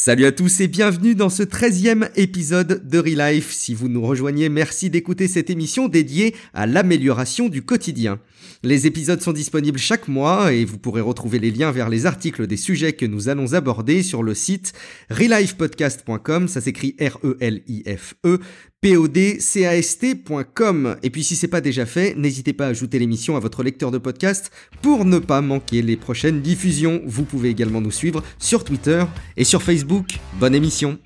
Salut 0.00 0.26
à 0.26 0.30
tous 0.32 0.60
et 0.60 0.68
bienvenue 0.68 1.16
dans 1.16 1.28
ce 1.28 1.42
13e 1.42 2.08
épisode 2.14 2.88
de 2.88 2.98
Relife. 3.00 3.50
Si 3.50 3.74
vous 3.74 3.88
nous 3.88 4.06
rejoignez, 4.06 4.48
merci 4.48 4.90
d'écouter 4.90 5.26
cette 5.26 5.50
émission 5.50 5.88
dédiée 5.88 6.36
à 6.54 6.68
l'amélioration 6.68 7.48
du 7.48 7.62
quotidien. 7.62 8.20
Les 8.62 8.86
épisodes 8.86 9.20
sont 9.20 9.32
disponibles 9.32 9.78
chaque 9.78 10.06
mois 10.06 10.52
et 10.52 10.64
vous 10.64 10.78
pourrez 10.78 11.00
retrouver 11.00 11.40
les 11.40 11.50
liens 11.50 11.72
vers 11.72 11.88
les 11.88 12.06
articles 12.06 12.46
des 12.46 12.56
sujets 12.56 12.92
que 12.92 13.06
nous 13.06 13.28
allons 13.28 13.54
aborder 13.54 14.04
sur 14.04 14.22
le 14.22 14.34
site 14.34 14.72
relifepodcast.com, 15.10 16.46
ça 16.46 16.60
s'écrit 16.60 16.94
R-E-L-I-F-E, 17.00 18.38
podcast.com. 18.80 20.96
Et 21.02 21.10
puis 21.10 21.24
si 21.24 21.36
c'est 21.36 21.48
pas 21.48 21.60
déjà 21.60 21.84
fait, 21.84 22.14
n'hésitez 22.16 22.52
pas 22.52 22.66
à 22.66 22.68
ajouter 22.68 22.98
l'émission 22.98 23.36
à 23.36 23.40
votre 23.40 23.62
lecteur 23.62 23.90
de 23.90 23.98
podcast 23.98 24.50
pour 24.82 25.04
ne 25.04 25.18
pas 25.18 25.40
manquer 25.40 25.82
les 25.82 25.96
prochaines 25.96 26.40
diffusions. 26.40 27.02
Vous 27.04 27.24
pouvez 27.24 27.48
également 27.48 27.80
nous 27.80 27.90
suivre 27.90 28.22
sur 28.38 28.64
Twitter 28.64 29.04
et 29.36 29.44
sur 29.44 29.62
Facebook. 29.62 30.18
Bonne 30.38 30.54
émission. 30.54 30.98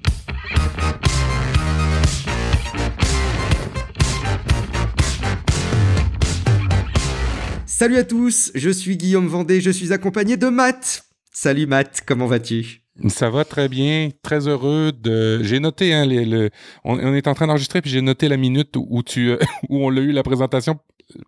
Salut 7.66 7.96
à 7.96 8.04
tous, 8.04 8.52
je 8.54 8.70
suis 8.70 8.96
Guillaume 8.96 9.26
Vendée, 9.26 9.60
je 9.60 9.70
suis 9.70 9.92
accompagné 9.92 10.36
de 10.36 10.46
Matt. 10.46 11.04
Salut 11.32 11.66
Matt, 11.66 12.02
comment 12.06 12.28
vas-tu? 12.28 12.81
Ça 13.08 13.30
va 13.30 13.44
très 13.44 13.68
bien, 13.68 14.10
très 14.22 14.48
heureux 14.48 14.92
de. 14.92 15.42
J'ai 15.42 15.60
noté, 15.60 15.94
hein, 15.94 16.04
les, 16.04 16.50
On, 16.84 16.98
est 17.14 17.26
en 17.26 17.34
train 17.34 17.46
d'enregistrer, 17.46 17.80
puis 17.80 17.90
j'ai 17.90 18.02
noté 18.02 18.28
la 18.28 18.36
minute 18.36 18.74
où 18.76 19.02
tu, 19.02 19.30
euh, 19.30 19.38
où 19.68 19.84
on 19.84 19.90
l'a 19.90 20.02
eu 20.02 20.12
la 20.12 20.22
présentation 20.22 20.78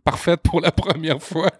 parfaite 0.04 0.40
pour 0.42 0.60
la 0.60 0.70
première 0.70 1.22
fois. 1.22 1.50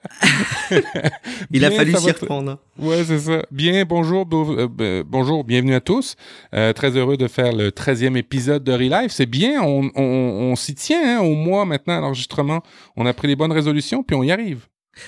Il 1.51 1.65
a 1.65 1.71
fallu 1.71 1.95
s'y 1.95 2.11
reprendre. 2.11 2.59
Ouais, 2.79 3.03
c'est 3.05 3.19
ça. 3.19 3.45
Bien, 3.51 3.85
bonjour, 3.85 4.27
euh, 4.33 4.69
ben, 4.69 5.05
bonjour, 5.07 5.45
bienvenue 5.45 5.75
à 5.75 5.81
tous. 5.81 6.17
Euh, 6.55 6.73
très 6.73 6.97
heureux 6.97 7.17
de 7.17 7.29
faire 7.29 7.53
le 7.53 7.71
13e 7.71 8.17
épisode 8.17 8.63
de 8.63 8.73
Relife. 8.73 9.13
C'est 9.13 9.27
bien, 9.27 9.63
on, 9.63 9.91
on, 9.95 10.03
on 10.03 10.57
s'y 10.57 10.75
tient 10.75 11.19
hein, 11.19 11.23
au 11.23 11.35
mois 11.35 11.65
maintenant 11.65 11.99
à 11.99 12.01
l'enregistrement. 12.01 12.63
On 12.97 13.07
a 13.07 13.13
pris 13.13 13.29
les 13.29 13.37
bonnes 13.37 13.53
résolutions, 13.53 14.03
puis 14.03 14.17
on 14.17 14.23
y 14.23 14.31
arrive. 14.31 14.67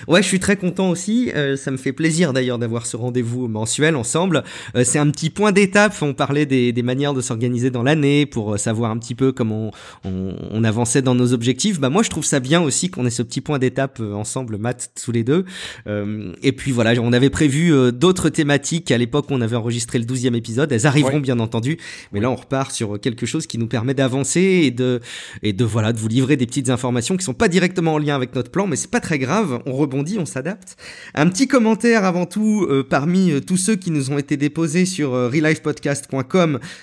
Ouais, 0.09 0.23
je 0.23 0.29
suis 0.29 0.41
très 0.41 0.57
content 0.57 0.91
aussi. 0.91 1.31
Euh, 1.35 1.57
ça 1.57 1.71
me 1.71 1.77
fait 1.77 1.93
plaisir 1.93 2.33
d'ailleurs 2.33 2.59
d'avoir 2.59 2.87
ce 2.87 2.97
rendez-vous 2.97 3.49
mensuel 3.49 3.97
ensemble. 3.97 4.45
Euh, 4.75 4.85
c'est 4.85 4.99
un 4.99 5.11
petit 5.11 5.31
point 5.31 5.53
d'étape. 5.53 5.95
On 6.03 6.15
parlait 6.15 6.47
des, 6.47 6.73
des 6.73 6.83
manières 6.83 7.15
de 7.15 7.21
s'organiser 7.21 7.71
dans 7.71 7.83
l'année 7.83 8.27
pour 8.27 8.55
euh, 8.55 8.57
savoir 8.57 8.91
un 8.91 8.99
petit 8.99 9.15
peu 9.15 9.33
comment 9.33 9.71
on, 10.05 10.35
on, 10.51 10.65
avançait 10.65 11.03
dans 11.03 11.15
nos 11.15 11.33
objectifs. 11.33 11.81
Bah 11.81 11.91
moi, 11.91 12.03
je 12.03 12.11
trouve 12.11 12.25
ça 12.25 12.41
bien 12.41 12.61
aussi 12.61 12.91
qu'on 12.91 13.07
ait 13.07 13.11
ce 13.11 13.23
petit 13.23 13.41
point 13.41 13.59
d'étape 13.59 14.01
ensemble, 14.01 14.59
Matt, 14.59 14.91
tous 15.03 15.13
les 15.13 15.23
deux. 15.23 15.45
et 15.87 16.53
puis 16.53 16.73
voilà, 16.73 17.01
on 17.01 17.13
avait 17.13 17.31
prévu 17.31 17.73
d'autres 17.93 18.29
thématiques 18.29 18.91
à 18.91 18.99
l'époque. 18.99 19.27
On 19.31 19.41
avait 19.41 19.57
enregistré 19.57 19.99
le 19.99 20.05
12e 20.05 20.35
épisode. 20.35 20.73
Elles 20.73 20.87
arriveront 20.87 21.21
bien 21.21 21.39
entendu, 21.39 21.79
mais 22.13 22.21
là, 22.21 22.31
on 22.31 22.35
repart 22.35 22.73
sur 22.73 23.01
quelque 23.01 23.27
chose 23.27 23.47
qui 23.47 23.59
nous 23.59 23.69
permet 23.69 23.95
d'avancer 23.95 24.41
et 24.41 24.71
de 24.71 25.01
et 25.43 25.53
de 25.53 25.65
voilà 25.65 25.93
de 25.93 25.99
vous 25.99 26.09
livrer 26.09 26.37
des 26.37 26.47
petites 26.47 26.71
informations 26.71 27.17
qui 27.17 27.25
sont 27.25 27.35
pas 27.35 27.49
directement 27.49 27.95
en 27.95 27.99
lien 27.99 28.17
avec 28.17 28.35
notre 28.35 28.51
plan, 28.51 28.67
mais 28.67 28.77
c'est 28.77 28.91
pas 28.91 29.01
très 29.01 29.19
grave. 29.19 29.61
On 29.67 29.76
rebondit, 29.77 30.19
on 30.19 30.27
s'adapte. 30.27 30.77
Un 31.15 31.29
petit 31.29 31.47
commentaire 31.47 32.05
avant 32.05 32.27
tout 32.27 32.67
euh, 32.69 32.83
parmi 32.83 33.31
euh, 33.31 33.41
tous 33.41 33.57
ceux 33.57 33.77
qui 33.77 33.91
nous 33.91 34.11
ont 34.11 34.19
été 34.19 34.37
déposés 34.37 34.87
sur 34.87 35.15
euh, 35.15 35.31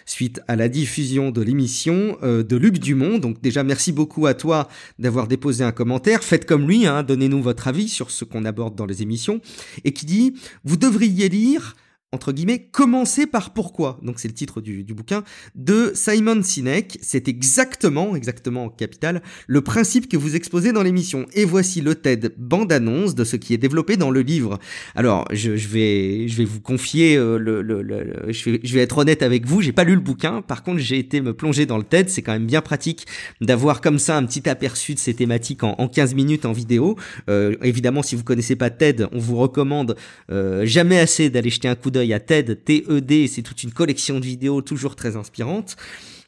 suite 0.06 0.42
à 0.48 0.56
la 0.56 0.70
diffusion 0.70 1.32
de 1.32 1.42
l'émission 1.42 2.18
de 2.22 2.56
Luc 2.56 2.80
Dumont. 2.80 3.18
Donc 3.18 3.42
déjà 3.42 3.64
merci 3.64 3.92
beaucoup 3.92 4.26
à 4.28 4.34
toi 4.34 4.68
d'avoir 5.00 5.28
déposé 5.28 5.64
un 5.64 5.72
commentaire. 5.72 6.24
Faites 6.24 6.46
comme 6.46 6.68
lui, 6.68 6.86
hein, 6.86 7.04
donnez-nous 7.04 7.42
votre 7.42 7.68
avis 7.68 7.90
sur 7.90 8.12
ce 8.12 8.24
qu'on 8.24 8.46
aborde 8.46 8.76
dans 8.76 8.86
les 8.86 9.02
émissions. 9.02 9.42
Et 9.84 9.92
qui 9.92 10.06
dit, 10.06 10.34
vous 10.64 10.78
devriez 10.78 11.30
lire 11.30 11.76
entre 12.14 12.32
guillemets, 12.32 12.60
commencer 12.72 13.26
par 13.28 13.54
pourquoi, 13.54 14.00
donc 14.04 14.20
c'est 14.20 14.28
le 14.28 14.34
titre 14.34 14.62
du, 14.62 14.84
bouquin, 14.94 15.24
de 15.56 15.92
Simon 15.96 16.42
Sinek. 16.44 17.00
C'est 17.02 17.28
exactement, 17.28 18.16
exactement 18.16 18.66
en 18.66 18.70
capital, 18.70 19.22
le 19.48 19.62
principe 19.62 20.08
que 20.08 20.16
vous 20.16 20.36
exposez 20.36 20.72
dans 20.72 20.84
l'émission. 20.84 21.26
Et 21.34 21.46
voici 21.46 21.82
le 21.82 21.96
TED 21.96 22.34
bande-annonce 22.38 23.16
de 23.16 23.24
ce 23.24 23.36
qui 23.36 23.54
est 23.54 23.58
développé 23.58 23.98
dans 23.98 24.12
le 24.12 24.22
livre. 24.22 24.60
Alors, 24.96 25.26
je, 25.32 25.52
vais, 25.52 26.28
je 26.28 26.38
vais 26.38 26.46
vous 26.46 26.62
confier, 26.62 27.16
euh, 27.18 27.38
le, 27.38 28.32
je, 28.32 28.74
vais, 28.74 28.82
être 28.82 28.98
honnête 29.00 29.24
avec 29.24 29.46
vous, 29.46 29.62
j'ai 29.62 29.72
pas 29.72 29.84
lu 29.84 29.96
le 29.96 30.02
bouquin, 30.02 30.42
par 30.42 30.64
contre 30.64 30.80
j'ai 30.80 31.00
été 31.00 31.22
me 31.22 31.34
plonger 31.34 31.66
dans 31.66 31.78
le 31.78 31.84
TED, 31.84 32.10
c'est 32.10 32.22
quand 32.22 32.34
même 32.34 32.46
bien 32.46 32.62
pratique 32.62 33.08
d'avoir 33.42 33.82
comme 33.82 34.00
ça 34.00 34.18
un 34.18 34.26
petit 34.26 34.48
aperçu 34.48 34.94
de 34.94 35.00
ces 35.00 35.14
thématiques 35.14 35.64
en, 35.64 35.76
en 35.78 35.88
15 35.88 36.14
minutes 36.14 36.46
en 36.46 36.52
vidéo. 36.52 36.96
Euh, 37.30 37.56
évidemment, 37.64 38.04
si 38.04 38.16
vous 38.16 38.24
connaissez 38.24 38.56
pas 38.56 38.70
TED, 38.70 39.08
on 39.12 39.20
vous 39.20 39.38
recommande 39.38 39.96
euh, 40.32 40.66
jamais 40.66 41.00
assez 41.00 41.30
d'aller 41.30 41.50
jeter 41.50 41.68
un 41.68 41.76
coup 41.76 41.92
d'œil 41.92 42.03
il 42.04 42.10
y 42.10 42.14
a 42.14 42.20
TED, 42.20 42.64
TED, 42.64 43.28
c'est 43.28 43.42
toute 43.42 43.64
une 43.64 43.72
collection 43.72 44.20
de 44.20 44.26
vidéos 44.26 44.62
toujours 44.62 44.96
très 44.96 45.16
inspirantes. 45.16 45.76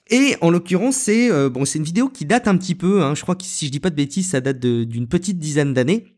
Et 0.10 0.36
en 0.42 0.52
l'occurrence, 0.52 0.98
c'est 0.98 1.32
euh, 1.32 1.50
bon, 1.50 1.66
c'est 1.66 1.80
une 1.80 1.86
vidéo 1.86 2.10
qui 2.10 2.26
date 2.26 2.48
un 2.48 2.58
petit 2.58 2.76
peu. 2.76 3.02
Hein, 3.02 3.16
je 3.16 3.22
crois 3.22 3.36
que 3.36 3.44
si 3.44 3.66
je 3.66 3.72
dis 3.72 3.80
pas 3.80 3.90
de 3.90 3.96
bêtises, 3.96 4.30
ça 4.30 4.42
date 4.42 4.60
d'une 4.60 5.08
petite 5.08 5.40
dizaine 5.40 5.74
d'années. 5.74 6.15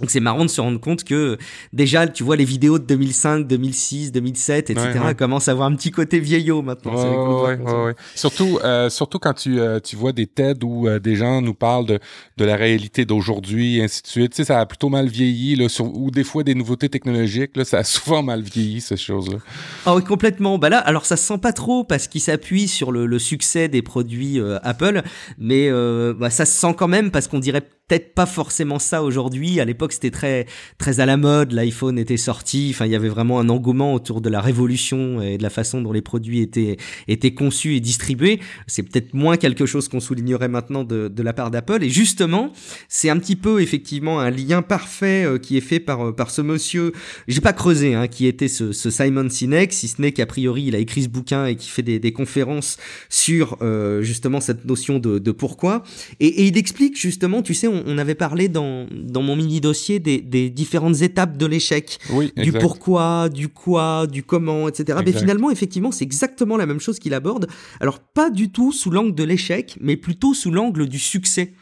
Donc 0.00 0.10
c'est 0.10 0.20
marrant 0.20 0.44
de 0.44 0.50
se 0.50 0.60
rendre 0.60 0.80
compte 0.80 1.04
que 1.04 1.38
déjà, 1.72 2.08
tu 2.08 2.24
vois, 2.24 2.36
les 2.36 2.44
vidéos 2.44 2.78
de 2.78 2.84
2005, 2.84 3.46
2006, 3.46 4.12
2007, 4.12 4.70
etc. 4.70 4.90
commencent 5.16 5.48
à 5.48 5.52
avoir 5.52 5.68
un 5.68 5.74
petit 5.74 5.90
côté 5.90 6.18
vieillot 6.18 6.62
maintenant. 6.62 7.44
Ouais, 7.44 7.56
ouais, 7.56 7.94
surtout, 8.14 8.58
euh, 8.64 8.88
surtout 8.88 9.18
quand 9.18 9.34
tu, 9.34 9.60
euh, 9.60 9.78
tu 9.80 9.96
vois 9.96 10.12
des 10.12 10.26
TED 10.26 10.64
où 10.64 10.88
euh, 10.88 10.98
des 10.98 11.16
gens 11.16 11.42
nous 11.42 11.54
parlent 11.54 11.86
de, 11.86 11.98
de 12.36 12.44
la 12.44 12.56
réalité 12.56 13.04
d'aujourd'hui, 13.04 13.78
et 13.78 13.84
ainsi 13.84 14.02
de 14.02 14.06
suite. 14.06 14.32
Tu 14.32 14.36
sais, 14.36 14.44
ça 14.44 14.60
a 14.60 14.66
plutôt 14.66 14.88
mal 14.88 15.08
vieilli, 15.08 15.56
là, 15.56 15.66
ou 15.80 16.10
des 16.10 16.24
fois 16.24 16.44
des 16.44 16.54
nouveautés 16.54 16.88
technologiques, 16.88 17.56
là, 17.56 17.64
ça 17.64 17.78
a 17.78 17.84
souvent 17.90 18.22
mal 18.22 18.42
vieilli, 18.42 18.80
ces 18.80 18.96
choses-là. 18.96 19.38
Ah 19.84 19.94
oui, 19.94 20.02
complètement. 20.02 20.58
Bah 20.58 20.70
là, 20.70 20.78
alors 20.78 21.04
ça 21.04 21.16
se 21.16 21.24
sent 21.24 21.38
pas 21.38 21.52
trop 21.52 21.84
parce 21.84 22.08
qu'il 22.08 22.20
s'appuie 22.20 22.68
sur 22.68 22.92
le, 22.92 23.06
le, 23.06 23.18
succès 23.18 23.68
des 23.68 23.82
produits 23.82 24.40
Apple, 24.62 25.02
mais 25.38 25.70
bah, 26.14 26.30
ça 26.30 26.46
se 26.46 26.58
sent 26.58 26.74
quand 26.76 26.88
même 26.88 27.10
parce 27.10 27.28
qu'on 27.28 27.38
dirait 27.38 27.62
peut-être 27.90 28.14
pas 28.14 28.26
forcément 28.26 28.78
ça 28.78 29.02
aujourd'hui. 29.02 29.58
À 29.58 29.64
l'époque, 29.64 29.92
c'était 29.92 30.12
très 30.12 30.46
très 30.78 31.00
à 31.00 31.06
la 31.06 31.16
mode. 31.16 31.52
L'iPhone 31.52 31.98
était 31.98 32.16
sorti. 32.16 32.68
Enfin, 32.72 32.86
il 32.86 32.92
y 32.92 32.94
avait 32.94 33.08
vraiment 33.08 33.40
un 33.40 33.48
engouement 33.48 33.94
autour 33.94 34.20
de 34.20 34.28
la 34.28 34.40
révolution 34.40 35.20
et 35.20 35.38
de 35.38 35.42
la 35.42 35.50
façon 35.50 35.82
dont 35.82 35.90
les 35.90 36.00
produits 36.00 36.40
étaient 36.40 36.76
étaient 37.08 37.34
conçus 37.34 37.74
et 37.74 37.80
distribués. 37.80 38.38
C'est 38.68 38.84
peut-être 38.84 39.12
moins 39.12 39.36
quelque 39.36 39.66
chose 39.66 39.88
qu'on 39.88 39.98
soulignerait 39.98 40.46
maintenant 40.46 40.84
de, 40.84 41.08
de 41.08 41.22
la 41.22 41.32
part 41.32 41.50
d'Apple. 41.50 41.82
Et 41.82 41.90
justement, 41.90 42.52
c'est 42.88 43.10
un 43.10 43.18
petit 43.18 43.34
peu 43.34 43.60
effectivement 43.60 44.20
un 44.20 44.30
lien 44.30 44.62
parfait 44.62 45.24
euh, 45.24 45.38
qui 45.38 45.56
est 45.56 45.60
fait 45.60 45.80
par 45.80 46.06
euh, 46.06 46.12
par 46.12 46.30
ce 46.30 46.42
monsieur. 46.42 46.92
J'ai 47.26 47.40
pas 47.40 47.52
creusé, 47.52 47.94
hein, 47.94 48.06
qui 48.06 48.26
était 48.26 48.46
ce, 48.46 48.70
ce, 48.70 48.90
Simon 48.90 49.28
Sinek, 49.28 49.72
si 49.72 49.88
ce 49.88 50.00
n'est 50.00 50.12
qu'a 50.12 50.26
priori 50.26 50.66
il 50.66 50.76
a 50.76 50.78
écrit 50.78 51.02
ce 51.02 51.08
bouquin 51.08 51.46
et 51.46 51.56
qui 51.56 51.68
fait 51.68 51.82
des, 51.82 51.98
des 51.98 52.12
conférences 52.12 52.76
sur 53.08 53.56
euh, 53.62 54.02
justement 54.02 54.40
cette 54.40 54.64
notion 54.64 55.00
de, 55.00 55.18
de 55.18 55.32
pourquoi. 55.32 55.82
Et, 56.20 56.46
il 56.46 56.56
explique 56.56 56.96
justement, 56.96 57.42
tu 57.42 57.54
sais, 57.54 57.66
on, 57.86 57.98
avait 57.98 58.14
parlé 58.14 58.48
dans, 58.48 58.86
dans 58.90 59.22
mon 59.22 59.36
mini 59.36 59.60
dossier 59.60 59.98
des, 59.98 60.20
des 60.20 60.50
différentes 60.50 61.02
étapes 61.02 61.36
de 61.36 61.46
l'échec, 61.46 61.98
oui, 62.10 62.32
du 62.36 62.52
pourquoi, 62.52 63.28
du 63.28 63.48
quoi, 63.48 64.06
du 64.06 64.22
comment, 64.22 64.68
etc. 64.68 64.98
Mais 65.04 65.12
finalement, 65.12 65.50
effectivement, 65.50 65.92
c'est 65.92 66.04
exactement 66.04 66.56
la 66.56 66.66
même 66.66 66.80
chose 66.80 66.98
qu'il 66.98 67.14
aborde. 67.14 67.46
Alors 67.80 67.98
pas 67.98 68.30
du 68.30 68.50
tout 68.50 68.72
sous 68.72 68.90
l'angle 68.90 69.14
de 69.14 69.24
l'échec, 69.24 69.76
mais 69.80 69.96
plutôt 69.96 70.34
sous 70.34 70.50
l'angle 70.50 70.86
du 70.86 70.98
succès. 70.98 71.54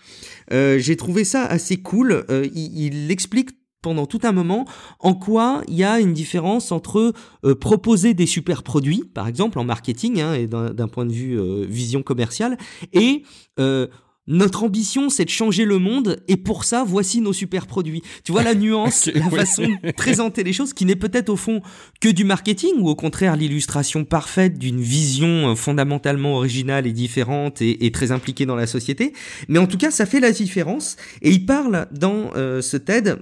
Euh, 0.52 0.78
J'ai 0.78 0.96
trouvé 0.96 1.24
ça 1.24 1.44
assez 1.44 1.78
cool. 1.78 2.24
Euh, 2.30 2.46
il, 2.54 2.86
il 2.86 3.10
explique 3.10 3.50
pendant 3.82 4.06
tout 4.06 4.20
un 4.24 4.32
moment 4.32 4.64
en 5.00 5.14
quoi 5.14 5.62
il 5.68 5.74
y 5.74 5.84
a 5.84 6.00
une 6.00 6.12
différence 6.12 6.72
entre 6.72 7.12
euh, 7.44 7.54
proposer 7.54 8.14
des 8.14 8.26
super 8.26 8.62
produits, 8.62 9.04
par 9.14 9.28
exemple 9.28 9.58
en 9.58 9.64
marketing 9.64 10.20
hein, 10.20 10.34
et 10.34 10.46
d'un 10.46 10.88
point 10.88 11.06
de 11.06 11.12
vue 11.12 11.38
euh, 11.38 11.64
vision 11.68 12.02
commerciale, 12.02 12.58
et 12.92 13.22
euh, 13.60 13.86
notre 14.28 14.62
ambition, 14.62 15.08
c'est 15.08 15.24
de 15.24 15.30
changer 15.30 15.64
le 15.64 15.78
monde, 15.78 16.20
et 16.28 16.36
pour 16.36 16.64
ça, 16.64 16.84
voici 16.86 17.20
nos 17.20 17.32
super 17.32 17.66
produits. 17.66 18.02
Tu 18.24 18.32
vois 18.32 18.42
la 18.42 18.54
nuance, 18.66 19.10
la 19.12 19.28
façon 19.30 19.66
de 19.82 19.90
présenter 19.92 20.44
les 20.44 20.52
choses, 20.52 20.74
qui 20.74 20.84
n'est 20.84 20.96
peut-être 20.96 21.30
au 21.30 21.36
fond 21.36 21.62
que 22.00 22.08
du 22.08 22.24
marketing, 22.24 22.72
ou 22.78 22.88
au 22.88 22.94
contraire 22.94 23.36
l'illustration 23.36 24.04
parfaite 24.04 24.58
d'une 24.58 24.80
vision 24.80 25.50
euh, 25.50 25.54
fondamentalement 25.54 26.34
originale 26.34 26.86
et 26.86 26.92
différente 26.92 27.62
et, 27.62 27.86
et, 27.86 27.90
très 27.90 28.12
impliquée 28.12 28.46
dans 28.46 28.56
la 28.56 28.66
société. 28.66 29.14
Mais 29.48 29.58
en 29.58 29.66
tout 29.66 29.78
cas, 29.78 29.90
ça 29.90 30.04
fait 30.04 30.20
la 30.20 30.30
différence. 30.30 30.96
Et 31.22 31.30
il 31.30 31.46
parle 31.46 31.88
dans 31.90 32.30
euh, 32.36 32.60
ce 32.60 32.76
TED 32.76 33.18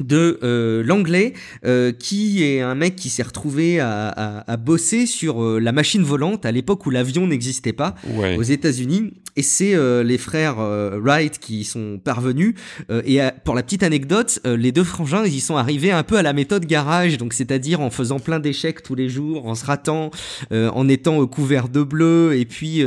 de 0.00 0.38
euh, 0.42 0.82
l'anglais 0.82 1.34
euh, 1.64 1.92
qui 1.92 2.42
est 2.42 2.60
un 2.60 2.74
mec 2.74 2.96
qui 2.96 3.10
s'est 3.10 3.22
retrouvé 3.22 3.78
à, 3.78 4.08
à, 4.08 4.52
à 4.52 4.56
bosser 4.56 5.06
sur 5.06 5.42
euh, 5.42 5.58
la 5.58 5.72
machine 5.72 6.02
volante 6.02 6.46
à 6.46 6.52
l'époque 6.52 6.86
où 6.86 6.90
l'avion 6.90 7.26
n'existait 7.26 7.72
pas 7.72 7.94
ouais. 8.14 8.36
aux 8.36 8.42
États-Unis 8.42 9.12
et 9.36 9.42
c'est 9.42 9.74
euh, 9.74 10.02
les 10.02 10.18
frères 10.18 10.56
euh, 10.60 10.98
Wright 11.02 11.38
qui 11.38 11.64
sont 11.64 12.00
parvenus 12.02 12.54
et 13.04 13.20
pour 13.44 13.54
la 13.54 13.62
petite 13.62 13.82
anecdote 13.82 14.40
les 14.44 14.72
deux 14.72 14.84
frangins 14.84 15.24
ils 15.24 15.34
y 15.34 15.40
sont 15.40 15.56
arrivés 15.56 15.90
un 15.90 16.02
peu 16.02 16.16
à 16.16 16.22
la 16.22 16.32
méthode 16.32 16.64
garage 16.64 17.18
donc 17.18 17.32
c'est-à-dire 17.32 17.80
en 17.80 17.90
faisant 17.90 18.18
plein 18.18 18.40
d'échecs 18.40 18.82
tous 18.82 18.94
les 18.94 19.08
jours 19.08 19.46
en 19.46 19.54
se 19.54 19.64
ratant 19.64 20.10
en 20.50 20.88
étant 20.88 21.24
couvert 21.26 21.68
de 21.68 21.82
bleu 21.82 22.34
et 22.36 22.44
puis 22.44 22.84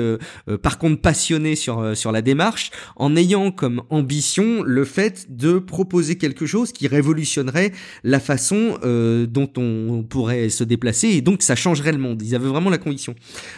par 0.62 0.78
contre 0.78 1.02
passionné 1.02 1.56
sur 1.56 1.96
sur 1.96 2.12
la 2.12 2.22
démarche 2.22 2.72
en 2.96 3.16
ayant 3.16 3.52
comme 3.52 3.84
ambition 3.90 4.64
le 4.64 4.86
fait 4.86 5.28
de 5.30 5.60
proposer 5.60 6.18
quelque 6.18 6.46
chose 6.46 6.72
qui 6.72 6.88
révolutionnerait 7.06 7.72
la 8.04 8.20
façon 8.20 8.78
euh, 8.84 9.28
dont 9.28 9.50
on 9.58 10.04
pourrait 10.04 10.50
se 10.50 10.64
déplacer 10.64 11.10
et 11.10 11.22
donc 11.22 11.44
ça 11.44 11.56
changerait 11.56 11.92
le 11.92 11.98
monde. 12.00 12.22
Ils 12.22 12.36
avaient 12.36 12.48
vraiment 12.48 12.70
la 12.70 12.78
conviction. 12.78 13.16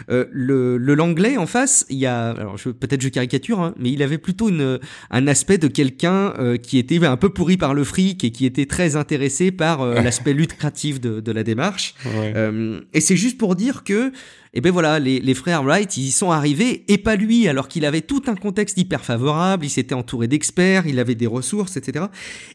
Euh, 0.10 0.26
le, 0.32 0.78
le 0.78 0.96
Langlais 0.96 1.38
en 1.38 1.46
face, 1.46 1.86
il 1.90 1.98
y 1.98 2.06
a, 2.06 2.32
alors 2.32 2.56
peut-être 2.56 3.02
je 3.02 3.10
caricature, 3.10 3.62
hein, 3.62 3.74
mais 3.78 3.92
il 3.92 4.04
avait 4.04 4.18
plutôt 4.18 4.50
une, 4.50 4.80
un 5.12 5.28
aspect 5.28 5.58
de 5.58 5.68
quelqu'un 5.68 6.34
euh, 6.40 6.58
qui 6.58 6.78
était 6.78 7.04
un 7.06 7.18
peu 7.18 7.30
pourri 7.30 7.58
par 7.58 7.74
le 7.74 7.84
fric 7.84 8.24
et 8.24 8.32
qui 8.32 8.46
était 8.46 8.66
très 8.66 8.96
intéressé 8.96 9.52
par 9.52 9.82
euh, 9.82 10.02
l'aspect 10.02 10.34
lucratif 10.34 11.00
de, 11.00 11.20
de, 11.20 11.32
la 11.32 11.44
démarche. 11.44 11.96
Euh, 12.06 12.82
et 12.94 13.02
c'est 13.02 13.16
juste 13.16 13.38
pour 13.38 13.56
dire 13.56 13.84
que 13.84 14.12
et 14.58 14.60
ben 14.60 14.72
voilà, 14.72 14.98
les, 14.98 15.20
les, 15.20 15.36
frères 15.36 15.62
Wright, 15.62 15.98
ils 15.98 16.08
y 16.08 16.12
sont 16.12 16.32
arrivés, 16.32 16.84
et 16.88 16.98
pas 16.98 17.16
lui, 17.16 17.48
alors 17.48 17.68
qu'il 17.68 17.86
avait 17.86 18.02
tout 18.02 18.24
un 18.26 18.34
contexte 18.34 18.76
hyper 18.80 19.06
favorable, 19.06 19.68
il 19.68 19.70
s'était 19.70 19.94
entouré 19.94 20.28
d'experts, 20.28 20.88
il 20.88 20.98
avait 20.98 21.14
des 21.14 21.28
ressources, 21.28 21.78
etc. 21.78 22.06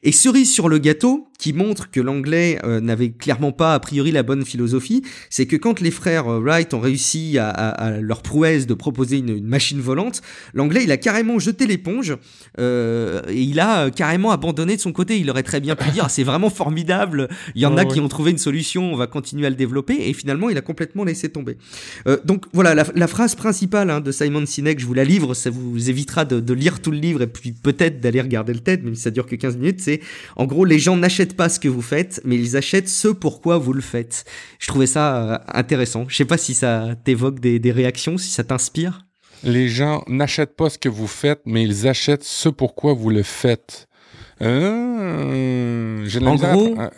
Et 0.03 0.11
cerise 0.11 0.53
sur 0.53 0.69
le 0.69 0.79
gâteau, 0.79 1.29
qui 1.43 1.53
montre 1.53 1.91
que 1.91 2.01
l'anglais 2.01 2.61
euh, 2.63 2.79
n'avait 2.81 3.11
clairement 3.11 3.51
pas 3.51 3.75
a 3.75 3.81
priori 3.81 4.13
la 4.13 4.23
bonne 4.23 4.45
philosophie, 4.45 5.03
c'est 5.29 5.47
que 5.47 5.57
quand 5.57 5.81
les 5.81 5.91
frères 5.91 6.29
euh, 6.29 6.39
Wright 6.39 6.73
ont 6.73 6.79
réussi 6.79 7.37
à, 7.37 7.49
à, 7.49 7.69
à 7.71 7.91
leur 8.01 8.23
prouesse 8.23 8.69
de 8.69 8.75
proposer 8.75 9.19
une, 9.19 9.31
une 9.31 9.49
machine 9.49 9.81
volante, 9.81 10.23
l'anglais 10.55 10.85
il 10.85 10.93
a 10.93 10.97
carrément 10.99 11.41
jeté 11.41 11.67
l'éponge 11.67 12.17
euh, 12.61 13.23
et 13.29 13.43
il 13.43 13.59
a 13.59 13.91
carrément 13.91 14.31
abandonné 14.31 14.77
de 14.77 14.81
son 14.81 14.93
côté. 14.93 15.19
Il 15.19 15.29
aurait 15.31 15.43
très 15.43 15.59
bien 15.59 15.75
pu 15.75 15.91
dire 15.91 16.05
ah, 16.07 16.09
c'est 16.09 16.23
vraiment 16.23 16.49
formidable, 16.49 17.29
il 17.57 17.63
y 17.63 17.67
en 17.67 17.77
a 17.77 17.85
qui 17.87 17.99
ont 17.99 18.07
trouvé 18.07 18.31
une 18.31 18.39
solution, 18.39 18.93
on 18.93 18.97
va 18.97 19.09
continuer 19.09 19.47
à 19.49 19.51
le 19.51 19.57
développer 19.57 19.97
et 19.99 20.13
finalement 20.13 20.49
il 20.49 20.57
a 20.57 20.63
complètement 20.63 21.03
laissé 21.03 21.29
tomber. 21.29 21.57
Euh, 22.07 22.19
donc 22.25 22.45
voilà 22.53 22.75
la, 22.75 22.85
la 22.95 23.07
phrase 23.07 23.35
principale 23.35 23.91
hein, 23.91 24.01
de 24.01 24.13
Simon 24.13 24.47
Sinek, 24.47 24.79
je 24.79 24.87
vous 24.87 24.95
la 24.95 25.05
livre, 25.05 25.35
ça 25.35 25.51
vous 25.51 25.91
évitera 25.91 26.25
de, 26.25 26.41
de 26.41 26.55
lire 26.55 26.81
tout 26.81 26.91
le 26.91 26.99
livre 26.99 27.23
et 27.23 27.27
puis 27.27 27.53
peut-être 27.53 28.01
d'aller 28.01 28.21
regarder 28.21 28.53
le 28.53 28.61
TED, 28.61 28.85
même 28.85 28.95
si 28.95 29.03
ça 29.03 29.11
dure 29.11 29.27
que 29.27 29.37
15 29.37 29.57
minutes. 29.57 29.81
C'est 29.81 30.01
en 30.37 30.47
gros 30.47 30.65
les 30.65 30.79
gens 30.79 30.97
n'achètent 30.97 31.37
pas 31.37 31.49
ce 31.49 31.61
que 31.61 31.69
vous 31.69 31.83
faites, 31.83 32.21
mais 32.25 32.37
ils 32.37 32.57
achètent 32.57 32.89
ce 32.89 33.09
pourquoi 33.09 33.59
vous 33.59 33.73
le 33.73 33.81
faites. 33.81 34.25
Je 34.59 34.67
trouvais 34.67 34.87
ça 34.87 35.17
euh, 35.17 35.39
intéressant. 35.53 36.07
Je 36.09 36.17
sais 36.17 36.25
pas 36.25 36.39
si 36.39 36.55
ça 36.55 36.95
t'évoque 37.05 37.41
des, 37.41 37.59
des 37.59 37.73
réactions, 37.73 38.19
si 38.19 38.31
ça 38.31 38.45
t'inspire. 38.45 39.07
Les 39.45 39.69
gens 39.69 40.05
n'achètent 40.07 40.57
pas 40.57 40.71
ce 40.71 40.79
que 40.79 40.89
vous 40.89 41.09
faites, 41.09 41.41
mais 41.45 41.65
ils 41.65 41.89
achètent 41.89 42.25
ce 42.25 42.49
pourquoi 42.49 42.93
vous 42.93 43.11
le 43.11 43.23
faites. 43.23 43.89
Euh, 44.41 46.07
en 46.21 46.35
gros, 46.35 46.75
à... 46.79 46.91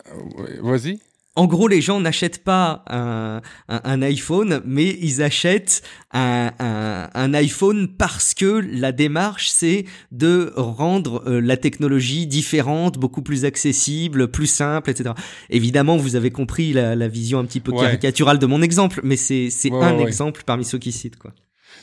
vas-y. 0.61 0.99
En 1.37 1.47
gros, 1.47 1.67
les 1.67 1.81
gens 1.81 1.99
n'achètent 1.99 2.43
pas 2.43 2.83
un, 2.89 3.41
un, 3.67 3.81
un, 3.83 4.01
iPhone, 4.01 4.61
mais 4.65 4.97
ils 5.01 5.21
achètent 5.21 5.81
un, 6.13 6.51
un, 6.59 7.33
iPhone 7.33 7.89
parce 7.97 8.33
que 8.33 8.61
la 8.71 8.93
démarche, 8.93 9.49
c'est 9.49 9.85
de 10.11 10.53
rendre 10.55 11.23
euh, 11.27 11.41
la 11.41 11.57
technologie 11.57 12.25
différente, 12.25 12.97
beaucoup 12.97 13.21
plus 13.21 13.43
accessible, 13.43 14.29
plus 14.29 14.47
simple, 14.47 14.89
etc. 14.89 15.11
Évidemment, 15.49 15.97
vous 15.97 16.15
avez 16.15 16.31
compris 16.31 16.71
la, 16.71 16.95
la 16.95 17.07
vision 17.09 17.39
un 17.39 17.45
petit 17.45 17.59
peu 17.59 17.73
caricaturale 17.73 18.37
ouais. 18.37 18.41
de 18.41 18.45
mon 18.45 18.61
exemple, 18.61 19.01
mais 19.03 19.17
c'est 19.17 19.49
ouais, 19.65 19.71
un 19.73 19.97
ouais. 19.97 20.03
exemple 20.03 20.43
parmi 20.45 20.63
ceux 20.63 20.77
qui 20.77 20.93
citent. 20.93 21.17
quoi. 21.17 21.31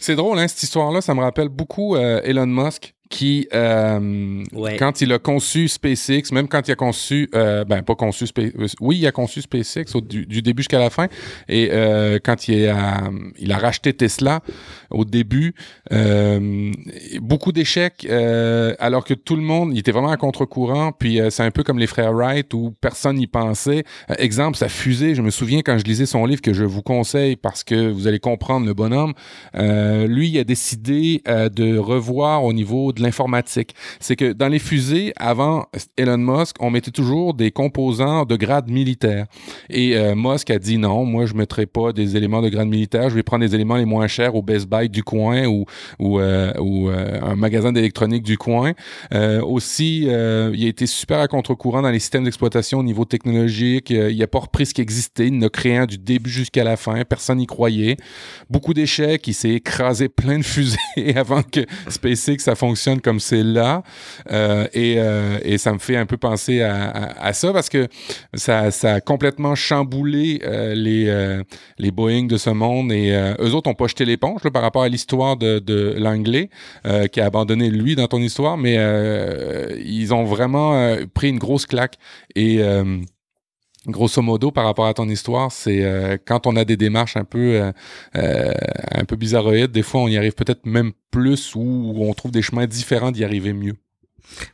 C'est 0.00 0.16
drôle, 0.16 0.38
hein, 0.38 0.48
cette 0.48 0.62
histoire-là, 0.62 1.00
ça 1.00 1.14
me 1.14 1.20
rappelle 1.20 1.48
beaucoup 1.48 1.94
euh, 1.96 2.20
Elon 2.24 2.46
Musk 2.46 2.94
qui, 3.12 3.46
euh, 3.52 4.42
ouais. 4.54 4.78
quand 4.78 5.02
il 5.02 5.12
a 5.12 5.18
conçu 5.18 5.68
SpaceX, 5.68 6.32
même 6.32 6.48
quand 6.48 6.66
il 6.66 6.72
a 6.72 6.76
conçu, 6.76 7.28
euh, 7.34 7.62
ben 7.62 7.82
pas 7.82 7.94
conçu, 7.94 8.26
SpaceX, 8.26 8.74
oui, 8.80 8.96
il 9.00 9.06
a 9.06 9.12
conçu 9.12 9.42
SpaceX 9.42 9.94
au, 9.94 10.00
du, 10.00 10.24
du, 10.24 10.40
début 10.40 10.62
jusqu'à 10.62 10.78
la 10.78 10.88
fin, 10.88 11.08
et 11.46 11.68
euh, 11.72 12.18
quand 12.24 12.48
il 12.48 12.66
a, 12.68 13.10
il 13.38 13.52
a 13.52 13.58
racheté 13.58 13.92
Tesla 13.92 14.40
au 14.90 15.04
début, 15.04 15.54
euh, 15.92 16.72
beaucoup 17.20 17.52
d'échecs, 17.52 18.06
euh, 18.08 18.74
alors 18.78 19.04
que 19.04 19.12
tout 19.12 19.36
le 19.36 19.42
monde, 19.42 19.72
il 19.74 19.78
était 19.78 19.92
vraiment 19.92 20.10
à 20.10 20.16
contre-courant, 20.16 20.92
puis 20.92 21.20
c'est 21.28 21.42
un 21.42 21.50
peu 21.50 21.62
comme 21.62 21.78
les 21.78 21.86
frères 21.86 22.14
Wright 22.14 22.54
où 22.54 22.74
personne 22.80 23.16
n'y 23.16 23.26
pensait. 23.26 23.84
exemple, 24.18 24.56
sa 24.56 24.70
fusée, 24.70 25.14
je 25.14 25.20
me 25.20 25.30
souviens 25.30 25.60
quand 25.60 25.76
je 25.76 25.84
lisais 25.84 26.06
son 26.06 26.24
livre 26.24 26.40
que 26.40 26.54
je 26.54 26.64
vous 26.64 26.82
conseille 26.82 27.36
parce 27.36 27.62
que 27.62 27.90
vous 27.90 28.06
allez 28.06 28.20
comprendre 28.20 28.64
le 28.64 28.72
bonhomme, 28.72 29.12
lui, 29.54 30.30
il 30.30 30.38
a 30.38 30.44
décidé 30.44 31.22
de 31.26 31.76
revoir 31.76 32.44
au 32.44 32.54
niveau 32.54 32.92
de 32.94 33.01
l'informatique. 33.02 33.74
C'est 34.00 34.16
que 34.16 34.32
dans 34.32 34.48
les 34.48 34.58
fusées, 34.58 35.12
avant 35.16 35.66
Elon 35.96 36.18
Musk, 36.18 36.56
on 36.60 36.70
mettait 36.70 36.90
toujours 36.90 37.34
des 37.34 37.50
composants 37.50 38.24
de 38.24 38.36
grade 38.36 38.70
militaire. 38.70 39.26
Et 39.70 39.96
euh, 39.96 40.14
Musk 40.14 40.50
a 40.50 40.58
dit 40.58 40.78
non, 40.78 41.04
moi 41.04 41.26
je 41.26 41.34
mettrai 41.34 41.66
pas 41.66 41.92
des 41.92 42.16
éléments 42.16 42.42
de 42.42 42.48
grade 42.48 42.68
militaire, 42.68 43.10
je 43.10 43.14
vais 43.14 43.22
prendre 43.22 43.44
des 43.44 43.54
éléments 43.54 43.76
les 43.76 43.84
moins 43.84 44.06
chers 44.06 44.34
au 44.34 44.42
Best 44.42 44.68
Buy 44.68 44.88
du 44.88 45.02
coin 45.02 45.46
ou 45.46 45.64
ou, 45.98 46.18
euh, 46.18 46.52
euh, 46.58 47.20
un 47.22 47.36
magasin 47.36 47.72
d'électronique 47.72 48.22
du 48.22 48.38
coin. 48.38 48.72
Aussi, 49.42 50.02
il 50.02 50.10
a 50.10 50.68
été 50.68 50.86
super 50.86 51.20
à 51.20 51.28
contre-courant 51.28 51.82
dans 51.82 51.90
les 51.90 51.98
systèmes 51.98 52.24
d'exploitation 52.24 52.78
au 52.78 52.82
niveau 52.82 53.04
technologique. 53.04 53.90
il 53.90 54.22
a 54.22 54.26
pas 54.26 54.40
repris 54.40 54.66
ce 54.66 54.74
qui 54.74 54.80
existait, 54.80 55.28
il 55.28 55.50
créé 55.50 55.76
un 55.76 55.86
du 55.86 55.98
début 55.98 56.30
jusqu'à 56.30 56.64
la 56.64 56.76
fin. 56.76 57.04
Personne 57.04 57.38
n'y 57.38 57.46
croyait. 57.46 57.96
Beaucoup 58.50 58.74
d'échecs. 58.74 59.26
Il 59.26 59.34
s'est 59.34 59.50
écrasé 59.50 60.08
plein 60.08 60.38
de 60.38 60.44
fusées 60.44 60.78
avant 61.16 61.42
que 61.42 61.60
SpaceX 61.88 62.38
ça 62.38 62.54
fonctionne 62.54 62.91
comme 63.00 63.20
c'est 63.20 63.42
là. 63.42 63.82
Euh, 64.30 64.66
et, 64.72 64.96
euh, 64.98 65.38
et, 65.42 65.58
ça 65.58 65.72
me 65.72 65.78
fait 65.78 65.96
un 65.96 66.06
peu 66.06 66.16
penser 66.16 66.62
à, 66.62 67.32
ça 67.32 67.52
parce 67.52 67.68
que 67.68 67.88
ça, 68.34 68.68
a 68.82 69.00
complètement 69.00 69.54
chamboulé 69.54 70.40
euh, 70.44 70.74
les, 70.74 71.42
les 71.78 71.90
Boeing 71.90 72.24
de 72.26 72.36
ce 72.36 72.50
monde 72.50 72.92
et 72.92 73.12
eux 73.40 73.54
autres 73.54 73.70
ont 73.70 73.74
pas 73.74 73.86
jeté 73.86 74.04
l'éponge 74.04 74.42
par 74.52 74.62
rapport 74.62 74.82
à 74.82 74.88
l'histoire 74.88 75.36
de, 75.36 75.58
de 75.58 75.94
l'anglais 75.98 76.50
qui 77.12 77.20
a 77.20 77.26
abandonné 77.26 77.70
lui 77.70 77.96
dans 77.96 78.06
ton 78.06 78.18
histoire, 78.18 78.56
mais 78.56 78.74
ils 79.84 80.12
ont 80.12 80.24
vraiment 80.24 80.96
pris 81.14 81.28
une 81.28 81.38
grosse 81.38 81.66
claque 81.66 81.96
et 82.34 82.60
grosso 83.86 84.22
modo, 84.22 84.50
par 84.52 84.64
rapport 84.64 84.86
à 84.86 84.94
ton 84.94 85.08
histoire, 85.08 85.50
c'est 85.50 85.84
euh, 85.84 86.16
quand 86.24 86.46
on 86.46 86.56
a 86.56 86.64
des 86.64 86.76
démarches 86.76 87.16
un 87.16 87.24
peu 87.24 87.60
euh, 87.60 87.72
euh, 88.16 88.52
un 88.92 89.04
peu 89.04 89.16
bizarroïdes, 89.16 89.72
des 89.72 89.82
fois 89.82 90.02
on 90.02 90.08
y 90.08 90.16
arrive 90.16 90.34
peut-être 90.34 90.66
même 90.66 90.92
plus 91.10 91.54
ou 91.54 91.94
on 91.98 92.12
trouve 92.14 92.30
des 92.30 92.42
chemins 92.42 92.66
différents 92.66 93.10
d'y 93.10 93.24
arriver 93.24 93.52
mieux. 93.52 93.74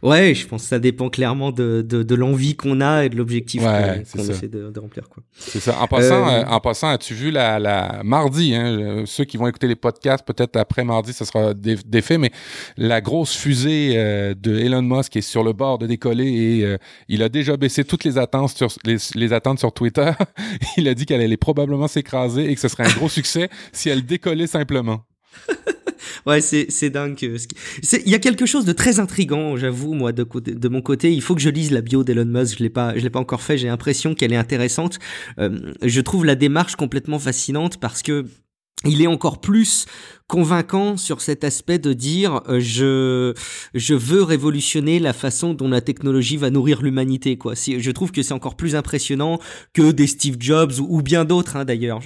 Ouais, 0.02 0.34
je 0.34 0.46
pense 0.46 0.62
que 0.62 0.68
ça 0.68 0.78
dépend 0.78 1.08
clairement 1.10 1.52
de, 1.52 1.82
de, 1.82 2.02
de 2.02 2.14
l'envie 2.14 2.56
qu'on 2.56 2.80
a 2.80 3.04
et 3.04 3.08
de 3.08 3.16
l'objectif 3.16 3.62
ouais, 3.62 4.04
qu'on 4.12 4.22
qu 4.22 4.30
essaie 4.30 4.48
de, 4.48 4.70
de, 4.70 4.80
remplir. 4.80 5.08
Quoi. 5.08 5.22
C'est 5.38 5.60
ça. 5.60 5.80
En 5.80 5.86
passant, 5.86 6.28
euh... 6.28 6.44
en 6.46 6.60
passant 6.60 6.88
as-tu 6.88 7.14
vu 7.14 7.30
la, 7.30 7.58
la 7.58 8.02
mardi, 8.04 8.54
hein, 8.54 9.02
ceux 9.06 9.24
qui 9.24 9.36
vont 9.36 9.46
écouter 9.46 9.68
les 9.68 9.76
podcasts, 9.76 10.24
peut-être 10.26 10.56
après 10.56 10.84
mardi, 10.84 11.12
ça 11.12 11.24
sera 11.24 11.54
défait, 11.54 12.18
mais 12.18 12.30
la 12.76 13.00
grosse 13.00 13.36
fusée 13.36 13.94
euh, 13.96 14.34
de 14.34 14.56
Elon 14.58 14.82
Musk 14.82 15.16
est 15.16 15.20
sur 15.20 15.42
le 15.42 15.52
bord 15.52 15.78
de 15.78 15.86
décoller 15.86 16.26
et 16.26 16.64
euh, 16.64 16.78
il 17.08 17.22
a 17.22 17.28
déjà 17.28 17.56
baissé 17.56 17.84
toutes 17.84 18.04
les 18.04 18.18
attentes 18.18 18.50
sur, 18.50 18.68
les, 18.84 18.96
les 19.14 19.32
attentes 19.32 19.58
sur 19.58 19.72
Twitter. 19.72 20.10
il 20.76 20.88
a 20.88 20.94
dit 20.94 21.06
qu'elle 21.06 21.20
allait 21.20 21.36
probablement 21.36 21.88
s'écraser 21.88 22.50
et 22.50 22.54
que 22.54 22.60
ce 22.60 22.68
serait 22.68 22.84
un 22.84 22.94
gros 22.94 23.08
succès 23.18 23.48
si 23.72 23.88
elle 23.88 24.04
décollait 24.04 24.46
simplement. 24.46 25.04
ouais, 26.28 26.40
c'est 26.40 26.66
c'est 26.70 26.90
dingue. 26.90 27.18
Il 27.20 28.10
y 28.10 28.14
a 28.14 28.18
quelque 28.18 28.46
chose 28.46 28.64
de 28.64 28.72
très 28.72 29.00
intrigant, 29.00 29.56
j'avoue, 29.56 29.94
moi, 29.94 30.12
de, 30.12 30.24
de 30.24 30.68
mon 30.68 30.82
côté. 30.82 31.12
Il 31.12 31.22
faut 31.22 31.34
que 31.34 31.40
je 31.40 31.50
lise 31.50 31.70
la 31.70 31.80
bio 31.80 32.04
d'Elon 32.04 32.26
Musk. 32.26 32.58
Je 32.58 32.62
l'ai 32.62 32.70
pas, 32.70 32.96
je 32.96 33.02
l'ai 33.02 33.10
pas 33.10 33.18
encore 33.20 33.42
fait. 33.42 33.58
J'ai 33.58 33.68
l'impression 33.68 34.14
qu'elle 34.14 34.32
est 34.32 34.36
intéressante. 34.36 34.98
Euh, 35.38 35.72
je 35.82 36.00
trouve 36.00 36.24
la 36.24 36.34
démarche 36.34 36.76
complètement 36.76 37.18
fascinante 37.18 37.78
parce 37.78 38.02
que 38.02 38.26
il 38.84 39.02
est 39.02 39.08
encore 39.08 39.40
plus 39.40 39.86
convaincant 40.28 40.98
sur 40.98 41.22
cet 41.22 41.42
aspect 41.42 41.78
de 41.78 41.94
dire 41.94 42.42
euh, 42.48 42.60
je 42.60 43.32
je 43.74 43.94
veux 43.94 44.22
révolutionner 44.22 44.98
la 44.98 45.14
façon 45.14 45.54
dont 45.54 45.68
la 45.68 45.80
technologie 45.80 46.36
va 46.36 46.50
nourrir 46.50 46.82
l'humanité 46.82 47.38
quoi. 47.38 47.54
Je 47.54 47.90
trouve 47.90 48.12
que 48.12 48.22
c'est 48.22 48.34
encore 48.34 48.54
plus 48.54 48.76
impressionnant 48.76 49.40
que 49.72 49.90
des 49.90 50.06
Steve 50.06 50.36
Jobs 50.38 50.72
ou, 50.80 51.00
bien 51.00 51.24
d'autres 51.24 51.56
hein, 51.56 51.64
d'ailleurs. 51.64 52.00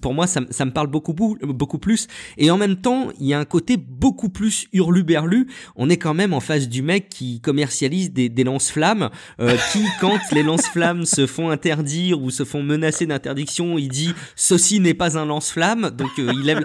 Pour 0.00 0.14
moi 0.14 0.26
ça, 0.26 0.40
ça 0.50 0.64
me 0.64 0.70
parle 0.70 0.86
beaucoup 0.86 1.12
beaucoup 1.12 1.78
plus 1.78 2.08
et 2.38 2.50
en 2.50 2.56
même 2.56 2.76
temps 2.76 3.08
il 3.20 3.26
y 3.26 3.34
a 3.34 3.38
un 3.38 3.44
côté 3.44 3.76
beaucoup 3.76 4.30
plus 4.30 4.66
hurluberlu. 4.72 5.46
On 5.76 5.90
est 5.90 5.98
quand 5.98 6.14
même 6.14 6.32
en 6.32 6.40
face 6.40 6.68
du 6.68 6.80
mec 6.80 7.10
qui 7.10 7.40
commercialise 7.42 8.12
des, 8.12 8.30
des 8.30 8.44
lance-flammes 8.44 9.10
euh, 9.40 9.56
qui 9.72 9.84
quand 10.00 10.18
les 10.32 10.42
lance-flammes 10.42 11.04
se 11.04 11.26
font 11.26 11.50
interdire 11.50 12.22
ou 12.22 12.30
se 12.30 12.44
font 12.44 12.62
menacer 12.62 13.04
d'interdiction 13.04 13.76
il 13.76 13.88
dit 13.88 14.14
ceci 14.36 14.80
n'est 14.80 14.94
pas 14.94 15.18
un 15.18 15.26
lance-flamme 15.26 15.90
donc 15.90 16.10
euh, 16.18 16.32
il 16.34 16.44
lève 16.44 16.64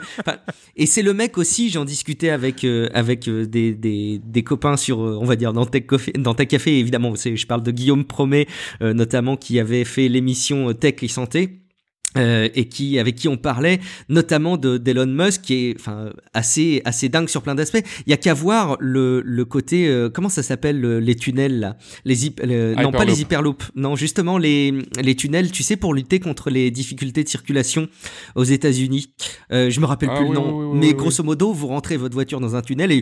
et 0.77 0.86
c'est 0.93 1.01
le 1.01 1.15
mec 1.15 1.39
aussi, 1.39 1.71
j'en 1.71 1.85
discutais 1.85 2.29
avec 2.29 2.63
euh, 2.63 2.88
avec 2.93 3.27
euh, 3.27 3.47
des, 3.47 3.73
des, 3.73 4.43
copains 4.43 4.77
sur, 4.77 5.01
euh, 5.01 5.17
on 5.19 5.25
va 5.25 5.35
dire 5.35 5.51
dans 5.51 5.65
Tech 5.65 5.88
Café, 5.88 6.12
dans 6.12 6.35
Tech 6.35 6.47
Café 6.47 6.77
évidemment. 6.77 7.15
Je 7.15 7.45
parle 7.47 7.63
de 7.63 7.71
Guillaume 7.71 8.05
Promet 8.05 8.45
notamment 8.79 9.35
qui 9.35 9.59
avait 9.59 9.85
fait 9.85 10.07
l'émission 10.07 10.71
Tech 10.73 10.95
et 11.01 11.07
Santé 11.07 11.62
euh, 12.17 12.48
et 12.53 12.67
qui 12.67 13.00
avec 13.00 13.15
qui 13.15 13.27
on 13.27 13.38
parlait 13.38 13.79
notamment 14.08 14.58
de 14.58 14.77
d'Elon 14.77 15.08
Musk 15.08 15.41
qui 15.41 15.53
est 15.53 15.75
enfin 15.79 16.12
assez 16.34 16.82
assez 16.86 17.10
dingue 17.10 17.27
sur 17.27 17.41
plein 17.41 17.55
d'aspects. 17.55 17.84
Il 18.05 18.12
y 18.12 18.13
a 18.13 18.17
qu'à 18.17 18.36
voir 18.36 18.77
le 18.79 19.22
le 19.25 19.46
côté 19.46 19.88
euh, 19.88 20.10
comment 20.10 20.29
ça 20.29 20.43
s'appelle 20.43 20.79
les 20.79 21.15
tunnels 21.15 21.60
là? 21.60 21.77
Les 22.05 22.15
le, 22.43 22.75
non 22.75 22.91
pas 22.91 23.05
les 23.05 23.22
hyperloops. 23.22 23.72
Non 23.75 23.96
justement 23.96 24.38
les 24.38 24.74
les 25.01 25.15
tunnels 25.15 25.51
tu 25.51 25.63
sais 25.63 25.75
pour 25.75 25.93
lutter 25.93 26.20
contre 26.20 26.51
les 26.51 26.70
difficultés 26.70 27.24
de 27.24 27.29
circulation 27.29 27.88
aux 28.36 28.43
États-Unis. 28.43 29.12
Euh, 29.51 29.72
je 29.72 29.79
me 29.79 29.86
rappelle 29.86 30.10
ah, 30.12 30.17
plus 30.17 30.25
oui, 30.25 30.29
le 30.29 30.36
nom. 30.36 30.60
oui, 30.60 30.65
oui, 30.72 30.79
mais 30.79 30.93
grosso 30.93 31.24
modo 31.24 31.51
vous 31.51 31.67
rentrez 31.67 31.98
votre 31.98 32.13
voiture 32.13 32.39
dans 32.39 32.55
un 32.55 32.62
tunnel 32.62 32.91
et 32.91 33.01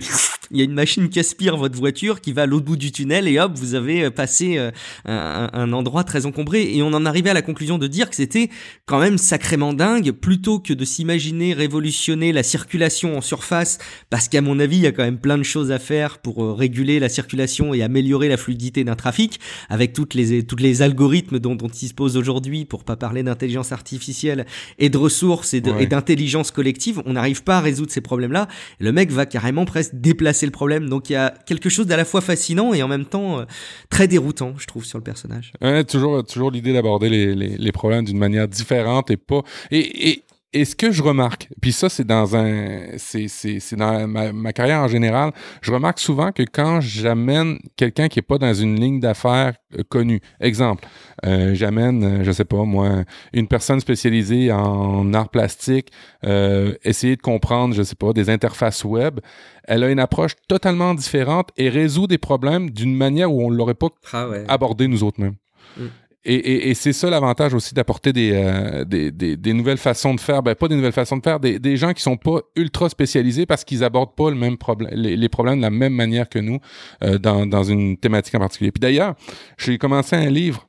il 0.52 0.58
y 0.58 0.62
a 0.62 0.64
une 0.64 0.74
machine 0.74 1.10
qui 1.10 1.20
aspire 1.20 1.58
votre 1.58 1.78
voiture, 1.78 2.22
qui 2.22 2.32
va 2.34 2.44
à 2.44 2.46
l'autre 2.46 2.66
bout 2.66 2.76
du 2.76 2.92
tunnel, 2.92 3.28
et 3.28 3.40
hop, 3.40 3.54
vous 3.56 3.74
avez 3.74 4.12
passé 4.12 4.58
un, 5.06 5.50
un, 5.54 5.72
endroit 5.72 6.04
très 6.04 6.26
encombré. 6.26 6.76
Et 6.76 6.84
on 6.84 6.88
en 6.88 7.06
arrivait 7.06 7.30
à 7.30 7.34
la 7.34 7.42
conclusion 7.42 7.78
de 7.78 7.88
dire 7.88 8.10
que 8.10 8.18
c'était 8.18 8.50
quand 8.86 9.01
même 9.02 9.18
sacrément 9.18 9.74
dingue, 9.74 10.12
plutôt 10.12 10.60
que 10.60 10.74
de 10.74 10.86
s'imaginer 10.86 11.54
révolutionner 11.54 12.32
la 12.32 12.44
circulation 12.44 13.18
en 13.18 13.22
surface, 13.22 13.78
parce 14.10 14.28
qu'à 14.28 14.42
mon 14.42 14.60
avis, 14.60 14.78
il 14.78 14.84
y 14.84 14.88
a 14.88 14.92
quand 14.92 15.04
même 15.04 15.20
plein 15.20 15.38
de 15.38 15.44
choses 15.44 15.72
à 15.72 15.80
faire 15.80 16.20
pour 16.20 16.58
réguler 16.58 17.00
la 17.00 17.10
circulation 17.10 17.74
et 17.74 17.84
améliorer 17.84 18.30
la 18.30 18.38
fluidité 18.38 18.84
d'un 18.84 18.96
trafic, 18.96 19.40
avec 19.70 19.94
toutes 19.94 20.14
les, 20.14 20.44
toutes 20.44 20.62
les 20.62 20.82
algorithmes 20.82 21.40
dont, 21.40 21.56
dont 21.56 21.68
il 21.68 21.88
se 21.88 21.94
pose 21.94 22.18
aujourd'hui, 22.18 22.66
pour 22.66 22.84
pas 22.84 22.96
parler 22.96 23.24
d'intelligence 23.24 23.72
artificielle 23.72 24.46
et 24.80 24.90
de 24.90 24.98
ressources 24.98 25.54
et 25.54 25.62
d'intelligence 25.62 26.52
collective, 26.52 27.02
on 27.06 27.14
n'arrive 27.14 27.44
pas 27.44 27.58
à 27.58 27.62
résoudre 27.62 27.92
ces 27.92 28.02
problèmes-là. 28.02 28.48
Le 28.80 28.92
mec 28.92 29.12
va 29.12 29.26
carrément 29.26 29.66
presque 29.66 29.96
déplacer 29.96 30.46
le 30.46 30.52
problème. 30.52 30.90
Donc 30.90 31.10
il 31.10 31.14
y 31.14 31.16
a 31.16 31.34
quelque 31.46 31.70
chose 31.70 31.88
d'à 31.88 31.98
la 31.98 32.06
fois 32.06 32.22
fascinant 32.22 32.74
et 32.74 32.84
en 32.84 32.88
même 32.88 33.06
temps 33.06 33.40
euh, 33.40 33.46
très 33.90 34.08
déroutant, 34.08 34.54
je 34.58 34.68
trouve, 34.68 34.86
sur 34.86 34.98
le 34.98 35.04
personnage. 35.04 35.54
Ouais, 35.62 35.84
toujours, 35.84 36.24
toujours 36.24 36.52
l'idée 36.52 36.74
d'aborder 36.74 37.10
les, 37.10 37.36
les, 37.36 37.58
les, 37.58 37.72
problèmes 37.72 38.06
d'une 38.06 38.18
manière 38.18 38.48
différente 38.48 38.91
et 39.10 39.18
pas. 39.18 39.42
Et, 39.72 40.10
et, 40.10 40.24
et 40.54 40.66
ce 40.66 40.76
que 40.76 40.92
je 40.92 41.02
remarque, 41.02 41.48
puis 41.62 41.72
ça 41.72 41.88
c'est 41.88 42.04
dans 42.04 42.36
un, 42.36 42.98
c'est 42.98 43.76
dans 43.78 44.06
ma, 44.06 44.34
ma, 44.34 44.52
carrière 44.52 44.82
en 44.82 44.90
général, 44.90 45.32
je 45.62 45.72
remarque 45.72 46.00
souvent 46.00 46.34
que 46.34 46.44
quand 46.44 46.82
j'amène 46.82 47.58
quelqu'un 47.78 48.10
qui 48.10 48.20
est 48.20 48.24
pas 48.24 48.38
dans 48.38 48.54
une 48.54 48.78
ligne 48.78 49.00
d'affaires 49.00 49.54
euh, 49.78 49.84
connue, 49.88 50.20
exemple, 50.42 50.86
euh, 51.26 51.56
j'amène, 51.56 52.04
euh, 52.04 52.24
je 52.26 52.34
sais 52.34 52.44
pas 52.44 52.66
moi, 52.66 53.06
une 53.32 53.48
personne 53.48 53.80
spécialisée 53.80 54.52
en 54.52 55.14
art 55.14 55.30
plastique, 55.30 55.90
euh, 56.26 56.74
essayer 56.84 57.16
de 57.16 57.22
comprendre, 57.22 57.74
je 57.74 57.84
sais 57.84 57.96
pas, 57.96 58.12
des 58.12 58.30
interfaces 58.30 58.84
web, 58.84 59.22
elle 59.64 59.86
a 59.86 59.90
une 59.90 60.00
approche 60.00 60.34
totalement 60.50 60.94
différente 60.94 61.52
et 61.56 61.70
résout 61.70 62.08
des 62.08 62.18
problèmes 62.18 62.72
d'une 62.72 62.94
manière 62.94 63.32
où 63.32 63.42
on 63.42 63.50
l'aurait 63.50 63.74
pas 63.74 63.88
ah 64.12 64.28
abordé 64.50 64.90
nous 64.90 65.06
autres 65.06 65.22
mêmes. 65.22 65.36
Mm. 65.78 65.86
Et, 66.24 66.36
et, 66.36 66.70
et 66.70 66.74
c'est 66.76 66.94
ça 66.94 67.10
l'avantage 67.10 67.56
aussi 67.56 67.74
d'apporter 67.74 68.14
des, 68.14 68.32
euh, 68.34 68.86
des, 68.86 69.10
des, 69.10 69.38
des, 69.38 69.54
nouvelles 69.54 69.78
façons 69.80 70.14
de 70.14 70.20
faire. 70.20 70.44
Ben, 70.44 70.54
pas 70.54 70.68
des 70.68 70.76
nouvelles 70.76 70.92
façons 70.92 71.18
de 71.18 71.24
faire, 71.24 71.40
des, 71.40 71.58
des 71.58 71.78
gens 71.78 71.94
qui 71.94 72.04
sont 72.04 72.18
pas 72.18 72.42
ultra 72.56 72.90
spécialisés 72.90 73.48
parce 73.48 73.64
qu'ils 73.64 73.84
abordent 73.84 74.16
pas 74.16 74.30
le 74.30 74.36
même 74.36 74.58
problème, 74.58 74.94
les, 74.94 75.30
problèmes 75.30 75.58
de 75.58 75.64
la 75.64 75.72
même 75.72 75.94
manière 75.94 76.30
que 76.30 76.38
nous 76.38 76.60
euh, 77.04 77.18
dans, 77.18 77.48
dans 77.48 77.64
une 77.64 77.98
thématique 77.98 78.36
en 78.36 78.40
particulier. 78.40 78.72
Puis 78.72 78.82
d'ailleurs, 78.82 79.16
j'ai 79.58 79.80
commencé 79.80 80.16
un 80.16 80.30
livre 80.30 80.68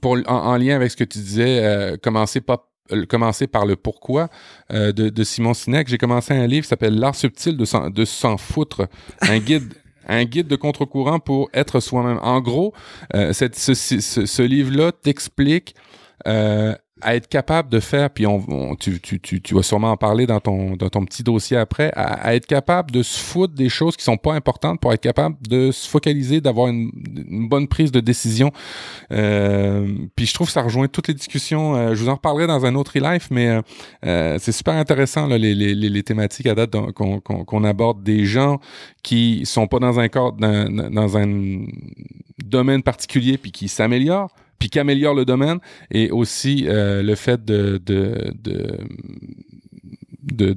pour, 0.00 0.16
en, 0.26 0.56
lien 0.56 0.76
avec 0.76 0.92
ce 0.92 0.96
que 0.96 1.04
tu 1.04 1.18
disais, 1.18 1.64
euh, 1.64 1.96
commencer 2.00 2.40
pas 2.40 2.70
euh, 2.92 3.06
commencer 3.06 3.46
par 3.46 3.64
le 3.66 3.76
pourquoi 3.76 4.28
de, 4.70 4.92
de, 4.92 5.24
Simon 5.24 5.54
Sinek. 5.54 5.88
J'ai 5.88 5.98
commencé 5.98 6.34
un 6.34 6.46
livre 6.46 6.62
qui 6.62 6.68
s'appelle 6.68 6.96
L'art 6.96 7.14
subtil 7.14 7.56
de 7.56 8.04
s'en 8.04 8.36
foutre, 8.36 8.86
un 9.22 9.38
guide 9.38 9.72
un 10.08 10.24
guide 10.24 10.48
de 10.48 10.56
contre-courant 10.56 11.18
pour 11.18 11.50
être 11.54 11.80
soi-même. 11.80 12.18
En 12.22 12.40
gros, 12.40 12.72
euh, 13.14 13.32
ce 13.32 14.42
livre-là 14.42 14.92
t'explique 14.92 15.74
euh, 16.26 16.74
à 17.04 17.16
être 17.16 17.28
capable 17.28 17.68
de 17.70 17.80
faire, 17.80 18.08
puis 18.08 18.26
on, 18.26 18.76
tu, 18.76 19.00
tu, 19.00 19.20
tu, 19.20 19.42
tu, 19.42 19.54
vas 19.54 19.62
sûrement 19.62 19.90
en 19.90 19.96
parler 19.96 20.26
dans 20.26 20.40
ton, 20.40 20.76
dans 20.76 20.88
ton 20.88 21.04
petit 21.04 21.22
dossier 21.22 21.56
après, 21.56 21.90
à, 21.94 22.34
être 22.34 22.46
capable 22.46 22.92
de 22.92 23.02
se 23.02 23.18
foutre 23.18 23.52
des 23.54 23.68
choses 23.68 23.96
qui 23.96 24.04
sont 24.04 24.16
pas 24.16 24.32
importantes 24.32 24.80
pour 24.80 24.92
être 24.92 25.02
capable 25.02 25.36
de 25.46 25.70
se 25.72 25.88
focaliser, 25.88 26.40
d'avoir 26.40 26.68
une, 26.68 26.90
une, 27.28 27.48
bonne 27.48 27.66
prise 27.66 27.90
de 27.90 28.00
décision. 28.00 28.52
Euh, 29.12 29.92
puis 30.14 30.26
je 30.26 30.34
trouve 30.34 30.46
que 30.46 30.52
ça 30.52 30.62
rejoint 30.62 30.86
toutes 30.86 31.08
les 31.08 31.14
discussions. 31.14 31.74
Euh, 31.74 31.94
je 31.94 32.02
vous 32.02 32.08
en 32.08 32.14
reparlerai 32.14 32.46
dans 32.46 32.64
un 32.64 32.74
autre 32.74 32.96
e-life, 32.96 33.28
mais 33.30 33.48
euh, 33.48 33.62
euh, 34.06 34.38
c'est 34.40 34.52
super 34.52 34.74
intéressant 34.74 35.26
là, 35.26 35.36
les, 35.36 35.54
les, 35.54 35.74
les, 35.74 36.02
thématiques 36.02 36.46
à 36.46 36.54
date 36.54 36.70
qu'on 36.92 37.20
qu'on 37.20 37.64
aborde. 37.64 38.02
Des 38.02 38.24
gens 38.24 38.60
qui 39.02 39.44
sont 39.44 39.66
pas 39.66 39.78
dans 39.78 39.98
un 39.98 40.08
cadre, 40.08 40.36
dans, 40.38 40.90
dans 40.90 41.18
un 41.18 41.66
domaine 42.42 42.82
particulier, 42.82 43.36
puis 43.36 43.52
qui 43.52 43.68
s'améliorent 43.68 44.34
puis 44.64 44.70
qui 44.70 44.78
améliore 44.78 45.12
le 45.12 45.26
domaine 45.26 45.58
et 45.90 46.10
aussi 46.10 46.64
euh, 46.66 47.02
le 47.02 47.14
fait 47.16 47.44
de 47.44 47.76
de 47.84 48.32
de 50.22 50.56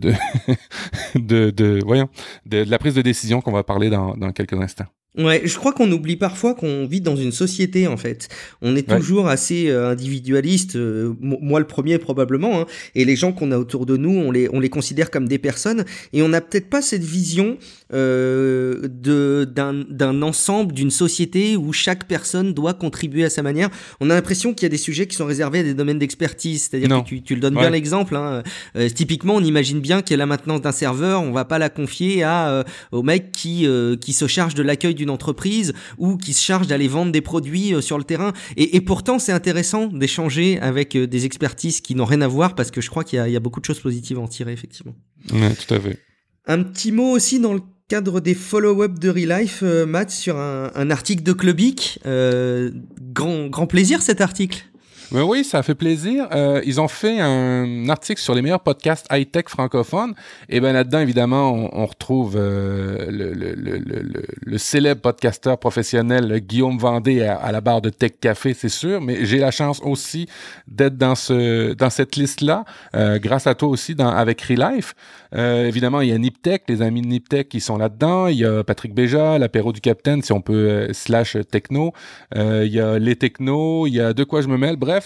de 1.16 1.82
voyons 1.86 2.08
de, 2.46 2.64
la 2.64 2.80
prise 2.80 2.96
de 2.96 3.02
décision 3.02 3.42
qu'on 3.42 3.52
va 3.52 3.64
parler 3.64 3.90
dans 3.90 4.32
quelques 4.32 4.54
instants. 4.54 4.86
Ouais, 5.18 5.42
je 5.46 5.58
crois 5.58 5.74
qu'on 5.74 5.92
oublie 5.92 6.16
parfois 6.16 6.54
qu'on 6.54 6.86
vit 6.86 7.02
dans 7.02 7.16
une 7.16 7.32
société 7.32 7.88
en 7.88 7.98
fait. 7.98 8.30
On 8.62 8.76
est 8.76 8.88
toujours 8.88 9.28
assez 9.28 9.68
euh, 9.68 9.90
individualiste, 9.90 10.76
euh, 10.76 11.14
moi 11.20 11.60
le 11.60 11.66
premier 11.66 11.98
probablement, 11.98 12.62
hein, 12.62 12.66
et 12.94 13.04
les 13.04 13.16
gens 13.16 13.32
qu'on 13.32 13.52
a 13.52 13.58
autour 13.58 13.88
de 13.88 13.98
nous, 13.98 14.12
on 14.12 14.30
les 14.30 14.48
on 14.54 14.60
les 14.60 14.70
considère 14.70 15.10
comme 15.10 15.28
des 15.28 15.40
personnes, 15.40 15.86
et 16.14 16.22
on 16.22 16.30
n'a 16.30 16.40
peut-être 16.40 16.70
pas 16.70 16.84
cette 16.84 17.04
vision 17.04 17.58
euh, 17.94 18.88
de 18.88 19.50
d'un 19.52 19.74
d'un 19.90 20.22
ensemble, 20.22 20.74
d'une 20.74 20.92
société 20.92 21.58
où 21.58 21.74
chaque 21.74 22.08
personne 22.08 22.54
doit 22.54 22.76
contribuer 22.76 23.24
à 23.24 23.32
sa 23.32 23.42
manière. 23.42 23.70
On 24.00 24.12
a 24.12 24.14
l'impression 24.14 24.54
qu'il 24.54 24.66
y 24.66 24.68
a 24.68 24.70
des 24.70 24.78
sujets 24.78 25.08
qui 25.08 25.16
sont 25.16 25.26
réservés 25.26 25.60
à 25.60 25.64
des 25.64 25.74
domaines 25.74 26.00
d'expertise, 26.00 26.70
c'est-à-dire 26.70 27.04
que 27.04 27.08
tu, 27.08 27.24
tu 27.24 27.34
le 27.34 27.42
donnes 27.42 27.56
bien 27.56 27.72
l'exemple. 27.72 28.16
Hein. 28.16 28.44
Euh, 28.76 28.88
typiquement, 28.90 29.36
on 29.36 29.44
imagine 29.44 29.80
bien 29.80 30.04
que 30.04 30.14
la 30.14 30.28
maintenance 30.28 30.62
d'un 30.62 30.72
serveur, 30.72 31.24
on 31.24 31.32
va 31.32 31.46
pas 31.46 31.58
la 31.58 31.70
confier 31.70 32.22
à 32.22 32.64
au 32.92 33.02
mec 33.02 33.32
qui 33.32 33.68
qui 34.00 34.14
se 34.14 34.28
charge 34.28 34.54
de 34.54 34.62
l'accueil 34.62 34.94
d'une 34.94 35.07
entreprise 35.10 35.74
ou 35.98 36.18
qui 36.18 36.34
se 36.34 36.44
charge 36.44 36.68
d'aller 36.68 36.88
vendre 36.88 37.12
des 37.12 37.22
produits 37.22 37.74
euh, 37.74 37.82
sur 37.82 37.98
le 37.98 38.04
terrain. 38.04 38.34
Et, 38.56 38.82
pourtant, 38.82 39.20
c'est 39.20 39.32
intéressant 39.32 39.88
d'échanger 39.88 40.60
avec 40.60 40.96
euh, 40.96 41.08
des 41.08 41.26
expertises 41.26 41.82
qui 41.82 41.96
n'ont 41.96 42.06
rien 42.06 42.22
à 42.22 42.28
voir 42.28 42.56
parce 42.56 42.72
que 42.72 42.82
je 42.82 42.90
crois 42.90 43.04
qu'il 43.04 43.20
y, 43.20 43.36
a 43.36 43.40
beaucoup 43.40 43.60
de 43.60 43.66
choses 43.66 43.80
positives 43.80 44.18
à 44.18 44.22
en 44.22 44.28
tirer, 44.28 44.54
effectivement. 44.54 44.96
Ouais, 45.34 45.54
tout 45.54 45.74
à 45.74 45.80
fait. 45.80 46.00
Un 46.46 46.64
petit 46.64 46.92
mot 46.92 47.12
aussi 47.12 47.40
dans 47.40 47.54
le 47.54 47.62
cadre 47.90 48.20
des 48.20 48.34
follow-up 48.34 49.00
de 49.00 49.10
Relife, 49.10 49.60
euh, 49.64 49.86
Matt, 49.86 50.12
sur 50.12 50.38
un, 50.38 50.92
article 50.92 51.24
de 51.24 51.34
Clubic. 51.34 52.00
grand, 52.06 53.48
grand 53.48 53.68
plaisir 53.68 54.02
cet 54.02 54.22
article. 54.22 54.66
Mais 55.12 55.22
oui, 55.22 55.44
ça 55.44 55.64
fait 55.64 55.76
plaisir. 55.76 56.28
Euh, 56.34 56.62
ils 56.66 56.82
ont 56.82 56.88
fait 56.88 57.20
un 57.20 57.88
article 57.90 58.20
sur 58.20 58.36
les 58.36 58.42
meilleurs 58.42 58.60
podcasts 58.60 59.06
high-tech 59.12 59.46
francophones. 59.48 60.14
Et 60.50 60.60
ben 60.60 60.74
là-dedans, 60.74 61.00
évidemment, 61.00 61.52
on, 61.52 61.70
on 61.72 61.86
retrouve 61.86 62.36
euh, 62.38 63.10
le, 63.10 63.34
le, 63.34 63.54
le, 63.56 64.26
le, 64.42 64.58
célèbre 64.58 65.02
podcasteur 65.02 65.58
professionnel 65.60 66.40
Guillaume 66.42 66.78
Vendée 66.78 67.22
à, 67.24 67.52
la 67.52 67.62
barre 67.62 67.82
de 67.82 67.90
Tech 67.90 68.14
Café, 68.20 68.54
c'est 68.54 68.70
sûr. 68.70 69.00
Mais 69.00 69.26
j'ai 69.26 69.38
la 69.38 69.52
chance 69.52 69.82
aussi 69.84 70.28
d'être 70.68 70.98
dans 70.98 71.16
ce 71.16 71.74
dans 71.74 71.90
cette 71.90 72.16
liste-là, 72.16 72.66
euh, 72.96 73.20
grâce 73.20 73.48
à 73.48 73.56
toi 73.56 73.70
aussi 73.70 73.96
dans, 73.96 74.10
avec 74.10 74.42
Relife. 74.42 74.94
Euh, 75.36 75.68
évidemment, 75.68 76.02
il 76.02 76.10
y 76.10 76.14
a 76.14 76.18
Niptech, 76.18 76.64
les 76.68 76.82
amis 76.82 77.02
de 77.02 77.08
Niptech 77.08 77.50
qui 77.50 77.60
sont 77.60 77.78
là-dedans. 77.78 78.28
Il 78.28 78.38
y 78.38 78.46
a 78.46 78.64
Patrick 78.64 78.94
Béja, 78.94 79.38
l'apéro 79.38 79.74
du 79.74 79.82
Capitaine, 79.82 80.22
si 80.22 80.32
on 80.32 80.42
peut, 80.42 80.54
euh, 80.54 80.94
slash 80.94 81.38
techno. 81.50 81.94
Euh, 82.36 82.64
il 82.66 82.74
y 82.74 82.80
a 82.80 83.00
les 83.00 83.16
technos, 83.16 83.88
il 83.88 83.96
y 83.96 84.02
a 84.02 84.14
De 84.14 84.24
quoi 84.24 84.42
je 84.42 84.48
me 84.48 84.58
mêle. 84.58 84.76
Bref, 84.76 84.97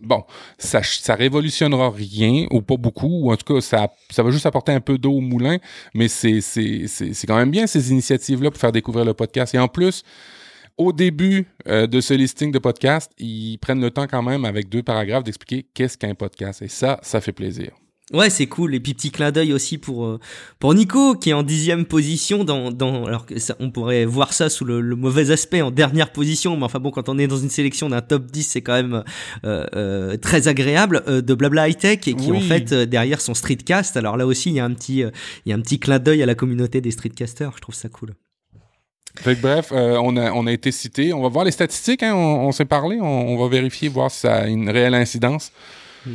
bon, 0.00 0.24
ça, 0.58 0.82
ça 0.82 1.14
révolutionnera 1.14 1.90
rien, 1.90 2.46
ou 2.50 2.62
pas 2.62 2.76
beaucoup, 2.76 3.24
ou 3.24 3.32
en 3.32 3.36
tout 3.36 3.54
cas, 3.54 3.60
ça, 3.60 4.22
va 4.22 4.30
juste 4.30 4.46
apporter 4.46 4.72
un 4.72 4.80
peu 4.80 4.98
d'eau 4.98 5.12
au 5.12 5.20
moulin, 5.20 5.58
mais 5.94 6.08
c'est, 6.08 6.40
quand 7.26 7.36
même 7.36 7.50
bien 7.50 7.66
ces 7.66 7.90
initiatives-là 7.90 8.50
pour 8.50 8.60
faire 8.60 8.72
découvrir 8.72 9.04
le 9.04 9.14
podcast. 9.14 9.54
Et 9.54 9.58
en 9.58 9.68
plus, 9.68 10.02
au 10.76 10.92
début 10.92 11.46
de 11.66 12.00
ce 12.00 12.14
listing 12.14 12.52
de 12.52 12.58
podcasts, 12.58 13.12
ils 13.18 13.58
prennent 13.58 13.80
le 13.80 13.90
temps 13.90 14.06
quand 14.06 14.22
même 14.22 14.44
avec 14.44 14.68
deux 14.68 14.82
paragraphes 14.82 15.24
d'expliquer 15.24 15.66
qu'est-ce 15.74 15.98
qu'un 15.98 16.14
podcast. 16.14 16.62
Et 16.62 16.68
ça, 16.68 16.98
ça 17.02 17.20
fait 17.20 17.32
plaisir. 17.32 17.72
Ouais, 18.14 18.30
c'est 18.30 18.46
cool. 18.46 18.74
Et 18.74 18.80
puis 18.80 18.94
petit 18.94 19.10
clin 19.10 19.30
d'œil 19.30 19.52
aussi 19.52 19.76
pour 19.76 20.06
euh, 20.06 20.18
pour 20.58 20.72
Nico 20.72 21.14
qui 21.14 21.28
est 21.28 21.34
en 21.34 21.42
dixième 21.42 21.84
position 21.84 22.42
dans 22.42 22.70
dans 22.70 23.04
alors 23.04 23.26
que 23.26 23.38
ça, 23.38 23.54
on 23.60 23.70
pourrait 23.70 24.06
voir 24.06 24.32
ça 24.32 24.48
sous 24.48 24.64
le, 24.64 24.80
mauvais 24.96 25.30
aspect 25.30 25.60
en 25.60 25.70
dernière 25.70 26.10
position, 26.10 26.56
mais 26.56 26.64
enfin 26.64 26.78
bon, 26.78 26.90
quand 26.90 27.10
on 27.10 27.18
est 27.18 27.26
dans 27.26 27.36
une 27.36 27.50
sélection 27.50 27.90
d'un 27.90 28.00
top 28.00 28.24
10, 28.30 28.44
c'est 28.44 28.62
quand 28.62 28.72
même 28.72 29.04
euh, 29.44 29.66
euh, 29.74 30.16
très 30.16 30.48
agréable 30.48 31.04
de 31.06 31.34
Blabla 31.34 31.68
High 31.68 31.76
Tech 31.76 31.98
et 32.06 32.14
qui 32.14 32.32
en 32.32 32.40
fait 32.40 32.72
derrière 32.72 33.20
son 33.20 33.34
streetcast. 33.34 33.98
Alors 33.98 34.16
là 34.16 34.26
aussi, 34.26 34.48
il 34.50 34.54
y 34.54 34.60
a 34.60 34.64
un 34.64 34.72
petit 34.72 35.00
il 35.44 35.50
y 35.50 35.52
a 35.52 35.54
un 35.54 35.60
petit 35.60 35.78
clin 35.78 35.98
d'œil 35.98 36.22
à 36.22 36.26
la 36.26 36.34
communauté 36.34 36.80
des 36.80 36.90
streetcasters. 36.90 37.52
Je 37.56 37.60
trouve 37.60 37.74
ça 37.74 37.90
cool. 37.90 38.14
Que, 39.16 39.34
bref, 39.34 39.72
on, 39.72 40.16
a, 40.16 40.32
on 40.32 40.46
a 40.46 40.52
été 40.52 40.70
cité. 40.72 41.12
On 41.12 41.22
va 41.22 41.28
voir 41.28 41.44
les 41.44 41.50
statistiques. 41.50 42.02
Hein, 42.02 42.14
on, 42.14 42.52
s'est 42.52 42.64
parlé. 42.64 43.00
On, 43.00 43.36
va 43.36 43.48
vérifier, 43.48 43.88
voir 43.88 44.10
si 44.10 44.20
ça 44.20 44.36
a 44.36 44.46
une 44.46 44.70
réelle 44.70 44.94
incidence. 44.94 45.50
Mm. 46.06 46.10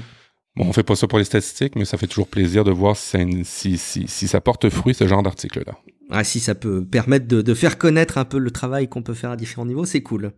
Bon, 0.55 0.65
on 0.67 0.74
fait 0.74 0.83
pas 0.83 0.95
ça 0.95 1.07
pour 1.07 1.17
les 1.17 1.25
statistiques, 1.25 1.75
mais 1.75 1.86
ça 1.86 1.98
fait 1.98 2.05
toujours 2.05 2.27
plaisir 2.27 2.63
de 2.63 2.72
voir 2.72 2.95
si 2.95 3.43
ça, 3.43 3.69
si, 4.07 4.27
ça 4.27 4.39
porte 4.39 4.69
fruit, 4.69 4.93
ce 4.93 5.07
genre 5.07 5.24
d'article-là. 5.24 5.74
Ah, 6.12 6.24
si 6.24 6.39
ça 6.39 6.53
peut 6.53 6.86
permettre 6.86 7.27
de, 7.27 7.53
faire 7.55 7.79
connaître 7.79 8.19
un 8.19 8.25
peu 8.25 8.38
le 8.38 8.51
travail 8.51 8.88
qu'on 8.88 9.01
peut 9.01 9.15
faire 9.15 9.31
à 9.31 9.36
différents 9.36 9.65
niveaux, 9.65 9.86
c'est 9.86 10.03
cool. 10.03 10.31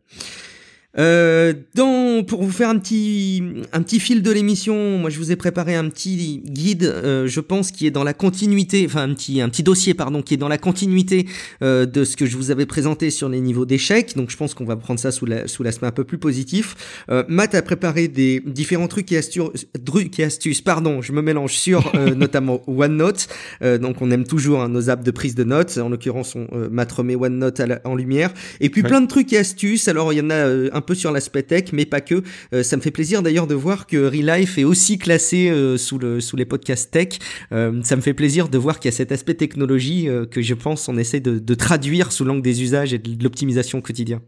Euh, 0.98 1.54
dans, 1.74 2.24
pour 2.24 2.44
vous 2.44 2.52
faire 2.52 2.70
un 2.70 2.80
petit, 2.80 3.44
un 3.74 3.82
petit 3.82 4.00
fil 4.00 4.22
de 4.22 4.32
l'émission, 4.32 4.98
moi 4.98 5.10
je 5.10 5.18
vous 5.18 5.32
ai 5.32 5.36
préparé 5.36 5.76
un 5.76 5.90
petit 5.90 6.42
guide, 6.46 6.84
euh, 6.84 7.28
je 7.28 7.40
pense, 7.42 7.72
qui 7.72 7.86
est 7.86 7.92
dans 7.92 8.04
la 8.04 8.14
continuité, 8.14 8.86
enfin 8.86 9.04
un 9.04 9.14
petit, 9.14 9.42
un 9.42 9.50
petit 9.50 9.64
dossier, 9.64 9.94
pardon, 9.94 10.22
qui 10.22 10.34
est 10.34 10.38
dans 10.38 10.48
la 10.48 10.58
continuité 10.58 11.28
euh, 11.62 11.86
de 11.86 12.04
ce 12.04 12.16
que 12.16 12.26
je 12.26 12.38
vous 12.38 12.52
avais 12.52 12.66
présenté 12.66 13.10
sur 13.10 13.30
les 13.30 13.42
niveaux 13.42 13.66
d'échecs. 13.66 14.16
Donc 14.16 14.30
je 14.30 14.38
pense 14.38 14.54
qu'on 14.54 14.66
va 14.66 14.76
prendre 14.76 15.00
ça 15.00 15.12
sous 15.12 15.26
la, 15.26 15.48
sous 15.48 15.64
l'aspect 15.64 15.88
un 15.88 15.92
peu 15.92 16.04
plus 16.04 16.18
positif. 16.18 16.76
Euh, 17.10 17.24
Matt 17.28 17.56
a 17.56 17.62
préparé 17.62 18.08
des 18.08 18.42
différents 18.46 18.88
trucs 18.88 19.12
et 19.12 19.18
astuces, 19.18 19.68
trucs 19.86 20.20
et 20.20 20.24
astuces, 20.24 20.62
pardon, 20.62 21.02
je 21.02 21.12
me 21.12 21.22
mélange 21.22 21.54
sur 21.54 21.94
euh, 21.96 22.16
notamment 22.16 22.62
OneNote. 22.68 23.28
Euh, 23.62 23.78
donc 23.78 24.02
on 24.02 24.12
aime 24.12 24.26
toujours 24.26 24.62
hein, 24.62 24.70
nos 24.70 24.90
apps 24.90 25.04
de 25.04 25.12
prise 25.12 25.36
de 25.36 25.44
notes. 25.44 25.78
En 25.78 25.90
l'occurrence, 25.90 26.36
on, 26.36 26.48
Matt 26.72 26.92
remet 26.92 27.16
OneNote 27.16 27.62
en 27.84 27.96
lumière. 27.96 28.34
Et 28.60 28.70
puis 28.70 28.84
plein 28.84 29.02
de 29.02 29.08
trucs 29.08 29.34
et 29.34 29.38
astuces. 29.38 29.88
Alors 29.88 30.14
il 30.14 30.18
y 30.18 30.22
en 30.22 30.30
a 30.30 30.46
un 30.72 30.82
peu 30.86 30.96
sur 30.96 31.12
l'aspect 31.12 31.44
tech, 31.44 31.66
mais 31.74 31.86
pas 31.86 32.02
que. 32.02 32.24
Euh, 32.54 32.64
ça 32.64 32.78
me 32.78 32.82
fait 32.82 32.92
plaisir 32.92 33.22
d'ailleurs 33.22 33.48
de 33.48 33.56
voir 33.56 33.88
que 33.88 33.98
Relife 33.98 34.58
est 34.58 34.64
aussi 34.64 34.98
classé 34.98 35.50
euh, 35.50 35.78
sous, 35.78 35.98
le, 35.98 36.22
sous 36.22 36.36
les 36.36 36.46
podcasts 36.46 36.92
tech. 36.92 37.20
Euh, 37.52 37.82
ça 37.84 37.96
me 37.96 38.02
fait 38.02 38.14
plaisir 38.14 38.48
de 38.48 38.58
voir 38.58 38.80
qu'il 38.80 38.92
y 38.92 38.94
a 38.94 38.98
cet 38.98 39.12
aspect 39.12 39.34
technologie 39.34 40.08
que 40.32 40.42
je 40.42 40.54
pense 40.54 40.88
on 40.88 40.98
essaie 40.98 41.20
de, 41.20 41.40
de 41.40 41.54
traduire 41.56 42.12
sous 42.12 42.24
l'angle 42.24 42.42
des 42.42 42.62
usages 42.62 42.94
et 42.94 42.98
de 42.98 43.24
l'optimisation 43.24 43.82
quotidien. 43.82 44.22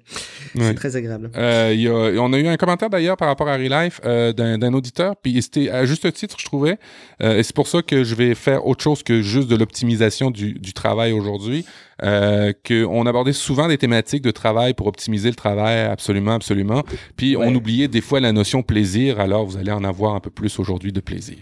C'est 0.55 0.73
très 0.73 0.95
agréable. 0.95 1.29
Y 1.35 1.87
a, 1.87 2.21
on 2.21 2.33
a 2.33 2.39
eu 2.39 2.47
un 2.47 2.57
commentaire 2.57 2.89
d'ailleurs 2.89 3.17
par 3.17 3.27
rapport 3.27 3.47
à 3.47 3.57
Relife 3.57 4.01
d'un 4.01 4.73
auditeur, 4.73 5.15
puis 5.15 5.41
c'était 5.41 5.69
à 5.69 5.85
juste 5.85 6.11
titre, 6.13 6.35
je 6.39 6.45
trouvais. 6.45 6.77
et 7.21 7.43
c'est 7.43 7.55
pour 7.55 7.67
ça 7.67 7.81
que 7.81 8.03
je 8.03 8.15
vais 8.15 8.35
faire 8.35 8.65
autre 8.65 8.83
chose 8.83 9.03
que 9.03 9.21
juste 9.21 9.47
de 9.47 9.55
l'optimisation 9.55 10.31
du, 10.31 10.53
du 10.53 10.73
travail 10.73 11.11
aujourd'hui 11.13 11.65
euh, 12.03 12.53
qu'on 12.67 13.05
abordait 13.05 13.33
souvent 13.33 13.67
des 13.67 13.77
thématiques 13.77 14.21
de 14.21 14.31
travail 14.31 14.73
pour 14.73 14.87
optimiser 14.87 15.29
le 15.29 15.35
travail, 15.35 15.81
absolument, 15.81 16.33
absolument. 16.33 16.83
Puis 17.15 17.35
on 17.37 17.53
oubliait 17.53 17.87
des 17.87 18.01
fois 18.01 18.19
la 18.19 18.31
notion 18.31 18.63
plaisir, 18.63 19.19
alors 19.19 19.45
vous 19.45 19.57
allez 19.57 19.71
en 19.71 19.83
avoir 19.83 20.15
un 20.15 20.19
peu 20.19 20.29
plus 20.29 20.59
aujourd'hui 20.59 20.91
de 20.91 20.99
plaisir. 20.99 21.37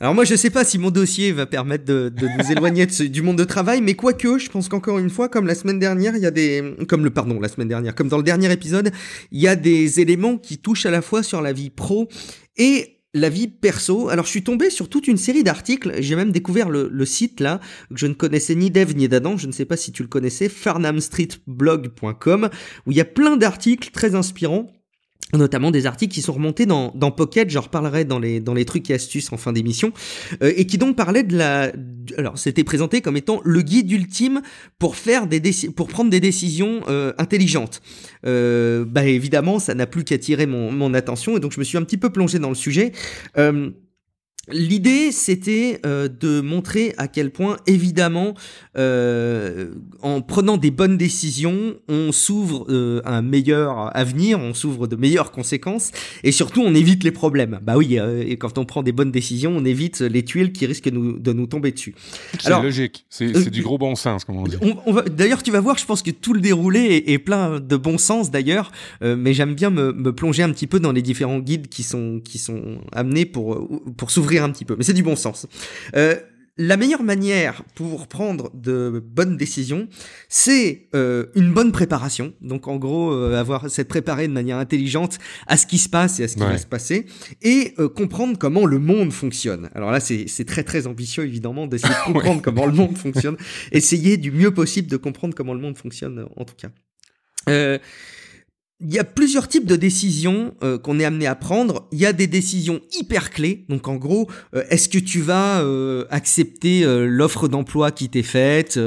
Alors 0.00 0.14
moi 0.14 0.24
je 0.24 0.34
sais 0.34 0.50
pas 0.50 0.64
si 0.64 0.78
mon 0.78 0.90
dossier 0.90 1.30
va 1.30 1.46
permettre 1.46 1.84
de, 1.84 2.08
de 2.08 2.26
nous 2.26 2.50
éloigner 2.56 2.86
de 2.86 3.04
du 3.04 3.22
monde 3.22 3.38
de 3.38 3.44
travail, 3.44 3.80
mais 3.80 3.94
quoique, 3.94 4.38
je 4.38 4.50
pense 4.50 4.68
qu'encore 4.68 4.98
une 4.98 5.10
fois, 5.10 5.28
comme 5.28 5.46
la 5.46 5.54
semaine 5.54 5.78
dernière, 5.78 6.16
il 6.16 6.22
y 6.22 6.26
a 6.26 6.32
des, 6.32 6.74
comme 6.88 7.04
le 7.04 7.10
pardon, 7.10 7.38
la 7.38 7.48
semaine 7.48 7.68
dernière, 7.68 7.94
comme 7.94 8.08
dans 8.08 8.16
le 8.16 8.24
dernier 8.24 8.50
épisode, 8.50 8.90
il 9.30 9.40
y 9.40 9.46
a 9.46 9.54
des 9.54 10.00
éléments 10.00 10.38
qui 10.38 10.58
touchent 10.58 10.86
à 10.86 10.90
la 10.90 11.02
fois 11.02 11.22
sur 11.22 11.40
la 11.40 11.52
vie 11.52 11.70
pro 11.70 12.08
et 12.56 13.01
la 13.14 13.28
vie 13.28 13.48
perso. 13.48 14.08
Alors 14.08 14.24
je 14.24 14.30
suis 14.30 14.44
tombé 14.44 14.70
sur 14.70 14.88
toute 14.88 15.08
une 15.08 15.16
série 15.16 15.44
d'articles, 15.44 15.94
j'ai 15.98 16.16
même 16.16 16.32
découvert 16.32 16.70
le, 16.70 17.04
site 17.04 17.40
là, 17.40 17.60
que 17.90 17.96
je 17.96 18.06
ne 18.06 18.14
connaissais 18.14 18.54
ni 18.54 18.70
d'Eve 18.70 18.96
ni 18.96 19.08
d'Adam, 19.08 19.36
je 19.36 19.46
ne 19.46 19.52
sais 19.52 19.64
pas 19.64 19.76
si 19.76 19.92
tu 19.92 20.02
le 20.02 20.08
connaissais, 20.08 20.48
farnhamstreetblog.com, 20.48 22.50
où 22.86 22.92
il 22.92 22.96
y 22.96 23.00
a 23.00 23.04
plein 23.04 23.36
d'articles 23.36 23.90
très 23.90 24.14
inspirants 24.14 24.72
notamment 25.38 25.70
des 25.70 25.86
articles 25.86 26.14
qui 26.14 26.22
sont 26.22 26.32
remontés 26.32 26.66
dans, 26.66 26.92
dans 26.94 27.10
Pocket, 27.10 27.50
j'en 27.50 27.62
reparlerai 27.62 28.04
dans 28.04 28.18
les, 28.18 28.40
dans 28.40 28.54
les 28.54 28.64
trucs 28.64 28.90
et 28.90 28.94
astuces 28.94 29.32
en 29.32 29.36
fin 29.36 29.52
d'émission, 29.52 29.92
euh, 30.42 30.52
et 30.56 30.66
qui 30.66 30.78
donc 30.78 30.96
parlaient 30.96 31.22
de 31.22 31.36
la... 31.36 31.72
Alors, 32.18 32.38
c'était 32.38 32.64
présenté 32.64 33.00
comme 33.00 33.16
étant 33.16 33.40
le 33.44 33.62
guide 33.62 33.90
ultime 33.90 34.42
pour, 34.78 34.96
faire 34.96 35.26
des 35.26 35.40
pour 35.74 35.88
prendre 35.88 36.10
des 36.10 36.20
décisions 36.20 36.80
euh, 36.88 37.12
intelligentes. 37.18 37.80
Euh, 38.26 38.84
bah 38.84 39.04
évidemment, 39.04 39.58
ça 39.58 39.74
n'a 39.74 39.86
plus 39.86 40.04
qu'attiré 40.04 40.46
mon, 40.46 40.70
mon 40.72 40.94
attention, 40.94 41.36
et 41.36 41.40
donc 41.40 41.52
je 41.52 41.60
me 41.60 41.64
suis 41.64 41.78
un 41.78 41.82
petit 41.82 41.98
peu 41.98 42.10
plongé 42.10 42.38
dans 42.38 42.48
le 42.48 42.54
sujet. 42.54 42.92
L'idée, 44.48 45.12
c'était 45.12 45.80
euh, 45.86 46.08
de 46.08 46.40
montrer 46.40 46.94
à 46.98 47.06
quel 47.06 47.30
point, 47.30 47.58
évidemment, 47.68 48.34
euh, 48.76 49.72
en 50.00 50.20
prenant 50.20 50.56
des 50.56 50.72
bonnes 50.72 50.96
décisions, 50.96 51.76
on 51.88 52.10
s'ouvre 52.10 52.66
euh, 52.68 53.00
un 53.04 53.22
meilleur 53.22 53.96
avenir, 53.96 54.40
on 54.40 54.52
s'ouvre 54.52 54.88
de 54.88 54.96
meilleures 54.96 55.30
conséquences, 55.30 55.92
et 56.24 56.32
surtout, 56.32 56.60
on 56.60 56.74
évite 56.74 57.04
les 57.04 57.12
problèmes. 57.12 57.60
Bah 57.62 57.76
oui, 57.76 57.96
et 57.96 58.36
quand 58.36 58.58
on 58.58 58.64
prend 58.64 58.82
des 58.82 58.90
bonnes 58.90 59.12
décisions, 59.12 59.54
on 59.56 59.64
évite 59.64 60.00
les 60.00 60.24
tuiles 60.24 60.50
qui 60.50 60.66
risquent 60.66 60.90
de 60.90 61.32
nous 61.32 61.46
tomber 61.46 61.70
dessus. 61.70 61.94
C'est 62.40 62.50
logique, 62.50 63.06
c'est 63.10 63.48
du 63.48 63.62
gros 63.62 63.78
bon 63.78 63.94
sens, 63.94 64.24
comme 64.24 64.38
on 64.38 64.48
dit. 64.48 64.56
D'ailleurs, 65.16 65.44
tu 65.44 65.52
vas 65.52 65.60
voir, 65.60 65.78
je 65.78 65.86
pense 65.86 66.02
que 66.02 66.10
tout 66.10 66.34
le 66.34 66.40
déroulé 66.40 67.04
est, 67.06 67.18
plein 67.18 67.60
de 67.60 67.76
bon 67.76 67.96
sens, 67.96 68.32
d'ailleurs, 68.32 68.72
mais 69.02 69.34
j'aime 69.34 69.54
bien 69.54 69.70
me, 69.70 69.92
me, 69.92 70.12
plonger 70.12 70.42
un 70.42 70.50
petit 70.50 70.66
peu 70.66 70.80
dans 70.80 70.90
les 70.90 71.02
différents 71.02 71.38
guides 71.38 71.68
qui 71.68 71.84
sont, 71.84 72.20
qui 72.24 72.38
sont 72.38 72.80
amenés 72.90 73.24
pour, 73.24 73.68
pour 73.96 74.10
s'ouvrir 74.10 74.31
un 74.38 74.50
petit 74.50 74.64
peu, 74.64 74.76
mais 74.76 74.84
c'est 74.84 74.92
du 74.92 75.02
bon 75.02 75.16
sens. 75.16 75.46
Euh, 75.96 76.16
la 76.58 76.76
meilleure 76.76 77.02
manière 77.02 77.62
pour 77.74 78.08
prendre 78.08 78.50
de 78.52 79.02
bonnes 79.04 79.38
décisions, 79.38 79.88
c'est 80.28 80.88
euh, 80.94 81.26
une 81.34 81.52
bonne 81.52 81.72
préparation. 81.72 82.34
Donc 82.42 82.68
en 82.68 82.76
gros, 82.76 83.10
euh, 83.10 83.40
avoir 83.40 83.70
s'être 83.70 83.88
préparé 83.88 84.28
de 84.28 84.34
manière 84.34 84.58
intelligente 84.58 85.18
à 85.46 85.56
ce 85.56 85.66
qui 85.66 85.78
se 85.78 85.88
passe 85.88 86.20
et 86.20 86.24
à 86.24 86.28
ce 86.28 86.34
qui 86.34 86.40
va 86.40 86.58
se 86.58 86.66
passer, 86.66 87.06
et 87.40 87.74
comprendre 87.96 88.36
comment 88.38 88.66
le 88.66 88.78
monde 88.78 89.12
fonctionne. 89.12 89.70
Alors 89.74 89.90
là, 89.90 90.00
c'est 90.00 90.44
très 90.44 90.62
très 90.62 90.86
ambitieux 90.86 91.24
évidemment 91.24 91.66
d'essayer 91.66 91.94
de 91.94 92.00
comprendre 92.12 92.42
comment 92.42 92.66
le 92.66 92.72
monde 92.72 92.98
fonctionne. 92.98 93.36
Essayer 93.72 94.18
du 94.18 94.30
mieux 94.30 94.52
possible 94.52 94.88
de 94.88 94.98
comprendre 94.98 95.34
comment 95.34 95.54
le 95.54 95.60
monde 95.60 95.78
fonctionne 95.78 96.26
en 96.36 96.44
tout 96.44 96.54
cas. 96.54 96.68
Euh, 98.82 98.86
il 98.92 98.94
y 98.94 98.98
a 98.98 99.04
plusieurs 99.04 99.48
types 99.48 99.66
de 99.66 99.76
décisions 99.76 100.54
euh, 100.62 100.78
qu'on 100.78 100.98
est 101.00 101.04
amené 101.04 101.26
à 101.26 101.34
prendre. 101.34 101.88
Il 101.92 101.98
y 101.98 102.06
a 102.06 102.12
des 102.12 102.26
décisions 102.26 102.80
hyper 102.98 103.30
clés. 103.30 103.64
Donc 103.68 103.88
en 103.88 103.96
gros, 103.96 104.28
euh, 104.54 104.64
est-ce 104.70 104.88
que 104.88 104.98
tu 104.98 105.20
vas 105.20 105.60
euh, 105.60 106.04
accepter 106.10 106.84
l'offre 107.06 107.48
d'emploi 107.48 107.90
qui 107.90 108.08
t'est 108.08 108.22
faite 108.22 108.78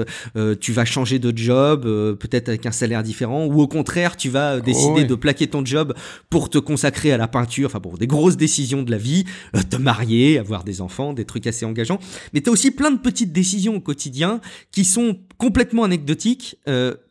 Tu 0.59 0.71
vas 0.71 0.85
changer 0.85 1.19
de 1.19 1.35
job, 1.35 1.83
peut-être 2.19 2.49
avec 2.49 2.65
un 2.65 2.71
salaire 2.71 3.03
différent, 3.03 3.45
ou 3.45 3.61
au 3.61 3.67
contraire, 3.67 4.17
tu 4.17 4.29
vas 4.29 4.59
décider 4.59 5.01
oh 5.03 5.07
de 5.07 5.15
plaquer 5.15 5.47
ton 5.47 5.65
job 5.65 5.93
pour 6.29 6.49
te 6.49 6.57
consacrer 6.57 7.11
à 7.11 7.17
la 7.17 7.27
peinture. 7.27 7.67
Enfin 7.67 7.79
bon, 7.79 7.93
des 7.95 8.07
grosses 8.07 8.37
décisions 8.37 8.83
de 8.83 8.91
la 8.91 8.97
vie, 8.97 9.25
te 9.69 9.77
marier, 9.77 10.37
avoir 10.37 10.63
des 10.63 10.81
enfants, 10.81 11.13
des 11.13 11.25
trucs 11.25 11.47
assez 11.47 11.65
engageants. 11.65 11.99
Mais 12.33 12.41
tu 12.41 12.49
as 12.49 12.51
aussi 12.51 12.71
plein 12.71 12.91
de 12.91 12.99
petites 12.99 13.31
décisions 13.31 13.75
au 13.75 13.81
quotidien 13.81 14.41
qui 14.71 14.85
sont 14.85 15.17
complètement 15.37 15.83
anecdotiques, 15.83 16.57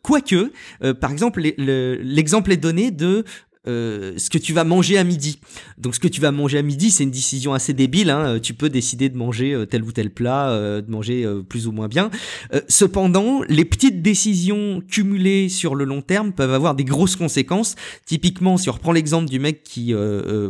quoique, 0.01 0.51
par 0.99 1.11
exemple, 1.11 1.41
l'exemple 1.57 2.51
est 2.51 2.57
donné 2.57 2.91
de 2.91 3.23
euh, 3.67 4.13
ce 4.17 4.29
que 4.29 4.37
tu 4.37 4.53
vas 4.53 4.63
manger 4.63 4.97
à 4.97 5.03
midi. 5.03 5.39
Donc 5.77 5.95
ce 5.95 5.99
que 5.99 6.07
tu 6.07 6.21
vas 6.21 6.31
manger 6.31 6.57
à 6.57 6.61
midi, 6.61 6.91
c'est 6.91 7.03
une 7.03 7.11
décision 7.11 7.53
assez 7.53 7.73
débile. 7.73 8.09
Hein. 8.09 8.39
Tu 8.39 8.53
peux 8.53 8.69
décider 8.69 9.09
de 9.09 9.17
manger 9.17 9.53
euh, 9.53 9.65
tel 9.65 9.83
ou 9.83 9.91
tel 9.91 10.09
plat, 10.09 10.49
euh, 10.49 10.81
de 10.81 10.91
manger 10.91 11.25
plus 11.49 11.67
ou 11.67 11.71
moins 11.71 11.87
bien. 11.87 12.09
cependant, 12.67 13.41
les 13.47 13.65
petites 13.65 14.01
décisions 14.01 14.81
cumulées 14.87 15.49
sur 15.49 15.75
le 15.75 15.85
long 15.85 16.01
terme 16.01 16.31
peuvent 16.31 16.53
avoir 16.53 16.75
des 16.75 16.83
grosses 16.83 17.15
conséquences. 17.15 17.75
Typiquement, 18.05 18.57
si 18.57 18.69
on 18.69 18.73
reprend 18.73 18.91
l'exemple 18.91 19.29
du 19.29 19.39
mec 19.39 19.63
qui 19.63 19.93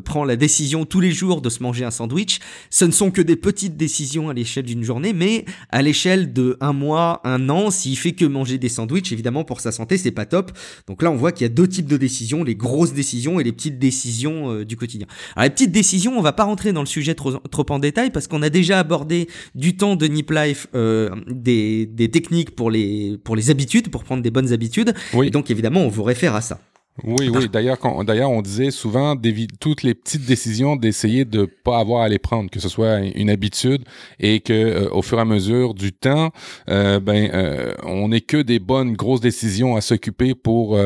prend 0.03 0.23
la 0.25 0.35
décision 0.35 0.85
tous 0.85 0.99
les 0.99 1.11
jours 1.11 1.41
de 1.41 1.49
se 1.49 1.63
manger 1.63 1.85
un 1.85 1.91
sandwich, 1.91 2.39
ce 2.69 2.85
ne 2.85 2.91
sont 2.91 3.11
que 3.11 3.21
des 3.21 3.35
petites 3.35 3.77
décisions 3.77 4.29
à 4.29 4.33
l'échelle 4.33 4.65
d'une 4.65 4.83
journée, 4.83 5.13
mais 5.13 5.45
à 5.71 5.81
l'échelle 5.81 6.33
de 6.33 6.57
un 6.59 6.73
mois, 6.73 7.21
un 7.23 7.49
an, 7.49 7.71
s'il 7.71 7.97
fait 7.97 8.13
que 8.13 8.25
manger 8.25 8.57
des 8.57 8.69
sandwichs, 8.69 9.11
évidemment 9.11 9.43
pour 9.43 9.61
sa 9.61 9.71
santé, 9.71 9.97
c'est 9.97 10.11
pas 10.11 10.25
top. 10.25 10.51
Donc 10.87 11.01
là, 11.01 11.11
on 11.11 11.15
voit 11.15 11.31
qu'il 11.31 11.43
y 11.43 11.49
a 11.49 11.53
deux 11.53 11.67
types 11.67 11.87
de 11.87 11.97
décisions, 11.97 12.43
les 12.43 12.55
grosses 12.55 12.93
décisions 12.93 13.04
et 13.39 13.43
les 13.43 13.51
petites 13.51 13.79
décisions 13.79 14.51
euh, 14.51 14.65
du 14.65 14.75
quotidien. 14.77 15.07
Alors 15.35 15.45
les 15.45 15.49
petites 15.49 15.71
décisions, 15.71 16.17
on 16.17 16.21
va 16.21 16.33
pas 16.33 16.43
rentrer 16.43 16.73
dans 16.73 16.81
le 16.81 16.87
sujet 16.87 17.15
trop, 17.15 17.33
trop 17.37 17.65
en 17.69 17.79
détail 17.79 18.09
parce 18.11 18.27
qu'on 18.27 18.41
a 18.41 18.49
déjà 18.49 18.79
abordé 18.79 19.27
du 19.53 19.77
temps 19.77 19.95
de 19.95 20.07
Nip 20.07 20.31
Life 20.31 20.67
euh, 20.75 21.09
des, 21.27 21.85
des, 21.85 22.09
techniques 22.09 22.55
pour 22.55 22.71
les, 22.71 23.17
pour 23.23 23.35
les 23.35 23.49
habitudes, 23.49 23.89
pour 23.89 24.03
prendre 24.03 24.23
des 24.23 24.31
bonnes 24.31 24.51
habitudes. 24.53 24.93
Oui. 25.13 25.27
Et 25.27 25.29
donc 25.31 25.51
évidemment, 25.51 25.81
on 25.81 25.89
vous 25.89 26.03
réfère 26.03 26.35
à 26.35 26.41
ça. 26.41 26.59
Oui, 27.03 27.29
oui. 27.29 27.49
D'ailleurs, 27.49 27.77
d'ailleurs, 28.05 28.31
on 28.31 28.41
disait 28.41 28.71
souvent 28.71 29.15
toutes 29.59 29.83
les 29.83 29.93
petites 29.93 30.25
décisions 30.25 30.77
d'essayer 30.77 31.25
de 31.25 31.45
pas 31.45 31.79
avoir 31.79 32.03
à 32.03 32.09
les 32.09 32.19
prendre, 32.19 32.49
que 32.49 32.59
ce 32.61 32.69
soit 32.69 32.99
une 32.99 33.29
habitude 33.29 33.83
et 34.19 34.39
que 34.39 34.53
euh, 34.53 34.89
au 34.91 35.01
fur 35.01 35.17
et 35.17 35.21
à 35.21 35.25
mesure 35.25 35.73
du 35.73 35.91
temps, 35.91 36.31
euh, 36.69 37.01
ben, 37.01 37.29
euh, 37.33 37.73
on 37.83 38.09
n'est 38.09 38.21
que 38.21 38.37
des 38.37 38.59
bonnes 38.59 38.93
grosses 38.93 39.19
décisions 39.19 39.75
à 39.75 39.81
s'occuper 39.81 40.35
pour 40.35 40.77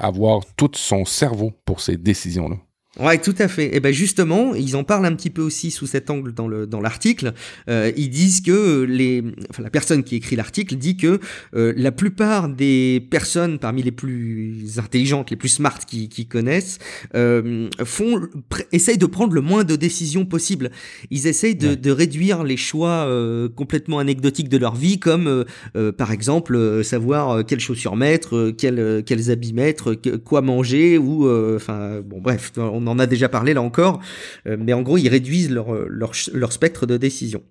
avoir 0.00 0.42
tout 0.56 0.70
son 0.74 1.04
cerveau 1.04 1.52
pour 1.64 1.80
ces 1.80 1.96
décisions-là. 1.96 2.56
Ouais, 2.98 3.18
tout 3.18 3.36
à 3.38 3.46
fait. 3.46 3.76
Et 3.76 3.78
ben 3.78 3.92
justement, 3.92 4.52
ils 4.56 4.74
en 4.74 4.82
parlent 4.82 5.06
un 5.06 5.14
petit 5.14 5.30
peu 5.30 5.42
aussi 5.42 5.70
sous 5.70 5.86
cet 5.86 6.10
angle 6.10 6.32
dans 6.34 6.48
le 6.48 6.66
dans 6.66 6.80
l'article. 6.80 7.34
Euh, 7.68 7.92
ils 7.96 8.10
disent 8.10 8.40
que 8.40 8.82
les, 8.82 9.22
enfin 9.48 9.62
la 9.62 9.70
personne 9.70 10.02
qui 10.02 10.16
écrit 10.16 10.34
l'article 10.34 10.74
dit 10.74 10.96
que 10.96 11.20
euh, 11.54 11.72
la 11.76 11.92
plupart 11.92 12.48
des 12.48 13.06
personnes 13.08 13.60
parmi 13.60 13.84
les 13.84 13.92
plus 13.92 14.76
intelligentes, 14.78 15.30
les 15.30 15.36
plus 15.36 15.50
smart 15.50 15.78
qui, 15.78 16.08
qui 16.08 16.26
connaissent, 16.26 16.80
euh, 17.14 17.68
font 17.84 18.22
essayent 18.72 18.98
de 18.98 19.06
prendre 19.06 19.34
le 19.34 19.40
moins 19.40 19.62
de 19.62 19.76
décisions 19.76 20.26
possible. 20.26 20.72
Ils 21.12 21.28
essayent 21.28 21.54
de, 21.54 21.76
de 21.76 21.90
réduire 21.92 22.42
les 22.42 22.56
choix 22.56 23.06
euh, 23.06 23.48
complètement 23.48 24.00
anecdotiques 24.00 24.48
de 24.48 24.58
leur 24.58 24.74
vie, 24.74 24.98
comme 24.98 25.44
euh, 25.76 25.92
par 25.92 26.10
exemple 26.10 26.82
savoir 26.82 27.46
quelles 27.46 27.60
chaussures 27.60 27.94
mettre, 27.94 28.50
quels 28.50 29.04
quels 29.06 29.30
habits 29.30 29.52
mettre, 29.52 29.94
quoi 30.24 30.42
manger 30.42 30.98
ou 30.98 31.30
enfin 31.54 32.00
bon 32.04 32.20
bref 32.20 32.50
on 32.56 32.79
en 32.86 32.98
a 32.98 33.06
déjà 33.06 33.28
parlé 33.28 33.54
là 33.54 33.62
encore, 33.62 34.00
euh, 34.46 34.56
mais 34.58 34.72
en 34.72 34.82
gros, 34.82 34.98
ils 34.98 35.08
réduisent 35.08 35.50
leur, 35.50 35.74
leur, 35.88 36.12
leur 36.32 36.52
spectre 36.52 36.86
de 36.86 36.96
décision. 36.96 37.42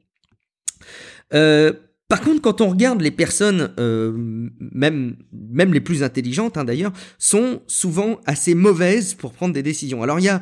Euh, 1.34 1.74
Par 2.08 2.22
contre, 2.22 2.42
quand 2.42 2.62
on 2.62 2.70
regarde 2.70 3.02
les 3.02 3.12
personnes, 3.12 3.72
euh, 3.80 4.12
même, 4.16 5.16
même 5.32 5.74
les 5.74 5.82
plus 5.82 6.04
intelligentes 6.04 6.58
hein, 6.58 6.66
d'ailleurs, 6.66 6.94
sont 7.18 7.62
souvent 7.68 8.20
assez 8.26 8.56
mauvaises 8.56 9.14
pour 9.14 9.34
prendre 9.34 9.54
des 9.54 9.64
décisions. 9.64 10.02
Alors 10.02 10.20
il 10.20 10.26
y 10.26 10.30
a 10.30 10.42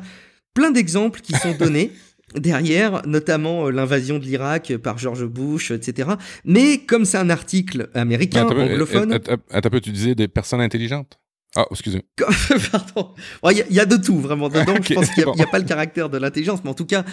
plein 0.54 0.70
d'exemples 0.70 1.20
qui 1.20 1.34
sont 1.34 1.54
donnés. 1.58 1.92
derrière, 2.34 3.06
notamment 3.06 3.66
euh, 3.66 3.70
l'invasion 3.70 4.18
de 4.18 4.24
l'Irak 4.24 4.76
par 4.76 4.98
George 4.98 5.24
Bush, 5.24 5.70
etc. 5.70 6.10
Mais 6.44 6.78
comme 6.78 7.06
c'est 7.06 7.16
un 7.16 7.30
article 7.30 7.88
américain, 7.94 8.46
anglophone... 8.46 9.18
Attends 9.50 9.70
peu, 9.70 9.80
tu 9.80 9.92
disais 9.92 10.14
des 10.14 10.28
personnes 10.28 10.60
intelligentes? 10.60 11.18
Ah, 11.56 11.66
excusez. 11.70 12.04
Pardon. 12.72 13.14
Il 13.50 13.74
y, 13.74 13.80
a 13.80 13.86
de 13.86 13.96
tout, 13.96 14.18
vraiment, 14.18 14.48
dedans. 14.48 14.74
Je 14.82 14.94
pense 14.94 15.10
qu'il 15.10 15.24
n'y 15.34 15.42
a, 15.42 15.46
pas 15.46 15.58
le 15.58 15.64
caractère 15.64 16.10
de 16.10 16.18
l'intelligence, 16.18 16.60
mais 16.62 16.70
en 16.70 16.74
tout 16.74 16.86
cas, 16.86 17.04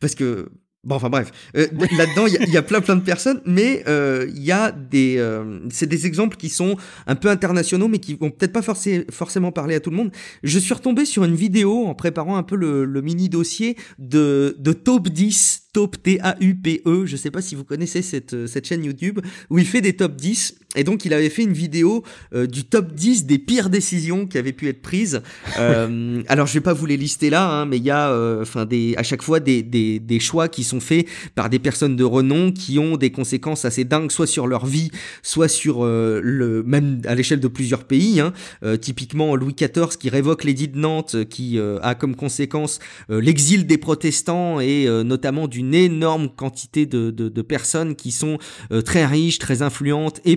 parce 0.00 0.14
que 0.14 0.50
Bon, 0.84 0.96
enfin 0.96 1.08
bref, 1.08 1.30
euh, 1.56 1.66
là-dedans, 1.96 2.26
il 2.26 2.52
y, 2.52 2.56
a 2.58 2.62
plein 2.62 2.82
plein 2.82 2.96
de 2.96 3.00
personnes, 3.00 3.40
mais 3.46 3.82
euh, 3.88 4.30
il 4.34 4.42
y 4.42 4.52
a 4.52 4.70
des, 4.70 5.16
euh, 5.16 5.60
c'est 5.70 5.86
des 5.86 6.06
exemples 6.06 6.36
qui 6.36 6.50
sont 6.50 6.76
un 7.06 7.14
peu 7.14 7.30
internationaux, 7.30 7.88
mais 7.88 8.00
qui 8.00 8.14
vont 8.14 8.30
peut-être 8.30 8.52
pas 8.52 8.60
forcément 8.60 9.50
parler 9.50 9.76
à 9.76 9.80
tout 9.80 9.88
le 9.88 9.96
monde. 9.96 10.10
Je 10.42 10.58
suis 10.58 10.74
retombé 10.74 11.06
sur 11.06 11.24
une 11.24 11.36
vidéo 11.36 11.86
en 11.86 11.94
préparant 11.94 12.36
un 12.36 12.42
peu 12.42 12.54
le, 12.54 12.84
le 12.84 13.00
mini 13.00 13.30
dossier 13.30 13.78
de, 13.98 14.56
de 14.58 14.72
top 14.74 15.08
10 15.08 15.64
Top 15.74 16.00
T-A-U-P-E, 16.00 17.04
je 17.04 17.16
sais 17.16 17.32
pas 17.32 17.42
si 17.42 17.56
vous 17.56 17.64
connaissez 17.64 18.00
cette, 18.00 18.46
cette 18.46 18.64
chaîne 18.64 18.84
YouTube, 18.84 19.18
où 19.50 19.58
il 19.58 19.66
fait 19.66 19.80
des 19.80 19.96
top 19.96 20.14
10, 20.14 20.54
et 20.74 20.84
donc 20.84 21.04
il 21.04 21.12
avait 21.12 21.30
fait 21.30 21.42
une 21.42 21.52
vidéo 21.52 22.04
euh, 22.34 22.46
du 22.46 22.64
top 22.64 22.92
10 22.92 23.26
des 23.26 23.38
pires 23.38 23.70
décisions 23.70 24.26
qui 24.26 24.38
avaient 24.38 24.52
pu 24.52 24.68
être 24.68 24.82
prises. 24.82 25.22
Euh, 25.56 26.22
alors 26.26 26.46
je 26.46 26.54
vais 26.54 26.60
pas 26.60 26.72
vous 26.72 26.86
les 26.86 26.96
lister 26.96 27.30
là, 27.30 27.48
hein, 27.48 27.64
mais 27.64 27.76
il 27.76 27.84
y 27.84 27.90
a 27.90 28.10
euh, 28.10 28.44
des, 28.68 28.94
à 28.96 29.02
chaque 29.04 29.22
fois 29.22 29.38
des, 29.38 29.62
des, 29.62 30.00
des, 30.00 30.18
choix 30.18 30.48
qui 30.48 30.64
sont 30.64 30.80
faits 30.80 31.06
par 31.36 31.48
des 31.48 31.60
personnes 31.60 31.94
de 31.94 32.02
renom 32.02 32.50
qui 32.50 32.78
ont 32.78 32.96
des 32.96 33.10
conséquences 33.10 33.64
assez 33.64 33.84
dingues, 33.84 34.10
soit 34.10 34.26
sur 34.26 34.46
leur 34.46 34.66
vie, 34.66 34.90
soit 35.22 35.48
sur 35.48 35.84
le 35.84 36.62
même 36.66 37.00
à 37.06 37.14
l'échelle 37.14 37.40
de 37.40 37.48
plusieurs 37.48 37.84
pays. 37.84 38.20
Hein. 38.20 38.32
typiquement 38.80 39.36
Louis 39.36 39.54
XIV 39.54 39.96
qui 39.98 40.08
révoque 40.08 40.42
l'édit 40.44 40.68
de 40.68 40.78
Nantes, 40.78 41.24
qui 41.28 41.58
a 41.82 41.94
comme 41.94 42.16
conséquence 42.16 42.80
l'exil 43.08 43.66
des 43.66 43.78
protestants 43.78 44.58
et 44.60 44.86
notamment 45.04 45.46
du 45.46 45.60
une 45.64 45.74
énorme 45.74 46.28
quantité 46.28 46.84
de, 46.84 47.10
de, 47.10 47.42
personnes 47.42 47.94
qui 47.94 48.10
sont 48.10 48.38
très 48.84 49.06
riches, 49.06 49.38
très 49.38 49.62
influentes 49.62 50.20
et 50.24 50.36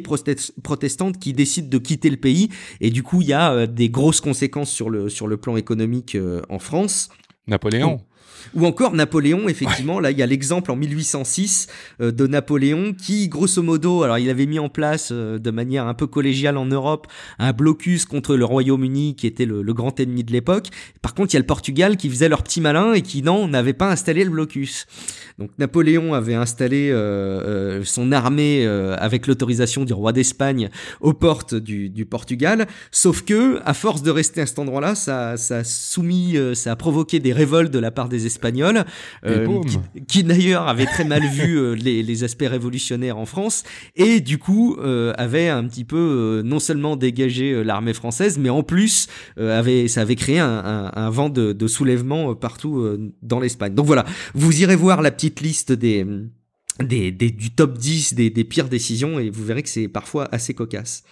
protestantes 0.63 1.20
qui 1.20 1.34
décident 1.34 1.70
de 1.70 1.78
quitter 1.78 2.10
le 2.10 2.18
pays. 2.18 2.50
Et 2.82 2.90
du 2.90 3.04
coup, 3.04 3.22
il 3.22 3.28
y 3.28 3.34
a 3.34 3.52
euh, 3.52 3.68
des 3.68 3.90
grosses 3.90 4.22
conséquences 4.22 4.72
sur 4.72 4.90
le, 4.90 5.10
sur 5.10 5.28
le 5.28 5.38
plan 5.38 5.58
économique 5.58 6.16
euh, 6.16 6.42
en 6.50 6.60
France. 6.60 7.10
Napoléon. 7.48 8.02
Ou 8.56 8.66
encore 8.66 8.94
Napoléon, 8.94 9.50
effectivement, 9.50 10.00
là 10.00 10.12
il 10.12 10.18
y 10.18 10.24
a 10.24 10.26
l'exemple 10.26 10.72
en 10.72 10.76
1806 10.76 11.68
euh, 12.02 12.12
de 12.12 12.28
Napoléon 12.28 12.94
qui, 12.94 13.28
grosso 13.28 13.62
modo, 13.62 14.04
alors 14.04 14.18
il 14.18 14.30
avait 14.30 14.46
mis 14.46 14.60
en 14.60 14.70
place 14.70 15.10
euh, 15.12 15.38
de 15.38 15.52
manière 15.52 15.88
un 15.88 15.94
peu 15.94 16.08
collégiale 16.08 16.58
en 16.58 16.66
Europe 16.66 17.08
un 17.40 17.52
blocus 17.52 18.06
contre 18.06 18.36
le 18.36 18.46
Royaume-Uni 18.46 19.16
qui 19.16 19.28
était 19.28 19.46
le, 19.46 19.63
grand 19.74 20.00
ennemi 20.00 20.24
de 20.24 20.32
l'époque. 20.32 20.68
Par 21.02 21.13
contre, 21.13 21.34
il 21.34 21.36
y 21.36 21.38
a 21.38 21.42
le 21.42 21.46
Portugal 21.46 21.98
qui 21.98 22.10
faisait 22.10 22.30
leur 22.30 22.42
petit 22.42 22.62
malin 22.62 22.94
et 22.94 23.02
qui, 23.02 23.22
non, 23.22 23.48
n'avait 23.48 23.74
pas 23.74 23.92
installé 23.92 24.24
le 24.24 24.32
blocus. 24.32 24.88
Donc 25.38 25.52
Napoléon 25.58 26.13
avait 26.13 26.36
installé 26.36 26.89
euh, 26.91 27.84
son 27.84 28.12
armée 28.12 28.65
avec 28.65 29.28
l'autorisation 29.28 29.86
du 29.86 29.93
roi 29.93 30.13
d'Espagne 30.13 30.69
aux 31.02 31.13
portes 31.13 31.56
du, 31.56 31.89
du, 31.89 32.06
Portugal, 32.06 32.67
sauf 32.91 33.23
que, 33.23 33.60
à 33.65 33.73
force 33.73 34.02
de 34.02 34.12
rester 34.12 34.41
à 34.41 34.45
cet 34.45 34.60
endroit-là, 34.60 34.95
ça, 34.95 35.38
ça 35.38 35.58
a 35.58 35.63
soumis, 35.63 36.38
ça 36.54 36.71
a 36.71 36.76
provoqué 36.76 37.19
des 37.19 37.34
révoltes 37.34 37.71
de 37.71 37.80
la 37.80 37.91
part 37.91 38.10
des 38.10 38.28
espagnol, 38.28 38.86
euh, 39.26 39.62
qui, 40.08 40.23
d'ailleurs 40.23 40.67
avait 40.67 40.86
très 40.86 41.04
mal 41.04 41.23
vu 41.23 41.58
euh, 41.58 41.73
les, 41.73 42.23
aspects 42.23 42.45
révolutionnaires 42.47 43.17
en 43.17 43.26
France, 43.26 43.63
et 43.95 44.19
du 44.21 44.38
coup 44.38 44.76
euh, 44.80 45.13
avait 45.17 45.50
un 45.50 45.63
petit 45.65 45.84
peu 45.84 46.41
non 46.43 46.60
seulement 46.60 46.95
dégagé 46.95 47.63
l'armée 47.63 47.93
française, 47.93 48.38
mais 48.38 48.50
en 48.50 48.63
plus 48.63 49.08
avait, 49.38 49.88
ça 49.88 50.02
avait 50.02 50.15
créé 50.15 50.39
un, 50.39 51.10
vent 51.10 51.30
de, 51.30 51.67
soulèvement 51.67 52.36
partout 52.36 52.84
dans 53.21 53.39
l'Espagne. 53.39 53.73
Donc 53.73 53.86
voilà, 53.86 54.06
vous 54.34 54.62
irez 54.62 54.76
voir 54.76 55.02
la 55.02 55.12
petite 55.12 55.27
liste 55.42 55.72
des... 55.72 56.06
Des, 56.80 57.12
du 57.12 57.50
top 57.50 57.76
10 57.76 58.13
des, 58.13 58.30
des 58.30 58.44
pires 58.44 58.70
décisions 58.70 59.20
et 59.20 59.32
vous 59.32 59.44
verrez 59.44 59.63
que 59.63 59.70
c'est 59.70 59.88
parfois 59.88 60.30
assez 60.32 60.54
cocasse. 60.54 61.04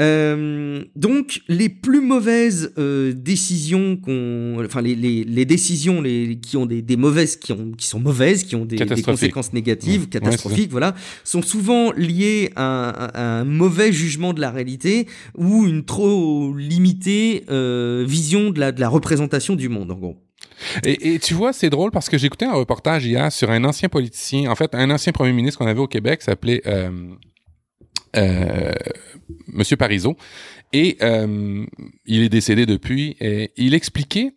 Euh, 0.00 0.84
donc 0.94 1.40
les 1.48 1.68
plus 1.68 2.00
mauvaises 2.00 2.72
euh, 2.78 3.12
décisions 3.12 3.96
qu'on, 3.96 4.56
enfin 4.64 4.80
les, 4.80 4.94
les, 4.94 5.24
les, 5.24 5.44
décisions 5.44 6.00
les, 6.00 6.38
qui 6.40 6.56
ont 6.56 6.66
des, 6.66 6.82
des, 6.82 6.96
mauvaises, 6.96 7.36
qui 7.36 7.52
ont, 7.52 7.72
qui 7.76 7.88
sont 7.88 7.98
mauvaises, 7.98 8.44
qui 8.44 8.54
ont 8.54 8.64
des, 8.64 8.76
des 8.76 9.02
conséquences 9.02 9.52
négatives, 9.52 10.08
catastrophiques, 10.08 10.70
voilà, 10.70 10.94
sont 11.24 11.42
souvent 11.42 11.90
liées 11.92 12.52
à, 12.54 13.40
un 13.40 13.44
mauvais 13.44 13.92
jugement 13.92 14.32
de 14.32 14.40
la 14.40 14.52
réalité 14.52 15.08
ou 15.36 15.66
une 15.66 15.84
trop 15.84 16.54
limitée 16.56 17.44
euh, 17.50 18.04
vision 18.06 18.50
de 18.50 18.60
la, 18.60 18.70
de 18.70 18.80
la 18.80 18.88
représentation 18.88 19.56
du 19.56 19.68
monde, 19.68 19.90
en 19.90 19.96
gros. 19.96 20.16
Et, 20.84 21.18
tu 21.18 21.34
vois, 21.34 21.52
c'est 21.52 21.70
drôle 21.70 21.90
parce 21.90 22.08
que 22.08 22.16
écouté 22.24 22.44
un 22.44 22.52
reportage 22.52 23.06
hier 23.06 23.30
sur 23.32 23.50
un 23.50 23.64
ancien 23.64 23.88
politicien, 23.88 24.50
en 24.50 24.54
fait, 24.54 24.74
un 24.74 24.90
ancien 24.90 25.12
premier 25.12 25.32
ministre 25.32 25.58
qu'on 25.58 25.66
avait 25.66 25.80
au 25.80 25.86
Québec, 25.86 26.22
s'appelait 26.22 26.62
euh, 26.66 26.90
euh, 28.16 28.72
Monsieur 29.48 29.76
Parizeau. 29.76 30.16
Et 30.72 30.98
euh, 31.02 31.64
il 32.06 32.22
est 32.22 32.28
décédé 32.28 32.66
depuis. 32.66 33.16
Et 33.20 33.52
il 33.56 33.74
expliquait 33.74 34.32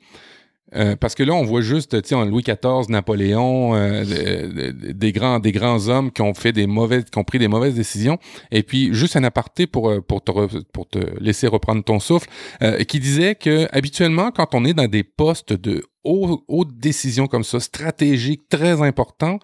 euh, 0.76 0.96
parce 0.96 1.16
que 1.16 1.24
là, 1.24 1.34
on 1.34 1.44
voit 1.44 1.62
juste, 1.62 2.02
tu 2.02 2.16
Louis 2.16 2.44
XIV, 2.44 2.90
Napoléon, 2.90 3.74
des 4.04 5.12
grands, 5.12 5.40
des 5.40 5.52
grands 5.52 5.88
hommes 5.88 6.12
qui 6.12 6.22
ont 6.22 6.34
fait 6.34 6.52
des 6.52 6.68
mauvaises, 6.68 7.06
qui 7.06 7.18
ont 7.18 7.24
pris 7.24 7.40
des 7.40 7.48
mauvaises 7.48 7.76
décisions. 7.76 8.18
Et 8.52 8.64
puis, 8.64 8.94
juste 8.94 9.16
un 9.16 9.24
aparté 9.24 9.68
pour 9.68 9.94
pour 10.04 10.24
te 10.24 10.32
pour 10.72 10.88
te 10.88 11.00
laisser 11.20 11.48
reprendre 11.48 11.84
ton 11.84 12.00
souffle, 12.00 12.30
qui 12.88 13.00
disait 13.00 13.36
que 13.36 13.68
habituellement, 13.72 14.32
quand 14.32 14.54
on 14.54 14.66
est 14.66 14.74
dans 14.74 14.88
des 14.88 15.04
postes 15.04 15.54
de 15.54 15.84
haute 16.04 16.78
décision 16.78 17.28
comme 17.28 17.44
ça, 17.44 17.60
stratégiques, 17.60 18.50
très 18.50 18.82
importants, 18.82 19.40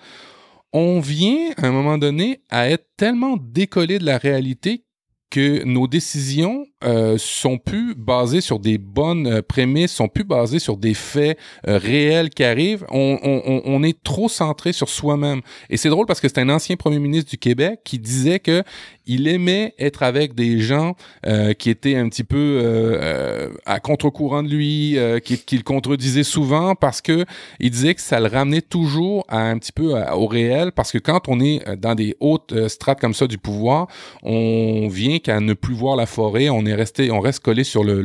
on 0.74 1.00
vient 1.00 1.52
à 1.58 1.68
un 1.68 1.72
moment 1.72 1.98
donné 1.98 2.42
à 2.50 2.70
être 2.70 2.88
tellement 2.98 3.38
décollé 3.38 4.00
de 4.00 4.06
la 4.06 4.18
réalité 4.18 4.84
que 5.30 5.64
nos 5.66 5.88
décisions 5.88 6.66
euh, 6.84 7.18
sont 7.18 7.58
plus 7.58 7.96
basées 7.96 8.40
sur 8.40 8.60
des 8.60 8.78
bonnes 8.78 9.28
euh, 9.28 9.42
prémices, 9.42 9.92
sont 9.92 10.08
plus 10.08 10.24
basées 10.24 10.60
sur 10.60 10.78
des 10.78 10.94
faits 10.94 11.38
euh, 11.68 11.78
réels 11.78 12.30
qui 12.30 12.44
arrivent. 12.44 12.86
On, 12.92 13.84
est 13.84 14.02
trop 14.04 14.30
centré 14.30 14.74
sur 14.74 14.90
soi-même. 14.90 15.42
Et 15.70 15.78
c'est 15.78 15.90
drôle 15.90 16.06
parce 16.06 16.20
que 16.20 16.28
c'est 16.28 16.40
un 16.40 16.50
ancien 16.50 16.76
premier 16.76 17.00
ministre 17.00 17.30
du 17.30 17.38
Québec 17.38 17.82
qui 17.84 18.00
disait 18.00 18.40
que 18.40 18.64
il 19.06 19.28
aimait 19.28 19.74
être 19.80 20.04
avec 20.04 20.36
des 20.36 20.60
gens 20.60 20.96
euh, 21.26 21.54
qui 21.54 21.70
étaient 21.70 21.96
un 21.96 22.10
petit 22.10 22.24
peu 22.24 22.60
euh, 22.62 23.50
à 23.66 23.80
contre-courant 23.80 24.44
de 24.44 24.50
lui, 24.50 24.98
qui, 25.24 25.38
qui, 25.38 25.58
le 25.58 25.64
contredisaient 25.64 26.24
souvent 26.24 26.76
parce 26.76 27.02
que 27.02 27.26
il 27.60 27.72
disait 27.72 27.96
que 27.96 28.02
ça 28.02 28.20
le 28.20 28.28
ramenait 28.28 28.62
toujours 28.62 29.26
à 29.30 29.40
un 29.40 29.58
petit 29.58 29.72
peu 29.72 29.94
au 30.14 30.28
réel 30.28 30.72
parce 30.72 30.92
que 30.92 30.98
quand 30.98 31.28
on 31.28 31.40
est 31.40 31.64
dans 31.78 31.96
des 31.96 32.16
hautes 32.20 32.68
strates 32.68 33.00
comme 33.00 33.14
ça 33.14 33.28
du 33.28 33.38
pouvoir, 33.38 33.88
on 34.24 34.88
vient 34.88 35.17
qu'à 35.20 35.40
ne 35.40 35.54
plus 35.54 35.74
voir 35.74 35.96
la 35.96 36.06
forêt, 36.06 36.50
on 36.50 36.66
est 36.66 36.74
resté, 36.74 37.12
on 37.12 37.20
reste 37.20 37.44
collé 37.44 37.64
sur 37.64 37.84
le, 37.84 38.02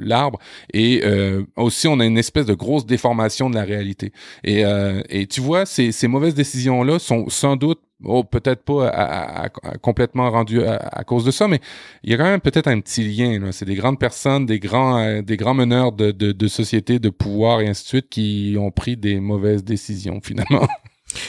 l'arbre 0.00 0.38
et 0.72 1.02
euh, 1.04 1.42
aussi 1.56 1.88
on 1.88 2.00
a 2.00 2.06
une 2.06 2.18
espèce 2.18 2.46
de 2.46 2.54
grosse 2.54 2.86
déformation 2.86 3.50
de 3.50 3.54
la 3.54 3.64
réalité. 3.64 4.12
Et, 4.44 4.64
euh, 4.64 5.02
tu 5.28 5.40
vois, 5.40 5.66
ces, 5.66 5.92
mauvaises 6.08 6.34
décisions 6.34 6.82
là 6.82 6.98
sont 6.98 7.28
sans 7.28 7.56
doute 7.56 7.80
Oh, 8.02 8.24
peut-être 8.24 8.62
pas 8.62 9.50
complètement 9.82 10.30
rendues 10.30 10.64
à, 10.64 11.04
cause 11.04 11.22
de 11.22 11.30
ça, 11.30 11.48
mais 11.48 11.60
il 12.02 12.10
y 12.10 12.14
a 12.14 12.16
quand 12.16 12.24
même 12.24 12.40
peut-être 12.40 12.68
un 12.68 12.80
petit 12.80 13.04
lien. 13.04 13.38
C'est 13.52 13.66
des 13.66 13.74
grandes 13.74 13.98
personnes, 13.98 14.46
des 14.46 14.58
grands, 14.58 14.98
euh, 14.98 15.20
des 15.20 15.36
grands 15.36 15.52
meneurs 15.52 15.92
de, 15.92 16.10
de, 16.10 16.32
de 16.32 16.48
sociétés, 16.48 16.98
de 16.98 17.10
pouvoir 17.10 17.60
et 17.60 17.68
ainsi 17.68 17.84
de 17.84 17.88
suite 17.88 18.08
qui 18.08 18.56
ont 18.58 18.70
pris 18.70 18.96
des 18.96 19.20
mauvaises 19.20 19.64
décisions 19.64 20.20
finalement. 20.22 20.66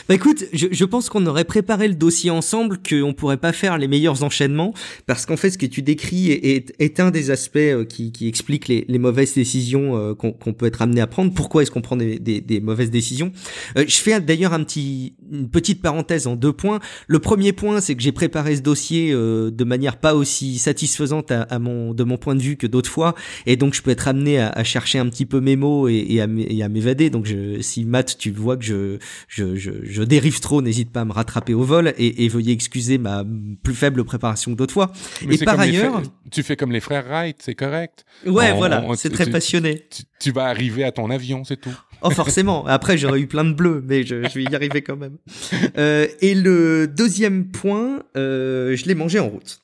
Bah 0.07 0.15
écoute, 0.15 0.45
je, 0.53 0.67
je 0.71 0.85
pense 0.85 1.09
qu'on 1.09 1.25
aurait 1.25 1.45
préparé 1.45 1.87
le 1.87 1.95
dossier 1.95 2.29
ensemble, 2.29 2.77
qu'on 2.77 3.13
pourrait 3.13 3.37
pas 3.37 3.53
faire 3.53 3.77
les 3.77 3.87
meilleurs 3.87 4.23
enchaînements, 4.23 4.73
parce 5.05 5.25
qu'en 5.25 5.37
fait, 5.37 5.51
ce 5.51 5.57
que 5.57 5.65
tu 5.65 5.81
décris 5.81 6.31
est, 6.31 6.73
est, 6.79 6.99
un 6.99 7.11
des 7.11 7.31
aspects 7.31 7.57
euh, 7.57 7.85
qui, 7.85 8.11
qui 8.11 8.27
explique 8.27 8.67
les, 8.67 8.85
les, 8.87 8.99
mauvaises 8.99 9.33
décisions 9.33 9.97
euh, 9.97 10.13
qu'on 10.13 10.53
peut 10.53 10.65
être 10.65 10.81
amené 10.81 11.01
à 11.01 11.07
prendre. 11.07 11.33
Pourquoi 11.33 11.63
est-ce 11.63 11.71
qu'on 11.71 11.81
prend 11.81 11.97
des, 11.97 12.19
des, 12.19 12.41
des, 12.41 12.59
mauvaises 12.59 12.91
décisions? 12.91 13.31
Euh, 13.77 13.85
Je 13.87 13.95
fais 13.95 14.19
d'ailleurs 14.19 14.53
un 14.53 14.63
petit, 14.63 15.15
une 15.31 15.49
petite 15.49 15.81
parenthèse 15.81 16.27
en 16.27 16.35
deux 16.35 16.53
points. 16.53 16.79
Le 17.07 17.19
premier 17.19 17.53
point, 17.53 17.81
c'est 17.81 17.95
que 17.95 18.01
j'ai 18.01 18.11
préparé 18.11 18.55
ce 18.55 18.61
dossier 18.61 19.11
de 19.11 19.63
manière 19.63 19.97
pas 19.97 20.13
aussi 20.15 20.59
satisfaisante 20.59 21.31
à, 21.31 21.59
mon, 21.59 21.93
de 21.93 22.03
mon 22.03 22.17
point 22.17 22.35
de 22.35 22.41
vue 22.41 22.57
que 22.57 22.67
d'autres 22.67 22.89
fois, 22.89 23.15
et 23.45 23.55
donc 23.55 23.73
je 23.73 23.81
peux 23.81 23.91
être 23.91 24.07
amené 24.07 24.39
à, 24.39 24.49
à 24.49 24.63
chercher 24.63 24.99
un 24.99 25.07
petit 25.07 25.25
peu 25.25 25.39
mes 25.39 25.55
mots 25.55 25.87
et, 25.87 26.05
et 26.09 26.21
à 26.21 26.69
m'évader. 26.69 27.09
Donc 27.09 27.25
je, 27.25 27.61
si 27.61 27.85
Matt, 27.85 28.17
tu 28.17 28.31
vois 28.31 28.57
que 28.57 28.63
je, 28.63 28.97
je, 29.27 29.55
je 29.55 29.70
je, 29.83 29.91
je 29.91 30.03
dérive 30.03 30.39
trop, 30.39 30.61
n'hésite 30.61 30.91
pas 30.91 31.01
à 31.01 31.05
me 31.05 31.11
rattraper 31.13 31.53
au 31.53 31.63
vol 31.63 31.93
et, 31.97 32.23
et 32.25 32.27
veuillez 32.27 32.53
excuser 32.53 32.97
ma 32.97 33.23
plus 33.63 33.73
faible 33.75 34.03
préparation 34.03 34.51
que 34.51 34.57
d'autres 34.57 34.73
fois. 34.73 34.91
Mais 35.25 35.35
et 35.35 35.45
par 35.45 35.59
ailleurs, 35.59 36.01
tu 36.31 36.43
fais 36.43 36.55
comme 36.55 36.71
les 36.71 36.79
frères 36.79 37.05
Wright, 37.07 37.37
c'est 37.39 37.55
correct. 37.55 38.05
ouais, 38.25 38.51
On- 38.51 38.57
voilà, 38.57 38.85
c'est 38.95 39.09
très 39.11 39.25
tu- 39.25 39.31
passionné. 39.31 39.85
Tu, 39.89 40.03
tu 40.19 40.31
vas 40.31 40.45
arriver 40.45 40.83
à 40.83 40.91
ton 40.91 41.09
avion, 41.09 41.43
c'est 41.43 41.59
tout. 41.59 41.75
Oh, 42.03 42.09
forcément. 42.09 42.65
Après, 42.65 42.97
j'aurais 42.97 43.19
eu 43.21 43.27
plein 43.27 43.45
de 43.45 43.53
bleus, 43.53 43.83
mais 43.87 44.03
je, 44.03 44.23
je 44.27 44.33
vais 44.39 44.43
y 44.43 44.55
arriver 44.55 44.81
quand 44.81 44.97
même. 44.97 45.17
Euh, 45.77 46.07
et 46.21 46.33
le 46.33 46.87
deuxième 46.87 47.45
point, 47.51 48.03
euh, 48.17 48.75
je 48.75 48.85
l'ai 48.85 48.95
mangé 48.95 49.19
en 49.19 49.29
route. 49.29 49.59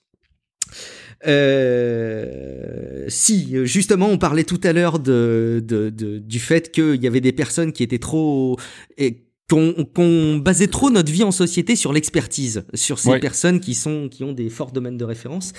Euh, 1.26 3.06
si, 3.08 3.56
justement, 3.66 4.08
on 4.08 4.18
parlait 4.18 4.44
tout 4.44 4.60
à 4.64 4.74
l'heure 4.74 5.00
de, 5.00 5.64
de, 5.66 5.90
de- 5.90 6.20
du 6.20 6.40
fait 6.40 6.72
qu'il 6.72 7.02
y 7.02 7.08
avait 7.08 7.22
des 7.22 7.32
personnes 7.32 7.72
qui 7.72 7.84
étaient 7.84 7.98
trop... 8.00 8.58
et 8.98 9.24
qu'on 9.50 10.38
basait 10.38 10.68
trop 10.68 10.90
notre 10.90 11.12
vie 11.12 11.24
en 11.24 11.32
société 11.32 11.76
sur 11.76 11.94
l'expertise, 11.94 12.66
sur 12.74 13.00
ces 13.00 13.10
Ouais. 13.10 13.20
personnes 13.20 13.60
qui 13.62 13.76
sont 13.76 14.10
qui 14.10 14.24
ont 14.26 14.34
des 14.34 14.50
forts 14.50 14.72
domaines 14.72 14.98
de 14.98 15.06
référence 15.06 15.54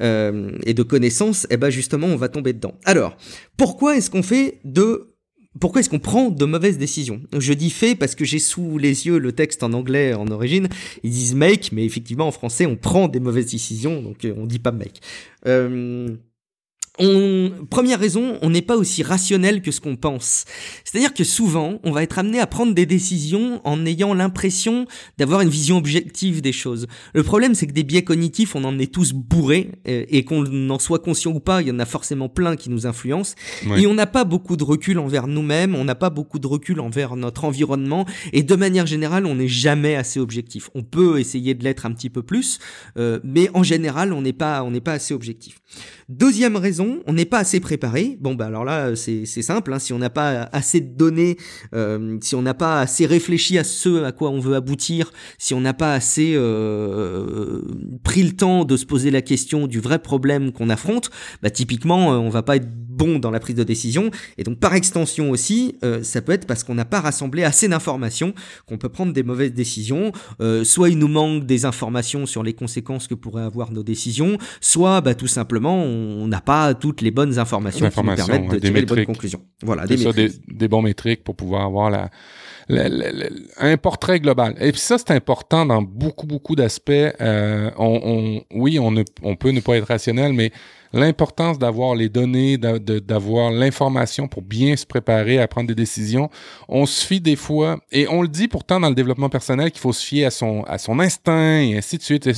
euh, 0.00 0.52
et 0.64 0.74
de 0.74 0.82
connaissances. 0.82 1.46
Et 1.50 1.56
ben 1.56 1.70
justement, 1.70 2.06
on 2.06 2.16
va 2.16 2.28
tomber 2.28 2.52
dedans. 2.52 2.74
Alors, 2.84 3.16
pourquoi 3.56 3.96
est-ce 3.96 4.10
qu'on 4.10 4.22
fait 4.22 4.60
de 4.64 5.08
pourquoi 5.60 5.80
est-ce 5.80 5.90
qu'on 5.90 5.98
prend 5.98 6.30
de 6.30 6.44
mauvaises 6.46 6.78
décisions? 6.78 7.20
Je 7.38 7.52
dis 7.52 7.68
fait 7.68 7.94
parce 7.94 8.14
que 8.14 8.24
j'ai 8.24 8.38
sous 8.38 8.78
les 8.78 9.06
yeux 9.06 9.18
le 9.18 9.32
texte 9.32 9.62
en 9.62 9.72
anglais 9.74 10.14
en 10.14 10.28
origine. 10.28 10.68
Ils 11.02 11.10
disent 11.10 11.34
make, 11.34 11.72
mais 11.72 11.84
effectivement 11.84 12.26
en 12.28 12.32
français 12.32 12.64
on 12.64 12.76
prend 12.76 13.08
des 13.08 13.20
mauvaises 13.20 13.50
décisions, 13.50 14.00
donc 14.00 14.24
euh, 14.24 14.32
on 14.38 14.46
dit 14.46 14.60
pas 14.60 14.72
make. 14.72 15.00
Euh, 15.46 16.08
on, 17.02 17.66
première 17.68 17.98
raison, 17.98 18.38
on 18.42 18.50
n'est 18.50 18.62
pas 18.62 18.76
aussi 18.76 19.02
rationnel 19.02 19.60
que 19.60 19.70
ce 19.70 19.80
qu'on 19.80 19.96
pense. 19.96 20.44
C'est-à-dire 20.84 21.12
que 21.12 21.24
souvent, 21.24 21.80
on 21.82 21.90
va 21.90 22.02
être 22.02 22.18
amené 22.18 22.38
à 22.38 22.46
prendre 22.46 22.74
des 22.74 22.86
décisions 22.86 23.60
en 23.64 23.84
ayant 23.84 24.14
l'impression 24.14 24.86
d'avoir 25.18 25.40
une 25.40 25.48
vision 25.48 25.78
objective 25.78 26.40
des 26.40 26.52
choses. 26.52 26.86
Le 27.12 27.22
problème, 27.22 27.54
c'est 27.54 27.66
que 27.66 27.72
des 27.72 27.82
biais 27.82 28.04
cognitifs, 28.04 28.54
on 28.54 28.64
en 28.64 28.78
est 28.78 28.92
tous 28.92 29.12
bourrés, 29.12 29.70
et 29.84 30.24
qu'on 30.24 30.70
en 30.70 30.78
soit 30.78 31.00
conscient 31.00 31.32
ou 31.32 31.40
pas, 31.40 31.60
il 31.60 31.68
y 31.68 31.70
en 31.72 31.78
a 31.78 31.86
forcément 31.86 32.28
plein 32.28 32.56
qui 32.56 32.70
nous 32.70 32.86
influencent. 32.86 33.34
Ouais. 33.66 33.82
Et 33.82 33.86
on 33.86 33.94
n'a 33.94 34.06
pas 34.06 34.24
beaucoup 34.24 34.56
de 34.56 34.64
recul 34.64 34.98
envers 34.98 35.26
nous-mêmes, 35.26 35.74
on 35.74 35.84
n'a 35.84 35.94
pas 35.94 36.10
beaucoup 36.10 36.38
de 36.38 36.46
recul 36.46 36.80
envers 36.80 37.16
notre 37.16 37.44
environnement, 37.44 38.06
et 38.32 38.42
de 38.42 38.54
manière 38.54 38.86
générale, 38.86 39.26
on 39.26 39.34
n'est 39.34 39.48
jamais 39.48 39.96
assez 39.96 40.20
objectif. 40.20 40.70
On 40.74 40.82
peut 40.82 41.18
essayer 41.18 41.54
de 41.54 41.64
l'être 41.64 41.86
un 41.86 41.92
petit 41.92 42.10
peu 42.10 42.22
plus, 42.22 42.58
euh, 42.96 43.18
mais 43.24 43.50
en 43.54 43.62
général, 43.62 44.12
on 44.12 44.22
n'est 44.22 44.32
pas, 44.32 44.62
on 44.62 44.70
n'est 44.70 44.80
pas 44.80 44.92
assez 44.92 45.14
objectif. 45.14 45.60
Deuxième 46.08 46.56
raison, 46.56 46.91
on 47.06 47.12
n'est 47.12 47.24
pas 47.24 47.38
assez 47.38 47.60
préparé. 47.60 48.16
Bon, 48.20 48.34
bah 48.34 48.46
alors 48.46 48.64
là, 48.64 48.94
c'est 48.96 49.24
simple. 49.24 49.72
hein, 49.72 49.78
si 49.78 49.92
on 49.92 49.98
n'a 49.98 50.10
pas 50.10 50.48
assez 50.52 50.80
de 50.80 50.96
données, 50.96 51.36
euh, 51.74 52.18
si 52.20 52.34
on 52.34 52.42
n'a 52.42 52.54
pas 52.54 52.80
assez 52.80 53.06
réfléchi 53.06 53.58
à 53.58 53.64
ce 53.64 54.04
à 54.04 54.12
quoi 54.12 54.30
on 54.30 54.40
veut 54.40 54.54
aboutir, 54.54 55.12
si 55.38 55.54
on 55.54 55.60
n'a 55.60 55.74
pas 55.74 55.94
assez 55.94 56.32
euh, 56.34 57.62
pris 58.02 58.22
le 58.22 58.32
temps 58.32 58.64
de 58.64 58.76
se 58.76 58.86
poser 58.86 59.10
la 59.10 59.22
question 59.22 59.66
du 59.66 59.80
vrai 59.80 59.98
problème 59.98 60.52
qu'on 60.52 60.70
affronte, 60.70 61.10
bah 61.42 61.50
typiquement, 61.50 62.12
euh, 62.12 62.16
on 62.16 62.28
va 62.28 62.42
pas 62.42 62.56
être 62.56 62.68
bon 62.92 63.18
dans 63.18 63.30
la 63.30 63.40
prise 63.40 63.56
de 63.56 63.64
décision. 63.64 64.10
Et 64.38 64.44
donc, 64.44 64.58
par 64.58 64.74
extension 64.74 65.30
aussi, 65.30 65.76
euh, 65.84 66.02
ça 66.02 66.22
peut 66.22 66.32
être 66.32 66.46
parce 66.46 66.64
qu'on 66.64 66.74
n'a 66.74 66.84
pas 66.84 67.00
rassemblé 67.00 67.42
assez 67.44 67.68
d'informations 67.68 68.34
qu'on 68.66 68.78
peut 68.78 68.88
prendre 68.88 69.12
des 69.12 69.22
mauvaises 69.22 69.52
décisions. 69.52 70.12
Euh, 70.40 70.64
soit 70.64 70.90
il 70.90 70.98
nous 70.98 71.08
manque 71.08 71.44
des 71.46 71.64
informations 71.64 72.26
sur 72.26 72.42
les 72.42 72.52
conséquences 72.52 73.06
que 73.08 73.14
pourraient 73.14 73.42
avoir 73.42 73.72
nos 73.72 73.82
décisions, 73.82 74.38
soit 74.60 75.00
bah, 75.00 75.14
tout 75.14 75.26
simplement 75.26 75.82
on 75.82 76.26
n'a 76.26 76.40
pas 76.40 76.74
toutes 76.74 77.00
les 77.00 77.10
bonnes 77.10 77.38
informations 77.38 77.88
qui 77.88 78.00
nous 78.00 78.14
permettent 78.14 78.50
de 78.50 78.58
tirer 78.58 78.80
les 78.80 78.86
bonnes 78.86 79.04
conclusions. 79.06 79.42
Voilà, 79.62 79.86
des 79.86 79.96
ça, 79.96 80.10
des, 80.12 80.68
bons 80.68 80.82
métriques 80.82 81.24
pour 81.24 81.36
pouvoir 81.36 81.64
avoir 81.64 81.90
la, 81.90 82.10
la- 82.68 82.88
la- 82.88 83.12
la- 83.12 83.26
un 83.58 83.76
portrait 83.76 84.20
global. 84.20 84.54
Et 84.60 84.72
puis 84.72 84.80
ça, 84.80 84.98
c'est 84.98 85.10
important 85.12 85.66
dans 85.66 85.82
beaucoup, 85.82 86.26
beaucoup 86.26 86.56
d'aspects. 86.56 86.90
Euh, 86.92 87.70
on, 87.78 88.00
on- 88.04 88.42
oui, 88.58 88.78
on, 88.78 88.90
ne, 88.90 89.02
on 89.22 89.36
peut 89.36 89.50
ne 89.50 89.60
pas 89.60 89.76
être 89.76 89.86
rationnel, 89.88 90.32
mais 90.32 90.52
l'importance 90.92 91.58
d'avoir 91.58 91.94
les 91.94 92.08
données, 92.08 92.58
d'avoir 92.58 93.50
l'information 93.50 94.28
pour 94.28 94.42
bien 94.42 94.76
se 94.76 94.86
préparer 94.86 95.38
à 95.38 95.48
prendre 95.48 95.68
des 95.68 95.74
décisions. 95.74 96.28
On 96.68 96.86
se 96.86 97.06
fie 97.06 97.20
des 97.20 97.36
fois, 97.36 97.78
et 97.90 98.06
on 98.08 98.22
le 98.22 98.28
dit 98.28 98.48
pourtant 98.48 98.80
dans 98.80 98.88
le 98.88 98.94
développement 98.94 99.28
personnel 99.28 99.70
qu'il 99.70 99.80
faut 99.80 99.92
se 99.92 100.04
fier 100.04 100.26
à 100.26 100.30
son, 100.30 100.62
à 100.64 100.78
son 100.78 100.98
instinct 101.00 101.60
et 101.60 101.76
ainsi 101.76 101.98
de 101.98 102.02
suite. 102.02 102.28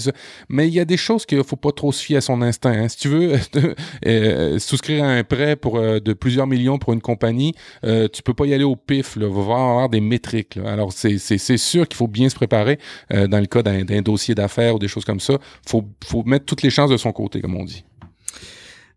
Mais 0.48 0.68
il 0.68 0.74
y 0.74 0.80
a 0.80 0.84
des 0.84 0.96
choses 0.96 1.26
qu'il 1.26 1.42
faut 1.44 1.56
pas 1.56 1.72
trop 1.72 1.92
se 1.92 2.02
fier 2.02 2.16
à 2.18 2.20
son 2.20 2.42
instinct. 2.42 2.72
hein. 2.72 2.88
Si 2.88 2.98
tu 2.98 3.08
veux 3.08 3.38
euh, 4.06 4.58
souscrire 4.58 5.04
à 5.04 5.08
un 5.08 5.24
prêt 5.24 5.56
pour 5.56 5.76
euh, 5.78 6.00
de 6.00 6.12
plusieurs 6.12 6.46
millions 6.46 6.78
pour 6.78 6.92
une 6.92 7.00
compagnie, 7.00 7.54
euh, 7.84 8.08
tu 8.12 8.22
peux 8.22 8.34
pas 8.34 8.46
y 8.46 8.54
aller 8.54 8.64
au 8.64 8.76
pif. 8.76 9.14
Il 9.16 9.22
va 9.24 9.28
avoir 9.28 9.88
des 9.88 10.00
métriques. 10.00 10.56
là. 10.56 10.70
Alors 10.72 10.92
c'est 10.92 11.18
sûr 11.18 11.88
qu'il 11.88 11.96
faut 11.96 12.08
bien 12.08 12.28
se 12.28 12.34
préparer 12.34 12.78
euh, 13.12 13.26
dans 13.26 13.40
le 13.40 13.46
cas 13.46 13.62
d'un 13.62 13.84
d'un 13.84 14.02
dossier 14.02 14.34
d'affaires 14.34 14.74
ou 14.76 14.78
des 14.78 14.88
choses 14.88 15.04
comme 15.04 15.20
ça. 15.20 15.34
Faut 15.68 15.84
faut 16.04 16.22
mettre 16.24 16.44
toutes 16.46 16.62
les 16.62 16.70
chances 16.70 16.90
de 16.90 16.96
son 16.96 17.12
côté, 17.12 17.40
comme 17.40 17.56
on 17.56 17.64
dit. 17.64 17.84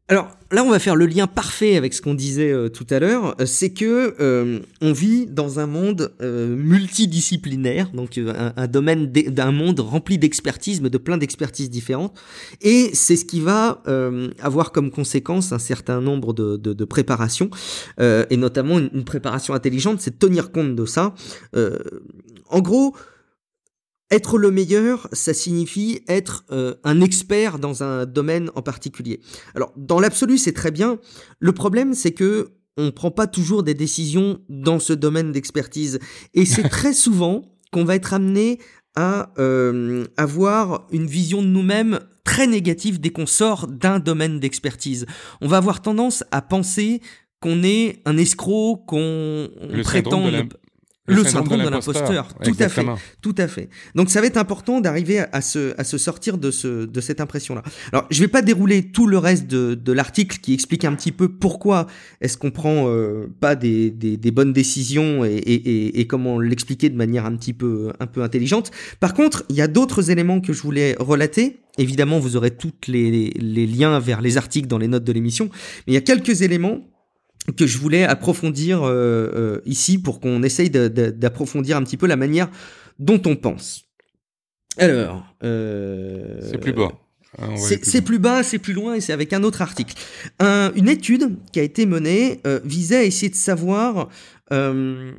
Alors 0.09 0.29
là, 0.51 0.63
on 0.63 0.69
va 0.69 0.79
faire 0.79 0.95
le 0.95 1.05
lien 1.05 1.27
parfait 1.27 1.75
avec 1.75 1.93
ce 1.93 2.01
qu'on 2.01 2.13
disait 2.13 2.49
euh, 2.49 2.69
tout 2.69 2.87
à 2.89 2.99
l'heure. 2.99 3.35
Euh, 3.41 3.45
C'est 3.45 3.71
que 3.71 4.15
euh, 4.21 4.59
on 4.81 4.93
vit 4.93 5.25
dans 5.25 5.59
un 5.59 5.67
monde 5.67 6.13
multidisciplinaire, 6.21 7.89
donc 7.93 8.17
un, 8.17 8.67
domaine, 8.67 9.07
d'un 9.07 9.51
monde 9.51 9.81
rempli 9.81 10.17
d'expertise, 10.17 10.79
mais 10.79 10.89
de 10.89 10.97
plein 10.97 11.17
d'expertises 11.17 11.69
différentes. 11.69 12.17
Et 12.61 12.91
c'est 12.93 13.17
ce 13.17 13.25
qui 13.25 13.41
va 13.41 13.83
avoir 14.39 14.71
comme 14.71 14.91
conséquence 14.91 15.51
un 15.51 15.59
certain 15.59 15.99
nombre 15.99 16.33
de, 16.33 16.85
préparations, 16.85 17.49
et 17.99 18.37
notamment 18.37 18.79
une, 18.79 18.89
une 18.93 19.03
préparation 19.03 19.53
intelligente, 19.53 19.99
c'est 19.99 20.17
tenir 20.19 20.51
compte 20.51 20.75
de 20.75 20.85
ça. 20.85 21.13
En 22.49 22.61
gros. 22.61 22.95
Être 24.09 24.37
le 24.37 24.51
meilleur, 24.51 25.09
ça 25.11 25.33
signifie 25.33 26.01
être 26.07 26.45
euh, 26.51 26.75
un 26.83 27.01
expert 27.01 27.59
dans 27.59 27.83
un 27.83 28.05
domaine 28.05 28.49
en 28.55 28.61
particulier. 28.61 29.19
Alors, 29.53 29.73
dans 29.75 29.99
l'absolu, 29.99 30.37
c'est 30.37 30.53
très 30.53 30.71
bien. 30.71 30.97
Le 31.39 31.51
problème, 31.51 31.93
c'est 31.93 32.13
que 32.13 32.51
on 32.77 32.91
prend 32.91 33.11
pas 33.11 33.27
toujours 33.27 33.63
des 33.63 33.73
décisions 33.73 34.39
dans 34.49 34.79
ce 34.79 34.93
domaine 34.93 35.31
d'expertise. 35.31 35.99
Et 36.33 36.45
c'est 36.45 36.69
très 36.69 36.93
souvent 36.93 37.41
qu'on 37.71 37.83
va 37.83 37.95
être 37.95 38.13
amené 38.13 38.59
à 38.95 39.33
euh, 39.39 40.05
avoir 40.15 40.87
une 40.91 41.05
vision 41.05 41.41
de 41.41 41.47
nous-mêmes 41.47 41.99
très 42.23 42.47
négative 42.47 42.99
dès 42.99 43.09
qu'on 43.09 43.25
sort 43.25 43.67
d'un 43.67 43.99
domaine 43.99 44.39
d'expertise. 44.39 45.05
On 45.41 45.47
va 45.47 45.57
avoir 45.57 45.81
tendance 45.81 46.23
à 46.31 46.41
penser 46.41 47.01
qu'on 47.39 47.63
est 47.63 48.01
un 48.05 48.17
escroc, 48.17 48.83
qu'on 48.87 49.49
prétend... 49.83 50.25
de 50.25 50.31
ne- 50.31 50.43
le 51.07 51.23
syndrome 51.23 51.63
de 51.63 51.69
l'imposteur, 51.69 52.27
tout 52.43 52.55
à 52.59 52.69
fait. 52.69 52.85
Tout 53.21 53.35
à 53.37 53.47
fait. 53.47 53.69
Donc 53.95 54.09
ça 54.09 54.21
va 54.21 54.27
être 54.27 54.37
important 54.37 54.81
d'arriver 54.81 55.19
à, 55.19 55.41
se, 55.41 55.73
à 55.79 55.83
se 55.83 55.97
sortir 55.97 56.37
de, 56.37 56.51
ce, 56.51 56.85
de 56.85 57.01
cette 57.01 57.21
impression-là. 57.21 57.63
Alors 57.91 58.05
je 58.09 58.19
vais 58.19 58.27
pas 58.27 58.41
dérouler 58.41 58.91
tout 58.91 59.07
le 59.07 59.17
reste 59.17 59.47
de, 59.47 59.73
de 59.73 59.91
l'article 59.93 60.37
qui 60.41 60.53
explique 60.53 60.85
un 60.85 60.93
petit 60.95 61.11
peu 61.11 61.29
pourquoi 61.29 61.87
est-ce 62.21 62.37
qu'on 62.37 62.51
prend 62.51 62.87
euh, 62.87 63.27
pas 63.39 63.55
des, 63.55 63.89
des, 63.89 64.17
des 64.17 64.31
bonnes 64.31 64.53
décisions 64.53 65.23
et, 65.23 65.29
et, 65.35 65.53
et, 65.53 65.99
et 66.01 66.07
comment 66.07 66.39
l'expliquer 66.39 66.89
de 66.89 66.95
manière 66.95 67.25
un 67.25 67.35
petit 67.35 67.53
peu, 67.53 67.93
un 67.99 68.07
peu 68.07 68.21
intelligente. 68.21 68.71
Par 68.99 69.13
contre, 69.13 69.43
il 69.49 69.55
y 69.55 69.61
a 69.61 69.67
d'autres 69.67 70.11
éléments 70.11 70.41
que 70.41 70.53
je 70.53 70.61
voulais 70.61 70.95
relater. 70.99 71.61
Évidemment, 71.77 72.19
vous 72.19 72.35
aurez 72.35 72.51
tous 72.51 72.73
les, 72.87 73.29
les 73.29 73.67
liens 73.67 73.99
vers 73.99 74.19
les 74.21 74.37
articles 74.37 74.67
dans 74.67 74.79
les 74.79 74.87
notes 74.87 75.03
de 75.03 75.11
l'émission. 75.13 75.49
Mais 75.85 75.93
il 75.93 75.93
y 75.93 75.97
a 75.97 76.01
quelques 76.01 76.41
éléments 76.41 76.81
que 77.55 77.65
je 77.65 77.77
voulais 77.77 78.03
approfondir 78.03 78.83
euh, 78.83 78.91
euh, 79.35 79.61
ici 79.65 79.97
pour 79.97 80.19
qu'on 80.19 80.43
essaye 80.43 80.69
d'approfondir 80.69 81.77
un 81.77 81.83
petit 81.83 81.97
peu 81.97 82.07
la 82.07 82.15
manière 82.17 82.49
dont 82.99 83.21
on 83.25 83.35
pense. 83.35 83.85
Alors, 84.77 85.23
euh, 85.43 86.39
C'est 86.51 86.57
plus 86.59 86.73
bas. 86.73 86.91
Aller 87.39 87.57
c'est 87.57 87.77
plus 87.77 88.01
bas. 88.01 88.05
plus 88.05 88.19
bas, 88.19 88.43
c'est 88.43 88.57
plus 88.59 88.73
loin 88.73 88.95
et 88.95 89.01
c'est 89.01 89.13
avec 89.13 89.31
un 89.33 89.43
autre 89.43 89.61
article. 89.61 89.93
Un- 90.39 90.71
une 90.75 90.87
étude 90.89 91.37
qui 91.51 91.59
a 91.59 91.63
été 91.63 91.85
menée 91.85 92.41
euh, 92.47 92.59
visait 92.63 92.97
à 92.97 93.03
essayer 93.03 93.29
de 93.29 93.35
savoir 93.35 94.09
euh, 94.51 95.11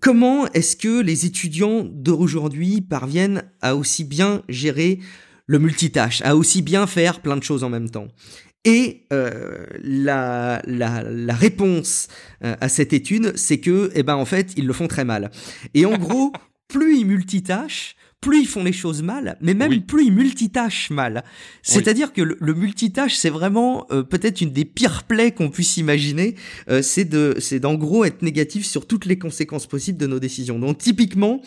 comment 0.00 0.46
est-ce 0.52 0.76
que 0.76 1.00
les 1.02 1.26
étudiants 1.26 1.84
d'aujourd'hui 1.84 2.80
parviennent 2.80 3.42
à 3.60 3.74
aussi 3.76 4.04
bien 4.04 4.42
gérer 4.48 5.00
le 5.46 5.58
multitâche, 5.58 6.22
à 6.22 6.36
aussi 6.36 6.62
bien 6.62 6.86
faire 6.86 7.20
plein 7.20 7.36
de 7.36 7.42
choses 7.42 7.64
en 7.64 7.68
même 7.68 7.90
temps. 7.90 8.08
Et 8.64 9.06
euh, 9.12 9.66
la, 9.82 10.62
la, 10.66 11.02
la 11.02 11.34
réponse 11.34 12.08
euh, 12.44 12.54
à 12.60 12.68
cette 12.68 12.92
étude, 12.92 13.32
c'est 13.36 13.58
que, 13.58 13.90
eh 13.94 14.02
ben, 14.04 14.14
en 14.14 14.24
fait, 14.24 14.52
ils 14.56 14.66
le 14.66 14.72
font 14.72 14.86
très 14.88 15.04
mal. 15.04 15.30
Et 15.74 15.84
en 15.84 15.96
gros, 15.98 16.32
plus 16.68 16.98
ils 16.98 17.04
multitâchent, 17.06 17.96
plus 18.20 18.42
ils 18.42 18.46
font 18.46 18.62
les 18.62 18.72
choses 18.72 19.02
mal, 19.02 19.36
mais 19.40 19.52
même 19.52 19.70
Oui. 19.72 19.80
plus 19.80 20.04
ils 20.06 20.12
multitâchent 20.12 20.90
mal. 20.90 21.24
C'est-à-dire 21.62 22.12
que 22.12 22.22
le, 22.22 22.36
le 22.40 22.54
multitâche, 22.54 23.16
c'est 23.16 23.30
vraiment 23.30 23.84
euh, 23.90 24.04
peut-être 24.04 24.40
une 24.40 24.52
des 24.52 24.64
pires 24.64 25.02
plaies 25.02 25.32
qu'on 25.32 25.50
puisse 25.50 25.76
imaginer. 25.76 26.36
Euh, 26.70 26.82
c'est 26.82 27.04
de, 27.04 27.34
c'est 27.40 27.58
d'en 27.58 27.74
gros 27.74 28.04
être 28.04 28.22
négatif 28.22 28.64
sur 28.64 28.86
toutes 28.86 29.06
les 29.06 29.18
conséquences 29.18 29.66
possibles 29.66 29.98
de 29.98 30.06
nos 30.06 30.20
décisions. 30.20 30.60
Donc 30.60 30.78
typiquement, 30.78 31.42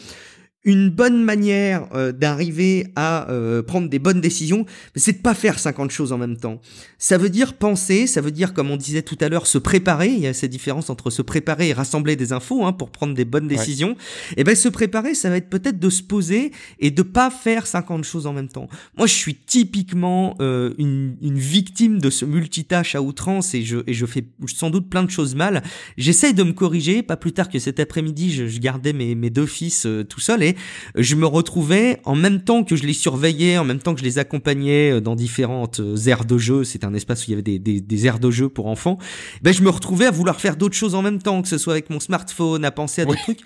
une 0.66 0.90
bonne 0.90 1.24
manière 1.24 1.88
euh, 1.94 2.12
d'arriver 2.12 2.88
à 2.96 3.30
euh, 3.30 3.62
prendre 3.62 3.88
des 3.88 4.00
bonnes 4.00 4.20
décisions, 4.20 4.66
c'est 4.96 5.18
de 5.18 5.22
pas 5.22 5.36
faire 5.36 5.60
50 5.60 5.92
choses 5.92 6.12
en 6.12 6.18
même 6.18 6.38
temps. 6.38 6.60
Ça 6.98 7.20
veut 7.20 7.30
dire 7.30 7.54
penser, 7.54 8.08
ça 8.08 8.20
veut 8.20 8.32
dire, 8.32 8.54
comme 8.54 8.72
on 8.72 8.76
disait 8.76 9.04
tout 9.04 9.18
à 9.22 9.30
l'heure, 9.30 9.46
se 9.46 9.60
préparer. 9.60 10.08
Il 10.08 10.20
y 10.20 10.28
a 10.28 10.34
cette 10.34 10.50
différence 10.50 10.90
entre 10.90 11.12
se 11.12 11.22
préparer 11.22 11.70
et 11.70 11.74
rassembler 11.74 12.16
des 12.16 12.34
infos 12.34 12.66
hein, 12.66 12.74
pour 12.74 12.90
prendre 12.90 13.14
des 13.14 13.26
bonnes 13.26 13.48
décisions. 13.48 13.92
Et 14.32 14.42
eh 14.42 14.44
ben 14.44 14.56
se 14.56 14.68
préparer, 14.68 15.14
ça 15.14 15.30
va 15.30 15.38
être 15.38 15.50
peut-être 15.50 15.80
de 15.80 15.90
se 15.90 16.02
poser 16.02 16.52
et 16.80 16.90
de 16.90 17.04
pas 17.04 17.30
faire 17.30 17.68
50 17.68 18.04
choses 18.04 18.26
en 18.26 18.34
même 18.34 18.48
temps. 18.48 18.68
Moi, 18.98 19.06
je 19.06 19.14
suis 19.14 19.36
typiquement 19.36 20.36
euh, 20.42 20.74
une, 20.80 21.16
une, 21.22 21.38
victime 21.38 22.00
de 22.00 22.10
ce 22.10 22.26
multitâche 22.26 22.96
à 22.96 23.02
outrance 23.04 23.54
et 23.54 23.62
je, 23.62 23.78
et 23.86 23.94
je 23.94 24.06
fais 24.08 24.26
sans 24.48 24.72
doute 24.72 24.90
plein 24.90 25.04
de 25.04 25.12
choses 25.12 25.36
mal. 25.36 25.62
J'essaye 25.98 26.34
de 26.34 26.42
me 26.42 26.54
corriger. 26.54 27.04
Pas 27.04 27.18
plus 27.18 27.34
tard 27.34 27.50
que 27.50 27.60
cet 27.60 27.80
après-midi, 27.80 28.34
je, 28.34 28.48
je 28.48 28.60
gardais 28.60 28.94
mes, 28.94 29.14
mes 29.14 29.30
deux 29.30 29.46
fils 29.46 29.88
tout 30.10 30.20
seul 30.20 30.42
et 30.42 30.55
je 30.96 31.16
me 31.16 31.26
retrouvais 31.26 32.00
en 32.04 32.16
même 32.16 32.42
temps 32.42 32.64
que 32.64 32.76
je 32.76 32.84
les 32.84 32.94
surveillais, 32.94 33.58
en 33.58 33.64
même 33.64 33.80
temps 33.80 33.94
que 33.94 34.00
je 34.00 34.06
les 34.06 34.18
accompagnais 34.18 34.94
euh, 34.94 35.02
dans 35.02 35.16
différentes 35.16 35.80
euh, 35.80 35.96
aires 36.08 36.26
de 36.26 36.38
jeu, 36.38 36.64
c'est 36.64 36.84
un 36.84 36.94
espace 36.94 37.24
où 37.24 37.26
il 37.28 37.32
y 37.32 37.34
avait 37.34 37.42
des, 37.42 37.60
des, 37.60 37.82
des 37.82 38.08
aires 38.08 38.20
de 38.20 38.32
jeu 38.32 38.50
pour 38.50 38.68
enfants, 38.68 38.98
ben 39.42 39.54
je 39.54 39.62
me 39.62 39.70
retrouvais 39.70 40.06
à 40.06 40.12
vouloir 40.12 40.40
faire 40.40 40.56
d'autres 40.56 40.76
choses 40.76 40.96
en 40.96 41.02
même 41.02 41.22
temps, 41.22 41.42
que 41.42 41.48
ce 41.48 41.58
soit 41.58 41.74
avec 41.74 41.90
mon 41.90 42.00
smartphone, 42.00 42.66
à 42.66 42.72
penser 42.72 43.02
à 43.02 43.06
d'autres 43.06 43.24
trucs. 43.24 43.42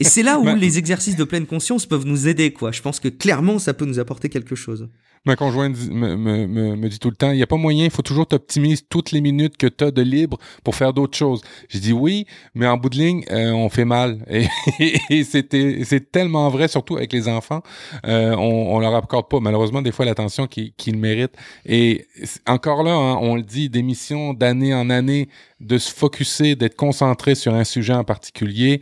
Et 0.00 0.04
c'est 0.04 0.22
là 0.22 0.38
où 0.40 0.46
les 0.56 0.78
exercices 0.78 1.16
de 1.16 1.24
pleine 1.24 1.46
conscience 1.46 1.86
peuvent 1.86 2.06
nous 2.06 2.28
aider, 2.28 2.52
quoi. 2.52 2.72
Je 2.72 2.82
pense 2.82 3.00
que 3.00 3.08
clairement, 3.08 3.58
ça 3.58 3.74
peut 3.74 3.84
nous 3.84 3.98
apporter 3.98 4.28
quelque 4.28 4.54
chose. 4.54 4.88
Ma 5.28 5.36
conjointe 5.36 5.76
me, 5.90 6.16
me, 6.16 6.46
me, 6.74 6.88
dit 6.88 6.98
tout 6.98 7.10
le 7.10 7.14
temps, 7.14 7.32
il 7.32 7.36
n'y 7.36 7.42
a 7.42 7.46
pas 7.46 7.58
moyen, 7.58 7.84
il 7.84 7.90
faut 7.90 8.00
toujours 8.00 8.26
t'optimiser 8.26 8.82
toutes 8.88 9.12
les 9.12 9.20
minutes 9.20 9.58
que 9.58 9.66
tu 9.66 9.84
as 9.84 9.90
de 9.90 10.00
libre 10.00 10.38
pour 10.64 10.74
faire 10.74 10.94
d'autres 10.94 11.18
choses. 11.18 11.42
Je 11.68 11.76
dis 11.80 11.92
oui, 11.92 12.26
mais 12.54 12.66
en 12.66 12.78
bout 12.78 12.88
de 12.88 12.96
ligne, 12.96 13.26
euh, 13.30 13.50
on 13.50 13.68
fait 13.68 13.84
mal. 13.84 14.24
Et, 14.30 15.24
c'était, 15.24 15.82
c'est 15.84 16.10
tellement 16.10 16.48
vrai, 16.48 16.66
surtout 16.66 16.96
avec 16.96 17.12
les 17.12 17.28
enfants. 17.28 17.62
Euh, 18.06 18.34
on, 18.36 18.74
on 18.74 18.78
leur 18.78 18.94
accorde 18.94 19.28
pas, 19.28 19.38
malheureusement, 19.38 19.82
des 19.82 19.92
fois 19.92 20.06
l'attention 20.06 20.46
qu'ils 20.46 20.96
méritent. 20.96 21.36
Et 21.66 22.06
encore 22.46 22.82
là, 22.82 22.94
hein, 22.94 23.18
on 23.20 23.34
le 23.34 23.42
dit, 23.42 23.68
d'émission 23.68 24.32
d'année 24.32 24.72
en 24.72 24.88
année, 24.88 25.28
de 25.60 25.76
se 25.76 25.92
focuser, 25.92 26.56
d'être 26.56 26.76
concentré 26.76 27.34
sur 27.34 27.52
un 27.52 27.64
sujet 27.64 27.92
en 27.92 28.04
particulier 28.04 28.80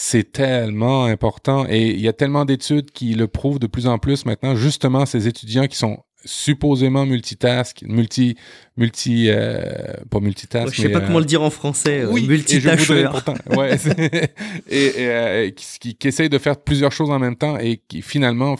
c'est 0.00 0.30
tellement 0.30 1.06
important 1.06 1.66
et 1.68 1.88
il 1.88 2.00
y 2.00 2.06
a 2.06 2.12
tellement 2.12 2.44
d'études 2.44 2.92
qui 2.92 3.14
le 3.14 3.26
prouvent 3.26 3.58
de 3.58 3.66
plus 3.66 3.88
en 3.88 3.98
plus 3.98 4.26
maintenant, 4.26 4.54
justement 4.54 5.04
ces 5.06 5.26
étudiants 5.26 5.66
qui 5.66 5.76
sont 5.76 5.98
supposément 6.24 7.04
multitask, 7.04 7.82
multi, 7.82 8.36
multi, 8.76 9.26
euh, 9.28 9.60
pas 10.08 10.20
multitask. 10.20 10.72
je 10.72 10.82
sais 10.82 10.88
pas 10.88 11.00
comment 11.00 11.18
le 11.18 11.24
dire 11.24 11.42
en 11.42 11.50
français. 11.50 12.02
Euh, 12.02 12.12
oui, 12.12 12.28
multitâcheur. 12.28 13.24
ouais, 13.56 13.76
et, 14.70 14.92
euh, 14.98 15.50
qui, 15.50 15.96
qui, 15.96 16.06
essayent 16.06 16.28
de 16.28 16.38
faire 16.38 16.60
plusieurs 16.60 16.92
choses 16.92 17.10
en 17.10 17.18
même 17.18 17.36
temps 17.36 17.58
et 17.58 17.82
qui 17.88 18.00
finalement, 18.00 18.54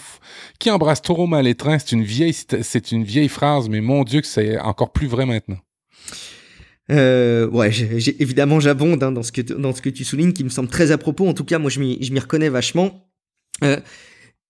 qui 0.59 0.72
embrasse 0.72 1.03
trop 1.03 1.29
mal 1.29 1.44
les 1.44 1.55
trains. 1.55 1.79
C'est 1.79 1.92
une 1.92 2.03
vieille, 2.03 2.35
c'est 2.35 2.90
une 2.90 3.05
vieille 3.05 3.29
phrase, 3.29 3.68
mais 3.68 3.81
mon 3.81 4.03
Dieu 4.03 4.22
que 4.22 4.27
c'est 4.27 4.59
encore 4.59 4.90
plus 4.90 5.07
vrai 5.07 5.24
maintenant. 5.24 5.59
Euh, 6.90 7.48
ouais, 7.48 7.70
j'ai, 7.70 8.20
évidemment, 8.22 8.61
j'abonde 8.61 9.03
hein, 9.03 9.12
dans 9.12 9.22
ce 9.22 9.33
que 9.33 9.40
dans 9.40 9.74
ce 9.74 9.83
que 9.83 9.90
tu 9.90 10.05
soulignes, 10.05 10.33
qui 10.33 10.44
me 10.44 10.48
semble 10.48 10.68
très 10.68 10.90
à 10.90 10.98
propos. 10.98 11.29
En 11.29 11.35
tout 11.35 11.44
cas, 11.44 11.59
moi, 11.59 11.70
je 11.70 11.81
m'y, 11.81 12.03
je 12.03 12.12
m'y 12.12 12.18
reconnais 12.18 12.48
vachement. 12.48 13.09
Euh, 13.62 13.79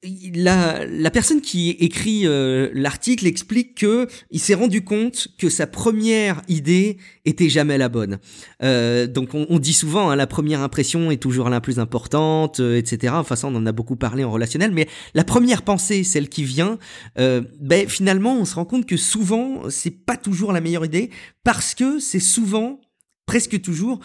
la, 0.04 1.10
personne 1.10 1.40
qui 1.40 1.70
écrit 1.70 2.26
euh, 2.26 2.70
l'article 2.72 3.26
explique 3.26 3.78
que 3.78 4.06
il 4.30 4.38
s'est 4.38 4.54
rendu 4.54 4.84
compte 4.84 5.28
que 5.38 5.48
sa 5.48 5.66
première 5.66 6.42
idée 6.48 6.98
était 7.24 7.48
jamais 7.48 7.78
la 7.78 7.88
bonne. 7.88 8.18
Euh, 8.62 9.06
donc 9.06 9.30
on, 9.34 9.58
dit 9.58 9.72
souvent 9.72 10.10
hein, 10.10 10.16
la 10.16 10.28
première 10.28 10.62
impression 10.62 11.10
est 11.10 11.20
toujours 11.20 11.48
la 11.48 11.60
plus 11.60 11.80
importante, 11.80 12.60
euh, 12.60 12.76
etc. 12.76 13.14
Enfin 13.16 13.34
ça 13.34 13.48
on 13.48 13.54
en 13.56 13.66
a 13.66 13.72
beaucoup 13.72 13.96
parlé 13.96 14.22
en 14.22 14.30
relationnel, 14.30 14.70
mais 14.70 14.88
la 15.14 15.24
première 15.24 15.62
pensée, 15.62 16.04
celle 16.04 16.28
qui 16.28 16.44
vient, 16.44 16.78
ben 17.16 17.88
finalement 17.88 18.36
on 18.38 18.44
se 18.44 18.54
rend 18.54 18.64
compte 18.64 18.86
que 18.86 18.96
souvent 18.96 19.62
c'est 19.68 19.90
pas 19.90 20.16
toujours 20.16 20.52
la 20.52 20.60
meilleure 20.60 20.84
idée 20.84 21.10
parce 21.42 21.74
que 21.74 21.98
c'est 21.98 22.20
souvent 22.20 22.80
presque 23.26 23.60
toujours 23.60 24.00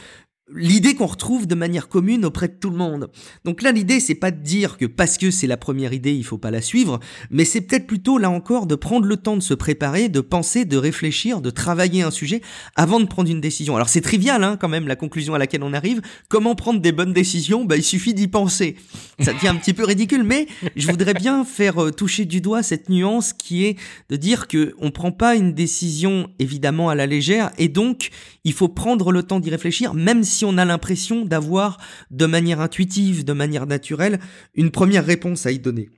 l'idée 0.56 0.96
qu'on 0.96 1.06
retrouve 1.06 1.48
de 1.48 1.56
manière 1.56 1.88
commune 1.88 2.26
auprès 2.26 2.48
de 2.48 2.54
tout 2.54 2.70
le 2.70 2.78
monde. 2.78 3.10
Donc 3.46 3.62
là, 3.62 3.72
l'idée, 3.72 4.00
c'est 4.00 4.16
pas 4.16 4.32
de 4.32 4.42
dire 4.42 4.78
que 4.78 4.86
parce 4.86 5.18
que 5.18 5.32
c'est 5.32 5.48
la 5.48 5.58
première 5.58 5.94
idée, 5.94 6.14
il 6.14 6.24
faut 6.24 6.38
pas 6.38 6.52
la 6.52 6.62
suivre, 6.62 7.00
mais 7.30 7.46
c'est 7.46 7.62
peut-être 7.62 7.88
plutôt, 7.88 8.18
là 8.18 8.30
encore, 8.30 8.68
de 8.68 8.76
prendre 8.76 9.06
le 9.06 9.18
temps 9.18 9.38
de 9.38 9.42
se 9.42 9.54
préparer, 9.54 10.10
de 10.10 10.22
penser, 10.22 10.66
de 10.66 10.78
réfléchir, 10.78 11.42
de 11.42 11.50
travailler 11.50 12.04
un 12.04 12.12
sujet 12.12 12.42
avant 12.76 13.00
de 13.00 13.06
prendre 13.06 13.30
une 13.30 13.42
décision. 13.42 13.76
Alors 13.76 13.90
c'est 13.90 14.02
trivial, 14.02 14.44
hein, 14.44 14.58
quand 14.60 14.70
même, 14.70 14.88
la 14.88 14.96
conclusion 14.96 15.34
à 15.34 15.38
laquelle 15.38 15.64
on 15.64 15.74
arrive. 15.74 16.02
Comment 16.30 16.56
prendre 16.56 16.80
des 16.80 16.92
bonnes 16.92 17.14
décisions? 17.14 17.66
Bah, 17.66 17.78
il 17.78 17.84
suffit 17.84 18.14
d'y 18.14 18.28
penser. 18.28 18.76
Ça 19.20 19.34
devient 19.34 19.48
un 19.50 19.56
petit 19.56 19.74
peu 19.74 19.86
ridicule, 19.86 20.24
mais 20.24 20.48
je 20.76 20.88
voudrais 20.88 21.14
bien 21.14 21.46
faire 21.46 21.84
euh, 21.84 21.92
toucher 21.92 22.26
du 22.26 22.42
doigt 22.42 22.64
cette 22.64 22.90
nuance 22.90 23.34
qui 23.34 23.66
est 23.66 23.78
de 24.10 24.16
dire 24.16 24.48
que 24.48 24.74
on 24.80 24.92
prend 24.92 25.12
pas 25.12 25.36
une 25.36 25.54
décision 25.54 26.30
évidemment 26.40 26.90
à 26.90 26.96
la 26.96 27.06
légère, 27.06 27.52
et 27.58 27.68
donc 27.68 28.10
il 28.44 28.54
faut 28.54 28.68
prendre 28.68 29.12
le 29.12 29.24
temps 29.24 29.40
d'y 29.40 29.50
réfléchir, 29.50 29.94
même 29.94 30.24
si 30.24 30.43
on 30.44 30.58
a 30.58 30.66
l'impression 30.66 31.26
d'avoir, 31.26 31.78
de 32.12 32.26
manière 32.26 32.62
intuitive, 32.62 33.26
de 33.26 33.34
manière 33.34 33.66
naturelle, 33.66 34.20
une 34.56 34.72
première 34.72 35.06
réponse 35.06 35.46
à 35.46 35.52
y 35.52 35.60
donner. 35.60 35.90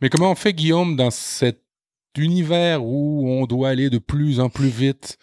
Mais 0.00 0.08
comment 0.08 0.32
on 0.32 0.34
fait, 0.34 0.52
Guillaume, 0.52 0.96
dans 0.96 1.10
cet 1.10 1.62
univers 2.18 2.84
où 2.84 3.26
on 3.26 3.46
doit 3.46 3.70
aller 3.70 3.88
de 3.88 3.98
plus 3.98 4.40
en 4.40 4.48
plus 4.48 4.68
vite? 4.68 5.18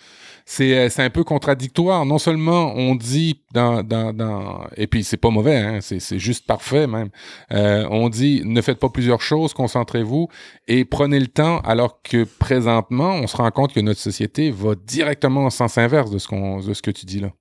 C'est 0.46 0.89
c'est 0.89 1.04
un 1.04 1.10
peu 1.12 1.24
contradictoire. 1.24 2.06
Non 2.06 2.18
seulement 2.18 2.74
on 2.76 2.96
dit 2.96 3.42
et 4.78 4.88
puis 4.88 5.04
c'est 5.04 5.18
pas 5.18 5.30
mauvais, 5.30 5.58
hein, 5.58 5.80
c'est 5.82 6.18
juste 6.18 6.48
parfait 6.48 6.88
même. 6.88 7.10
Euh, 7.52 7.88
on 7.92 8.10
dit 8.10 8.42
ne 8.46 8.62
faites 8.62 8.80
pas 8.80 8.89
plusieurs 8.89 9.22
choses, 9.22 9.54
concentrez-vous 9.54 10.28
et 10.68 10.86
prenez 10.86 11.20
le 11.20 11.28
temps. 11.28 11.60
Alors 11.60 12.02
que 12.02 12.24
présentement, 12.24 13.12
on 13.13 13.28
se 13.28 13.38
rend 13.38 13.52
compte 13.52 13.74
que 13.74 13.80
notre 13.80 14.00
société 14.00 14.50
va 14.50 14.74
directement 14.76 15.46
en 15.46 15.50
sens 15.52 15.78
inverse 15.78 16.10
de 16.10 16.18
ce 16.18 16.82
que 16.82 16.92
tu 16.92 17.06
dis 17.06 17.20
là. 17.20 17.32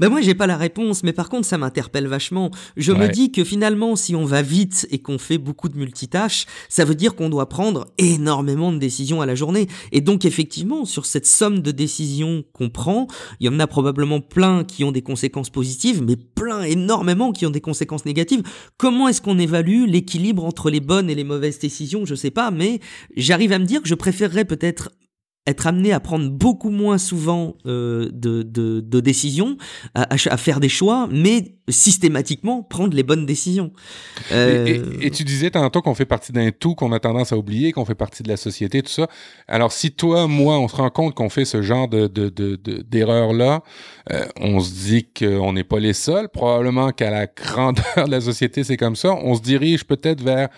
Ben 0.00 0.08
moi 0.08 0.20
j'ai 0.20 0.34
pas 0.34 0.46
la 0.46 0.56
réponse, 0.56 1.02
mais 1.02 1.12
par 1.12 1.28
contre 1.28 1.46
ça 1.46 1.58
m'interpelle 1.58 2.06
vachement. 2.06 2.50
Je 2.76 2.92
me 2.92 3.08
dis 3.08 3.32
que 3.32 3.44
finalement 3.44 3.96
si 3.96 4.14
on 4.14 4.24
va 4.24 4.42
vite 4.42 4.86
et 4.90 4.98
qu'on 4.98 5.18
fait 5.18 5.38
beaucoup 5.38 5.68
de 5.68 5.76
multitâches, 5.76 6.46
ça 6.68 6.84
veut 6.84 6.94
dire 6.94 7.14
qu'on 7.14 7.28
doit 7.28 7.48
prendre 7.48 7.86
énormément 7.98 8.72
de 8.72 8.78
décisions 8.78 9.20
à 9.20 9.26
la 9.26 9.34
journée. 9.34 9.66
Et 9.92 10.00
donc 10.00 10.24
effectivement 10.24 10.84
sur 10.84 11.06
cette 11.06 11.26
somme 11.26 11.60
de 11.60 11.70
décisions 11.70 12.44
qu'on 12.52 12.70
prend, 12.70 13.06
il 13.40 13.46
y 13.46 13.48
en 13.48 13.60
a 13.60 13.66
probablement 13.66 14.20
plein 14.20 14.64
qui 14.64 14.84
ont 14.84 14.92
des 14.92 15.02
conséquences 15.02 15.50
positives, 15.50 16.02
mais 16.02 16.16
plein 16.16 16.62
énormément 16.62 17.32
qui 17.32 17.46
ont 17.46 17.50
des 17.50 17.60
conséquences 17.60 18.04
négatives. 18.04 18.42
Comment 18.76 19.08
est-ce 19.08 19.20
qu'on 19.20 19.38
évalue 19.38 19.86
l'équilibre 19.86 20.44
entre 20.44 20.70
les 20.70 20.80
bonnes 20.80 21.10
et 21.10 21.14
les 21.14 21.24
mauvaises 21.24 21.58
décisions? 21.58 22.04
Je 22.04 22.14
sais 22.14 22.30
pas, 22.30 22.50
mais 22.50 22.80
j'arrive 23.16 23.52
à 23.52 23.58
me 23.58 23.64
dire 23.64 23.82
que 23.82 23.88
je 23.88 23.94
préférerais 23.94 24.44
peut-être 24.44 24.90
être 25.46 25.66
amené 25.66 25.92
à 25.92 26.00
prendre 26.00 26.28
beaucoup 26.30 26.70
moins 26.70 26.98
souvent 26.98 27.54
euh, 27.66 28.08
de, 28.12 28.42
de, 28.42 28.80
de, 28.80 29.00
décisions, 29.00 29.56
à, 29.94 30.06
à, 30.12 30.36
faire 30.36 30.60
des 30.60 30.68
choix, 30.68 31.08
mais 31.10 31.56
systématiquement 31.68 32.62
prendre 32.62 32.94
les 32.94 33.02
bonnes 33.02 33.26
décisions. 33.26 33.72
Euh... 34.32 34.66
Et, 34.66 35.06
et, 35.06 35.10
tu 35.10 35.24
disais 35.24 35.50
tantôt 35.50 35.82
qu'on 35.82 35.94
fait 35.94 36.04
partie 36.04 36.32
d'un 36.32 36.50
tout, 36.50 36.74
qu'on 36.74 36.92
a 36.92 37.00
tendance 37.00 37.32
à 37.32 37.36
oublier, 37.36 37.72
qu'on 37.72 37.84
fait 37.84 37.94
partie 37.94 38.22
de 38.22 38.28
la 38.28 38.36
société, 38.36 38.82
tout 38.82 38.90
ça. 38.90 39.08
Alors 39.48 39.72
si 39.72 39.92
toi, 39.92 40.26
moi, 40.26 40.58
on 40.58 40.68
se 40.68 40.76
rend 40.76 40.90
compte 40.90 41.14
qu'on 41.14 41.28
fait 41.28 41.44
ce 41.44 41.62
genre 41.62 41.88
de 41.88 42.06
d'erreurs-là, 42.06 43.62
euh, 44.12 44.24
on 44.40 44.60
se 44.60 44.70
dit 44.72 45.06
qu'on 45.16 45.52
n'est 45.52 45.64
pas 45.64 45.80
les 45.80 45.92
seuls. 45.92 46.28
Probablement 46.28 46.92
qu'à 46.92 47.10
la 47.10 47.26
grandeur 47.36 48.06
de 48.06 48.10
la 48.10 48.20
société, 48.20 48.64
c'est 48.64 48.76
comme 48.76 48.96
ça. 48.96 49.14
On 49.14 49.34
se 49.34 49.42
dirige 49.42 49.84
peut-être 49.84 50.22
vers 50.22 50.48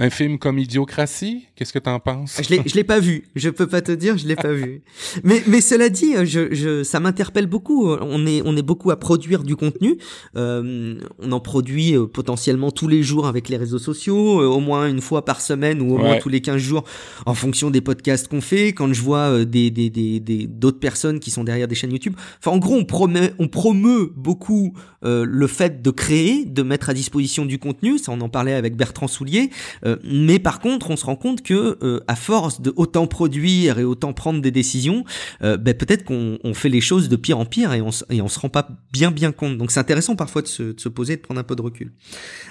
un 0.00 0.10
film 0.10 0.38
comme 0.38 0.60
Idiocratie, 0.60 1.48
qu'est-ce 1.56 1.72
que 1.72 1.78
tu 1.80 1.90
en 1.90 1.98
penses 1.98 2.40
Je 2.40 2.48
l'ai, 2.54 2.62
je 2.64 2.74
l'ai 2.76 2.84
pas 2.84 3.00
vu. 3.00 3.24
Je 3.34 3.50
peux 3.50 3.66
pas 3.66 3.80
te 3.80 3.90
dire, 3.90 4.16
je 4.16 4.28
l'ai 4.28 4.36
pas 4.36 4.52
vu. 4.52 4.82
Mais, 5.24 5.42
mais 5.48 5.60
cela 5.60 5.88
dit, 5.88 6.14
je, 6.24 6.54
je, 6.54 6.84
ça 6.84 7.00
m'interpelle 7.00 7.46
beaucoup. 7.46 7.88
On 7.88 8.24
est, 8.24 8.40
on 8.44 8.56
est 8.56 8.62
beaucoup 8.62 8.92
à 8.92 8.96
produire 8.98 9.42
du 9.42 9.56
contenu. 9.56 9.98
Euh, 10.36 11.00
on 11.18 11.32
en 11.32 11.40
produit 11.40 11.96
euh, 11.96 12.06
potentiellement 12.06 12.70
tous 12.70 12.86
les 12.86 13.02
jours 13.02 13.26
avec 13.26 13.48
les 13.48 13.56
réseaux 13.56 13.80
sociaux, 13.80 14.40
euh, 14.40 14.46
au 14.46 14.60
moins 14.60 14.88
une 14.88 15.00
fois 15.00 15.24
par 15.24 15.40
semaine 15.40 15.82
ou 15.82 15.96
au 15.96 15.98
moins 15.98 16.18
tous 16.18 16.28
les 16.28 16.40
15 16.40 16.58
jours, 16.58 16.84
en 17.26 17.34
fonction 17.34 17.70
des 17.70 17.80
podcasts 17.80 18.28
qu'on 18.28 18.40
fait. 18.40 18.68
Quand 18.68 18.92
je 18.92 19.02
vois 19.02 19.30
euh, 19.30 19.44
des, 19.44 19.72
des, 19.72 19.90
des, 19.90 20.20
des, 20.20 20.46
d'autres 20.46 20.78
personnes 20.78 21.18
qui 21.18 21.32
sont 21.32 21.42
derrière 21.42 21.66
des 21.66 21.74
chaînes 21.74 21.92
YouTube. 21.92 22.14
Enfin, 22.38 22.52
en 22.52 22.58
gros, 22.58 22.76
on 22.76 22.84
promet, 22.84 23.32
on 23.40 23.48
promeut 23.48 24.12
beaucoup 24.16 24.74
le 25.02 25.46
fait 25.46 25.80
de 25.80 25.90
créer, 25.90 26.44
de 26.44 26.62
mettre 26.62 26.90
à 26.90 26.94
disposition 26.94 27.46
du 27.46 27.58
contenu. 27.58 27.98
Ça, 27.98 28.12
on 28.12 28.20
en 28.20 28.28
parlait 28.28 28.54
avec 28.54 28.76
Bertrand 28.76 29.08
Soulier. 29.08 29.50
Euh, 29.87 29.87
mais 30.04 30.38
par 30.38 30.60
contre, 30.60 30.90
on 30.90 30.96
se 30.96 31.04
rend 31.04 31.16
compte 31.16 31.42
que 31.42 31.78
euh, 31.82 32.00
à 32.06 32.16
force 32.16 32.60
de 32.60 32.72
autant 32.76 33.06
produire 33.06 33.78
et 33.78 33.84
autant 33.84 34.12
prendre 34.12 34.40
des 34.40 34.50
décisions, 34.50 35.04
euh, 35.42 35.56
ben, 35.56 35.74
peut-être 35.74 36.04
qu'on 36.04 36.54
fait 36.54 36.68
les 36.68 36.80
choses 36.80 37.08
de 37.08 37.16
pire 37.16 37.38
en 37.38 37.46
pire 37.46 37.72
et 37.72 37.80
on, 37.80 37.90
et 38.10 38.20
on 38.20 38.28
se 38.28 38.38
rend 38.38 38.48
pas 38.48 38.68
bien 38.92 39.10
bien 39.10 39.32
compte. 39.32 39.58
Donc 39.58 39.70
c'est 39.70 39.80
intéressant 39.80 40.16
parfois 40.16 40.42
de 40.42 40.48
se, 40.48 40.62
de 40.62 40.80
se 40.80 40.88
poser, 40.88 41.16
de 41.16 41.22
prendre 41.22 41.40
un 41.40 41.44
peu 41.44 41.56
de 41.56 41.62
recul. 41.62 41.92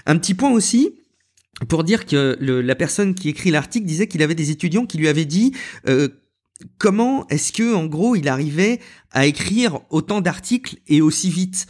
Un 0.05 0.17
petit 0.17 0.33
point 0.33 0.51
aussi, 0.51 0.91
pour 1.69 1.83
dire 1.83 2.05
que 2.05 2.37
la 2.39 2.75
personne 2.75 3.15
qui 3.15 3.29
écrit 3.29 3.51
l'article 3.51 3.85
disait 3.85 4.07
qu'il 4.07 4.21
avait 4.21 4.35
des 4.35 4.51
étudiants 4.51 4.85
qui 4.85 4.97
lui 4.97 5.07
avaient 5.07 5.25
dit 5.25 5.53
euh, 5.87 6.07
comment 6.77 7.27
est-ce 7.27 7.51
que 7.51 7.73
en 7.73 7.85
gros 7.85 8.15
il 8.15 8.27
arrivait 8.27 8.79
à 9.11 9.25
écrire 9.25 9.79
autant 9.89 10.21
d'articles 10.21 10.77
et 10.87 11.01
aussi 11.01 11.29
vite? 11.29 11.67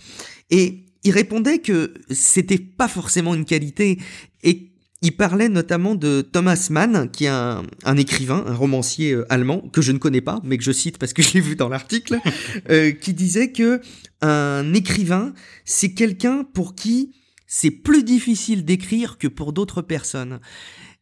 Et 0.50 0.86
il 1.04 1.12
répondait 1.12 1.60
que 1.60 1.94
c'était 2.12 2.58
pas 2.58 2.88
forcément 2.88 3.34
une 3.34 3.46
qualité 3.46 3.98
et 4.44 4.67
il 5.02 5.16
parlait 5.16 5.50
notamment 5.50 5.96
de 5.96 6.22
Thomas 6.22 6.68
Mann, 6.72 7.10
qui 7.12 7.26
est 7.26 7.30
un, 7.30 7.98
écrivain, 7.98 8.44
un 8.48 8.56
romancier 8.56 9.14
euh, 9.14 9.32
allemand 9.32 9.62
que 9.72 9.82
je 9.82 9.92
ne 9.92 10.00
connais 10.00 10.22
pas, 10.22 10.40
mais 10.44 10.58
que 10.58 10.64
je 10.64 10.72
cite 10.72 10.98
parce 10.98 11.14
que 11.14 11.22
je 11.22 11.34
l'ai 11.34 11.40
vu 11.40 11.56
dans 11.56 11.70
l'article, 11.70 12.20
euh, 12.70 12.92
qui 12.92 13.14
disait 13.14 13.52
que 13.52 13.80
un 14.22 14.74
écrivain, 14.74 15.34
c'est 15.66 15.94
quelqu'un 15.94 16.44
pour 16.44 16.74
qui 16.74 17.14
c'est 17.46 17.72
plus 17.72 18.04
difficile 18.04 18.66
d'écrire 18.66 19.18
que 19.18 19.28
pour 19.28 19.54
d'autres 19.54 19.82
personnes. 19.82 20.40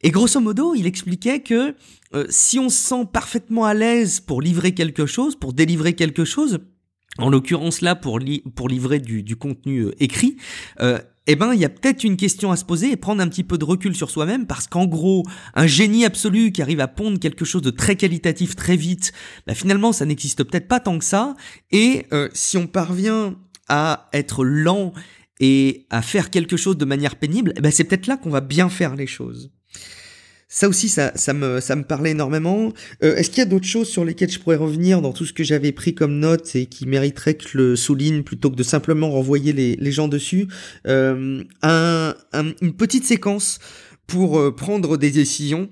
Et 0.01 0.11
grosso 0.11 0.39
modo, 0.39 0.75
il 0.75 0.85
expliquait 0.85 1.39
que 1.39 1.73
euh, 2.13 2.25
si 2.29 2.59
on 2.59 2.69
se 2.69 2.77
sent 2.77 3.07
parfaitement 3.11 3.63
à 3.63 3.73
l'aise 3.73 4.19
pour 4.19 4.41
livrer 4.41 4.73
quelque 4.73 5.05
chose, 5.05 5.37
pour 5.37 5.53
délivrer 5.53 5.93
quelque 5.93 6.25
chose, 6.25 6.59
en 7.17 7.29
l'occurrence 7.29 7.79
là 7.79 7.95
pour, 7.95 8.19
pour 8.55 8.67
livrer 8.67 8.99
du, 8.99 9.23
du 9.23 9.37
contenu 9.37 9.87
écrit, 9.99 10.35
eh 11.27 11.35
ben, 11.35 11.53
il 11.53 11.59
y 11.59 11.65
a 11.65 11.69
peut-être 11.69 12.03
une 12.03 12.17
question 12.17 12.51
à 12.51 12.55
se 12.55 12.65
poser 12.65 12.91
et 12.91 12.97
prendre 12.97 13.21
un 13.21 13.27
petit 13.27 13.43
peu 13.43 13.57
de 13.57 13.65
recul 13.65 13.95
sur 13.95 14.09
soi-même 14.11 14.45
parce 14.45 14.67
qu'en 14.67 14.85
gros, 14.85 15.23
un 15.55 15.67
génie 15.67 16.05
absolu 16.05 16.51
qui 16.51 16.61
arrive 16.61 16.79
à 16.79 16.87
pondre 16.87 17.19
quelque 17.19 17.45
chose 17.45 17.61
de 17.61 17.71
très 17.71 17.95
qualitatif 17.95 18.55
très 18.55 18.75
vite, 18.75 19.11
bah 19.47 19.55
finalement, 19.55 19.91
ça 19.91 20.05
n'existe 20.05 20.43
peut-être 20.43 20.67
pas 20.67 20.79
tant 20.79 20.99
que 20.99 21.05
ça. 21.05 21.35
Et 21.71 22.05
euh, 22.13 22.29
si 22.33 22.57
on 22.57 22.67
parvient 22.67 23.35
à 23.67 24.09
être 24.13 24.43
lent 24.43 24.93
et 25.39 25.87
à 25.89 26.01
faire 26.01 26.29
quelque 26.29 26.57
chose 26.57 26.77
de 26.77 26.85
manière 26.85 27.15
pénible, 27.15 27.53
eh 27.57 27.61
ben 27.61 27.71
c'est 27.71 27.83
peut-être 27.85 28.07
là 28.07 28.17
qu'on 28.17 28.29
va 28.29 28.41
bien 28.41 28.69
faire 28.69 28.95
les 28.95 29.07
choses. 29.07 29.51
Ça 30.55 30.69
aussi, 30.69 30.87
ça, 30.87 31.11
ça, 31.15 31.33
me, 31.33 31.59
ça 31.59 31.75
me 31.75 31.83
parlait 31.83 32.11
énormément. 32.11 32.71
Euh, 33.03 33.17
Est-ce 33.17 33.29
qu'il 33.29 33.39
y 33.39 33.41
a 33.41 33.45
d'autres 33.45 33.67
choses 33.67 33.89
sur 33.89 34.05
lesquelles 34.05 34.31
je 34.31 34.39
pourrais 34.39 34.55
revenir 34.55 35.01
dans 35.01 35.11
tout 35.11 35.25
ce 35.25 35.33
que 35.33 35.43
j'avais 35.43 35.73
pris 35.73 35.93
comme 35.93 36.17
note 36.17 36.55
et 36.55 36.67
qui 36.67 36.85
mériterait 36.85 37.33
que 37.33 37.45
je 37.45 37.57
le 37.57 37.75
souligne 37.75 38.23
plutôt 38.23 38.49
que 38.49 38.55
de 38.55 38.63
simplement 38.63 39.11
renvoyer 39.11 39.51
les, 39.51 39.75
les 39.75 39.91
gens 39.91 40.07
dessus? 40.07 40.47
Euh, 40.87 41.43
un, 41.61 42.15
Une 42.61 42.73
petite 42.73 43.03
séquence 43.03 43.59
pour 44.07 44.39
euh, 44.39 44.55
prendre 44.55 44.95
des 44.95 45.11
décisions 45.11 45.69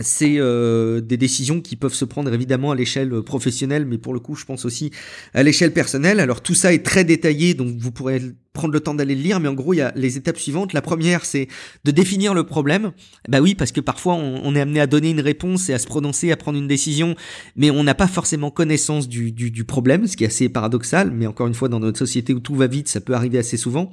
c'est 0.00 0.36
euh, 0.38 1.00
des 1.00 1.16
décisions 1.16 1.60
qui 1.60 1.74
peuvent 1.76 1.94
se 1.94 2.04
prendre 2.04 2.32
évidemment 2.32 2.70
à 2.70 2.76
l'échelle 2.76 3.10
professionnelle, 3.22 3.86
mais 3.86 3.98
pour 3.98 4.12
le 4.14 4.20
coup, 4.20 4.34
je 4.34 4.44
pense 4.44 4.64
aussi 4.64 4.90
à 5.34 5.42
l'échelle 5.42 5.72
personnelle. 5.72 6.20
Alors 6.20 6.42
tout 6.42 6.54
ça 6.54 6.72
est 6.72 6.84
très 6.84 7.04
détaillé, 7.04 7.54
donc 7.54 7.76
vous 7.76 7.90
pourrez 7.90 8.20
prendre 8.52 8.74
le 8.74 8.80
temps 8.80 8.94
d'aller 8.94 9.14
le 9.14 9.22
lire, 9.22 9.40
mais 9.40 9.48
en 9.48 9.54
gros, 9.54 9.72
il 9.72 9.78
y 9.78 9.80
a 9.80 9.92
les 9.94 10.16
étapes 10.16 10.38
suivantes. 10.38 10.72
La 10.72 10.82
première, 10.82 11.24
c'est 11.24 11.48
de 11.84 11.90
définir 11.90 12.34
le 12.34 12.44
problème. 12.44 12.92
Bah 13.28 13.40
oui, 13.40 13.54
parce 13.54 13.72
que 13.72 13.80
parfois, 13.80 14.14
on, 14.14 14.54
est 14.54 14.60
amené 14.60 14.80
à 14.80 14.86
donner 14.86 15.10
une 15.10 15.20
réponse 15.20 15.68
et 15.68 15.74
à 15.74 15.78
se 15.78 15.86
prononcer, 15.86 16.32
à 16.32 16.36
prendre 16.36 16.58
une 16.58 16.66
décision, 16.66 17.14
mais 17.56 17.70
on 17.70 17.84
n'a 17.84 17.94
pas 17.94 18.08
forcément 18.08 18.50
connaissance 18.50 19.08
du, 19.08 19.30
du, 19.32 19.64
problème, 19.64 20.06
ce 20.06 20.16
qui 20.16 20.24
est 20.24 20.28
assez 20.28 20.48
paradoxal, 20.48 21.10
mais 21.12 21.26
encore 21.26 21.46
une 21.46 21.54
fois, 21.54 21.68
dans 21.68 21.78
notre 21.78 21.98
société 21.98 22.34
où 22.34 22.40
tout 22.40 22.54
va 22.54 22.66
vite, 22.66 22.88
ça 22.88 23.00
peut 23.00 23.14
arriver 23.14 23.38
assez 23.38 23.56
souvent. 23.56 23.90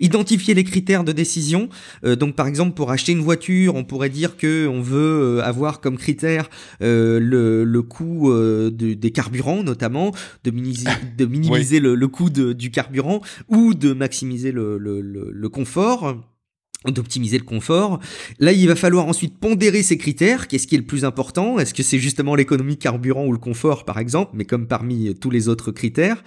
Identifier 0.00 0.54
les 0.54 0.64
critères 0.64 1.04
de 1.04 1.12
décision. 1.12 1.68
Euh, 2.04 2.16
donc, 2.16 2.36
par 2.36 2.46
exemple, 2.46 2.74
pour 2.74 2.90
acheter 2.90 3.12
une 3.12 3.22
voiture, 3.22 3.74
on 3.74 3.84
pourrait 3.84 4.08
dire 4.08 4.36
que 4.36 4.66
on 4.66 4.80
veut 4.80 5.38
euh, 5.38 5.42
avoir 5.42 5.80
comme 5.80 5.98
critère 5.98 6.48
euh, 6.82 7.18
le, 7.20 7.64
le 7.64 7.82
coût 7.82 8.32
des 8.70 9.10
carburants, 9.10 9.62
notamment, 9.62 10.12
de 10.44 10.50
minimiser, 10.50 10.88
de 11.18 11.26
minimiser 11.26 11.80
le, 11.80 11.94
le, 11.94 12.08
coût 12.08 12.30
du 12.30 12.70
carburant, 12.70 13.20
ou 13.48 13.74
de 13.74 13.92
maximiser 13.96 14.52
le, 14.52 15.48
confort 15.48 16.16
d'optimiser 16.84 17.38
le 17.38 17.44
confort. 17.44 17.98
Là, 18.38 18.52
il 18.52 18.68
va 18.68 18.76
falloir 18.76 19.08
ensuite 19.08 19.38
pondérer 19.38 19.82
ces 19.82 19.98
critères. 19.98 20.46
Qu'est-ce 20.46 20.68
qui 20.68 20.76
est 20.76 20.78
le 20.78 20.84
plus 20.84 21.04
important? 21.04 21.58
Est-ce 21.58 21.74
que 21.74 21.82
c'est 21.82 21.98
justement 21.98 22.36
l'économie 22.36 22.76
carburant 22.76 23.26
ou 23.26 23.32
le 23.32 23.38
confort, 23.38 23.84
par 23.84 23.98
exemple, 23.98 24.32
mais 24.34 24.44
comme 24.44 24.68
parmi 24.68 25.12
tous 25.16 25.30
les 25.30 25.48
autres 25.48 25.72
critères? 25.72 26.22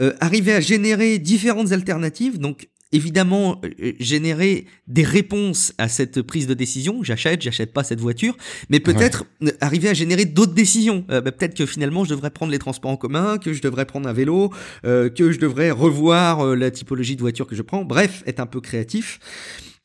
Euh, 0.00 0.12
Arriver 0.20 0.52
à 0.52 0.60
générer 0.60 1.18
différentes 1.18 1.72
alternatives, 1.72 2.38
donc 2.38 2.68
évidemment 2.92 3.60
euh, 3.64 3.70
euh, 3.82 3.92
générer 3.98 4.66
des 4.86 5.02
réponses 5.02 5.72
à 5.78 5.88
cette 5.88 6.22
prise 6.22 6.46
de 6.46 6.54
décision. 6.54 7.02
J'achète, 7.02 7.42
j'achète 7.42 7.72
pas 7.72 7.82
cette 7.82 8.00
voiture, 8.00 8.36
mais 8.68 8.80
peut-être 8.80 9.24
euh, 9.42 9.50
arriver 9.60 9.88
à 9.88 9.94
générer 9.94 10.24
d'autres 10.24 10.54
décisions. 10.54 11.04
Bah, 11.08 11.22
peut-être 11.22 11.54
que 11.54 11.66
finalement 11.66 12.04
je 12.04 12.10
devrais 12.10 12.30
prendre 12.30 12.52
les 12.52 12.58
transports 12.58 12.90
en 12.90 12.96
commun, 12.96 13.38
que 13.38 13.52
je 13.52 13.62
devrais 13.62 13.86
prendre 13.86 14.08
un 14.08 14.12
vélo, 14.12 14.50
que 14.82 15.32
je 15.32 15.38
devrais 15.38 15.70
revoir 15.70 16.54
la 16.54 16.70
typologie 16.70 17.16
de 17.16 17.20
voiture 17.20 17.46
que 17.46 17.54
je 17.54 17.62
prends. 17.62 17.84
Bref, 17.84 18.22
être 18.26 18.40
un 18.40 18.46
peu 18.46 18.60
créatif. 18.60 19.18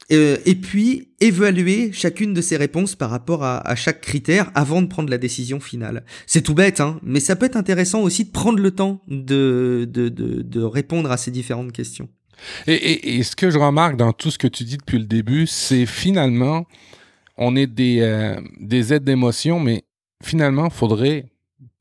et 0.09 0.55
puis 0.55 1.09
évaluer 1.19 1.91
chacune 1.91 2.33
de 2.33 2.41
ces 2.41 2.57
réponses 2.57 2.95
par 2.95 3.09
rapport 3.09 3.43
à, 3.43 3.57
à, 3.67 3.75
chaque 3.75 4.01
critère 4.01 4.51
avant 4.55 4.81
de 4.81 4.87
prendre 4.87 5.09
la 5.09 5.17
décision 5.17 5.59
finale. 5.59 6.03
C'est 6.25 6.41
tout 6.41 6.53
bête, 6.53 6.79
hein, 6.79 6.99
mais 7.03 7.19
ça 7.19 7.35
peut 7.35 7.45
être 7.45 7.57
intéressant 7.57 8.01
aussi 8.01 8.25
de 8.25 8.31
prendre 8.31 8.59
le 8.59 8.71
temps 8.71 9.01
de, 9.07 9.87
de, 9.89 10.09
de, 10.09 10.41
de 10.41 10.61
répondre 10.61 11.11
à 11.11 11.17
ces 11.17 11.31
différentes 11.31 11.71
questions. 11.71 12.09
Et, 12.67 13.23
ce 13.23 13.35
que 13.35 13.49
je 13.49 13.57
remarque 13.57 13.97
dans 13.97 14.13
tout 14.13 14.31
ce 14.31 14.37
que 14.37 14.47
tu 14.47 14.63
dis 14.63 14.77
depuis 14.77 14.99
le 14.99 15.05
début, 15.05 15.47
c'est 15.47 15.85
finalement, 15.85 16.65
on 17.37 17.55
est 17.55 17.67
des, 17.67 17.99
euh, 18.01 18.39
des 18.59 18.93
aides 18.93 19.03
d'émotion, 19.03 19.59
mais 19.59 19.83
finalement, 20.23 20.69
faudrait 20.69 21.25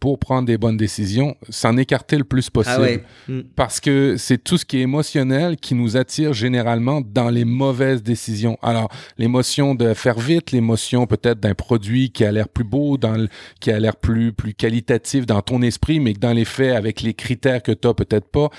pour 0.01 0.19
prendre 0.19 0.47
des 0.47 0.59
bonnes 0.59 0.77
décisions, 0.77 1.37
s'en 1.49 1.77
écarter 1.77 2.17
le 2.17 2.25
plus 2.25 2.51
possible. 2.51 3.01
Ah 3.29 3.33
mm. 3.33 3.43
Parce 3.57 3.81
que 3.81 4.17
c'est 4.17 4.39
tout 4.39 4.59
ce 4.59 4.65
qui 4.65 4.79
est 4.79 4.83
émotionnel 4.83 5.57
qui 5.57 5.75
nous 5.75 5.97
attire 5.97 6.33
généralement 6.33 7.01
dans 7.01 7.31
les 7.31 7.45
mauvaises 7.45 8.03
décisions. 8.03 8.59
Alors, 8.63 8.89
l'émotion 9.19 9.75
de 9.75 9.95
faire 9.95 10.19
vite, 10.19 10.53
l'émotion 10.53 11.07
peut-être 11.07 11.41
d'un 11.41 11.55
produit 11.55 12.11
qui 12.11 12.25
a 12.25 12.33
l'air 12.33 12.49
plus 12.49 12.65
beau, 12.65 12.99
dans 12.99 13.27
qui 13.61 13.71
a 13.71 13.81
l'air 13.81 13.97
plus, 13.97 14.33
plus 14.33 14.55
qualitatif 14.55 15.27
dans 15.27 15.43
ton 15.43 15.63
esprit, 15.63 15.99
mais 15.99 16.13
que 16.13 16.21
dans 16.21 16.33
les 16.33 16.45
faits, 16.45 16.77
avec 16.77 17.01
les 17.01 17.15
critères 17.15 17.63
que 17.63 17.73
tu 17.73 17.89
as, 17.89 17.95
peut-être 17.95 18.29
pas. 18.29 18.51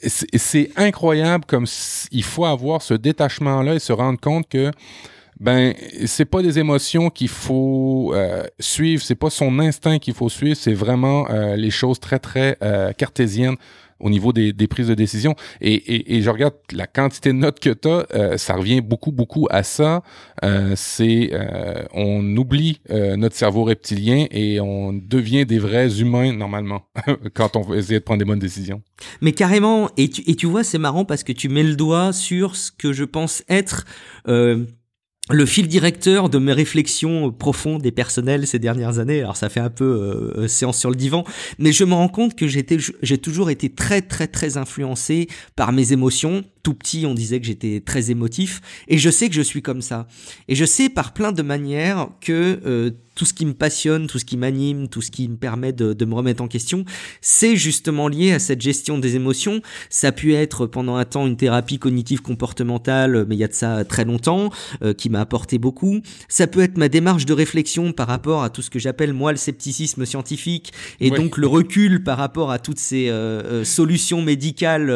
C'est 0.00 0.70
incroyable 0.76 1.44
comme 1.46 1.66
il 2.10 2.24
faut 2.24 2.46
avoir 2.46 2.82
ce 2.82 2.94
détachement-là 2.94 3.74
et 3.74 3.78
se 3.78 3.92
rendre 3.92 4.18
compte 4.18 4.48
que 4.48 4.70
ben 5.38 5.74
c'est 6.06 6.24
pas 6.24 6.42
des 6.42 6.58
émotions 6.58 7.10
qu'il 7.10 7.28
faut 7.28 8.12
euh, 8.14 8.44
suivre, 8.58 9.02
c'est 9.02 9.14
pas 9.14 9.30
son 9.30 9.58
instinct 9.58 9.98
qu'il 9.98 10.14
faut 10.14 10.28
suivre, 10.28 10.56
c'est 10.56 10.74
vraiment 10.74 11.28
euh, 11.28 11.56
les 11.56 11.70
choses 11.70 12.00
très 12.00 12.18
très 12.18 12.56
euh, 12.62 12.92
cartésiennes 12.92 13.56
au 13.98 14.10
niveau 14.10 14.34
des, 14.34 14.52
des, 14.52 14.66
prises 14.66 14.88
de 14.88 14.94
décision. 14.94 15.34
Et, 15.62 15.72
et, 15.72 16.16
et, 16.16 16.20
je 16.20 16.28
regarde 16.28 16.52
la 16.70 16.86
quantité 16.86 17.30
de 17.30 17.38
notes 17.38 17.60
que 17.60 17.70
tu 17.70 17.88
as, 17.88 18.06
euh, 18.14 18.36
ça 18.36 18.54
revient 18.54 18.82
beaucoup, 18.82 19.10
beaucoup 19.10 19.46
à 19.50 19.62
ça. 19.62 20.02
Euh, 20.44 20.74
c'est 20.76 21.30
on 21.94 22.36
oublie 22.36 22.80
notre 22.90 23.34
cerveau 23.34 23.64
reptilien 23.64 24.26
et 24.30 24.60
on 24.60 24.92
devient 24.92 25.46
des 25.46 25.58
vrais 25.58 26.00
humains 26.00 26.34
normalement 26.34 26.82
quand 27.34 27.56
on 27.56 27.62
veut 27.62 27.78
essayer 27.78 27.98
de 27.98 28.04
prendre 28.04 28.18
des 28.18 28.26
bonnes 28.26 28.38
décisions. 28.38 28.82
Mais 29.22 29.32
carrément, 29.32 29.88
et 29.96 30.10
tu, 30.10 30.22
et 30.26 30.34
tu 30.34 30.46
vois, 30.46 30.62
c'est 30.62 30.78
marrant 30.78 31.06
parce 31.06 31.24
que 31.24 31.32
tu 31.32 31.48
mets 31.48 31.62
le 31.62 31.74
doigt 31.74 32.12
sur 32.12 32.54
ce 32.54 32.70
que 32.70 32.92
je 32.92 33.04
pense 33.04 33.44
être 33.48 33.86
le 35.30 35.44
fil 35.44 35.66
directeur 35.66 36.28
de 36.28 36.38
mes 36.38 36.52
réflexions 36.52 37.32
profondes 37.32 37.84
et 37.84 37.90
personnelles 37.90 38.46
ces 38.46 38.60
dernières 38.60 39.00
années, 39.00 39.20
alors 39.20 39.36
ça 39.36 39.48
fait 39.48 39.60
un 39.60 39.70
peu 39.70 39.84
euh, 39.84 40.42
euh, 40.42 40.48
séance 40.48 40.78
sur 40.78 40.90
le 40.90 40.96
divan, 40.96 41.24
mais 41.58 41.72
je 41.72 41.84
me 41.84 41.94
rends 41.94 42.08
compte 42.08 42.36
que 42.36 42.46
j'ai 42.46 43.18
toujours 43.18 43.50
été 43.50 43.68
très 43.68 44.02
très 44.02 44.28
très 44.28 44.56
influencé 44.56 45.28
par 45.56 45.72
mes 45.72 45.92
émotions. 45.92 46.44
Tout 46.66 46.74
petit, 46.74 47.06
on 47.06 47.14
disait 47.14 47.38
que 47.38 47.46
j'étais 47.46 47.80
très 47.80 48.10
émotif, 48.10 48.60
et 48.88 48.98
je 48.98 49.08
sais 49.08 49.28
que 49.28 49.36
je 49.36 49.40
suis 49.40 49.62
comme 49.62 49.82
ça. 49.82 50.08
Et 50.48 50.56
je 50.56 50.64
sais 50.64 50.88
par 50.88 51.12
plein 51.12 51.30
de 51.30 51.42
manières 51.42 52.08
que 52.20 52.58
euh, 52.66 52.90
tout 53.16 53.24
ce 53.24 53.34
qui 53.34 53.46
me 53.46 53.54
passionne, 53.54 54.06
tout 54.06 54.18
ce 54.20 54.24
qui 54.24 54.36
m'anime, 54.36 54.88
tout 54.88 55.02
ce 55.02 55.10
qui 55.10 55.26
me 55.28 55.36
permet 55.36 55.72
de, 55.72 56.04
me 56.04 56.14
remettre 56.14 56.42
en 56.42 56.48
question, 56.48 56.84
c'est 57.20 57.56
justement 57.56 58.06
lié 58.06 58.32
à 58.32 58.38
cette 58.38 58.60
gestion 58.60 58.98
des 58.98 59.16
émotions. 59.16 59.62
Ça 59.90 60.08
a 60.08 60.12
pu 60.12 60.34
être 60.34 60.66
pendant 60.66 60.96
un 60.96 61.04
temps 61.04 61.26
une 61.26 61.36
thérapie 61.36 61.78
cognitive 61.78 62.20
comportementale, 62.20 63.24
mais 63.26 63.34
il 63.34 63.38
y 63.38 63.44
a 63.44 63.48
de 63.48 63.54
ça 63.54 63.84
très 63.84 64.04
longtemps, 64.04 64.50
euh, 64.82 64.92
qui 64.92 65.08
m'a 65.08 65.20
apporté 65.20 65.58
beaucoup. 65.58 66.00
Ça 66.28 66.46
peut 66.46 66.60
être 66.60 66.76
ma 66.76 66.88
démarche 66.88 67.24
de 67.24 67.32
réflexion 67.32 67.92
par 67.92 68.06
rapport 68.06 68.42
à 68.42 68.50
tout 68.50 68.60
ce 68.60 68.70
que 68.70 68.78
j'appelle 68.78 69.14
moi 69.14 69.32
le 69.32 69.38
scepticisme 69.38 70.04
scientifique, 70.04 70.72
et 71.00 71.10
donc 71.10 71.38
le 71.38 71.46
recul 71.46 72.04
par 72.04 72.18
rapport 72.18 72.50
à 72.50 72.58
toutes 72.58 72.78
ces 72.78 73.08
euh, 73.08 73.42
euh, 73.44 73.64
solutions 73.64 74.20
médicales 74.20 74.92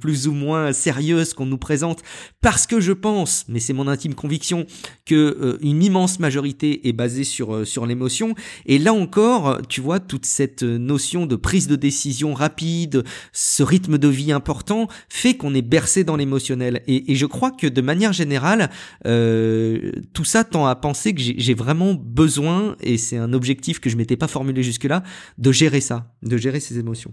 plus 0.00 0.26
ou 0.26 0.32
moins 0.32 0.72
sérieuses 0.72 1.07
qu'on 1.34 1.46
nous 1.46 1.58
présente, 1.58 2.02
parce 2.40 2.66
que 2.66 2.80
je 2.80 2.92
pense, 2.92 3.44
mais 3.48 3.60
c'est 3.60 3.72
mon 3.72 3.88
intime 3.88 4.14
conviction, 4.14 4.66
que 5.04 5.58
une 5.62 5.82
immense 5.82 6.18
majorité 6.18 6.88
est 6.88 6.92
basée 6.92 7.24
sur 7.24 7.54
euh, 7.54 7.64
sur 7.64 7.86
l'émotion. 7.86 8.34
Et 8.66 8.78
là 8.78 8.92
encore, 8.92 9.60
tu 9.68 9.80
vois, 9.80 10.00
toute 10.00 10.26
cette 10.26 10.62
notion 10.62 11.26
de 11.26 11.36
prise 11.36 11.66
de 11.66 11.76
décision 11.76 12.34
rapide, 12.34 13.04
ce 13.32 13.62
rythme 13.62 13.98
de 13.98 14.08
vie 14.08 14.32
important, 14.32 14.88
fait 15.08 15.34
qu'on 15.34 15.54
est 15.54 15.62
bercé 15.62 16.04
dans 16.04 16.16
l'émotionnel. 16.16 16.82
Et, 16.86 17.14
je 17.14 17.26
crois 17.26 17.50
que 17.50 17.66
de 17.66 17.80
manière 17.80 18.12
générale, 18.12 18.70
euh, 19.06 19.92
tout 20.12 20.24
ça 20.24 20.44
tend 20.44 20.66
à 20.66 20.76
penser 20.76 21.14
que 21.14 21.20
j'ai 21.20 21.54
vraiment 21.54 21.94
besoin, 21.94 22.76
et 22.80 22.98
c'est 22.98 23.16
un 23.16 23.32
objectif 23.32 23.80
que 23.80 23.90
je 23.90 23.96
m'étais 23.96 24.16
pas 24.16 24.28
formulé 24.28 24.62
jusque-là, 24.62 25.02
de 25.38 25.52
gérer 25.52 25.80
ça, 25.80 26.14
de 26.22 26.36
gérer 26.36 26.60
ces 26.60 26.78
émotions. 26.78 27.12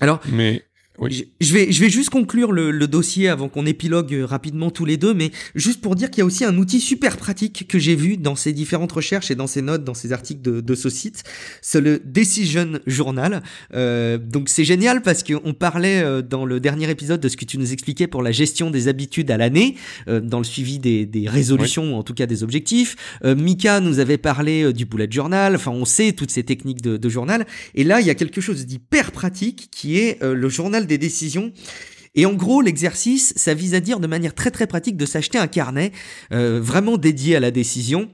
Alors, 0.00 0.20
mais 0.30 0.62
Je, 1.06 1.52
vais, 1.52 1.70
je 1.70 1.80
vais 1.80 1.90
juste 1.90 2.10
conclure 2.10 2.50
le, 2.50 2.88
dossier 2.88 3.28
avant 3.28 3.48
qu'on 3.48 3.66
épilogue 3.66 4.14
euh, 4.14 4.26
rapidement 4.26 4.70
tous 4.70 4.84
les 4.84 4.96
deux, 4.96 5.14
mais 5.14 5.30
juste 5.54 5.80
pour 5.80 5.94
dire 5.94 6.10
qu'il 6.10 6.20
y 6.20 6.22
a 6.22 6.24
aussi 6.24 6.44
un 6.44 6.56
outil 6.56 6.80
super 6.80 7.16
pratique 7.16 7.66
que 7.68 7.78
j'ai 7.78 7.94
vu 7.94 8.16
dans 8.16 8.34
ces 8.34 8.52
différentes 8.52 8.90
recherches 8.90 9.30
et 9.30 9.34
dans 9.34 9.46
ces 9.46 9.62
notes, 9.62 9.84
dans 9.84 9.94
ces 9.94 10.12
articles 10.12 10.42
de, 10.42 10.60
de 10.60 10.74
ce 10.74 10.88
site, 10.88 11.22
c'est 11.62 11.80
le 11.80 12.00
Decision 12.04 12.80
Journal. 12.86 13.42
Euh, 13.74 14.18
donc 14.18 14.48
c'est 14.48 14.64
génial 14.64 15.02
parce 15.02 15.22
qu'on 15.22 15.54
parlait 15.54 16.02
euh, 16.02 16.22
dans 16.22 16.44
le 16.44 16.60
dernier 16.60 16.90
épisode 16.90 17.20
de 17.20 17.28
ce 17.28 17.36
que 17.36 17.44
tu 17.44 17.58
nous 17.58 17.72
expliquais 17.72 18.06
pour 18.06 18.22
la 18.22 18.32
gestion 18.32 18.70
des 18.70 18.88
habitudes 18.88 19.30
à 19.30 19.36
l'année, 19.36 19.76
euh, 20.08 20.20
dans 20.20 20.38
le 20.38 20.44
suivi 20.44 20.78
des, 20.78 21.06
des 21.06 21.28
résolutions, 21.28 21.94
ou 21.94 21.96
en 21.96 22.02
tout 22.02 22.14
cas 22.14 22.26
des 22.26 22.42
objectifs. 22.42 22.96
Mika 23.24 23.80
nous 23.80 23.98
avait 23.98 24.18
parlé 24.18 24.72
du 24.72 24.84
bullet 24.84 25.08
journal, 25.10 25.54
enfin 25.54 25.70
on 25.70 25.84
sait 25.84 26.12
toutes 26.12 26.30
ces 26.30 26.42
techniques 26.42 26.82
de, 26.82 26.96
de 26.96 27.08
journal, 27.08 27.46
et 27.74 27.84
là 27.84 28.00
il 28.00 28.06
y 28.06 28.10
a 28.10 28.14
quelque 28.14 28.40
chose 28.40 28.66
d'hyper 28.66 29.12
pratique 29.12 29.68
qui 29.70 29.98
est 29.98 30.22
le 30.22 30.48
journal 30.48 30.86
des 30.88 30.98
décisions. 30.98 31.52
Et 32.14 32.26
en 32.26 32.34
gros, 32.34 32.60
l'exercice, 32.60 33.32
ça 33.36 33.54
vise 33.54 33.74
à 33.74 33.80
dire 33.80 34.00
de 34.00 34.06
manière 34.06 34.34
très 34.34 34.50
très 34.50 34.66
pratique 34.66 34.96
de 34.96 35.06
s'acheter 35.06 35.38
un 35.38 35.46
carnet 35.46 35.92
euh, 36.32 36.60
vraiment 36.60 36.96
dédié 36.96 37.36
à 37.36 37.40
la 37.40 37.52
décision 37.52 38.10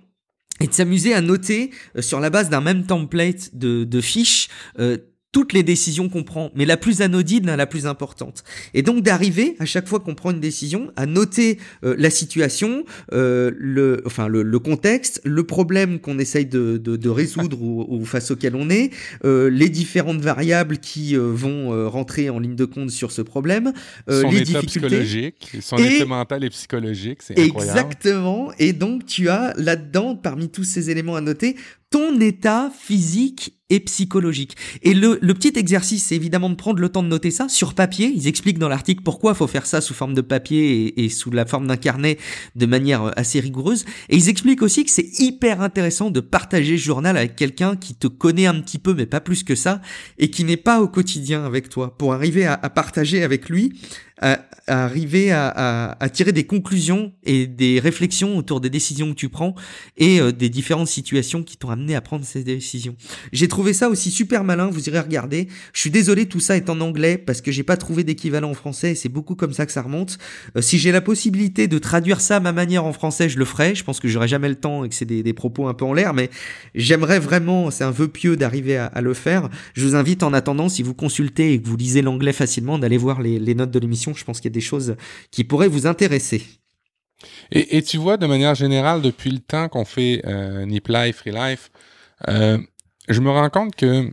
et 0.60 0.66
de 0.66 0.72
s'amuser 0.72 1.14
à 1.14 1.20
noter 1.20 1.70
euh, 1.96 2.02
sur 2.02 2.20
la 2.20 2.30
base 2.30 2.50
d'un 2.50 2.60
même 2.60 2.86
template 2.86 3.54
de, 3.54 4.00
fiches 4.00 4.48
euh, 4.78 4.98
toutes 5.34 5.52
les 5.52 5.64
décisions 5.64 6.08
qu'on 6.08 6.22
prend, 6.22 6.52
mais 6.54 6.64
la 6.64 6.76
plus 6.76 7.02
anodine, 7.02 7.46
la 7.56 7.66
plus 7.66 7.86
importante. 7.86 8.44
Et 8.72 8.82
donc 8.82 9.02
d'arriver 9.02 9.56
à 9.58 9.64
chaque 9.66 9.88
fois 9.88 9.98
qu'on 9.98 10.14
prend 10.14 10.30
une 10.30 10.38
décision 10.40 10.92
à 10.94 11.06
noter 11.06 11.58
euh, 11.84 11.96
la 11.98 12.08
situation, 12.08 12.84
euh, 13.12 13.50
le, 13.58 14.00
enfin 14.06 14.28
le, 14.28 14.42
le, 14.44 14.58
contexte, 14.60 15.20
le 15.24 15.42
problème 15.44 15.98
qu'on 15.98 16.20
essaye 16.20 16.46
de, 16.46 16.78
de, 16.78 16.94
de 16.96 17.08
résoudre 17.08 17.60
ou, 17.60 17.84
ou, 17.88 18.04
face 18.04 18.30
auquel 18.30 18.54
on 18.54 18.70
est, 18.70 18.90
euh, 19.24 19.50
les 19.50 19.68
différentes 19.68 20.20
variables 20.20 20.78
qui 20.78 21.16
euh, 21.16 21.32
vont 21.34 21.72
euh, 21.72 21.88
rentrer 21.88 22.30
en 22.30 22.38
ligne 22.38 22.54
de 22.54 22.64
compte 22.64 22.90
sur 22.92 23.10
ce 23.10 23.20
problème, 23.22 23.72
son 24.08 24.30
les 24.30 24.42
état 24.42 24.60
difficultés. 24.60 24.66
psychologique, 24.66 25.52
son 25.60 25.78
Et- 25.78 25.96
état 25.96 26.04
mental 26.06 26.44
et 26.44 26.50
psychologique, 26.50 27.18
c'est 27.22 27.36
incroyable. 27.40 27.78
Exactement. 27.80 28.52
Et 28.60 28.72
donc, 28.72 29.04
tu 29.04 29.28
as 29.28 29.52
là-dedans, 29.56 30.14
parmi 30.14 30.48
tous 30.48 30.62
ces 30.64 30.90
éléments 30.90 31.16
à 31.16 31.20
noter, 31.20 31.56
ton 31.94 32.18
état 32.18 32.72
physique 32.76 33.54
et 33.70 33.78
psychologique. 33.78 34.56
Et 34.82 34.94
le, 34.94 35.16
petit 35.32 35.52
exercice, 35.54 36.06
c'est 36.06 36.16
évidemment 36.16 36.50
de 36.50 36.56
prendre 36.56 36.80
le 36.80 36.88
temps 36.88 37.04
de 37.04 37.08
noter 37.08 37.30
ça 37.30 37.48
sur 37.48 37.74
papier. 37.74 38.12
Ils 38.12 38.26
expliquent 38.26 38.58
dans 38.58 38.68
l'article 38.68 39.04
pourquoi 39.04 39.30
il 39.30 39.36
faut 39.36 39.46
faire 39.46 39.64
ça 39.64 39.80
sous 39.80 39.94
forme 39.94 40.12
de 40.12 40.20
papier 40.20 41.04
et, 41.04 41.08
sous 41.08 41.30
la 41.30 41.46
forme 41.46 41.68
d'un 41.68 41.76
carnet 41.76 42.18
de 42.56 42.66
manière 42.66 43.04
euh, 43.04 43.10
assez 43.14 43.38
rigoureuse. 43.38 43.84
Et 44.08 44.16
ils 44.16 44.28
expliquent 44.28 44.62
aussi 44.62 44.84
que 44.84 44.90
c'est 44.90 45.08
hyper 45.20 45.60
intéressant 45.60 46.10
de 46.10 46.18
partager 46.18 46.76
ce 46.76 46.82
journal 46.82 47.16
avec 47.16 47.36
quelqu'un 47.36 47.76
qui 47.76 47.94
te 47.94 48.08
connaît 48.08 48.46
un 48.46 48.60
petit 48.60 48.78
peu, 48.78 48.92
mais 48.92 49.06
pas 49.06 49.20
plus 49.20 49.44
que 49.44 49.54
ça, 49.54 49.80
et 50.18 50.30
qui 50.30 50.42
n'est 50.42 50.56
pas 50.56 50.82
au 50.82 50.88
quotidien 50.88 51.44
avec 51.44 51.68
toi, 51.68 51.96
pour 51.96 52.12
arriver 52.12 52.44
à 52.44 52.56
partager 52.70 53.22
avec 53.22 53.48
lui 53.48 53.72
à, 54.20 54.44
à 54.66 54.84
arriver 54.84 55.32
à, 55.32 55.48
à- 55.48 56.04
à 56.04 56.08
tirer 56.08 56.32
des 56.32 56.44
conclusions 56.44 57.12
et 57.24 57.46
des 57.46 57.80
réflexions 57.80 58.36
autour 58.36 58.60
des 58.60 58.70
décisions 58.70 59.10
que 59.10 59.16
tu 59.18 59.28
prends 59.28 59.54
et 59.96 60.20
euh, 60.20 60.30
des 60.32 60.48
différentes 60.48 60.88
situations 60.88 61.42
qui 61.42 61.56
t'ont 61.56 61.70
amené 61.70 61.94
à 61.94 62.00
prendre 62.00 62.24
ces 62.24 62.44
décisions. 62.44 62.94
J'ai 63.32 63.48
trouvé 63.48 63.72
ça 63.72 63.88
aussi 63.88 64.10
super 64.10 64.44
malin, 64.44 64.68
vous 64.70 64.88
irez 64.88 65.00
regarder. 65.00 65.48
Je 65.72 65.80
suis 65.80 65.90
désolé, 65.90 66.26
tout 66.26 66.40
ça 66.40 66.56
est 66.56 66.70
en 66.70 66.80
anglais 66.80 67.18
parce 67.18 67.40
que 67.40 67.50
j'ai 67.50 67.64
pas 67.64 67.76
trouvé 67.76 68.04
d'équivalent 68.04 68.50
en 68.50 68.54
français 68.54 68.92
et 68.92 68.94
c'est 68.94 69.08
beaucoup 69.08 69.34
comme 69.34 69.52
ça 69.52 69.66
que 69.66 69.72
ça 69.72 69.82
remonte. 69.82 70.18
Euh, 70.56 70.60
si 70.62 70.78
j'ai 70.78 70.92
la 70.92 71.00
possibilité 71.00 71.66
de 71.66 71.78
traduire 71.78 72.20
ça 72.20 72.36
à 72.36 72.40
ma 72.40 72.52
manière 72.52 72.84
en 72.84 72.92
français, 72.92 73.28
je 73.28 73.38
le 73.38 73.44
ferai. 73.44 73.74
Je 73.74 73.82
pense 73.82 73.98
que 74.00 74.08
j'aurai 74.08 74.28
jamais 74.28 74.48
le 74.48 74.54
temps 74.56 74.84
et 74.84 74.88
que 74.88 74.94
c'est 74.94 75.04
des, 75.04 75.22
des 75.22 75.32
propos 75.32 75.66
un 75.66 75.74
peu 75.74 75.84
en 75.84 75.92
l'air, 75.92 76.14
mais 76.14 76.30
j'aimerais 76.74 77.18
vraiment, 77.18 77.70
c'est 77.72 77.84
un 77.84 77.90
vœu 77.90 78.08
pieux 78.08 78.36
d'arriver 78.36 78.76
à, 78.76 78.86
à 78.86 79.00
le 79.00 79.12
faire. 79.14 79.48
Je 79.74 79.84
vous 79.84 79.94
invite 79.96 80.22
en 80.22 80.32
attendant, 80.32 80.68
si 80.68 80.82
vous 80.82 80.94
consultez 80.94 81.54
et 81.54 81.60
que 81.60 81.66
vous 81.68 81.76
lisez 81.76 82.00
l'anglais 82.02 82.32
facilement, 82.32 82.78
d'aller 82.78 82.96
voir 82.96 83.20
les, 83.20 83.38
les 83.38 83.54
notes 83.54 83.70
de 83.70 83.78
l'émission. 83.78 84.03
Je 84.12 84.24
pense 84.24 84.40
qu'il 84.40 84.50
y 84.50 84.52
a 84.52 84.58
des 84.58 84.60
choses 84.60 84.96
qui 85.30 85.44
pourraient 85.44 85.68
vous 85.68 85.86
intéresser. 85.86 86.42
Et, 87.50 87.76
et 87.78 87.82
tu 87.82 87.96
vois, 87.96 88.16
de 88.18 88.26
manière 88.26 88.54
générale, 88.54 89.00
depuis 89.00 89.30
le 89.30 89.38
temps 89.38 89.68
qu'on 89.68 89.84
fait 89.86 90.20
euh, 90.26 90.66
Nip 90.66 90.88
Life, 90.88 91.16
Free 91.18 91.30
Life, 91.32 91.70
euh, 92.28 92.58
je 93.08 93.20
me 93.20 93.30
rends 93.30 93.48
compte 93.50 93.74
que 93.76 94.10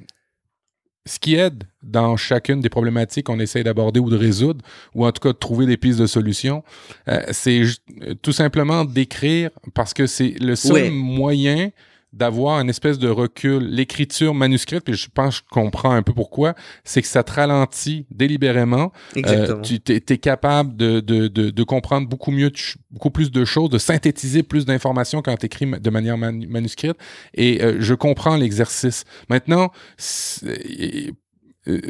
ce 1.06 1.18
qui 1.20 1.34
aide 1.36 1.64
dans 1.82 2.16
chacune 2.16 2.62
des 2.62 2.70
problématiques 2.70 3.26
qu'on 3.26 3.40
essaye 3.40 3.64
d'aborder 3.64 4.00
ou 4.00 4.10
de 4.10 4.16
résoudre, 4.16 4.64
ou 4.94 5.06
en 5.06 5.12
tout 5.12 5.20
cas 5.20 5.34
de 5.34 5.38
trouver 5.38 5.66
des 5.66 5.76
pistes 5.78 6.00
de 6.00 6.06
solutions, 6.06 6.64
euh, 7.08 7.24
c'est 7.32 7.64
tout 8.22 8.32
simplement 8.34 8.86
d'écrire 8.86 9.50
parce 9.74 9.94
que 9.94 10.06
c'est 10.06 10.36
le 10.40 10.56
seul 10.56 10.74
Ouais. 10.74 10.90
moyen 10.92 11.72
d'avoir 12.14 12.60
une 12.60 12.70
espèce 12.70 13.00
de 13.00 13.08
recul. 13.08 13.64
L'écriture 13.64 14.34
manuscrite, 14.34 14.84
puis 14.84 14.94
je 14.96 15.08
pense 15.14 15.40
que 15.40 15.46
je 15.46 15.50
comprends 15.50 15.92
un 15.92 16.04
peu 16.04 16.14
pourquoi, 16.14 16.56
c'est 16.84 17.02
que 17.02 17.08
ça 17.08 17.24
te 17.24 17.32
ralentit 17.32 18.06
délibérément 18.12 18.92
Exactement. 19.16 19.60
euh, 19.60 19.62
tu 19.62 19.80
t'es, 19.80 20.00
t'es 20.00 20.18
capable 20.18 20.76
de, 20.76 21.00
de, 21.00 21.28
de, 21.28 21.50
de 21.50 21.64
comprendre 21.64 22.08
beaucoup 22.08 22.32
mieux, 22.32 22.52
beaucoup 22.90 23.12
plus 23.12 23.32
de 23.32 23.46
choses, 23.46 23.70
de 23.70 23.78
synthétiser 23.78 24.44
plus 24.44 24.66
d'informations 24.66 25.22
quand 25.22 25.36
tu 25.38 25.46
écris 25.46 25.66
de 25.66 25.90
manière 25.90 26.18
manu- 26.18 26.48
manuscrite. 26.48 26.98
Et 27.34 27.64
euh, 27.64 27.78
je 27.80 27.94
comprends 27.94 28.36
l'exercice. 28.36 29.06
Maintenant, 29.30 29.72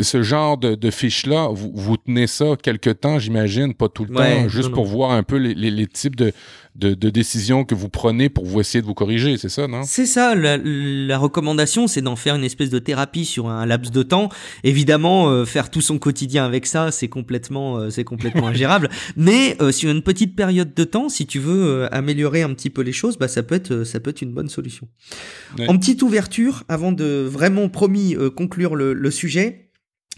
ce 0.02 0.22
genre 0.22 0.58
de, 0.58 0.76
de 0.76 0.92
fiche-là, 0.92 1.48
vous, 1.54 1.72
vous 1.74 1.98
tenez 1.98 2.28
ça 2.28 2.56
quelque 2.62 2.90
temps, 2.90 3.20
j'imagine, 3.20 3.74
pas 3.74 3.88
tout 3.90 4.06
le 4.06 4.14
Ouais, 4.16 4.44
temps, 4.44 4.50
juste 4.50 4.70
non, 4.70 4.76
pour 4.76 4.86
non. 4.86 4.92
voir 4.92 5.12
un 5.12 5.24
peu 5.24 5.38
les, 5.38 5.54
les, 5.54 5.72
les 5.72 5.88
types 5.88 6.16
de, 6.18 6.34
de, 6.76 6.94
de 6.94 7.10
décisions 7.10 7.64
que 7.64 7.74
vous 7.74 7.88
prenez 7.88 8.28
pour 8.30 8.46
vous 8.46 8.60
essayer 8.60 8.82
de 8.82 8.86
vous 8.86 8.94
corriger, 8.94 9.38
c'est 9.38 9.48
ça, 9.50 9.68
non? 9.68 9.84
C'est 9.86 10.06
ça, 10.06 10.36
la, 10.36 10.58
la 10.58 11.18
recommandation, 11.18 11.88
c'est 11.88 12.02
d'en 12.02 12.18
faire 12.18 12.36
une 12.36 12.44
espèce 12.44 12.70
de 12.70 12.80
thérapie 12.80 13.24
sur 13.24 13.50
un 13.50 13.66
laps 13.66 13.92
de 13.92 14.04
temps. 14.04 14.28
Évidemment, 14.66 15.30
euh, 15.30 15.46
faire 15.46 15.70
tout 15.70 15.82
son 15.82 16.00
quotidien 16.00 16.44
avec 16.46 16.66
ça, 16.66 16.92
c'est 16.92 17.08
complètement, 17.08 17.78
euh, 17.78 17.90
c'est 17.90 18.04
complètement 18.04 18.48
ingérable. 18.50 18.90
Mais 19.16 19.56
euh, 19.62 19.72
sur 19.72 19.90
une 19.90 20.02
petite 20.02 20.36
période 20.36 20.74
de 20.74 20.84
temps, 20.84 21.08
si 21.08 21.26
tu 21.26 21.40
veux 21.40 21.64
euh, 21.84 21.88
améliorer 21.94 22.42
un 22.42 22.54
petit 22.54 22.70
peu 22.70 22.82
les 22.82 22.94
choses, 22.94 23.18
bah 23.18 23.28
ça 23.30 23.42
peut 23.42 23.56
être, 23.56 23.72
euh, 23.72 23.86
ça 23.86 24.00
peut 24.02 24.10
être 24.10 24.22
une 24.22 24.34
bonne 24.34 24.50
solution. 24.50 24.88
Ouais. 25.58 25.70
En 25.70 25.78
petite 25.78 26.02
ouverture, 26.02 26.64
avant 26.68 26.92
de 26.92 27.26
vraiment 27.30 27.70
promis 27.70 28.16
euh, 28.16 28.30
conclure 28.30 28.76
le, 28.76 28.94
le 28.94 29.12
sujet. 29.12 29.70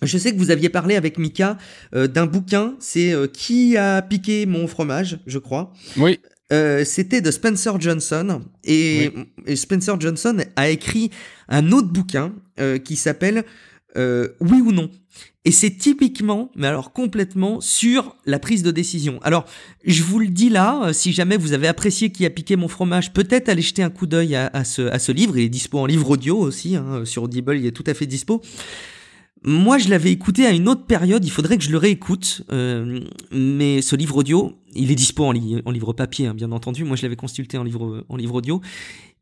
Je 0.02 0.18
sais 0.18 0.34
que 0.34 0.38
vous 0.38 0.52
aviez 0.52 0.70
parlé 0.70 0.96
avec 0.96 1.18
Mika 1.18 1.58
euh, 1.96 2.08
d'un 2.08 2.26
bouquin, 2.26 2.76
c'est 2.80 3.14
euh, 3.14 3.28
Qui 3.28 3.78
a 3.78 4.02
piqué 4.02 4.46
mon 4.46 4.68
fromage, 4.68 5.20
je 5.28 5.39
crois. 5.39 5.72
Oui, 5.98 6.20
Euh, 6.52 6.84
c'était 6.86 7.22
de 7.22 7.32
Spencer 7.32 7.80
Johnson 7.80 8.41
et, 8.66 9.12
et 9.48 9.56
Spencer 9.56 10.00
Johnson 10.00 10.38
a 10.56 10.70
écrit 10.70 11.10
un 11.48 11.72
autre 11.72 11.88
bouquin 11.88 12.34
euh, 12.60 12.78
qui 12.78 12.96
s'appelle 12.98 13.44
euh, 13.96 14.28
Oui 14.41 14.60
ou 14.62 14.72
non. 14.72 14.91
Et 15.46 15.52
c'est 15.52 15.72
typiquement, 15.72 16.52
mais 16.56 16.68
alors 16.68 16.91
complètement, 16.94 17.60
sur 17.62 18.16
la 18.26 18.39
prise 18.39 18.62
de 18.64 18.72
décision. 18.72 19.20
Alors, 19.24 19.46
je 19.86 20.04
vous 20.04 20.20
le 20.20 20.28
dis 20.28 20.50
là, 20.50 20.84
euh, 20.86 20.94
si 20.94 21.12
jamais 21.12 21.38
vous 21.38 21.54
avez 21.54 21.68
apprécié 21.68 22.12
qui 22.12 22.26
a 22.26 22.30
piqué 22.30 22.56
mon 22.56 22.68
fromage, 22.68 23.14
peut-être 23.14 23.50
allez 23.50 23.62
jeter 23.62 23.84
un 23.84 23.89
coup 23.89 24.06
d'œil 24.06 24.36
à, 24.36 24.48
à 24.54 24.64
ce, 24.64 24.84
à 24.84 25.00
ce 25.00 25.12
livre. 25.12 25.38
Il 25.38 25.44
est 25.46 25.50
dispo 25.50 25.80
en 25.80 25.86
livre 25.86 26.10
audio 26.12 26.38
aussi, 26.38 26.76
hein, 26.76 27.04
sur 27.06 27.24
Audible, 27.24 27.58
il 27.58 27.66
est 27.66 27.72
tout 27.72 27.84
à 27.88 27.94
fait 27.94 28.06
dispo. 28.06 28.41
Moi, 29.46 29.78
je 29.78 29.89
l'avais 29.89 30.12
écouté 30.12 30.46
à 30.46 30.52
une 30.52 30.70
autre 30.70 30.86
période, 30.86 31.26
il 31.26 31.32
faudrait 31.32 31.58
que 31.58 31.64
je 31.64 31.72
le 31.72 31.78
réécoute. 31.78 32.44
euh, 32.52 33.00
mais 33.32 33.82
ce 33.82 33.96
livre 33.96 34.18
audio, 34.18 34.54
il 34.74 34.89
est 34.91 34.96
dispo 34.96 35.26
en, 35.26 35.32
li- 35.32 35.62
en 35.66 35.72
livre 35.72 35.94
papier, 35.94 36.28
hein, 36.28 36.34
bien 36.34 36.52
entendu. 36.52 36.84
Moi, 36.86 36.96
je 36.96 37.02
l'avais 37.04 37.16
consulté 37.16 37.58
en 37.58 37.64
livre, 37.64 38.06
en 38.10 38.16
livre 38.16 38.36
audio. 38.36 38.62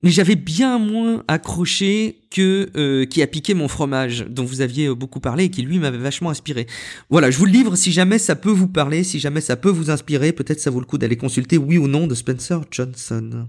Mais 0.04 0.10
j'avais 0.10 0.36
bien 0.36 0.80
moins 0.80 1.24
accroché 1.28 2.22
que 2.32 2.70
euh, 2.76 3.06
qui 3.06 3.22
a 3.22 3.28
piqué 3.28 3.54
mon 3.54 3.68
fromage, 3.68 4.26
dont 4.28 4.44
vous 4.44 4.62
aviez 4.62 4.88
euh, 4.88 4.96
beaucoup 4.96 5.20
parlé 5.20 5.44
et 5.44 5.50
qui 5.52 5.62
lui 5.62 5.78
m'avait 5.78 6.00
vachement 6.00 6.32
inspiré. 6.32 6.66
Voilà, 7.12 7.30
je 7.30 7.38
vous 7.38 7.46
le 7.46 7.52
livre 7.52 7.76
si 7.76 7.92
jamais 7.92 8.18
ça 8.18 8.36
peut 8.36 8.50
vous 8.50 8.68
parler, 8.68 9.04
si 9.04 9.20
jamais 9.20 9.42
ça 9.42 9.56
peut 9.58 9.70
vous 9.70 9.92
inspirer, 9.92 10.32
peut-être 10.34 10.60
ça 10.60 10.72
vaut 10.72 10.80
le 10.80 10.88
coup 10.88 10.98
d'aller 10.98 11.18
consulter 11.18 11.58
Oui 11.60 11.78
ou 11.78 11.88
non 11.88 12.08
de 12.08 12.16
Spencer 12.16 12.62
Johnson. 12.72 13.48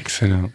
Excellent. 0.00 0.50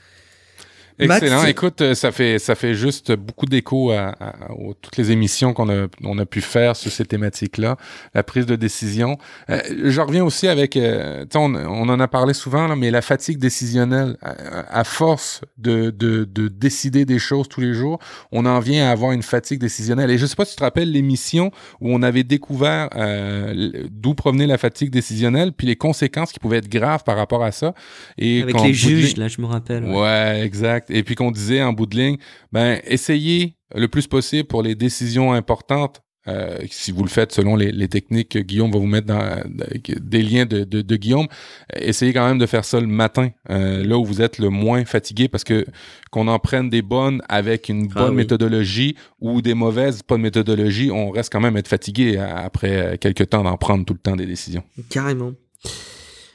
Excellent. 1.06 1.42
Écoute, 1.50 1.82
euh, 1.82 1.94
ça 1.94 2.12
fait 2.12 2.40
ça 2.40 2.56
fait 2.56 2.74
juste 2.76 3.12
beaucoup 3.14 3.46
d'écho 3.46 3.92
à, 3.92 4.16
à- 4.20 4.52
aux- 4.52 4.74
toutes 4.74 4.98
les 4.98 5.12
émissions 5.12 5.54
qu'on 5.54 5.70
a 5.70 5.88
on 6.04 6.18
a 6.20 6.26
pu 6.26 6.42
faire 6.42 6.76
sur 6.76 6.92
ces 6.92 7.06
thématiques-là, 7.06 7.78
la 8.14 8.24
prise 8.24 8.46
de 8.46 8.56
décision. 8.56 9.18
Euh, 9.50 9.60
je 9.86 10.02
reviens 10.02 10.24
aussi 10.24 10.48
avec, 10.48 10.78
euh, 10.78 11.22
tu 11.24 11.28
sais, 11.34 11.38
on, 11.40 11.54
on 11.56 11.90
en 11.90 12.00
a 12.00 12.08
parlé 12.08 12.34
souvent 12.34 12.68
là, 12.68 12.76
mais 12.76 12.92
la 12.92 13.02
fatigue 13.02 13.38
décisionnelle. 13.38 14.18
À, 14.22 14.80
à 14.82 14.84
force 14.84 15.42
de, 15.58 15.90
de 15.90 16.26
de 16.26 16.48
décider 16.48 17.06
des 17.06 17.20
choses 17.20 17.48
tous 17.50 17.62
les 17.62 17.74
jours, 17.74 18.00
on 18.32 18.46
en 18.46 18.60
vient 18.60 18.88
à 18.88 18.92
avoir 18.92 19.12
une 19.12 19.24
fatigue 19.24 19.60
décisionnelle. 19.60 20.12
Et 20.12 20.18
je 20.18 20.26
sais 20.26 20.36
pas 20.36 20.46
si 20.46 20.52
tu 20.52 20.58
te 20.58 20.64
rappelles 20.64 20.92
l'émission 20.92 21.52
où 21.80 21.94
on 21.94 22.02
avait 22.04 22.24
découvert 22.24 22.90
euh, 22.96 23.72
d'où 23.90 24.14
provenait 24.14 24.48
la 24.48 24.58
fatigue 24.58 24.90
décisionnelle, 24.92 25.52
puis 25.54 25.68
les 25.68 25.76
conséquences 25.76 26.32
qui 26.32 26.40
pouvaient 26.40 26.58
être 26.58 26.70
graves 26.70 27.04
par 27.04 27.18
rapport 27.18 27.44
à 27.44 27.52
ça. 27.52 27.74
Et 28.18 28.42
Avec 28.42 28.56
les 28.64 28.74
juges, 28.74 29.18
là, 29.18 29.28
je 29.28 29.42
me 29.42 29.48
rappelle. 29.48 29.84
ouais. 29.86 30.00
Ouais, 30.02 30.42
exact. 30.44 30.90
Et 30.92 31.04
puis 31.04 31.16
qu'on 31.16 31.32
disait 31.32 31.62
en 31.62 31.74
bout 31.74 31.86
de 31.86 31.98
ligne, 31.98 32.18
ben 32.52 32.80
essayez 32.86 33.56
le 33.74 33.88
plus 33.88 34.08
possible 34.08 34.48
pour 34.48 34.64
les 34.64 34.76
décisions 34.76 35.34
importantes 35.34 36.02
Euh, 36.28 36.60
si 36.70 36.92
vous 36.92 37.02
le 37.02 37.10
faites 37.10 37.32
selon 37.32 37.56
les, 37.56 37.88
techniques 37.88 38.30
que 38.30 38.40
Guillaume 38.40 38.72
va 38.72 38.78
vous 38.78 38.86
mettre 38.86 39.08
dans 39.08 39.42
des 39.76 40.22
liens 40.22 40.46
de, 40.46 40.64
de, 40.64 40.96
Guillaume, 40.96 41.28
essayez 41.76 42.14
quand 42.14 42.28
même 42.28 42.38
de 42.38 42.46
faire 42.46 42.64
ça 42.64 42.80
le 42.80 42.86
matin, 42.86 43.30
euh, 43.50 43.84
là 43.84 43.98
où 43.98 44.06
vous 44.06 44.22
êtes 44.22 44.38
le 44.38 44.50
moins 44.50 44.86
fatigué, 44.86 45.28
parce 45.28 45.44
que 45.44 45.66
qu'on 46.12 46.28
en 46.28 46.38
prenne 46.38 46.70
des 46.70 46.84
bonnes 46.84 47.24
avec 47.28 47.70
une 47.70 47.90
ah 47.96 48.04
bonne 48.04 48.16
méthodologie 48.16 48.96
ou 49.20 49.42
des 49.42 49.56
mauvaises, 49.56 50.04
pas 50.04 50.16
de 50.16 50.22
méthodologie, 50.22 50.92
on 50.92 51.10
reste 51.10 51.32
quand 51.32 51.42
même 51.42 51.58
être 51.58 51.68
fatigué 51.68 52.18
après 52.18 53.00
quelques 53.02 53.30
temps 53.30 53.44
d'en 53.44 53.58
prendre 53.58 53.84
tout 53.84 53.94
le 53.94 54.00
temps 54.00 54.16
des 54.16 54.28
décisions. 54.28 54.64
Carrément 54.92 55.34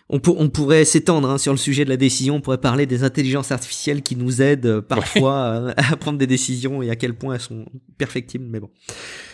on, 0.09 0.21
pourrait 0.21 0.85
s'étendre 0.85 1.29
hein, 1.29 1.39
sur 1.39 1.53
le 1.53 1.59
sujet 1.59 1.85
de 1.85 1.91
la 1.91 1.97
décision, 1.97 2.37
on 2.37 2.41
pourrait 2.41 2.61
parler 2.61 2.87
des 2.87 3.03
intelligences 3.03 3.51
artificielles 3.51 4.03
qui 4.03 4.15
nous 4.15 4.41
aident 4.41 4.67
euh, 4.67 4.81
parfois 4.81 5.73
à, 5.77 5.97
prendre 5.97 6.19
des 6.19 6.29
décisions 6.29 6.83
et 6.83 6.91
à 6.91 6.97
quel 6.97 7.15
point 7.15 7.35
elles 7.35 7.41
sont 7.41 7.67
perfectibles, 7.99 8.47
mais 8.49 8.61
bon. 8.61 8.71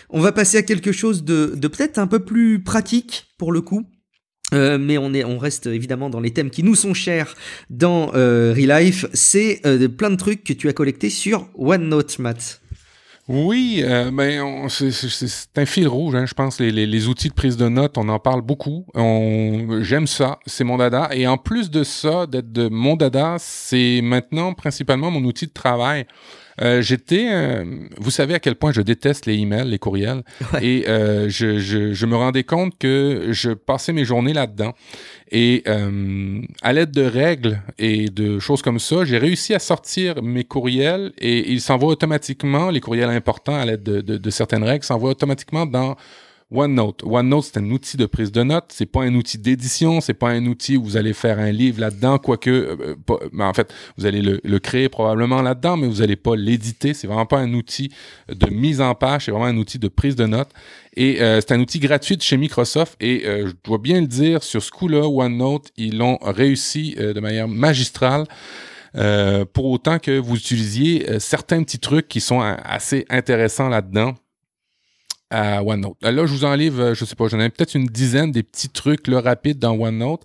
On 0.09 0.21
va 0.21 0.33
passer 0.33 0.59
à 0.59 0.63
quelque 0.63 0.93
chose 0.93 1.25
de, 1.25 1.55
peut-être 1.61 1.99
un 1.99 2.07
peu 2.07 2.21
plus 2.21 2.63
pratique 2.63 3.27
pour 3.39 3.53
le 3.53 3.61
coup. 3.61 3.87
Euh, 4.53 4.77
mais 4.77 4.99
on, 4.99 5.15
est, 5.15 5.25
on 5.25 5.39
reste 5.39 5.67
évidemment 5.67 6.11
dans 6.11 6.21
les 6.21 6.31
thèmes 6.33 6.51
qui 6.51 6.63
nous 6.63 6.75
sont 6.75 6.93
chers 6.93 7.35
dans 7.71 8.13
euh, 8.15 8.53
Relife. 8.55 9.07
C'est 9.15 9.61
euh, 9.65 9.89
plein 9.89 10.11
de 10.11 10.17
trucs 10.17 10.45
que 10.45 10.53
tu 10.53 10.69
as 10.69 10.75
collectés 10.75 11.09
sur 11.09 11.49
OneNote, 11.55 12.19
Matt. 12.19 12.62
Oui, 13.35 13.81
euh, 13.83 14.11
ben, 14.11 14.69
c'est 14.69 15.59
un 15.59 15.65
fil 15.65 15.89
rouge, 15.89 16.15
hein, 16.15 16.27
je 16.27 16.35
pense. 16.35 16.61
Les, 16.61 16.71
les, 16.71 17.09
outils 17.09 17.31
de 17.31 17.33
prise 17.33 17.57
de 17.57 17.67
notes, 17.67 17.97
on 17.97 18.11
en 18.11 18.19
parle 18.19 18.43
beaucoup. 18.43 18.85
J'aime 19.81 20.07
ça, 20.07 20.39
c'est 20.45 20.65
mon 20.65 20.77
dada. 20.77 21.09
Et 21.13 21.27
en 21.27 21.39
plus 21.39 21.71
de 21.71 21.83
ça, 21.83 22.27
d'être 22.27 22.53
de 22.53 22.69
mon 22.69 22.95
dada, 22.95 23.37
c'est 23.39 24.01
maintenant 24.03 24.53
principalement 24.53 25.11
mon 25.11 25.25
outil 25.25 25.47
de 25.47 25.53
travail. 25.53 26.07
Euh, 26.61 26.83
j'étais, 26.83 27.29
euh, 27.31 27.65
vous 27.99 28.11
savez 28.11 28.35
à 28.35 28.41
quel 28.41 28.57
point 28.57 28.73
je 28.73 28.83
déteste 28.83 29.27
les 29.27 29.35
emails, 29.35 29.69
les 29.69 29.79
courriels, 29.79 30.23
et 30.61 30.85
euh, 30.89 31.29
je, 31.29 31.59
je, 31.59 31.93
je, 31.93 32.07
me 32.07 32.17
rendais 32.17 32.45
compte 32.45 32.79
que 32.79 33.29
je 33.31 33.51
passais 33.51 33.93
mes 33.93 34.05
journées 34.05 34.33
là-dedans. 34.33 34.75
Et 35.31 35.63
euh, 35.67 36.43
à 36.61 36.73
l'aide 36.73 36.91
de 36.91 37.03
règles 37.03 37.63
et 37.79 38.11
de 38.11 38.39
choses 38.39 38.61
comme 38.61 38.79
ça, 38.79 39.05
j'ai 39.05 39.19
réussi 39.19 39.55
à 39.55 39.59
sortir 39.59 40.23
mes 40.23 40.45
courriels 40.45 41.13
et 41.19 41.51
ils 41.51 41.61
s'envoient 41.61 41.93
automatiquement, 41.93 42.71
les 42.71 42.81
courriels 42.81 43.11
importants 43.11 43.55
à 43.55 43.65
l'aide 43.65 43.83
de, 43.83 44.03
de, 44.03 44.19
de 44.19 44.31
certaines 44.31 44.65
règles, 44.65 44.85
s'envoient 44.85 45.11
automatiquement 45.11 45.65
dans 45.65 45.97
OneNote. 46.53 47.03
OneNote, 47.05 47.45
c'est 47.45 47.59
un 47.59 47.71
outil 47.71 47.97
de 47.97 48.07
prise 48.07 48.31
de 48.31 48.43
notes. 48.43 48.67
C'est 48.69 48.87
pas 48.87 49.03
un 49.03 49.15
outil 49.15 49.39
d'édition. 49.39 50.01
C'est 50.01 50.15
pas 50.15 50.31
un 50.31 50.45
outil 50.47 50.77
où 50.77 50.85
vous 50.85 50.97
allez 50.97 51.13
faire 51.13 51.39
un 51.39 51.51
livre 51.51 51.81
là-dedans, 51.81 52.19
quoique, 52.19 52.51
euh, 52.51 52.95
mais 53.33 53.45
en 53.45 53.55
fait, 53.55 53.73
vous 53.97 54.07
allez 54.07 54.23
le, 54.23 54.59
créer 54.59 54.89
probablement 54.89 55.43
là-dedans, 55.43 55.77
mais 55.77 55.89
vous 55.89 56.03
allez 56.03 56.17
pas 56.17 56.37
l'éditer. 56.37 56.95
C'est 56.95 57.07
vraiment 57.07 57.27
pas 57.27 57.39
un 57.39 57.53
outil 57.55 57.91
de 58.29 58.47
mise 58.51 58.81
en 58.81 58.95
page. 58.95 59.25
C'est 59.25 59.31
vraiment 59.31 59.47
un 59.47 59.57
outil 59.57 59.79
de 59.79 59.89
prise 59.89 60.15
de 60.15 60.27
notes. 60.27 60.51
Et 60.95 61.23
euh, 61.23 61.41
c'est 61.41 61.53
un 61.53 61.61
outil 61.61 61.79
gratuit 61.79 62.17
de 62.17 62.23
chez 62.23 62.37
Microsoft. 62.37 62.97
Et 63.01 63.27
euh, 63.27 63.49
je 63.49 63.53
dois 63.65 63.79
bien 63.79 64.01
le 64.01 64.07
dire, 64.07 64.43
sur 64.43 64.63
ce 64.63 64.71
coup-là, 64.71 65.09
OneNote, 65.09 65.71
ils 65.77 65.97
l'ont 65.97 66.19
réussi 66.23 66.95
de 66.97 67.19
manière 67.21 67.49
magistrale. 67.49 68.27
pour 69.55 69.65
autant 69.67 69.99
que 69.99 70.19
vous 70.19 70.37
utilisiez 70.37 71.19
certains 71.19 71.63
petits 71.63 71.79
trucs 71.79 72.09
qui 72.09 72.21
sont 72.21 72.41
assez 72.41 73.07
intéressants 73.09 73.69
là-dedans 73.69 74.15
à 75.33 75.63
OneNote. 75.63 75.97
Euh, 76.05 76.11
là, 76.13 76.27
je 76.27 76.33
vous 76.33 76.45
en 76.45 76.55
livre, 76.55 76.83
euh, 76.83 76.95
je 76.95 77.05
sais 77.05 77.17
pas, 77.17 77.27
j'en 77.27 77.41
ai 77.41 77.49
peut-être 77.49 77.75
une 77.75 77.87
dizaine 77.87 78.31
des 78.31 78.43
petits 78.43 78.69
trucs 78.69 79.09
là, 79.09 79.21
rapides 79.21 79.59
dans 79.59 79.73
OneNote. 79.73 80.21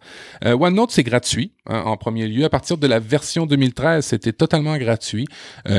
Euh, 0.45 0.58
OneNote, 0.58 0.91
c'est 0.91 1.03
gratuit 1.03 1.51
hein, 1.66 1.82
en 1.86 1.95
premier 1.95 2.28
lieu. 2.28 2.43
À 2.43 2.49
partir 2.49 2.78
de 2.78 2.86
la 2.88 2.99
version 2.99 3.45
2013, 3.45 4.05
c'était 4.05 4.34
totalement 4.34 4.78
gratuit. 4.78 5.26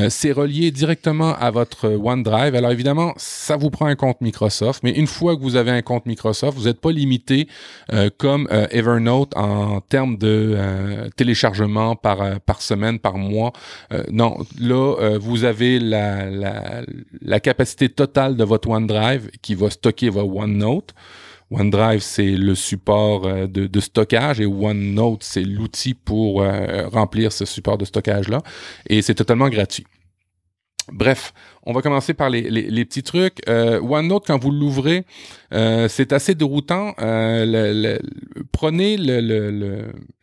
C'est 0.08 0.32
relié 0.32 0.70
directement 0.70 1.34
à 1.34 1.50
votre 1.50 1.88
OneDrive. 1.88 2.54
Alors 2.54 2.70
évidemment, 2.70 3.12
ça 3.16 3.56
vous 3.56 3.70
prend 3.70 3.86
un 3.86 3.96
compte 3.96 4.20
Microsoft, 4.20 4.82
mais 4.82 4.90
une 4.92 5.06
fois 5.06 5.36
que 5.36 5.42
vous 5.42 5.56
avez 5.56 5.70
un 5.70 5.82
compte 5.82 6.06
Microsoft, 6.06 6.56
vous 6.56 6.64
n'êtes 6.64 6.80
pas 6.80 6.90
limité 6.90 7.48
comme 8.16 8.48
Evernote 8.70 9.36
en 9.36 9.80
termes 9.80 10.16
de 10.16 10.56
téléchargement 11.16 11.96
par, 11.96 12.40
par 12.40 12.62
semaine, 12.62 12.98
par 12.98 13.18
mois. 13.18 13.52
non, 14.10 14.38
là, 14.58 15.18
vous 15.18 15.44
avez 15.44 15.78
la, 15.78 16.82
la 17.22 17.40
capacité 17.40 17.88
totale 17.88 18.36
de 18.36 18.44
votre 18.44 18.68
OneDrive 18.68 19.17
qui 19.42 19.54
va 19.54 19.70
stocker 19.70 20.08
votre 20.08 20.34
OneNote. 20.34 20.94
OneDrive, 21.50 22.00
c'est 22.00 22.30
le 22.32 22.54
support 22.54 23.26
euh, 23.26 23.46
de, 23.46 23.80
stockage 23.80 24.40
et 24.40 24.46
OneNote, 24.46 25.22
c'est 25.22 25.42
l'outil 25.42 25.94
pour 25.94 26.42
euh, 26.42 26.88
remplir 26.88 27.32
ce 27.32 27.44
support 27.44 27.78
de 27.78 27.84
stockage-là. 27.84 28.42
Et 28.88 29.02
c'est 29.02 29.14
totalement 29.14 29.48
gratuit. 29.48 29.86
Bref, 30.90 31.34
on 31.64 31.72
va 31.74 31.82
commencer 31.82 32.14
par 32.14 32.30
les, 32.30 32.84
petits 32.84 33.02
trucs. 33.02 33.46
Euh, 33.48 33.80
OneNote, 33.80 34.26
quand 34.26 34.38
vous 34.38 34.50
l'ouvrez, 34.50 35.04
c'est 35.50 36.14
assez 36.14 36.34
déroutant. 36.34 36.94
prenez 38.52 38.96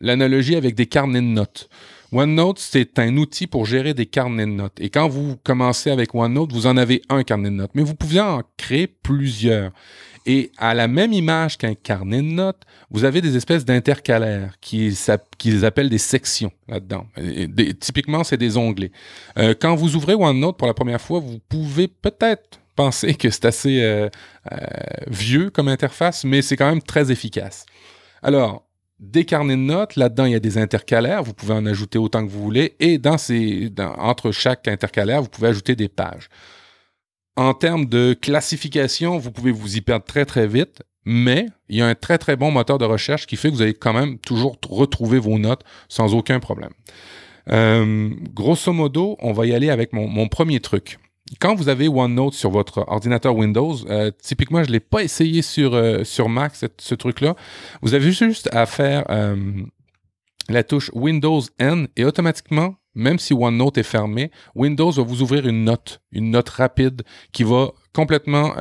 l'analogie 0.00 0.56
avec 0.56 0.74
des 0.74 0.86
carnets 0.86 1.20
de 1.20 1.26
notes. 1.26 1.68
OneNote, 2.16 2.58
c'est 2.58 2.98
un 2.98 3.14
outil 3.18 3.46
pour 3.46 3.66
gérer 3.66 3.92
des 3.92 4.06
carnets 4.06 4.46
de 4.46 4.52
notes. 4.52 4.80
Et 4.80 4.88
quand 4.88 5.06
vous 5.06 5.36
commencez 5.44 5.90
avec 5.90 6.14
OneNote, 6.14 6.50
vous 6.50 6.66
en 6.66 6.78
avez 6.78 7.02
un 7.10 7.22
carnet 7.24 7.50
de 7.50 7.56
notes, 7.56 7.72
mais 7.74 7.82
vous 7.82 7.94
pouvez 7.94 8.20
en 8.20 8.42
créer 8.56 8.86
plusieurs. 8.86 9.70
Et 10.24 10.50
à 10.56 10.72
la 10.72 10.88
même 10.88 11.12
image 11.12 11.58
qu'un 11.58 11.74
carnet 11.74 12.22
de 12.22 12.28
notes, 12.28 12.62
vous 12.90 13.04
avez 13.04 13.20
des 13.20 13.36
espèces 13.36 13.66
d'intercalaires 13.66 14.54
qui 14.62 14.96
qu'ils 15.36 15.64
appellent 15.66 15.90
des 15.90 15.98
sections 15.98 16.50
là-dedans. 16.68 17.06
typiquement, 17.80 18.24
c'est 18.24 18.38
des 18.38 18.56
onglets. 18.56 18.92
Euh, 19.38 19.54
quand 19.60 19.74
vous 19.74 19.94
ouvrez 19.94 20.14
OneNote 20.14 20.56
pour 20.56 20.66
la 20.66 20.74
première 20.74 21.02
fois, 21.02 21.20
vous 21.20 21.38
pouvez 21.50 21.86
peut-être 21.86 22.60
penser 22.76 23.14
que 23.14 23.28
c'est 23.28 23.44
assez 23.44 23.82
euh, 23.82 24.08
euh, 24.52 24.56
vieux 25.08 25.50
comme 25.50 25.68
interface, 25.68 26.24
mais 26.24 26.40
c'est 26.40 26.56
quand 26.56 26.68
même 26.68 26.82
très 26.82 27.12
efficace. 27.12 27.66
Alors, 28.22 28.65
des 28.98 29.24
carnets 29.24 29.56
de 29.56 29.62
notes. 29.62 29.96
Là-dedans, 29.96 30.24
il 30.24 30.32
y 30.32 30.36
a 30.36 30.40
des 30.40 30.58
intercalaires. 30.58 31.22
Vous 31.22 31.34
pouvez 31.34 31.54
en 31.54 31.66
ajouter 31.66 31.98
autant 31.98 32.24
que 32.24 32.30
vous 32.30 32.42
voulez. 32.42 32.76
Et 32.80 32.98
dans 32.98 33.18
ces, 33.18 33.72
entre 33.98 34.32
chaque 34.32 34.68
intercalaire, 34.68 35.22
vous 35.22 35.28
pouvez 35.28 35.48
ajouter 35.48 35.76
des 35.76 35.88
pages. 35.88 36.28
En 37.36 37.52
termes 37.52 37.86
de 37.86 38.14
classification, 38.14 39.18
vous 39.18 39.30
pouvez 39.30 39.52
vous 39.52 39.76
y 39.76 39.80
perdre 39.80 40.04
très, 40.04 40.24
très 40.24 40.46
vite. 40.46 40.82
Mais 41.04 41.46
il 41.68 41.76
y 41.76 41.82
a 41.82 41.86
un 41.86 41.94
très, 41.94 42.18
très 42.18 42.34
bon 42.34 42.50
moteur 42.50 42.78
de 42.78 42.84
recherche 42.84 43.26
qui 43.26 43.36
fait 43.36 43.50
que 43.50 43.54
vous 43.54 43.62
allez 43.62 43.74
quand 43.74 43.92
même 43.92 44.18
toujours 44.18 44.56
retrouver 44.68 45.18
vos 45.18 45.38
notes 45.38 45.62
sans 45.88 46.14
aucun 46.14 46.40
problème. 46.40 46.72
Euh, 47.52 48.10
grosso 48.34 48.72
modo, 48.72 49.16
on 49.20 49.32
va 49.32 49.46
y 49.46 49.54
aller 49.54 49.70
avec 49.70 49.92
mon 49.92 50.26
premier 50.26 50.58
truc 50.58 50.98
quand 51.40 51.54
vous 51.54 51.68
avez 51.68 51.88
OneNote 51.88 52.34
sur 52.34 52.50
votre 52.50 52.84
ordinateur 52.88 53.34
Windows, 53.34 53.74
euh, 53.88 54.10
typiquement, 54.22 54.62
je 54.62 54.70
l'ai 54.70 54.80
pas 54.80 55.02
essayé 55.02 55.42
sur, 55.42 55.74
euh, 55.74 56.04
sur 56.04 56.28
Mac, 56.28 56.52
ce 56.54 56.94
truc-là. 56.94 57.34
Vous 57.82 57.94
avez 57.94 58.12
juste 58.12 58.48
à 58.52 58.66
faire 58.66 59.04
euh, 59.10 59.36
la 60.48 60.62
touche 60.62 60.90
Windows 60.94 61.40
N 61.58 61.88
et 61.96 62.04
automatiquement, 62.04 62.76
même 62.94 63.18
si 63.18 63.34
OneNote 63.34 63.76
est 63.78 63.82
fermé, 63.82 64.30
Windows 64.54 64.90
va 64.90 65.02
vous 65.02 65.20
ouvrir 65.20 65.46
une 65.46 65.64
note, 65.64 66.00
une 66.12 66.30
note 66.30 66.48
rapide 66.48 67.02
qui 67.32 67.42
va 67.42 67.72
complètement 67.92 68.54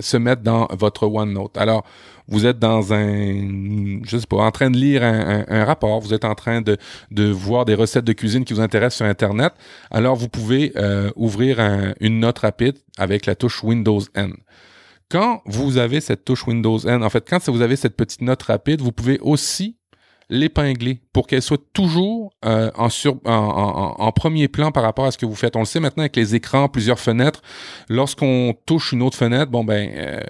se 0.00 0.16
mettre 0.16 0.42
dans 0.42 0.66
votre 0.70 1.06
OneNote. 1.06 1.58
Alors, 1.58 1.84
vous 2.28 2.46
êtes 2.46 2.58
dans 2.58 2.92
un, 2.92 4.00
je 4.04 4.18
sais 4.18 4.26
pas, 4.26 4.36
en 4.36 4.50
train 4.50 4.70
de 4.70 4.76
lire 4.76 5.02
un, 5.02 5.64
rapport, 5.64 6.00
vous 6.00 6.14
êtes 6.14 6.24
en 6.24 6.34
train 6.34 6.60
de, 6.60 6.76
de, 7.10 7.30
voir 7.30 7.64
des 7.64 7.74
recettes 7.74 8.04
de 8.04 8.12
cuisine 8.12 8.44
qui 8.44 8.54
vous 8.54 8.60
intéressent 8.60 8.96
sur 8.98 9.06
Internet, 9.06 9.52
alors 9.90 10.16
vous 10.16 10.28
pouvez 10.28 10.72
euh, 10.76 11.10
ouvrir 11.16 11.58
une 12.00 12.20
note 12.20 12.38
rapide 12.40 12.76
avec 12.98 13.26
la 13.26 13.34
touche 13.34 13.62
Windows 13.62 14.00
N. 14.14 14.34
Quand 15.08 15.42
vous 15.46 15.78
avez 15.78 16.00
cette 16.00 16.24
touche 16.24 16.46
Windows 16.46 16.78
N, 16.78 17.04
en 17.04 17.10
fait, 17.10 17.24
quand 17.28 17.48
vous 17.48 17.62
avez 17.62 17.76
cette 17.76 17.96
petite 17.96 18.22
note 18.22 18.42
rapide, 18.42 18.80
vous 18.80 18.92
pouvez 18.92 19.18
aussi 19.20 19.76
l'épingler 20.28 21.00
pour 21.12 21.26
qu'elle 21.26 21.42
soit 21.42 21.62
toujours 21.72 22.32
euh, 22.44 22.70
en, 22.74 22.88
sur, 22.88 23.16
en, 23.24 23.94
en, 23.98 24.12
premier 24.12 24.48
plan 24.48 24.72
par 24.72 24.82
rapport 24.82 25.04
à 25.06 25.10
ce 25.10 25.18
que 25.18 25.26
vous 25.26 25.34
faites. 25.34 25.54
On 25.56 25.60
le 25.60 25.66
sait 25.66 25.78
maintenant 25.78 26.02
avec 26.02 26.16
les 26.16 26.34
écrans, 26.34 26.68
plusieurs 26.68 26.98
fenêtres. 26.98 27.42
Lorsqu'on 27.88 28.54
touche 28.66 28.92
une 28.92 29.02
autre 29.02 29.16
fenêtre, 29.16 29.50
bon 29.50 29.64
ben 29.64 29.88
euh, 29.94 30.20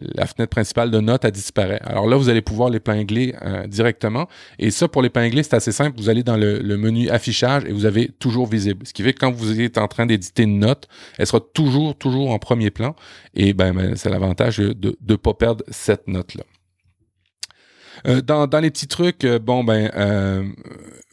la 0.00 0.26
fenêtre 0.26 0.50
principale 0.50 0.90
de 0.90 1.00
notes 1.00 1.24
a 1.24 1.30
disparaît. 1.30 1.80
Alors 1.84 2.06
là, 2.06 2.16
vous 2.16 2.28
allez 2.28 2.40
pouvoir 2.40 2.70
l'épingler 2.70 3.34
euh, 3.42 3.66
directement. 3.66 4.28
Et 4.58 4.70
ça, 4.70 4.88
pour 4.88 5.02
l'épingler, 5.02 5.42
c'est 5.42 5.54
assez 5.54 5.72
simple. 5.72 5.98
Vous 5.98 6.08
allez 6.08 6.22
dans 6.22 6.36
le, 6.36 6.74
menu 6.74 7.08
affichage 7.10 7.64
et 7.64 7.72
vous 7.72 7.86
avez 7.86 8.08
toujours 8.18 8.46
visible. 8.46 8.86
Ce 8.86 8.92
qui 8.92 9.02
fait 9.02 9.12
que 9.12 9.20
quand 9.20 9.30
vous 9.30 9.60
êtes 9.60 9.78
en 9.78 9.88
train 9.88 10.06
d'éditer 10.06 10.42
une 10.42 10.58
note, 10.58 10.88
elle 11.18 11.26
sera 11.26 11.40
toujours, 11.40 11.96
toujours 11.96 12.30
en 12.30 12.38
premier 12.38 12.70
plan. 12.70 12.96
Et 13.34 13.52
ben, 13.52 13.72
ben 13.72 13.94
c'est 13.94 14.10
l'avantage 14.10 14.58
de 14.58 14.96
ne 15.08 15.16
pas 15.16 15.34
perdre 15.34 15.64
cette 15.70 16.08
note-là. 16.08 16.44
Euh, 18.06 18.20
dans, 18.20 18.46
dans, 18.46 18.60
les 18.60 18.70
petits 18.70 18.86
trucs, 18.86 19.24
euh, 19.24 19.38
bon 19.38 19.64
ben, 19.64 19.90
euh, 19.96 20.44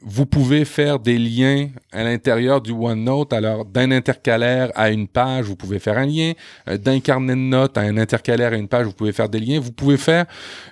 vous 0.01 0.25
pouvez 0.25 0.65
faire 0.65 0.99
des 0.99 1.17
liens 1.17 1.69
à 1.91 2.03
l'intérieur 2.03 2.61
du 2.61 2.71
OneNote. 2.71 3.31
Alors, 3.33 3.65
d'un 3.65 3.91
intercalaire 3.91 4.71
à 4.75 4.89
une 4.89 5.07
page, 5.07 5.45
vous 5.45 5.55
pouvez 5.55 5.79
faire 5.79 5.97
un 5.97 6.05
lien. 6.05 6.33
d'un 6.67 6.99
carnet 6.99 7.33
de 7.33 7.39
notes 7.39 7.77
à 7.77 7.81
un 7.81 7.97
intercalaire 7.97 8.53
à 8.53 8.55
une 8.55 8.67
page, 8.67 8.85
vous 8.85 8.93
pouvez 8.93 9.13
faire 9.13 9.29
des 9.29 9.39
liens. 9.39 9.59
Vous 9.59 9.71
pouvez 9.71 9.97
faire 9.97 10.25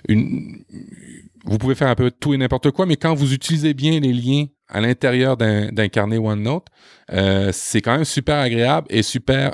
une, 0.08 0.62
vous 1.44 1.58
pouvez 1.58 1.74
faire 1.74 1.88
un 1.88 1.94
peu 1.94 2.10
tout 2.10 2.34
et 2.34 2.36
n'importe 2.36 2.70
quoi, 2.70 2.86
mais 2.86 2.96
quand 2.96 3.14
vous 3.14 3.32
utilisez 3.32 3.72
bien 3.72 3.98
les 4.00 4.12
liens 4.12 4.46
à 4.68 4.80
l'intérieur 4.80 5.36
d'un 5.36 5.88
carnet 5.88 6.18
OneNote, 6.18 6.66
c'est 7.52 7.80
quand 7.80 7.94
même 7.94 8.04
super 8.04 8.36
agréable 8.36 8.86
et 8.90 9.02
super 9.02 9.52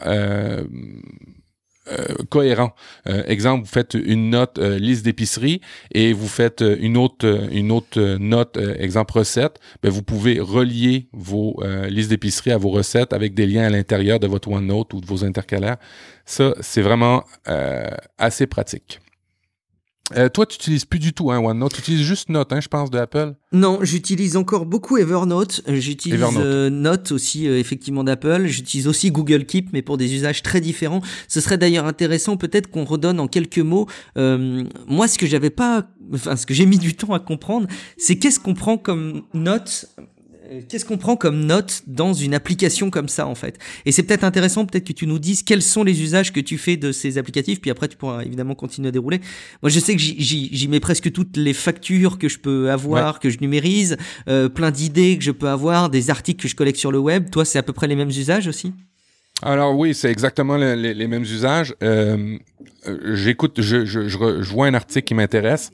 cohérent. 2.28 2.74
exemple, 3.06 3.64
vous 3.64 3.70
faites 3.70 3.94
une 3.94 4.30
note 4.30 4.58
liste 4.58 5.04
d'épicerie 5.04 5.60
et 5.92 6.12
vous 6.12 6.28
faites 6.28 6.64
une 6.80 6.96
autre 6.96 7.48
une 7.50 7.72
autre 7.72 8.16
note 8.18 8.58
exemple 8.78 9.18
recette, 9.18 9.58
ben 9.82 9.90
vous 9.90 10.02
pouvez 10.02 10.40
relier 10.40 11.08
vos 11.12 11.62
listes 11.88 12.10
d'épicerie 12.10 12.50
à 12.50 12.58
vos 12.58 12.70
recettes 12.70 13.12
avec 13.12 13.34
des 13.34 13.46
liens 13.46 13.64
à 13.64 13.70
l'intérieur 13.70 14.18
de 14.18 14.26
votre 14.26 14.50
OneNote 14.50 14.94
ou 14.94 15.00
de 15.00 15.06
vos 15.06 15.24
intercalaires. 15.24 15.76
Ça, 16.24 16.54
c'est 16.60 16.82
vraiment 16.82 17.24
assez 18.18 18.46
pratique. 18.46 19.00
Euh, 20.14 20.28
toi, 20.28 20.46
tu 20.46 20.54
n'utilises 20.54 20.84
plus 20.84 21.00
du 21.00 21.12
tout 21.12 21.32
hein, 21.32 21.38
OneNote, 21.38 21.72
tu 21.74 21.80
utilises 21.80 22.02
juste 22.02 22.28
Note, 22.28 22.52
hein, 22.52 22.60
je 22.60 22.68
pense, 22.68 22.90
de 22.90 22.98
Apple. 22.98 23.34
Non, 23.52 23.80
j'utilise 23.82 24.36
encore 24.36 24.64
beaucoup 24.64 24.98
Evernote. 24.98 25.62
Euh, 25.68 25.74
j'utilise 25.76 26.20
euh, 26.38 26.70
Note 26.70 27.10
aussi, 27.10 27.46
effectivement, 27.46 28.04
d'Apple. 28.04 28.46
J'utilise 28.46 28.86
aussi 28.86 29.10
Google 29.10 29.46
Keep, 29.46 29.72
mais 29.72 29.82
pour 29.82 29.96
des 29.96 30.14
usages 30.14 30.42
très 30.42 30.60
différents. 30.60 31.00
Ce 31.26 31.40
serait 31.40 31.58
d'ailleurs 31.58 31.86
intéressant, 31.86 32.36
peut-être 32.36 32.70
qu'on 32.70 32.84
redonne 32.84 33.18
en 33.18 33.26
quelques 33.26 33.58
mots. 33.58 33.86
moi, 34.16 35.08
ce 35.08 35.18
que 35.18 35.26
j'avais 35.26 35.50
pas, 35.50 35.86
enfin, 36.14 36.36
ce 36.36 36.46
que 36.46 36.54
j'ai 36.54 36.66
mis 36.66 36.78
du 36.78 36.94
temps 36.94 37.12
à 37.12 37.20
comprendre, 37.20 37.66
c'est 37.96 38.16
qu'est-ce 38.16 38.40
qu'on 38.40 38.54
prend 38.54 38.78
comme 38.78 39.22
note 39.34 39.86
euh, 39.98 40.02
qu'est-ce 40.68 40.84
qu'on 40.84 40.98
prend 40.98 41.16
comme 41.16 41.44
note 41.44 41.82
dans 41.86 42.12
une 42.12 42.34
application 42.34 42.90
comme 42.90 43.08
ça 43.08 43.26
en 43.26 43.34
fait? 43.34 43.58
Et 43.84 43.92
c'est 43.92 44.02
peut-être 44.02 44.24
intéressant, 44.24 44.66
peut-être 44.66 44.86
que 44.86 44.92
tu 44.92 45.06
nous 45.06 45.18
dises 45.18 45.42
quels 45.42 45.62
sont 45.62 45.84
les 45.84 46.02
usages 46.02 46.32
que 46.32 46.40
tu 46.40 46.58
fais 46.58 46.76
de 46.76 46.92
ces 46.92 47.18
applicatifs, 47.18 47.60
puis 47.60 47.70
après 47.70 47.88
tu 47.88 47.96
pourras 47.96 48.22
évidemment 48.22 48.54
continuer 48.54 48.88
à 48.88 48.92
dérouler. 48.92 49.20
Moi 49.62 49.70
je 49.70 49.80
sais 49.80 49.94
que 49.94 50.00
j'y 50.00 50.68
mets 50.68 50.80
presque 50.80 51.12
toutes 51.12 51.36
les 51.36 51.52
factures 51.52 52.18
que 52.18 52.28
je 52.28 52.38
peux 52.38 52.70
avoir, 52.70 53.20
que 53.20 53.30
je 53.30 53.38
numérise, 53.40 53.96
euh, 54.28 54.48
plein 54.48 54.70
d'idées 54.70 55.18
que 55.18 55.24
je 55.24 55.32
peux 55.32 55.48
avoir, 55.48 55.90
des 55.90 56.10
articles 56.10 56.42
que 56.42 56.48
je 56.48 56.56
collecte 56.56 56.78
sur 56.78 56.92
le 56.92 56.98
web. 56.98 57.30
Toi 57.30 57.44
c'est 57.44 57.58
à 57.58 57.62
peu 57.62 57.72
près 57.72 57.86
les 57.86 57.96
mêmes 57.96 58.08
usages 58.10 58.46
aussi? 58.46 58.72
Alors 59.42 59.76
oui, 59.76 59.94
c'est 59.94 60.10
exactement 60.10 60.56
les, 60.56 61.06
mêmes 61.06 61.22
usages. 61.22 61.74
Euh, 61.82 62.38
J'écoute, 63.12 63.60
je, 63.60 63.84
je, 63.84 64.08
je, 64.08 64.16
vois 64.50 64.66
un 64.66 64.74
article 64.74 65.04
qui 65.04 65.14
m'intéresse. 65.14 65.72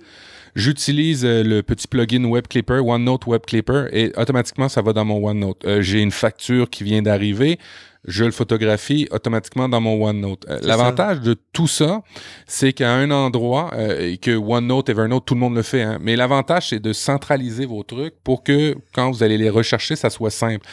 J'utilise 0.55 1.25
euh, 1.25 1.43
le 1.43 1.63
petit 1.63 1.89
plugin 1.89 2.25
Web 2.25 2.47
Clipper, 2.49 2.81
OneNote 2.81 3.27
Web 3.27 3.43
Clipper, 3.47 3.87
et 3.93 4.13
automatiquement, 4.17 4.69
ça 4.69 4.83
va 4.83 4.93
dans 4.93 5.05
mon 5.05 5.25
OneNote. 5.27 5.65
Euh, 5.65 5.83
j'ai 5.83 6.01
une 6.01 6.11
facture 6.11 6.69
qui 6.69 6.85
vient 6.85 7.03
d'arriver 7.03 7.59
je 8.05 8.25
le 8.25 8.33
photographie 8.33 9.07
automatiquement 9.11 9.69
dans 9.69 9.81
mon 9.81 10.03
OneNote. 10.05 10.47
Euh, 10.49 10.59
l'avantage 10.63 11.21
de 11.21 11.37
tout 11.53 11.69
ça, 11.69 12.03
c'est 12.47 12.73
qu'à 12.73 12.93
un 12.93 13.11
endroit, 13.11 13.71
euh, 13.75 14.17
que 14.17 14.37
OneNote, 14.37 14.89
Evernote, 14.89 15.25
tout 15.25 15.35
le 15.35 15.41
monde 15.41 15.55
le 15.55 15.63
fait, 15.63 15.83
hein, 15.83 15.99
mais 16.01 16.17
l'avantage, 16.17 16.71
c'est 16.71 16.81
de 16.81 16.93
centraliser 16.93 17.65
vos 17.65 17.83
trucs 17.83 18.15
pour 18.25 18.43
que 18.43 18.77
quand 18.93 19.11
vous 19.11 19.23
allez 19.23 19.39
les 19.39 19.51
rechercher, 19.51 19.97
ça 19.97 20.11
soit 20.11 20.31
simple. 20.31 20.67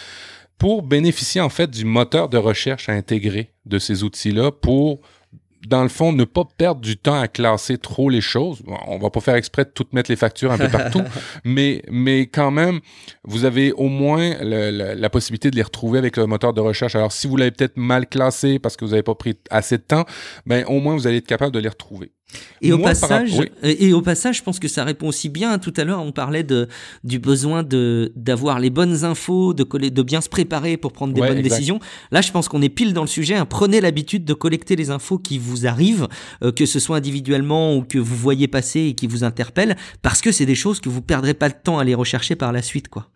Pour 0.58 0.82
bénéficier 0.82 1.40
en 1.40 1.50
fait 1.50 1.70
du 1.70 1.86
moteur 1.86 2.28
de 2.30 2.38
recherche 2.38 2.90
à 2.90 2.94
intégrer 2.94 3.52
de 3.66 3.80
ces 3.80 4.04
outils-là 4.04 4.52
pour 4.52 5.00
dans 5.68 5.84
le 5.84 5.89
fond, 5.89 6.14
ne 6.14 6.24
pas 6.24 6.45
perdre 6.45 6.82
du 6.82 6.97
temps 6.97 7.20
à 7.20 7.28
classer 7.28 7.78
trop 7.78 8.10
les 8.10 8.22
choses. 8.22 8.62
On 8.88 8.97
va 8.97 9.10
pas 9.10 9.20
faire 9.20 9.36
exprès 9.36 9.66
de 9.66 9.70
toutes 9.70 9.93
mettre 9.93 10.10
les 10.10 10.16
factures 10.16 10.51
un 10.51 10.57
peu 10.57 10.70
partout, 10.70 11.01
mais, 11.43 11.82
mais 11.89 12.28
quand 12.28 12.51
même, 12.51 12.80
vous 13.24 13.45
avez 13.45 13.72
au 13.74 13.88
moins 13.89 14.36
la 14.41 15.10
possibilité 15.10 15.51
de 15.51 15.55
les 15.55 15.64
retrouver 15.64 15.99
avec 15.99 16.18
le 16.18 16.26
moteur 16.26 16.53
de 16.53 16.62
recherche. 16.62 16.95
Alors, 16.95 17.12
si 17.12 17.28
vous 17.28 17.36
l'avez 17.36 17.51
peut-être 17.51 17.78
mal 17.78 18.07
classé 18.07 18.60
parce 18.60 18.78
que 18.78 18.86
vous 18.86 18.91
n'avez 18.91 19.03
pas 19.03 19.16
pris 19.16 19.38
assez 19.49 19.78
de 19.78 19.84
temps, 19.84 20.05
ben, 20.45 20.66
au 20.68 20.80
moins, 20.80 20.95
vous 20.95 21.07
allez 21.07 21.18
être 21.18 21.28
capable 21.28 21.53
de 21.53 21.60
les 21.60 21.70
retrouver. 21.70 22.12
Et 22.62 22.72
au 22.72 22.78
passage, 22.78 23.42
et 23.64 23.94
au 23.94 24.02
passage, 24.02 24.38
je 24.38 24.44
pense 24.44 24.60
que 24.60 24.68
ça 24.68 24.84
répond 24.84 25.08
aussi 25.08 25.30
bien. 25.30 25.58
Tout 25.60 25.74
à 25.78 25.84
l'heure, 25.84 26.02
on 26.02 26.12
parlait 26.12 26.44
de 26.44 26.68
du 27.04 27.20
besoin 27.20 27.64
de 27.64 28.12
d'avoir 28.16 28.60
les 28.60 28.70
bonnes 28.70 29.04
infos, 29.04 29.54
de 29.54 29.64
de 29.64 30.02
bien 30.04 30.22
se 30.22 30.30
préparer 30.30 30.78
pour 30.78 30.92
prendre 30.92 31.14
des 31.14 31.22
bonnes 31.22 31.42
décisions. 31.42 31.80
Là, 32.12 32.22
je 32.22 32.32
pense 32.32 32.48
qu'on 32.48 32.62
est 32.62 32.70
pile 32.70 32.94
dans 32.94 33.02
le 33.02 33.08
sujet. 33.08 33.36
Hein. 33.36 33.46
Prenez 33.46 33.82
l'habitude 33.82 34.26
de 34.26 34.34
collecter 34.34 34.76
les 34.76 34.90
infos 34.90 35.18
qui 35.18 35.38
vous 35.38 35.66
arrivent, 35.66 36.08
euh, 36.44 36.52
que 36.52 36.66
ce 36.66 36.80
soit 36.80 36.98
individuellement 36.98 37.76
ou 37.76 37.84
que 37.84 37.98
vous 37.98 38.16
voyez 38.16 38.48
passer 38.48 38.82
et 38.82 38.94
qui 38.94 39.08
vous 39.08 39.24
interpellent, 39.24 39.76
parce 40.02 40.22
que 40.22 40.32
c'est 40.32 40.46
des 40.46 40.56
choses 40.56 40.80
que 40.80 40.90
vous 40.90 41.02
perdrez 41.02 41.34
pas 41.34 41.50
de 41.50 41.56
temps 41.62 41.80
à 41.80 41.84
les 41.84 41.96
rechercher 41.96 42.36
par 42.36 42.52
la 42.52 42.62
suite, 42.62 42.90
quoi. 42.90 43.10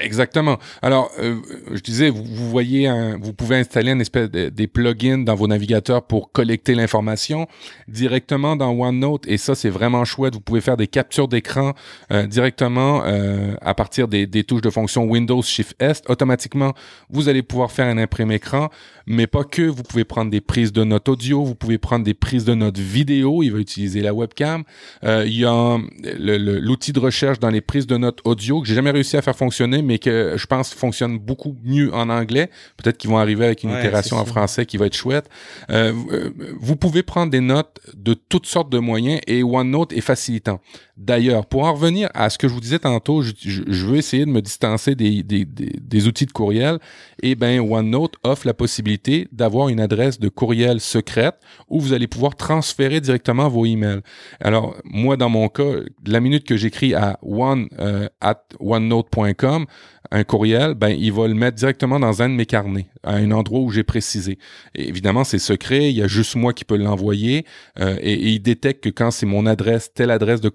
Exactement. 0.00 0.58
Alors, 0.82 1.10
euh, 1.18 1.36
je 1.72 1.80
disais, 1.80 2.10
vous, 2.10 2.22
vous 2.22 2.50
voyez, 2.50 2.86
un, 2.86 3.16
vous 3.18 3.32
pouvez 3.32 3.56
installer 3.56 3.92
une 3.92 4.02
espèce 4.02 4.30
de, 4.30 4.50
des 4.50 4.66
plugins 4.66 5.18
dans 5.18 5.34
vos 5.34 5.46
navigateurs 5.46 6.02
pour 6.02 6.30
collecter 6.30 6.74
l'information 6.74 7.46
directement 7.86 8.54
dans 8.54 8.70
OneNote. 8.70 9.26
Et 9.26 9.38
ça, 9.38 9.54
c'est 9.54 9.70
vraiment 9.70 10.04
chouette. 10.04 10.34
Vous 10.34 10.40
pouvez 10.40 10.60
faire 10.60 10.76
des 10.76 10.88
captures 10.88 11.26
d'écran 11.26 11.72
euh, 12.12 12.26
directement 12.26 13.02
euh, 13.04 13.54
à 13.62 13.74
partir 13.74 14.08
des, 14.08 14.26
des, 14.26 14.44
touches 14.44 14.60
de 14.60 14.70
fonction 14.70 15.04
Windows 15.04 15.40
Shift 15.40 15.74
S. 15.80 16.02
Automatiquement, 16.08 16.74
vous 17.08 17.30
allez 17.30 17.42
pouvoir 17.42 17.72
faire 17.72 17.86
un 17.86 17.96
imprimé 17.96 18.34
écran, 18.34 18.68
mais 19.06 19.26
pas 19.26 19.44
que. 19.44 19.62
Vous 19.62 19.82
pouvez 19.82 20.04
prendre 20.04 20.30
des 20.30 20.42
prises 20.42 20.72
de 20.72 20.84
notes 20.84 21.08
audio, 21.08 21.44
vous 21.44 21.54
pouvez 21.54 21.78
prendre 21.78 22.04
des 22.04 22.14
prises 22.14 22.44
de 22.44 22.54
notes 22.54 22.78
vidéo. 22.78 23.42
Il 23.42 23.52
va 23.52 23.58
utiliser 23.58 24.02
la 24.02 24.12
webcam. 24.12 24.64
il 25.02 25.32
y 25.32 25.46
a 25.46 25.78
l'outil 26.18 26.92
de 26.92 27.00
recherche 27.00 27.38
dans 27.38 27.50
les 27.50 27.62
prises 27.62 27.86
de 27.86 27.96
notes 27.96 28.20
audio 28.24 28.60
que 28.60 28.68
j'ai 28.68 28.74
jamais 28.74 28.90
réussi 28.90 29.16
à 29.16 29.22
faire 29.22 29.36
fonctionner 29.36 29.77
mais 29.82 29.98
que 29.98 30.34
je 30.36 30.46
pense 30.46 30.74
fonctionne 30.74 31.18
beaucoup 31.18 31.56
mieux 31.64 31.92
en 31.94 32.08
anglais. 32.08 32.50
Peut-être 32.76 32.98
qu'ils 32.98 33.10
vont 33.10 33.18
arriver 33.18 33.44
avec 33.44 33.62
une 33.62 33.70
itération 33.70 34.16
en 34.16 34.24
français 34.24 34.66
qui 34.66 34.76
va 34.76 34.86
être 34.86 34.96
chouette. 34.96 35.28
Euh, 35.70 35.92
euh, 36.12 36.30
vous 36.60 36.76
pouvez 36.76 37.02
prendre 37.02 37.30
des 37.30 37.40
notes 37.40 37.80
de 37.94 38.14
toutes 38.14 38.46
sortes 38.46 38.70
de 38.70 38.78
moyens 38.78 39.20
et 39.26 39.42
OneNote 39.42 39.92
est 39.92 40.00
facilitant. 40.00 40.60
D'ailleurs, 40.96 41.46
pour 41.46 41.64
en 41.64 41.74
revenir 41.74 42.10
à 42.14 42.28
ce 42.28 42.38
que 42.38 42.48
je 42.48 42.54
vous 42.54 42.60
disais 42.60 42.80
tantôt, 42.80 43.22
je, 43.22 43.86
veux 43.86 43.96
essayer 43.96 44.26
de 44.26 44.30
me 44.30 44.42
distancer 44.42 44.96
des, 44.96 45.22
des, 45.22 45.44
des, 45.44 46.06
outils 46.08 46.26
de 46.26 46.32
courriel. 46.32 46.78
Et 47.22 47.30
eh 47.30 47.34
ben, 47.34 47.60
OneNote 47.60 48.16
offre 48.24 48.46
la 48.46 48.54
possibilité 48.54 49.28
d'avoir 49.30 49.68
une 49.68 49.80
adresse 49.80 50.18
de 50.18 50.28
courriel 50.28 50.80
secrète 50.80 51.36
où 51.68 51.80
vous 51.80 51.92
allez 51.92 52.08
pouvoir 52.08 52.34
transférer 52.34 53.00
directement 53.00 53.48
vos 53.48 53.64
emails. 53.64 54.00
Alors, 54.40 54.76
moi, 54.84 55.16
dans 55.16 55.28
mon 55.28 55.48
cas, 55.48 55.82
la 56.06 56.20
minute 56.20 56.44
que 56.44 56.56
j'écris 56.56 56.94
à 56.94 57.18
one 57.22 57.68
euh, 57.78 58.08
at 58.20 58.42
onenote.com, 58.58 59.66
un 60.10 60.24
courriel, 60.24 60.74
ben 60.74 60.88
il 60.88 61.12
va 61.12 61.28
le 61.28 61.34
mettre 61.34 61.56
directement 61.56 62.00
dans 62.00 62.22
un 62.22 62.28
de 62.28 62.34
mes 62.34 62.46
carnets, 62.46 62.86
à 63.02 63.14
un 63.14 63.30
endroit 63.30 63.60
où 63.60 63.70
j'ai 63.70 63.82
précisé. 63.82 64.38
évidemment, 64.74 65.24
c'est 65.24 65.38
secret, 65.38 65.90
il 65.90 65.96
y 65.96 66.02
a 66.02 66.06
juste 66.06 66.36
moi 66.36 66.52
qui 66.52 66.64
peux 66.64 66.76
l'envoyer, 66.76 67.44
euh, 67.78 67.96
et, 68.00 68.14
il 68.14 68.40
détecte 68.40 68.84
que 68.84 68.88
quand 68.90 69.10
c'est 69.10 69.26
mon 69.26 69.46
adresse, 69.46 69.92
telle 69.92 70.10
adresse 70.10 70.40
de, 70.40 70.48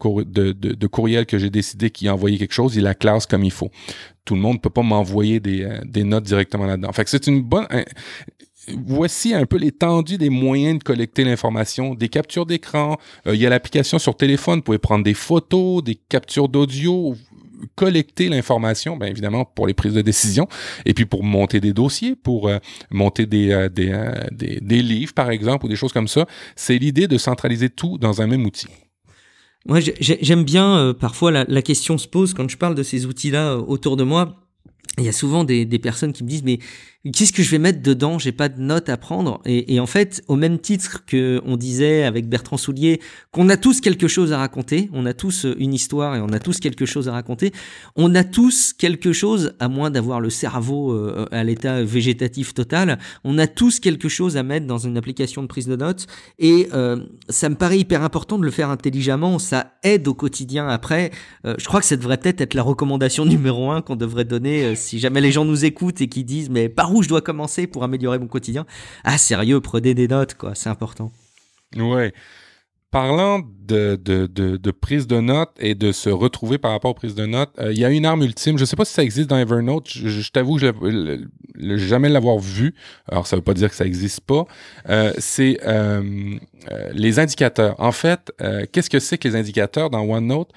courriel 0.87 1.25
que 1.25 1.37
j'ai 1.37 1.49
décidé 1.49 1.89
qu'il 1.91 2.07
a 2.07 2.13
envoyé 2.13 2.37
quelque 2.37 2.53
chose, 2.53 2.75
il 2.75 2.83
la 2.83 2.95
classe 2.95 3.25
comme 3.25 3.43
il 3.43 3.51
faut. 3.51 3.69
Tout 4.25 4.35
le 4.35 4.41
monde 4.41 4.61
peut 4.61 4.69
pas 4.69 4.83
m'envoyer 4.83 5.39
des, 5.39 5.63
euh, 5.63 5.79
des 5.85 6.03
notes 6.03 6.23
directement 6.23 6.65
là-dedans. 6.65 6.91
Fait 6.93 7.07
c'est 7.07 7.27
une 7.27 7.41
bonne 7.41 7.67
voici 8.67 9.33
un 9.33 9.45
peu 9.45 9.57
l'étendue 9.57 10.17
des 10.17 10.29
moyens 10.29 10.79
de 10.79 10.83
collecter 10.83 11.23
l'information, 11.23 11.95
des 11.95 12.09
captures 12.09 12.45
d'écran. 12.45 12.97
Euh, 13.27 13.35
il 13.35 13.41
y 13.41 13.45
a 13.45 13.49
l'application 13.49 13.99
sur 13.99 14.15
téléphone, 14.15 14.59
vous 14.59 14.63
pouvez 14.63 14.77
prendre 14.77 15.03
des 15.03 15.13
photos, 15.13 15.83
des 15.83 15.95
captures 15.95 16.49
d'audio 16.49 17.15
collecter 17.75 18.29
l'information, 18.29 18.97
bien 18.97 19.07
évidemment 19.07 19.45
pour 19.45 19.67
les 19.67 19.73
prises 19.73 19.93
de 19.93 20.01
décision, 20.01 20.47
et 20.85 20.93
puis 20.93 21.05
pour 21.05 21.23
monter 21.23 21.59
des 21.59 21.73
dossiers, 21.73 22.15
pour 22.15 22.47
euh, 22.47 22.57
monter 22.91 23.25
des, 23.25 23.51
euh, 23.51 23.69
euh, 23.79 24.13
des, 24.31 24.59
des, 24.61 24.81
livres, 24.81 25.13
par 25.13 25.29
exemple, 25.29 25.65
ou 25.65 25.69
des 25.69 25.75
choses 25.75 25.93
comme 25.93 26.07
ça. 26.07 26.25
C'est 26.55 26.77
l'idée 26.77 27.07
de 27.07 27.17
centraliser 27.17 27.69
tout 27.69 27.97
dans 27.97 28.21
un 28.21 28.27
même 28.27 28.45
outil. 28.45 28.67
Moi, 29.65 29.79
j'aime 29.79 30.43
bien, 30.43 30.93
parfois, 30.99 31.31
la, 31.31 31.61
question 31.61 31.97
se 31.97 32.07
pose 32.07 32.33
quand 32.33 32.49
je 32.49 32.57
parle 32.57 32.75
de 32.75 32.83
ces 32.83 33.05
outils-là 33.05 33.57
autour 33.57 33.95
de 33.95 34.03
moi. 34.03 34.35
Il 34.97 35.05
y 35.05 35.09
a 35.09 35.13
souvent 35.13 35.45
des 35.45 35.79
personnes 35.79 36.11
qui 36.11 36.23
me 36.25 36.29
disent, 36.29 36.43
mais 36.43 36.59
qu'est-ce 37.11 37.33
que 37.33 37.43
je 37.43 37.51
vais 37.51 37.59
mettre 37.59 37.81
dedans? 37.81 38.17
J'ai 38.17 38.31
pas 38.31 38.47
de 38.47 38.61
notes 38.61 38.87
à 38.87 38.95
prendre. 38.95 39.41
Et, 39.45 39.79
en 39.79 39.85
fait, 39.85 40.23
au 40.29 40.37
même 40.37 40.57
titre 40.57 41.03
que 41.05 41.41
on 41.45 41.57
disait 41.57 42.03
avec 42.03 42.29
Bertrand 42.29 42.55
Soulier 42.55 43.01
qu'on 43.31 43.49
a 43.49 43.57
tous 43.57 43.81
quelque 43.81 44.07
chose 44.07 44.31
à 44.31 44.37
raconter, 44.37 44.89
on 44.93 45.05
a 45.05 45.13
tous 45.13 45.45
une 45.57 45.73
histoire 45.73 46.15
et 46.15 46.21
on 46.21 46.29
a 46.29 46.39
tous 46.39 46.59
quelque 46.59 46.85
chose 46.85 47.09
à 47.09 47.11
raconter. 47.11 47.51
On 47.97 48.15
a 48.15 48.23
tous 48.23 48.71
quelque 48.71 49.11
chose, 49.11 49.53
à 49.59 49.67
moins 49.67 49.91
d'avoir 49.91 50.21
le 50.21 50.29
cerveau 50.29 50.93
euh, 50.93 51.25
à 51.31 51.43
l'état 51.43 51.83
végétatif 51.83 52.53
total, 52.53 52.99
on 53.25 53.37
a 53.37 53.47
tous 53.47 53.81
quelque 53.81 54.07
chose 54.07 54.37
à 54.37 54.43
mettre 54.43 54.65
dans 54.65 54.77
une 54.77 54.97
application 54.97 55.41
de 55.41 55.47
prise 55.47 55.67
de 55.67 55.75
notes. 55.75 56.07
Et 56.39 56.69
euh, 56.73 57.03
ça 57.27 57.49
me 57.49 57.55
paraît 57.55 57.79
hyper 57.79 58.03
important 58.03 58.39
de 58.39 58.45
le 58.45 58.51
faire 58.51 58.69
intelligemment. 58.69 59.39
Ça 59.39 59.73
aide 59.83 60.07
au 60.07 60.13
quotidien. 60.13 60.69
Après, 60.69 61.11
euh, 61.45 61.55
je 61.57 61.65
crois 61.65 61.81
que 61.81 61.85
ça 61.85 61.97
devrait 61.97 62.17
peut-être 62.17 62.39
être 62.39 62.53
la 62.53 62.63
recommandation 62.63 63.25
numéro 63.33 63.71
un 63.71 63.81
qu'on 63.81 63.97
devrait 63.97 64.25
donner 64.25 64.75
si 64.75 64.99
jamais 64.99 65.19
les 65.19 65.31
gens 65.33 65.43
nous 65.43 65.65
écoutent 65.65 65.99
et 65.99 66.07
qui 66.07 66.23
disent 66.23 66.49
mais 66.49 66.69
par 66.69 66.92
où 66.93 67.03
je 67.03 67.09
dois 67.09 67.21
commencer 67.21 67.67
pour 67.67 67.83
améliorer 67.83 68.19
mon 68.19 68.27
quotidien 68.27 68.65
Ah, 69.03 69.17
sérieux, 69.17 69.59
prenez 69.59 69.93
des 69.93 70.07
notes, 70.07 70.35
quoi, 70.35 70.55
c'est 70.55 70.69
important. 70.69 71.11
Ouais. 71.75 72.13
Parlant 72.91 73.39
de, 73.39 73.95
de, 73.95 74.27
de, 74.27 74.71
prise 74.71 75.07
de 75.07 75.19
notes 75.19 75.55
et 75.57 75.73
de 75.73 75.91
se 75.91 76.11
retrouver 76.11 76.59
par 76.59 76.69
rapport 76.69 76.91
aux 76.91 76.93
prises 76.93 77.15
de 77.15 77.25
notes, 77.25 77.49
euh, 77.57 77.71
il 77.71 77.79
y 77.79 77.85
a 77.85 77.89
une 77.89 78.05
arme 78.05 78.21
ultime. 78.21 78.57
Je 78.57 78.63
ne 78.63 78.65
sais 78.67 78.75
pas 78.75 78.85
si 78.85 78.93
ça 78.93 79.01
existe 79.01 79.27
dans 79.31 79.37
Evernote. 79.39 79.89
Je, 79.89 80.29
t'avoue 80.29 80.59
je 80.59 80.67
n'ai 81.57 81.77
jamais 81.79 82.09
l'avoir 82.09 82.37
vu. 82.37 82.75
Alors, 83.09 83.25
ça 83.25 83.35
ne 83.35 83.39
veut 83.39 83.43
pas 83.43 83.55
dire 83.55 83.69
que 83.69 83.75
ça 83.75 83.85
n'existe 83.85 84.21
pas. 84.21 84.45
Euh, 84.89 85.11
c'est 85.17 85.57
euh, 85.65 86.37
les 86.91 87.17
indicateurs. 87.17 87.75
En 87.79 87.91
fait, 87.91 88.31
qu'est-ce 88.71 88.91
que 88.91 88.99
c'est 88.99 89.17
que 89.17 89.27
les 89.27 89.35
indicateurs 89.35 89.89
dans 89.89 90.01
OneNote? 90.01 90.51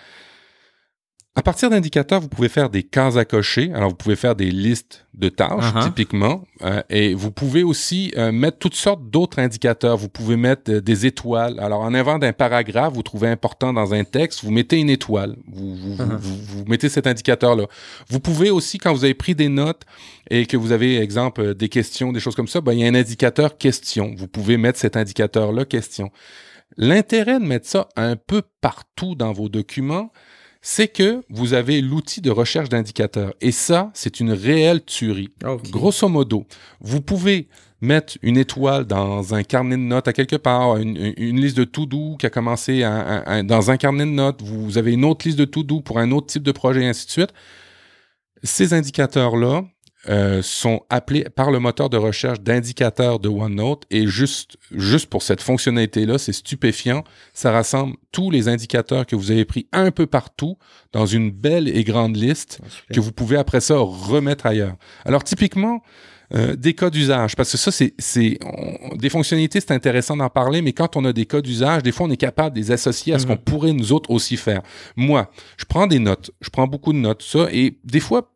À 1.39 1.43
partir 1.43 1.69
d'indicateurs, 1.69 2.23
vous 2.23 2.29
pouvez 2.29 2.49
faire 2.49 2.71
des 2.71 2.83
cases 2.83 3.19
à 3.19 3.27
cocher. 3.27 3.71
Alors, 3.75 3.91
vous 3.91 3.95
pouvez 3.95 4.17
faire 4.17 4.35
des 4.35 4.51
listes 4.51 5.07
de 5.13 5.29
tâches, 5.29 5.65
Uh-huh. 5.75 5.85
typiquement. 5.85 6.45
Euh, 6.63 6.83
et 6.89 7.13
vous 7.13 7.31
pouvez 7.31 7.63
aussi 7.63 8.11
euh, 8.17 8.33
mettre 8.33 8.57
toutes 8.59 8.75
sortes 8.75 9.11
d'autres 9.11 9.39
indicateurs. 9.39 9.99
Vous 9.99 10.09
pouvez 10.09 10.37
mettre 10.37 10.73
euh, 10.73 10.81
des 10.81 11.05
étoiles. 11.05 11.61
Alors, 11.61 11.83
en 11.83 11.93
avant 11.93 12.19
d'un 12.19 12.33
paragraphe, 12.33 12.95
vous 12.95 13.03
trouvez 13.03 13.29
important 13.29 13.75
dans 13.75 13.93
un 13.93 14.03
texte, 14.05 14.43
vous 14.45 14.51
mettez 14.51 14.79
une 14.79 14.89
étoile. 14.89 15.37
Vous, 15.47 15.75
vous, 15.77 15.97
Uh-huh. 15.97 16.17
vous, 16.19 16.37
vous 16.43 16.65
mettez 16.67 16.89
cet 16.89 17.07
indicateur-là. 17.07 17.67
Vous 18.09 18.19
pouvez 18.21 18.49
aussi, 18.51 18.79
quand 18.79 18.95
vous 18.95 19.05
avez 19.05 19.13
pris 19.15 19.35
des 19.35 19.51
notes 19.51 19.83
et 20.31 20.47
que 20.47 20.57
vous 20.57 20.73
avez, 20.73 20.97
exemple, 21.03 21.55
des 21.55 21.69
questions, 21.69 22.13
des 22.13 22.21
choses 22.21 22.35
comme 22.35 22.49
ça, 22.49 22.63
ben, 22.63 22.73
il 22.73 22.81
y 22.81 22.85
a 22.85 22.89
un 22.89 22.95
indicateur 22.95 23.59
question. 23.59 24.15
Vous 24.17 24.27
pouvez 24.27 24.57
mettre 24.57 24.79
cet 24.79 24.97
indicateur-là 24.97 25.67
question. 25.67 26.11
L'intérêt 26.79 27.39
de 27.41 27.45
mettre 27.45 27.69
ça 27.69 27.89
un 27.95 28.17
peu 28.17 28.41
partout 28.63 29.15
dans 29.15 29.33
vos 29.35 29.49
documents, 29.51 30.11
c'est 30.69 30.89
que 30.89 31.23
vous 31.31 31.55
avez 31.55 31.81
l'outil 31.81 32.21
de 32.21 32.33
recherche 32.33 32.69
d'indicateurs. 32.69 33.33
Et 33.41 33.53
ça, 33.53 33.93
c'est 33.95 34.19
une 34.19 34.33
réelle 34.33 34.85
tuerie. 34.85 35.29
Ok. 35.45 35.71
Grosso 35.71 36.09
modo, 36.09 36.45
vous 36.81 37.01
pouvez 37.01 37.47
mettre 37.81 38.19
une 38.21 38.37
étoile 38.37 38.85
dans 38.85 39.33
un 39.33 39.45
carnet 39.45 39.77
de 39.77 39.83
notes 39.83 40.09
à 40.09 40.13
quelque 40.13 40.35
part, 40.35 40.77
une, 40.79 41.15
une 41.19 41.41
liste 41.41 41.57
de 41.57 41.63
to-do 41.63 42.17
qui 42.17 42.27
a 42.27 42.31
commencé 42.31 42.83
à- 42.83 42.99
à- 42.99 43.33
à- 43.35 43.43
dans 43.45 43.71
un 43.71 43.77
carnet 43.77 44.07
de 44.07 44.11
notes, 44.11 44.43
vous 44.43 44.77
avez 44.77 44.93
une 44.93 45.05
autre 45.05 45.25
liste 45.29 45.39
de 45.39 45.45
to-do 45.45 45.83
pour 45.83 46.01
un 46.01 46.11
autre 46.11 46.27
type 46.27 46.43
de 46.43 46.51
projet, 46.51 46.83
et 46.83 46.89
ainsi 46.89 47.07
de 47.07 47.13
suite. 47.13 47.31
Ces 48.43 48.75
indicateurs-là 48.75 49.65
euh, 50.09 50.41
sont 50.43 50.83
appelés 50.91 51.25
par 51.25 51.51
le 51.51 51.59
moteur 51.59 51.91
de 51.91 51.97
recherche 51.97 52.41
d'indicateurs 52.41 53.19
de 53.19 53.29
OneNote 53.29 53.85
et 53.91 54.07
juste, 54.07 54.57
juste 54.71 55.07
pour 55.07 55.23
cette 55.23 55.41
fonctionnalité-là, 55.41 56.19
c'est 56.19 56.33
stupéfiant. 56.33 57.03
Ça 57.33 57.51
rassemble 57.51 57.97
tous 58.13 58.31
les 58.31 58.49
indicateurs 58.49 59.07
que 59.07 59.17
vous 59.17 59.31
avez 59.31 59.45
pris 59.45 59.67
un 59.73 59.91
peu 59.91 60.07
partout 60.07 60.57
dans 60.93 61.07
une 61.07 61.31
belle 61.31 61.69
et 61.69 61.85
grande 61.85 62.17
liste 62.17 62.61
Ah, 62.63 62.95
que 62.95 63.01
vous 63.01 63.13
pouvez 63.13 63.37
après 63.37 63.61
ça 63.61 63.77
remettre 63.79 64.47
ailleurs. 64.47 64.77
Alors 65.05 65.25
typiquement, 65.25 65.83
euh, 66.35 66.57
des 66.57 66.75
cas 66.75 66.91
d'usage, 66.91 67.37
parce 67.37 67.53
que 67.53 67.57
ça, 67.59 67.71
c'est, 67.71 67.95
des 68.97 69.09
fonctionnalités, 69.11 69.61
c'est 69.61 69.71
intéressant 69.73 70.17
d'en 70.17 70.29
parler, 70.29 70.61
mais 70.61 70.73
quand 70.73 70.97
on 70.97 71.05
a 71.05 71.13
des 71.13 71.25
cas 71.25 71.41
d'usage, 71.41 71.83
des 71.85 71.93
fois, 71.93 72.07
on 72.07 72.11
est 72.11 72.17
capable 72.17 72.57
de 72.57 72.61
les 72.61 72.73
associer 72.73 73.15
à 73.15 73.19
ce 73.19 73.25
Mhm. 73.27 73.31
qu'on 73.31 73.37
pourrait 73.43 73.73
nous 73.73 73.93
autres 73.93 74.11
aussi 74.11 74.37
faire. 74.37 74.63
Moi, 74.97 75.31
je 75.57 75.65
prends 75.65 75.87
des 75.87 76.01
notes, 76.01 76.33
je 76.41 76.51
prends 76.51 76.67
beaucoup 76.67 76.93
de 76.93 76.99
notes, 76.99 77.23
ça, 77.23 77.47
et 77.53 77.79
des 77.85 78.01
fois, 78.01 78.33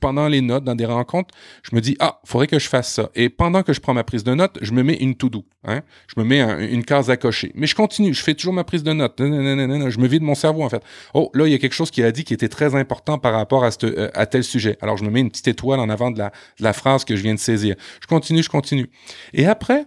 pendant 0.00 0.28
les 0.28 0.42
notes, 0.42 0.64
dans 0.64 0.74
des 0.74 0.84
rencontres, 0.84 1.34
je 1.62 1.74
me 1.74 1.80
dis, 1.80 1.96
ah, 1.98 2.20
faudrait 2.24 2.46
que 2.46 2.58
je 2.58 2.68
fasse 2.68 2.92
ça. 2.92 3.10
Et 3.14 3.28
pendant 3.30 3.62
que 3.62 3.72
je 3.72 3.80
prends 3.80 3.94
ma 3.94 4.04
prise 4.04 4.22
de 4.22 4.34
notes, 4.34 4.58
je 4.60 4.72
me 4.72 4.82
mets 4.82 4.96
une 4.96 5.14
to-do. 5.14 5.44
Hein? 5.64 5.80
Je 6.14 6.20
me 6.20 6.26
mets 6.26 6.40
un- 6.40 6.58
une 6.58 6.84
case 6.84 7.08
à 7.10 7.16
cocher. 7.16 7.52
Mais 7.54 7.66
je 7.66 7.74
continue, 7.74 8.12
je 8.12 8.22
fais 8.22 8.34
toujours 8.34 8.52
ma 8.52 8.64
prise 8.64 8.82
de 8.82 8.92
notes. 8.92 9.14
Je 9.18 9.98
me 9.98 10.06
vide 10.06 10.22
mon 10.22 10.34
cerveau, 10.34 10.62
en 10.62 10.68
fait. 10.68 10.82
Oh, 11.14 11.30
là, 11.34 11.46
il 11.46 11.52
y 11.52 11.54
a 11.54 11.58
quelque 11.58 11.72
chose 11.74 11.90
qui 11.90 12.02
a 12.02 12.12
dit 12.12 12.24
qui 12.24 12.34
était 12.34 12.48
très 12.48 12.74
important 12.74 13.18
par 13.18 13.32
rapport 13.32 13.64
à, 13.64 13.70
euh, 13.84 14.10
à 14.14 14.26
tel 14.26 14.44
sujet. 14.44 14.76
Alors, 14.82 14.96
je 14.98 15.04
me 15.04 15.10
mets 15.10 15.20
une 15.20 15.30
petite 15.30 15.48
étoile 15.48 15.80
en 15.80 15.88
avant 15.88 16.10
de 16.10 16.22
la 16.60 16.72
phrase 16.72 17.04
que 17.04 17.16
je 17.16 17.22
viens 17.22 17.34
de 17.34 17.40
saisir. 17.40 17.76
Je 18.00 18.06
continue, 18.06 18.42
je 18.42 18.50
continue. 18.50 18.90
Et 19.32 19.46
après, 19.46 19.86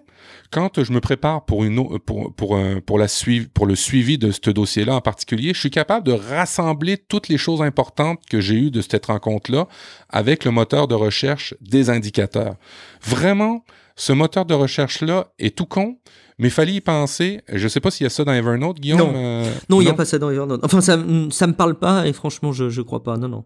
quand 0.51 0.83
je 0.83 0.91
me 0.91 0.99
prépare 0.99 1.45
pour 1.45 1.63
une 1.63 1.99
pour 1.99 2.33
pour 2.33 2.55
euh, 2.57 2.79
pour 2.85 2.97
la 2.97 3.07
suivi, 3.07 3.47
pour 3.47 3.65
le 3.65 3.75
suivi 3.75 4.17
de 4.17 4.31
ce 4.31 4.49
dossier-là 4.49 4.95
en 4.95 5.01
particulier, 5.01 5.53
je 5.53 5.59
suis 5.59 5.69
capable 5.71 6.05
de 6.05 6.11
rassembler 6.13 6.97
toutes 6.97 7.27
les 7.27 7.37
choses 7.37 7.61
importantes 7.61 8.19
que 8.29 8.41
j'ai 8.41 8.55
eues 8.55 8.71
de 8.71 8.81
cette 8.81 9.05
rencontre-là 9.07 9.67
avec 10.09 10.45
le 10.45 10.51
moteur 10.51 10.87
de 10.87 10.95
recherche 10.95 11.53
des 11.61 11.89
indicateurs. 11.89 12.55
Vraiment, 13.03 13.63
ce 13.95 14.13
moteur 14.13 14.45
de 14.45 14.53
recherche-là 14.53 15.27
est 15.39 15.55
tout 15.57 15.65
con, 15.65 15.97
mais 16.37 16.49
fallait 16.49 16.73
y 16.73 16.81
penser. 16.81 17.41
Je 17.51 17.67
sais 17.67 17.79
pas 17.79 17.91
s'il 17.91 18.05
y 18.05 18.07
a 18.07 18.09
ça 18.09 18.23
dans 18.23 18.33
Evernote, 18.33 18.79
Guillaume. 18.79 18.99
Non. 18.99 19.13
euh, 19.15 19.51
Non, 19.69 19.81
il 19.81 19.85
n'y 19.85 19.89
a 19.91 19.93
pas 19.93 20.05
ça 20.05 20.17
dans 20.19 20.29
Evernote. 20.31 20.61
Enfin, 20.63 20.81
ça, 20.81 20.97
ça 21.31 21.47
me 21.47 21.53
parle 21.53 21.77
pas 21.77 22.07
et 22.07 22.13
franchement, 22.13 22.51
je, 22.53 22.69
je 22.69 22.81
crois 22.81 23.03
pas. 23.03 23.17
Non, 23.17 23.27
non. 23.27 23.45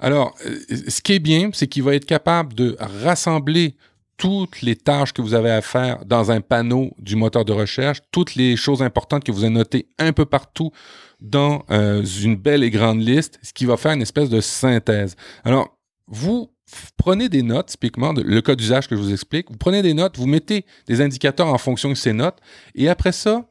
Alors, 0.00 0.34
euh, 0.46 0.56
ce 0.88 1.00
qui 1.00 1.14
est 1.14 1.18
bien, 1.18 1.50
c'est 1.52 1.66
qu'il 1.68 1.82
va 1.82 1.94
être 1.94 2.04
capable 2.06 2.54
de 2.54 2.76
rassembler 2.78 3.76
toutes 4.18 4.62
les 4.62 4.76
tâches 4.76 5.12
que 5.12 5.22
vous 5.22 5.32
avez 5.32 5.50
à 5.50 5.62
faire 5.62 6.04
dans 6.04 6.30
un 6.30 6.40
panneau 6.40 6.92
du 6.98 7.16
moteur 7.16 7.44
de 7.44 7.52
recherche, 7.52 8.00
toutes 8.10 8.34
les 8.34 8.56
choses 8.56 8.82
importantes 8.82 9.24
que 9.24 9.32
vous 9.32 9.44
avez 9.44 9.54
notées 9.54 9.88
un 9.98 10.12
peu 10.12 10.26
partout 10.26 10.72
dans 11.20 11.64
euh, 11.70 12.04
une 12.04 12.36
belle 12.36 12.62
et 12.62 12.70
grande 12.70 13.00
liste, 13.00 13.38
ce 13.42 13.52
qui 13.52 13.64
va 13.64 13.76
faire 13.76 13.92
une 13.92 14.02
espèce 14.02 14.28
de 14.28 14.40
synthèse. 14.40 15.16
Alors, 15.44 15.78
vous 16.08 16.50
prenez 16.96 17.28
des 17.28 17.42
notes, 17.42 17.68
typiquement, 17.68 18.12
le 18.12 18.40
cas 18.40 18.56
d'usage 18.56 18.88
que 18.88 18.96
je 18.96 19.00
vous 19.00 19.12
explique, 19.12 19.50
vous 19.50 19.56
prenez 19.56 19.82
des 19.82 19.94
notes, 19.94 20.18
vous 20.18 20.26
mettez 20.26 20.66
des 20.86 21.00
indicateurs 21.00 21.48
en 21.48 21.58
fonction 21.58 21.88
de 21.88 21.94
ces 21.94 22.12
notes, 22.12 22.38
et 22.74 22.88
après 22.88 23.12
ça, 23.12 23.48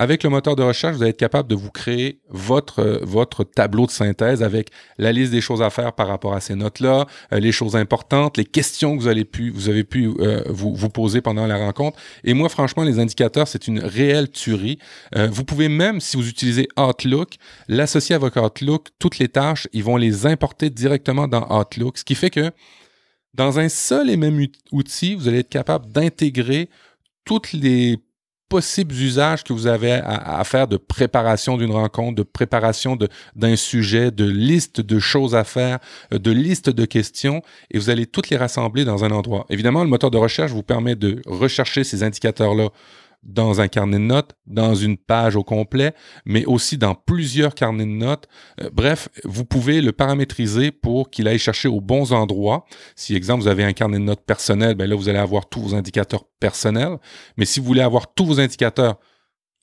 avec 0.00 0.22
le 0.22 0.30
moteur 0.30 0.56
de 0.56 0.62
recherche, 0.62 0.96
vous 0.96 1.02
allez 1.02 1.10
être 1.10 1.18
capable 1.18 1.46
de 1.46 1.54
vous 1.54 1.70
créer 1.70 2.22
votre, 2.30 2.78
euh, 2.78 2.98
votre 3.02 3.44
tableau 3.44 3.84
de 3.84 3.90
synthèse 3.90 4.42
avec 4.42 4.70
la 4.96 5.12
liste 5.12 5.30
des 5.30 5.42
choses 5.42 5.60
à 5.60 5.68
faire 5.68 5.92
par 5.92 6.08
rapport 6.08 6.32
à 6.32 6.40
ces 6.40 6.54
notes-là, 6.54 7.06
euh, 7.34 7.38
les 7.38 7.52
choses 7.52 7.76
importantes, 7.76 8.38
les 8.38 8.46
questions 8.46 8.96
que 8.96 9.02
vous, 9.02 9.08
allez 9.08 9.26
pu, 9.26 9.50
vous 9.50 9.68
avez 9.68 9.84
pu 9.84 10.10
euh, 10.20 10.42
vous, 10.48 10.74
vous 10.74 10.88
poser 10.88 11.20
pendant 11.20 11.46
la 11.46 11.58
rencontre. 11.58 11.98
Et 12.24 12.32
moi, 12.32 12.48
franchement, 12.48 12.82
les 12.82 12.98
indicateurs, 12.98 13.46
c'est 13.46 13.68
une 13.68 13.78
réelle 13.78 14.30
tuerie. 14.30 14.78
Euh, 15.16 15.28
vous 15.30 15.44
pouvez 15.44 15.68
même, 15.68 16.00
si 16.00 16.16
vous 16.16 16.26
utilisez 16.26 16.66
Outlook, 16.78 17.34
l'associer 17.68 18.14
à 18.14 18.18
votre 18.18 18.40
Outlook. 18.40 18.88
Toutes 18.98 19.18
les 19.18 19.28
tâches, 19.28 19.68
ils 19.74 19.84
vont 19.84 19.98
les 19.98 20.24
importer 20.24 20.70
directement 20.70 21.28
dans 21.28 21.46
Outlook, 21.54 21.98
ce 21.98 22.04
qui 22.04 22.14
fait 22.14 22.30
que 22.30 22.50
dans 23.34 23.58
un 23.58 23.68
seul 23.68 24.08
et 24.08 24.16
même 24.16 24.40
ut- 24.40 24.50
outil, 24.72 25.14
vous 25.14 25.28
allez 25.28 25.40
être 25.40 25.50
capable 25.50 25.92
d'intégrer 25.92 26.70
toutes 27.26 27.52
les 27.52 27.98
possibles 28.50 28.94
usages 28.94 29.42
que 29.44 29.54
vous 29.54 29.66
avez 29.66 29.92
à, 29.92 30.40
à 30.40 30.44
faire 30.44 30.68
de 30.68 30.76
préparation 30.76 31.56
d'une 31.56 31.70
rencontre, 31.70 32.16
de 32.16 32.22
préparation 32.22 32.98
d'un 33.34 33.56
sujet, 33.56 34.10
de 34.10 34.26
liste 34.26 34.82
de 34.82 34.98
choses 34.98 35.34
à 35.34 35.44
faire, 35.44 35.78
euh, 36.12 36.18
de 36.18 36.32
liste 36.32 36.68
de 36.68 36.84
questions, 36.84 37.42
et 37.70 37.78
vous 37.78 37.88
allez 37.88 38.06
toutes 38.06 38.28
les 38.28 38.36
rassembler 38.36 38.84
dans 38.84 39.04
un 39.04 39.12
endroit. 39.12 39.46
Évidemment, 39.48 39.82
le 39.84 39.88
moteur 39.88 40.10
de 40.10 40.18
recherche 40.18 40.50
vous 40.50 40.64
permet 40.64 40.96
de 40.96 41.22
rechercher 41.26 41.84
ces 41.84 42.02
indicateurs-là 42.02 42.68
dans 43.22 43.60
un 43.60 43.68
carnet 43.68 43.98
de 43.98 44.02
notes, 44.04 44.32
dans 44.46 44.74
une 44.74 44.96
page 44.96 45.36
au 45.36 45.44
complet, 45.44 45.92
mais 46.24 46.44
aussi 46.46 46.78
dans 46.78 46.94
plusieurs 46.94 47.54
carnets 47.54 47.84
de 47.84 47.90
notes. 47.90 48.26
Euh, 48.62 48.70
bref, 48.72 49.08
vous 49.24 49.44
pouvez 49.44 49.82
le 49.82 49.92
paramétriser 49.92 50.70
pour 50.70 51.10
qu'il 51.10 51.28
aille 51.28 51.38
chercher 51.38 51.68
aux 51.68 51.80
bons 51.82 52.12
endroits. 52.12 52.64
Si, 52.96 53.14
exemple, 53.14 53.42
vous 53.42 53.48
avez 53.48 53.64
un 53.64 53.72
carnet 53.74 53.98
de 53.98 54.04
notes 54.04 54.24
personnel, 54.24 54.74
ben 54.74 54.88
là, 54.88 54.96
vous 54.96 55.08
allez 55.08 55.18
avoir 55.18 55.48
tous 55.48 55.60
vos 55.60 55.74
indicateurs 55.74 56.24
personnels. 56.40 56.96
Mais 57.36 57.44
si 57.44 57.60
vous 57.60 57.66
voulez 57.66 57.82
avoir 57.82 58.14
tous 58.14 58.24
vos 58.24 58.40
indicateurs 58.40 58.98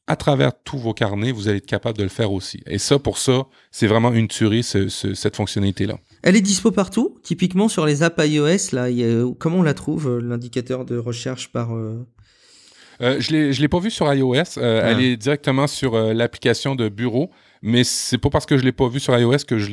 à 0.09 0.15
travers 0.15 0.51
tous 0.63 0.77
vos 0.77 0.93
carnets, 0.93 1.33
vous 1.33 1.49
allez 1.49 1.57
être 1.57 1.65
capable 1.65 1.97
de 1.97 2.03
le 2.03 2.09
faire 2.09 2.31
aussi. 2.31 2.61
Et 2.65 2.77
ça, 2.77 2.97
pour 2.97 3.17
ça, 3.17 3.47
c'est 3.71 3.87
vraiment 3.87 4.13
une 4.13 4.29
tuerie, 4.29 4.63
ce- 4.63 4.87
ce- 4.87 5.13
cette 5.13 5.35
fonctionnalité-là. 5.35 5.97
Elle 6.23 6.37
est 6.37 6.41
dispo 6.41 6.71
partout, 6.71 7.17
typiquement 7.23 7.67
sur 7.67 7.85
les 7.85 8.03
apps 8.03 8.23
iOS. 8.25 8.73
Là, 8.73 8.87
comment 9.37 9.57
on 9.57 9.63
la 9.63 9.73
trouve, 9.73 10.07
euh, 10.07 10.21
l'indicateur 10.21 10.85
de 10.85 10.97
recherche 10.97 11.51
par. 11.51 11.75
euh, 11.75 12.05
Euh, 13.01 13.17
je 13.19 13.31
l'ai, 13.31 13.53
je 13.53 13.61
l'ai 13.61 13.67
pas 13.67 13.79
vu 13.79 13.91
sur 13.91 14.11
iOS. 14.11 14.35
Euh, 14.57 14.81
Ah. 14.83 14.91
Elle 14.91 15.01
est 15.01 15.17
directement 15.17 15.67
sur 15.67 15.95
euh, 15.95 16.13
l'application 16.13 16.75
de 16.75 16.89
bureau, 16.89 17.29
mais 17.61 17.83
c'est 17.83 18.17
pas 18.17 18.29
parce 18.29 18.45
que 18.45 18.57
je 18.57 18.63
l'ai 18.63 18.71
pas 18.71 18.87
vu 18.87 18.99
sur 18.99 19.17
iOS 19.17 19.37
que 19.47 19.57
je, 19.57 19.69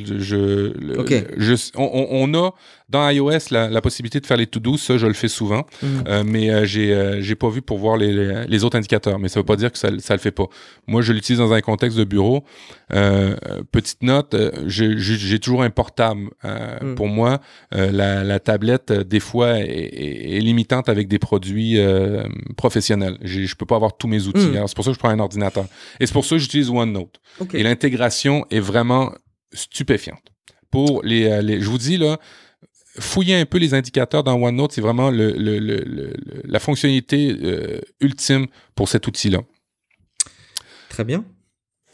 on, 1.75 2.33
a 2.33 2.51
dans 2.89 3.09
iOS 3.09 3.31
la, 3.51 3.69
la 3.69 3.81
possibilité 3.81 4.19
de 4.19 4.25
faire 4.25 4.37
les 4.37 4.47
to-do. 4.47 4.77
Ça, 4.77 4.97
je 4.97 5.07
le 5.07 5.13
fais 5.13 5.27
souvent, 5.27 5.65
Mhm. 5.81 6.03
Euh, 6.07 6.23
mais 6.25 6.49
euh, 6.49 6.65
j'ai, 6.65 6.93
euh, 6.93 7.21
j'ai 7.21 7.35
pas 7.35 7.49
vu 7.49 7.61
pour 7.61 7.77
voir 7.79 7.97
les, 7.97 8.11
les, 8.13 8.45
les 8.47 8.63
autres 8.63 8.77
indicateurs. 8.77 9.17
Mais 9.19 9.27
ça 9.27 9.39
veut 9.39 9.45
pas 9.45 9.55
dire 9.55 9.71
que 9.71 9.77
ça, 9.77 9.89
ça 9.99 10.13
le 10.13 10.19
fait 10.19 10.31
pas. 10.31 10.45
Moi, 10.87 11.01
je 11.01 11.13
l'utilise 11.13 11.39
dans 11.39 11.51
un 11.53 11.61
contexte 11.61 11.97
de 11.97 12.03
bureau. 12.03 12.43
Euh, 12.93 13.35
petite 13.71 14.03
note, 14.03 14.35
j'ai, 14.67 15.39
toujours 15.39 15.63
un 15.63 15.69
portable. 15.69 16.29
Mhm. 16.43 16.95
Pour 16.95 17.07
moi, 17.07 17.39
la, 17.71 18.23
la 18.23 18.39
tablette, 18.39 18.91
des 18.91 19.19
fois, 19.19 19.59
est, 19.59 19.63
est- 19.65 20.37
est 20.37 20.39
limitante 20.39 20.89
avec 20.89 21.07
des 21.07 21.19
produits 21.19 21.77
professionnels. 22.57 23.17
Je 23.23 23.53
peux 23.55 23.65
pas 23.65 23.75
avoir 23.75 23.97
tous 23.97 24.07
mes 24.07 24.27
outils. 24.27 24.47
Mm. 24.47 24.55
Alors, 24.57 24.69
c'est 24.69 24.75
pour 24.75 24.85
ça 24.85 24.91
que 24.91 24.95
je 24.95 24.99
prends 24.99 25.09
un 25.09 25.19
ordinateur. 25.19 25.65
Et 25.99 26.05
c'est 26.05 26.13
pour 26.13 26.25
ça 26.25 26.35
que 26.35 26.39
j'utilise 26.41 26.69
OneNote. 26.69 27.19
Et 27.53 27.63
l'intégration 27.75 28.45
est 28.49 28.59
vraiment 28.61 29.13
stupéfiante. 29.53 30.23
Pour 30.71 31.01
euh, 31.03 31.41
les- 31.41 31.61
je 31.61 31.69
vous 31.69 31.77
dis 31.77 31.97
là, 31.97 32.17
fouiller 32.99 33.35
un 33.35 33.45
peu 33.45 33.57
les 33.57 33.73
indicateurs 33.73 34.23
dans 34.23 34.35
OneNote, 34.41 34.71
c'est 34.71 34.81
vraiment 34.81 35.11
le- 35.11 35.33
la 36.45 36.59
fonctionnalité 36.59 37.35
euh, 37.43 37.81
ultime 37.99 38.47
pour 38.75 38.87
cet 38.87 39.07
outil-là. 39.07 39.39
Très 40.89 41.03
bien. 41.03 41.25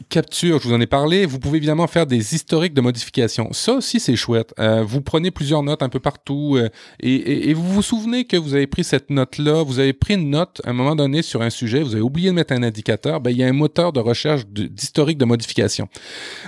Capture, 0.08 0.58
je 0.60 0.68
vous 0.68 0.74
en 0.74 0.80
ai 0.80 0.86
parlé. 0.86 1.26
Vous 1.26 1.38
pouvez 1.38 1.58
évidemment 1.58 1.86
faire 1.86 2.06
des 2.06 2.34
historiques 2.34 2.74
de 2.74 2.80
modifications. 2.80 3.48
Ça 3.52 3.74
aussi, 3.74 4.00
c'est 4.00 4.16
chouette. 4.16 4.52
Euh, 4.58 4.82
vous 4.82 5.00
prenez 5.00 5.30
plusieurs 5.30 5.62
notes 5.62 5.82
un 5.82 5.88
peu 5.88 6.00
partout 6.00 6.56
euh, 6.56 6.68
et, 7.00 7.12
et- 7.14 7.50
et 7.50 7.54
vous 7.54 7.66
vous 7.66 7.82
souvenez 7.82 8.24
que 8.24 8.36
vous 8.36 8.54
avez 8.54 8.66
pris 8.66 8.84
cette 8.84 9.10
note-là, 9.10 9.62
vous 9.62 9.78
avez 9.78 9.92
pris 9.92 10.14
une 10.14 10.30
note 10.30 10.60
à 10.64 10.70
un 10.70 10.72
moment 10.72 10.94
donné 10.96 11.22
sur 11.22 11.42
un 11.42 11.50
sujet, 11.50 11.82
vous 11.82 11.92
avez 11.94 12.02
oublié 12.02 12.30
de 12.30 12.34
mettre 12.34 12.52
un 12.52 12.62
indicateur, 12.62 13.20
ben, 13.20 13.30
il 13.30 13.36
y 13.38 13.42
a 13.44 13.46
un 13.48 13.52
moteur 13.52 13.92
de 13.92 14.00
recherche 14.00 14.46
d'historique 14.46 15.18
de 15.18 15.24
modification. 15.24 15.88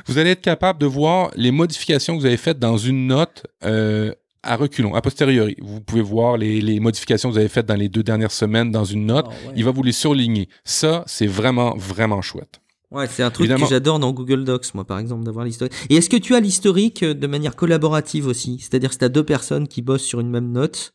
Vous 0.07 0.18
allez 0.18 0.30
être 0.30 0.40
capable 0.42 0.78
de 0.80 0.86
voir 0.86 1.30
les 1.36 1.50
modifications 1.50 2.14
que 2.16 2.20
vous 2.20 2.26
avez 2.26 2.36
faites 2.36 2.59
dans 2.59 2.76
une 2.76 3.07
note 3.07 3.46
euh, 3.64 4.12
à 4.42 4.57
reculons, 4.57 4.94
a 4.94 5.00
posteriori. 5.00 5.57
Vous 5.62 5.80
pouvez 5.80 6.02
voir 6.02 6.36
les, 6.36 6.61
les 6.61 6.78
modifications 6.78 7.30
que 7.30 7.34
vous 7.34 7.38
avez 7.40 7.48
faites 7.48 7.64
dans 7.66 7.76
les 7.76 7.88
deux 7.88 8.02
dernières 8.02 8.30
semaines 8.30 8.70
dans 8.70 8.84
une 8.84 9.07
note. 9.07 9.26
Ah 9.28 9.48
ouais. 9.48 9.52
Il 9.57 9.64
va 9.64 9.70
vous 9.70 9.82
les 9.82 9.92
surligner. 9.92 10.48
Ça, 10.64 11.02
c'est 11.07 11.26
vraiment, 11.26 11.74
vraiment 11.78 12.20
chouette. 12.20 12.61
Ouais, 12.95 13.07
c'est 13.09 13.22
un 13.22 13.30
truc 13.30 13.51
que 13.51 13.66
j'adore 13.66 13.99
dans 13.99 14.12
Google 14.12 14.45
Docs, 14.45 14.72
moi, 14.74 14.84
par 14.84 14.99
exemple, 14.99 15.24
d'avoir 15.24 15.45
l'historique. 15.45 15.72
Et 15.90 15.97
est-ce 15.97 16.09
que 16.09 16.16
tu 16.16 16.34
as 16.34 16.40
l'historique 16.40 17.03
euh, 17.03 17.14
de 17.14 17.26
manière 17.26 17.57
collaborative 17.57 18.26
aussi? 18.26 18.59
C'est-à-dire 18.61 18.90
que 18.90 18.97
tu 18.97 19.05
as 19.05 19.09
deux 19.09 19.24
personnes 19.24 19.66
qui 19.66 19.82
bossent 19.82 20.05
sur 20.05 20.20
une 20.20 20.30
même 20.30 20.53
note 20.53 20.95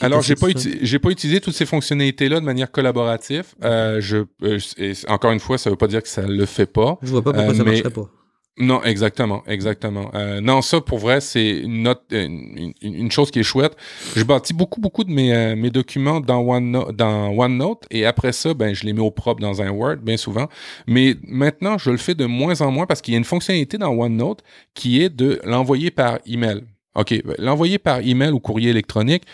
alors, 0.00 0.22
j'ai 0.22 0.34
pas, 0.34 0.46
j'ai 0.54 0.98
pas 0.98 1.10
utilisé 1.10 1.40
toutes 1.40 1.54
ces 1.54 1.66
fonctionnalités-là 1.66 2.40
de 2.40 2.44
manière 2.44 2.70
collaborative. 2.70 3.54
Euh, 3.62 4.00
je, 4.00 4.24
euh, 4.42 4.94
encore 5.08 5.32
une 5.32 5.40
fois, 5.40 5.58
ça 5.58 5.68
veut 5.68 5.76
pas 5.76 5.88
dire 5.88 6.02
que 6.02 6.08
ça 6.08 6.22
le 6.22 6.46
fait 6.46 6.66
pas. 6.66 6.98
Je 7.02 7.10
vois 7.10 7.22
pas 7.22 7.34
pourquoi 7.34 7.54
ça 7.54 7.64
marcherait 7.64 7.90
pas. 7.90 8.08
Non, 8.56 8.84
exactement, 8.84 9.42
exactement. 9.48 10.12
Euh, 10.14 10.40
non, 10.40 10.62
ça 10.62 10.80
pour 10.80 10.98
vrai, 10.98 11.20
c'est 11.20 11.58
une, 11.58 11.92
une, 12.12 12.72
une, 12.82 13.10
chose 13.10 13.32
qui 13.32 13.40
est 13.40 13.44
chouette. 13.44 13.76
Je 14.14 14.22
bâtis 14.22 14.54
beaucoup, 14.54 14.80
beaucoup 14.80 15.02
de 15.02 15.10
mes, 15.10 15.34
euh, 15.34 15.56
mes 15.56 15.70
documents 15.70 16.20
dans 16.20 16.38
OneNote, 16.38 16.94
dans 16.94 17.30
OneNote, 17.30 17.84
et 17.90 18.06
après 18.06 18.30
ça, 18.30 18.54
ben 18.54 18.72
je 18.72 18.84
les 18.84 18.92
mets 18.92 19.00
au 19.00 19.10
propre 19.10 19.40
dans 19.40 19.60
un 19.60 19.70
Word, 19.70 19.96
bien 19.96 20.16
souvent. 20.16 20.48
Mais 20.86 21.16
maintenant, 21.26 21.78
je 21.78 21.90
le 21.90 21.96
fais 21.96 22.14
de 22.14 22.26
moins 22.26 22.60
en 22.60 22.70
moins 22.70 22.86
parce 22.86 23.02
qu'il 23.02 23.14
y 23.14 23.16
a 23.16 23.18
une 23.18 23.24
fonctionnalité 23.24 23.76
dans 23.76 23.90
OneNote 23.90 24.44
qui 24.74 25.02
est 25.02 25.08
de 25.08 25.40
l'envoyer 25.42 25.90
par 25.90 26.20
email. 26.24 26.62
Ok, 26.94 27.22
ben, 27.24 27.34
l'envoyer 27.38 27.78
par 27.78 27.98
email 28.00 28.30
ou 28.30 28.38
courrier 28.38 28.70
électronique. 28.70 29.24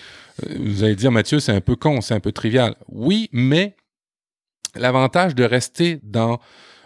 Euh, 0.48 0.54
vous 0.60 0.82
allez 0.82 0.96
dire, 0.96 1.12
Mathieu, 1.12 1.40
c'est 1.40 1.52
un 1.52 1.60
peu 1.60 1.76
con, 1.76 2.00
c'est 2.00 2.14
un 2.14 2.20
peu 2.20 2.32
trivial. 2.32 2.74
Oui, 2.88 3.28
mais 3.32 3.76
l'avantage 4.76 5.34
de 5.34 5.44
rester 5.44 6.00
dans 6.02 6.38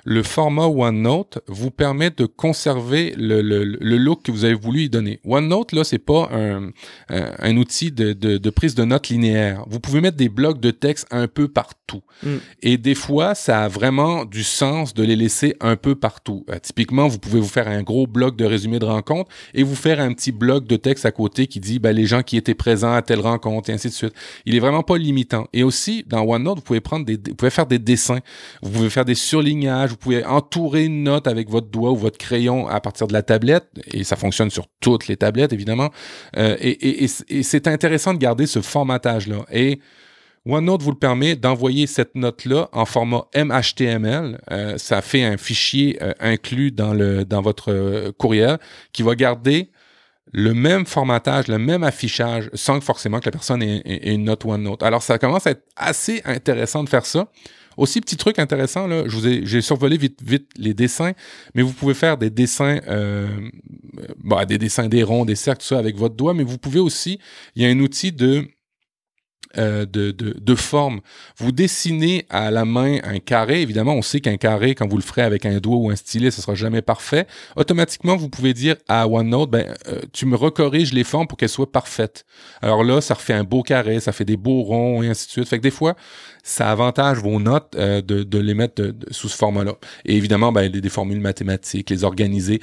le 0.05 0.23
format 0.23 0.67
OneNote 0.67 1.39
vous 1.49 1.71
permet 1.71 2.11
de 2.11 2.27
conserver 2.27 3.15
le, 3.17 3.41
le, 3.41 3.65
le, 3.65 3.97
look 3.97 4.23
que 4.23 4.33
vous 4.33 4.45
avez 4.45 4.55
voulu 4.55 4.83
y 4.83 4.91
donner. 4.91 5.19
OneNote, 5.25 5.73
là, 5.73 5.83
c'est 5.83 5.99
pas 5.99 6.29
un, 6.33 6.71
un, 7.09 7.57
outil 7.57 7.91
de, 7.91 8.13
de, 8.13 8.37
de, 8.37 8.51
prise 8.51 8.75
de 8.75 8.85
notes 8.85 9.09
linéaire. 9.09 9.65
Vous 9.67 9.81
pouvez 9.81 10.03
mettre 10.03 10.19
des 10.19 10.29
blocs 10.29 10.61
de 10.61 10.71
texte 10.71 11.07
un 11.11 11.27
peu 11.27 11.49
partout. 11.49 12.03
Mm. 12.23 12.37
Et 12.63 12.77
des 12.77 12.95
fois, 12.95 13.35
ça 13.35 13.65
a 13.65 13.69
vraiment 13.69 14.27
du 14.27 14.45
sens 14.45 14.93
de 14.93 15.03
les 15.03 15.17
laisser 15.17 15.57
un 15.61 15.77
peu 15.77 15.95
partout. 15.95 16.45
Euh, 16.51 16.59
typiquement, 16.63 17.09
vous 17.09 17.19
pouvez 17.19 17.41
vous 17.41 17.49
faire 17.49 17.69
un 17.69 17.83
gros 17.83 18.07
bloc 18.07 18.37
de 18.37 18.45
résumé 18.45 18.79
de 18.79 18.85
rencontre 18.85 19.31
et 19.55 19.63
vous 19.63 19.75
faire 19.75 20.01
un 20.01 20.13
petit 20.13 20.33
bloc 20.33 20.67
de 20.67 20.77
texte 20.77 21.07
à 21.07 21.13
côté 21.13 21.47
qui 21.47 21.61
dit 21.61 21.79
ben, 21.79 21.93
les 21.93 22.07
gens 22.07 22.23
qui 22.23 22.37
étaient 22.37 22.55
présents 22.55 22.93
à 22.93 23.01
telle 23.01 23.21
rencontre 23.21 23.71
et 23.71 23.73
ainsi 23.73 23.89
de 23.89 23.95
suite. 23.95 24.15
Il 24.45 24.55
est 24.55 24.61
vraiment 24.61 24.83
pas 24.83 24.99
limitant. 24.99 25.47
Et 25.55 25.63
aussi, 25.63 26.05
dans 26.07 26.23
OneNote, 26.23 26.59
vous 26.59 26.65
pouvez 26.65 26.81
prendre 26.81 27.07
des, 27.07 27.17
vous 27.17 27.35
pouvez 27.35 27.51
faire 27.51 27.67
des 27.67 27.79
dessins, 27.79 28.21
vous 28.63 28.71
pouvez 28.71 28.91
faire 28.91 29.07
des 29.07 29.15
surlignages, 29.15 29.93
vous 29.95 29.99
pouvez 29.99 30.24
entourer 30.24 30.86
une 30.86 31.05
note 31.05 31.28
avec 31.28 31.49
votre 31.49 31.68
doigt 31.68 31.92
ou 31.92 31.97
votre 31.97 32.18
crayon 32.18 32.66
à 32.66 32.80
partir 32.80 33.07
de 33.07 33.12
la 33.12 33.22
tablette, 33.22 33.68
et 33.92 34.03
ça 34.03 34.16
fonctionne 34.16 34.51
sur 34.51 34.66
toutes 34.80 35.07
les 35.07 35.16
tablettes, 35.16 35.53
évidemment. 35.53 35.90
Euh, 36.36 36.57
et, 36.61 37.07
c'est 37.07 37.68
intéressant 37.68 38.12
de 38.12 38.18
garder 38.18 38.47
ce 38.47 38.61
formatage-là. 38.61 39.45
Et 39.53 39.78
OneNote 40.47 40.82
vous 40.82 40.90
le 40.90 40.99
permet 40.99 41.36
d'envoyer 41.36 41.86
cette 41.86 42.16
note-là 42.16 42.68
en 42.72 42.84
format 42.86 43.26
MHTML. 43.36 44.40
Euh, 44.51 44.78
ça 44.78 45.01
fait 45.01 45.22
un 45.22 45.36
fichier 45.36 45.97
euh, 46.03 46.12
inclus 46.18 46.72
dans, 46.72 46.92
le, 46.92 47.24
dans 47.24 47.40
votre 47.40 48.11
courriel 48.18 48.59
qui 48.92 49.05
va 49.05 49.14
garder 49.14 49.70
le 50.32 50.55
même 50.55 50.86
formatage, 50.86 51.47
le 51.47 51.59
même 51.59 51.84
affichage, 51.84 52.51
sans 52.53 52.80
forcément 52.80 53.20
que 53.20 53.26
la 53.26 53.30
personne 53.30 53.62
ait, 53.62 53.80
ait 53.84 54.12
une 54.12 54.24
note 54.24 54.45
OneNote. 54.45 54.82
Alors, 54.82 55.05
ça 55.05 55.18
commence 55.18 55.47
à 55.47 55.53
être 55.53 55.64
assez 55.76 56.20
intéressant 56.24 56.82
de 56.82 56.88
faire 56.88 57.07
ça. 57.07 57.28
Aussi, 57.77 58.01
petit 58.01 58.16
truc 58.16 58.39
intéressant, 58.39 58.87
là, 58.87 59.05
je 59.07 59.16
vous 59.16 59.27
ai, 59.27 59.45
j'ai 59.45 59.61
survolé 59.61 59.97
vite, 59.97 60.20
vite 60.22 60.51
les 60.57 60.75
dessins, 60.75 61.12
mais 61.55 61.62
vous 61.62 61.72
pouvez 61.72 61.95
faire 61.95 62.16
des 62.16 62.31
dessins, 62.31 62.81
euh, 62.89 63.29
bah, 64.22 64.45
des 64.45 64.59
dessins 64.59 64.89
des 64.89 65.03
ronds, 65.03 65.25
des 65.25 65.35
cercles, 65.35 65.62
tout 65.62 65.68
ça 65.68 65.79
avec 65.79 65.97
votre 65.97 66.14
doigt, 66.14 66.35
mais 66.35 66.45
vous 66.45 66.59
pouvez 66.59 66.81
aussi, 66.81 67.18
il 67.57 67.62
y 67.62 67.66
a 67.66 67.68
un 67.68 67.81
outil 67.81 68.12
de 68.12 68.49
euh, 69.59 69.87
de, 69.87 70.11
de, 70.11 70.37
de, 70.39 70.55
forme. 70.55 71.01
Vous 71.37 71.53
dessinez 71.53 72.27
à 72.31 72.51
la 72.51 72.65
main 72.65 72.99
un 73.05 73.19
carré. 73.19 73.63
Évidemment, 73.63 73.95
on 73.95 74.03
sait 74.03 74.21
qu'un 74.21 74.37
carré, 74.37 74.75
quand 74.75 74.89
vous 74.89 74.97
le 74.97 75.03
ferez 75.03 75.23
avec 75.23 75.47
un 75.47 75.59
doigt 75.59 75.77
ou 75.77 75.91
un 75.91 75.97
stylet, 75.97 76.31
ce 76.31 76.43
sera 76.43 76.55
jamais 76.55 76.83
parfait. 76.83 77.27
Automatiquement, 77.57 78.17
vous 78.17 78.29
pouvez 78.29 78.55
dire 78.55 78.77
à 78.89 79.07
OneNote, 79.09 79.51
ben, 79.51 79.75
euh, 79.89 80.01
tu 80.13 80.27
me 80.27 80.37
recorriges 80.37 80.93
les 80.93 81.05
formes 81.05 81.27
pour 81.27 81.39
qu'elles 81.39 81.49
soient 81.49 81.71
parfaites. 81.71 82.25
Alors 82.63 82.85
là, 82.85 83.01
ça 83.01 83.15
refait 83.15 83.35
un 83.35 83.45
beau 83.45 83.63
carré, 83.63 84.01
ça 84.01 84.13
fait 84.13 84.25
des 84.25 84.37
beaux 84.37 84.63
ronds 84.63 85.03
et 85.03 85.09
ainsi 85.09 85.27
de 85.27 85.31
suite. 85.33 85.49
Fait 85.49 85.59
que 85.59 85.63
des 85.63 85.71
fois, 85.71 85.95
ça 86.43 86.71
avantage 86.71 87.19
vos 87.19 87.39
notes 87.41 87.75
euh, 87.77 88.01
de, 88.01 88.23
de, 88.23 88.39
les 88.39 88.55
mettre 88.55 88.95
sous 89.11 89.29
ce 89.29 89.37
format-là. 89.37 89.75
Et 90.05 90.17
évidemment, 90.17 90.53
ben, 90.53 90.71
des, 90.71 90.81
des 90.81 90.89
formules 90.89 91.21
mathématiques, 91.21 91.91
les 91.91 92.05
organiser. 92.05 92.61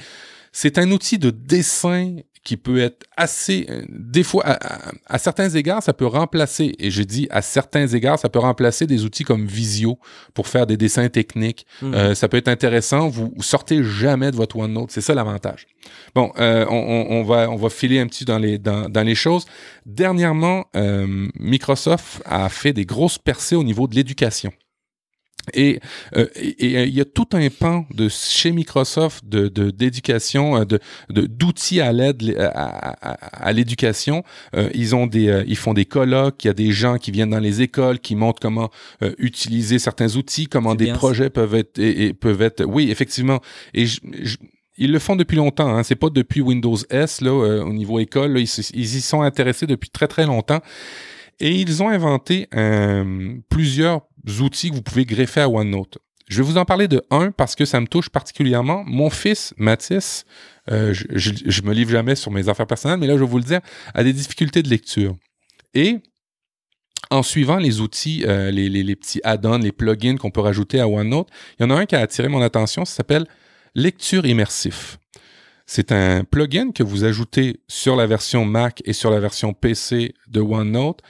C'est 0.52 0.76
un 0.76 0.90
outil 0.90 1.18
de 1.18 1.30
dessin 1.30 2.16
qui 2.44 2.56
peut 2.56 2.80
être 2.80 3.06
assez, 3.16 3.66
euh, 3.70 3.82
des 3.88 4.24
fois, 4.24 4.44
à, 5.06 5.18
certains 5.18 5.48
égards, 5.50 5.82
ça 5.82 5.92
peut 5.92 6.06
remplacer, 6.06 6.74
et 6.78 6.90
j'ai 6.90 7.04
dit 7.04 7.28
à 7.30 7.40
certains 7.40 7.86
égards, 7.86 8.18
ça 8.18 8.28
peut 8.28 8.40
remplacer 8.40 8.86
des 8.86 9.04
outils 9.04 9.22
comme 9.22 9.46
Visio 9.46 9.98
pour 10.34 10.48
faire 10.48 10.66
des 10.66 10.76
dessins 10.76 11.08
techniques. 11.08 11.66
Mhm. 11.82 11.94
Euh, 11.94 12.14
ça 12.14 12.28
peut 12.28 12.36
être 12.36 12.48
intéressant. 12.48 13.08
Vous, 13.08 13.32
sortez 13.40 13.84
jamais 13.84 14.30
de 14.30 14.36
votre 14.36 14.56
OneNote. 14.56 14.90
C'est 14.90 15.00
ça 15.00 15.14
l'avantage. 15.14 15.66
Bon, 16.14 16.32
euh, 16.38 16.66
on, 16.68 17.06
on, 17.10 17.22
va, 17.22 17.48
on 17.50 17.56
va 17.56 17.70
filer 17.70 18.00
un 18.00 18.06
petit 18.06 18.24
dans 18.24 18.38
les, 18.38 18.58
dans, 18.58 18.88
dans 18.88 19.02
les 19.02 19.14
choses. 19.14 19.46
Dernièrement, 19.86 20.66
Microsoft 21.38 22.22
a 22.24 22.48
fait 22.48 22.72
des 22.72 22.84
grosses 22.84 23.18
percées 23.18 23.56
au 23.56 23.64
niveau 23.64 23.86
de 23.86 23.94
l'éducation. 23.94 24.52
Et 25.54 25.80
euh, 26.16 26.26
il 26.58 26.94
y 26.94 27.00
a 27.00 27.04
tout 27.04 27.26
un 27.32 27.48
pan 27.48 27.84
de 27.92 28.08
chez 28.08 28.52
Microsoft 28.52 29.24
de 29.26 29.48
d'éducation, 29.70 30.58
euh, 30.58 30.64
de 30.64 31.26
d'outils 31.26 31.80
à 31.80 31.92
l'aide 31.92 32.22
à, 32.38 33.52
l'éducation. 33.52 34.22
Euh, 34.54 34.70
ils 34.74 34.94
ont 34.94 35.06
des, 35.06 35.42
ils 35.46 35.56
font 35.56 35.74
des 35.74 35.84
colloques. 35.84 36.44
Il 36.44 36.46
y 36.46 36.50
a 36.50 36.54
des 36.54 36.70
gens 36.70 36.98
qui 36.98 37.10
viennent 37.10 37.30
dans 37.30 37.40
les 37.40 37.60
écoles 37.60 37.98
qui 37.98 38.14
montrent 38.14 38.40
comment 38.40 38.70
utiliser 39.18 39.78
certains 39.78 40.16
outils, 40.16 40.46
comment 40.46 40.74
des 40.74 40.92
projets 40.92 41.30
peuvent 41.30 41.54
être 41.54 41.78
et, 41.78 42.12
peuvent 42.12 42.42
être. 42.42 42.64
Oui, 42.64 42.90
effectivement. 42.90 43.40
Et 43.74 43.86
ils 44.78 44.92
le 44.92 44.98
font 44.98 45.16
depuis 45.16 45.36
longtemps. 45.36 45.76
Hein. 45.76 45.82
C'est 45.82 45.96
pas 45.96 46.10
depuis 46.10 46.40
Windows 46.40 46.76
S 46.88 47.20
là 47.20 47.32
au 47.32 47.72
niveau 47.72 47.98
école. 47.98 48.38
ils, 48.38 48.48
ils 48.74 48.96
y 48.96 49.00
sont 49.00 49.22
intéressés 49.22 49.66
depuis 49.66 49.90
très 49.90 50.06
très 50.06 50.26
longtemps. 50.26 50.60
Et 51.40 51.60
ils 51.60 51.82
ont 51.82 51.88
inventé 51.88 52.48
plusieurs 53.48 54.02
outils 54.40 54.70
que 54.70 54.74
vous 54.74 54.82
pouvez 54.82 55.04
greffer 55.04 55.40
à 55.40 55.48
OneNote. 55.48 55.98
Je 56.28 56.38
vais 56.38 56.42
vous 56.42 56.56
en 56.56 56.64
parler 56.64 56.88
de 56.88 57.02
un 57.10 57.30
parce 57.30 57.54
que 57.54 57.64
ça 57.64 57.80
me 57.80 57.86
touche 57.86 58.08
particulièrement. 58.08 58.84
Mon 58.86 59.10
fils, 59.10 59.52
Mathis, 59.58 60.24
euh, 60.70 60.94
je, 60.94 61.32
je, 61.44 61.62
me 61.62 61.74
livre 61.74 61.90
jamais 61.90 62.14
sur 62.14 62.30
mes 62.30 62.48
affaires 62.48 62.66
personnelles, 62.66 62.98
mais 62.98 63.06
là, 63.06 63.14
je 63.14 63.20
vais 63.20 63.30
vous 63.30 63.38
le 63.38 63.44
dire, 63.44 63.60
a 63.94 64.04
des 64.04 64.12
difficultés 64.12 64.62
de 64.62 64.68
lecture. 64.68 65.16
Et 65.74 65.98
en 67.10 67.22
suivant 67.22 67.58
les 67.58 67.80
outils, 67.80 68.24
euh, 68.26 68.50
les, 68.50 68.68
les, 68.68 68.82
les, 68.82 68.96
petits 68.96 69.20
add-ons, 69.24 69.58
les 69.58 69.72
plugins 69.72 70.16
qu'on 70.16 70.30
peut 70.30 70.40
rajouter 70.40 70.80
à 70.80 70.88
OneNote, 70.88 71.28
il 71.58 71.64
y 71.64 71.66
en 71.66 71.70
a 71.70 71.74
un 71.74 71.86
qui 71.86 71.96
a 71.96 72.00
attiré 72.00 72.28
mon 72.28 72.40
attention, 72.40 72.84
ça 72.84 72.94
s'appelle 72.94 73.26
Lecture 73.74 74.24
immersif. 74.24 74.98
C'est 75.66 75.92
un 75.92 76.24
plugin 76.24 76.72
que 76.72 76.82
vous 76.82 77.04
ajoutez 77.04 77.60
sur 77.68 77.96
la 77.96 78.06
version 78.06 78.44
Mac 78.44 78.82
et 78.84 78.92
sur 78.92 79.10
la 79.10 79.20
version 79.20 79.54
PC 79.54 80.14
de 80.28 80.40
OneNote 80.40 81.00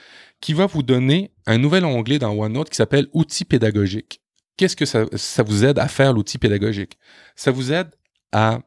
qui 0.43 0.53
va 0.53 0.66
vous 0.66 0.82
donner 0.82 1.30
un 1.47 1.57
nouvel 1.57 1.86
onglet 1.86 2.18
dans 2.18 2.32
OneNote 2.32 2.68
qui 2.68 2.76
s'appelle 2.76 3.07
Outils 3.14 3.47
pédagogiques. 3.47 4.20
Qu'est-ce 4.59 4.76
que 4.76 4.84
ça, 4.84 5.43
vous 5.45 5.64
aide 5.64 5.78
à 5.78 5.88
faire 5.88 6.12
l'outil 6.12 6.36
pédagogique? 6.36 6.99
Ça 7.36 7.51
vous 7.51 7.72
aide 7.72 7.90
à 8.32 8.61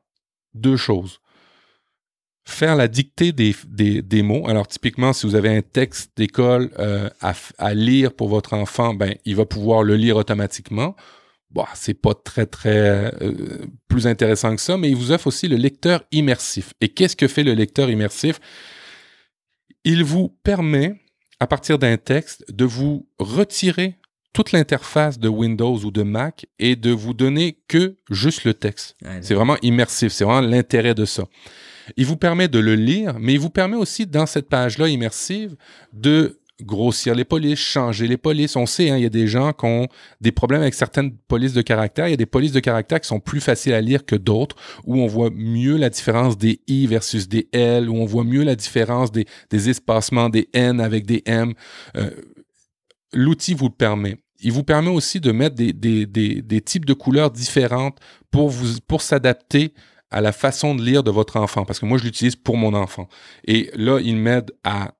deux 0.55 0.77
choses. 0.77 1.19
Faire 2.47 2.75
la 2.75 2.87
dictée 2.87 3.33
des, 3.33 3.55
des, 3.67 4.01
des 4.01 4.23
mots. 4.23 4.47
Alors, 4.47 4.67
typiquement, 4.67 5.13
si 5.13 5.27
vous 5.27 5.35
avez 5.35 5.55
un 5.55 5.61
texte 5.61 6.11
d'école 6.15 6.71
euh, 6.79 7.09
à, 7.21 7.33
à, 7.57 7.73
lire 7.73 8.13
pour 8.13 8.29
votre 8.29 8.53
enfant, 8.53 8.93
ben, 8.93 9.15
il 9.25 9.35
va 9.35 9.45
pouvoir 9.45 9.83
le 9.83 9.95
lire 9.95 10.15
automatiquement. 10.15 10.95
Bon, 11.49 11.65
c'est 11.73 11.93
pas 11.93 12.13
très, 12.13 12.45
très 12.45 13.13
euh, 13.21 13.65
plus 13.87 14.07
intéressant 14.07 14.55
que 14.55 14.61
ça, 14.61 14.77
mais 14.77 14.89
il 14.89 14.95
vous 14.95 15.11
offre 15.11 15.27
aussi 15.27 15.47
le 15.47 15.57
lecteur 15.57 16.03
immersif. 16.11 16.73
Et 16.81 16.89
qu'est-ce 16.89 17.15
que 17.15 17.27
fait 17.27 17.43
le 17.43 17.53
lecteur 17.53 17.89
immersif? 17.89 18.39
Il 19.83 20.03
vous 20.03 20.29
permet 20.43 21.04
à 21.39 21.47
partir 21.47 21.79
d'un 21.79 21.97
texte, 21.97 22.45
de 22.51 22.65
vous 22.65 23.07
retirer 23.19 23.95
toute 24.33 24.51
l'interface 24.51 25.17
de 25.17 25.29
Windows 25.29 25.77
ou 25.77 25.91
de 25.91 26.03
Mac 26.03 26.45
et 26.59 26.75
de 26.75 26.91
vous 26.91 27.13
donner 27.13 27.57
que 27.67 27.95
juste 28.09 28.43
le 28.43 28.53
texte. 28.53 28.97
c'est 29.21 29.33
vraiment 29.33 29.57
immersif, 29.61 30.11
c'est 30.11 30.25
vraiment 30.25 30.41
l'intérêt 30.41 30.93
de 30.93 31.05
ça. 31.05 31.23
Il 31.95 32.05
vous 32.05 32.17
permet 32.17 32.47
de 32.47 32.59
le 32.59 32.75
lire, 32.75 33.15
mais 33.19 33.33
il 33.33 33.39
vous 33.39 33.49
permet 33.49 33.77
aussi, 33.77 34.05
dans 34.05 34.25
cette 34.25 34.49
page-là 34.49 34.89
immersive, 34.89 35.55
de 35.93 36.41
grossir 36.61 37.15
les 37.15 37.25
polices, 37.25 37.59
changer 37.59 38.07
les 38.07 38.17
polices. 38.17 38.55
On 38.55 38.65
sait, 38.65 38.89
hein, 38.89 38.97
il 38.97 39.03
y 39.03 39.05
a 39.05 39.09
des 39.09 39.27
gens 39.27 39.51
qui 39.53 39.65
ont 39.65 39.87
des 40.21 40.31
problèmes 40.31 40.61
avec 40.61 40.73
certaines 40.73 41.15
polices 41.15 41.53
de 41.53 41.61
caractère. 41.61 42.07
Il 42.07 42.11
y 42.11 42.13
a 42.13 42.17
des 42.17 42.25
polices 42.25 42.53
de 42.53 42.59
caractère 42.59 43.01
qui 43.01 43.07
sont 43.07 43.19
plus 43.19 43.41
faciles 43.41 43.73
à 43.73 43.81
lire 43.81 44.05
que 44.05 44.15
d'autres, 44.15 44.55
où 44.85 44.97
on 44.99 45.07
voit 45.07 45.29
mieux 45.31 45.77
la 45.77 45.89
différence 45.89 46.37
des 46.37 46.61
I 46.67 46.87
versus 46.87 47.27
des 47.27 47.49
L, 47.51 47.89
où 47.89 47.95
on 47.95 48.05
voit 48.05 48.23
mieux 48.23 48.43
la 48.43 48.55
différence 48.55 49.11
des, 49.11 49.25
espacements 49.69 50.29
des 50.29 50.49
N 50.53 50.79
avec 50.79 51.05
des 51.05 51.23
M. 51.25 51.53
Euh, 51.97 52.09
l'outil 53.13 53.53
vous 53.53 53.67
le 53.67 53.75
permet. 53.75 54.17
Il 54.41 54.51
vous 54.51 54.63
permet 54.63 54.91
aussi 54.91 55.19
de 55.19 55.31
mettre 55.31 55.55
des, 55.55 55.73
des, 55.73 56.05
des, 56.05 56.41
des 56.41 56.61
types 56.61 56.85
de 56.85 56.93
couleurs 56.93 57.31
différentes 57.31 57.97
pour, 58.31 58.49
vous, 58.49 58.79
pour 58.87 59.01
s'adapter 59.01 59.73
à 60.11 60.21
la 60.21 60.31
façon 60.31 60.75
de 60.75 60.83
lire 60.83 61.03
de 61.03 61.11
votre 61.11 61.37
enfant, 61.37 61.65
parce 61.65 61.79
que 61.79 61.85
moi, 61.85 61.97
je 61.97 62.03
l'utilise 62.03 62.35
pour 62.35 62.57
mon 62.57 62.73
enfant. 62.73 63.07
Et 63.45 63.71
là, 63.75 63.99
il 63.99 64.17
m'aide 64.17 64.51
à 64.63 64.93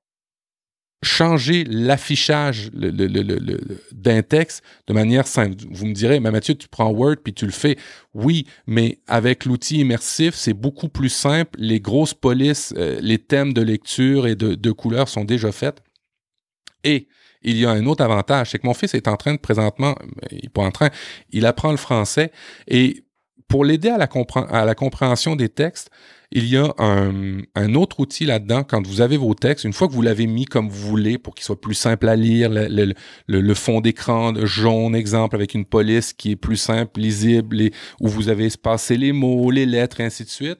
changer 1.05 1.63
l'affichage 1.65 2.71
d'un 2.71 4.21
texte 4.21 4.63
de 4.87 4.93
manière 4.93 5.27
simple. 5.27 5.55
Vous 5.71 5.85
me 5.85 5.93
direz, 5.93 6.19
mais 6.19 6.31
Mathieu, 6.31 6.55
tu 6.55 6.67
prends 6.67 6.89
Word 6.89 7.17
puis 7.23 7.33
tu 7.33 7.45
le 7.45 7.51
fais. 7.51 7.77
Oui, 8.13 8.47
mais 8.67 8.99
avec 9.07 9.45
l'outil 9.45 9.79
immersif, 9.79 10.35
c'est 10.35 10.53
beaucoup 10.53 10.89
plus 10.89 11.09
simple. 11.09 11.57
Les 11.59 11.79
grosses 11.79 12.13
polices, 12.13 12.73
euh, 12.77 12.97
les 13.01 13.17
thèmes 13.17 13.53
de 13.53 13.61
lecture 13.61 14.27
et 14.27 14.35
de, 14.35 14.55
de 14.55 14.71
couleurs 14.71 15.09
sont 15.09 15.25
déjà 15.25 15.51
faits. 15.51 15.81
Et 16.83 17.07
il 17.41 17.57
y 17.57 17.65
a 17.65 17.71
un 17.71 17.85
autre 17.85 18.03
avantage, 18.03 18.51
c'est 18.51 18.59
que 18.59 18.67
mon 18.67 18.73
fils 18.73 18.93
est 18.93 19.07
en 19.07 19.17
train 19.17 19.33
de 19.33 19.39
présentement, 19.39 19.95
il 20.31 20.39
n'est 20.43 20.49
pas 20.49 20.63
en 20.63 20.71
train, 20.71 20.89
il 21.31 21.45
apprend 21.45 21.71
le 21.71 21.77
français 21.77 22.31
et 22.67 23.05
pour 23.47 23.63
l'aider 23.63 23.89
à, 23.89 23.97
la 23.97 24.75
compréhension 24.75 25.35
des 25.35 25.49
textes, 25.49 25.89
il 26.35 26.49
y 26.49 26.57
a 26.57 26.75
un, 26.77 27.75
autre 27.75 28.01
outil 28.01 28.25
là-dedans 28.25 28.65
quand 28.65 28.85
vous 28.85 28.99
avez 28.99 29.15
vos 29.15 29.33
textes. 29.33 29.63
Une 29.63 29.71
fois 29.71 29.87
que 29.87 29.93
vous 29.93 30.01
l'avez 30.01 30.27
mis 30.27 30.43
comme 30.43 30.67
vous 30.67 30.89
voulez 30.89 31.17
pour 31.17 31.33
qu'il 31.33 31.45
soit 31.45 31.59
plus 31.59 31.75
simple 31.75 32.09
à 32.09 32.17
lire, 32.17 32.49
le, 32.51 33.53
fond 33.53 33.79
d'écran 33.79 34.33
jaune, 34.45 34.95
exemple, 34.95 35.35
avec 35.35 35.53
une 35.53 35.63
police 35.63 36.11
qui 36.11 36.31
est 36.31 36.35
plus 36.35 36.57
simple, 36.57 36.99
lisible, 36.99 37.69
où 38.01 38.09
vous 38.09 38.27
avez 38.27 38.47
espacé 38.47 38.97
les 38.97 39.13
mots, 39.13 39.49
les 39.49 39.65
lettres, 39.65 40.01
et 40.01 40.03
ainsi 40.03 40.25
de 40.25 40.29
suite. 40.29 40.59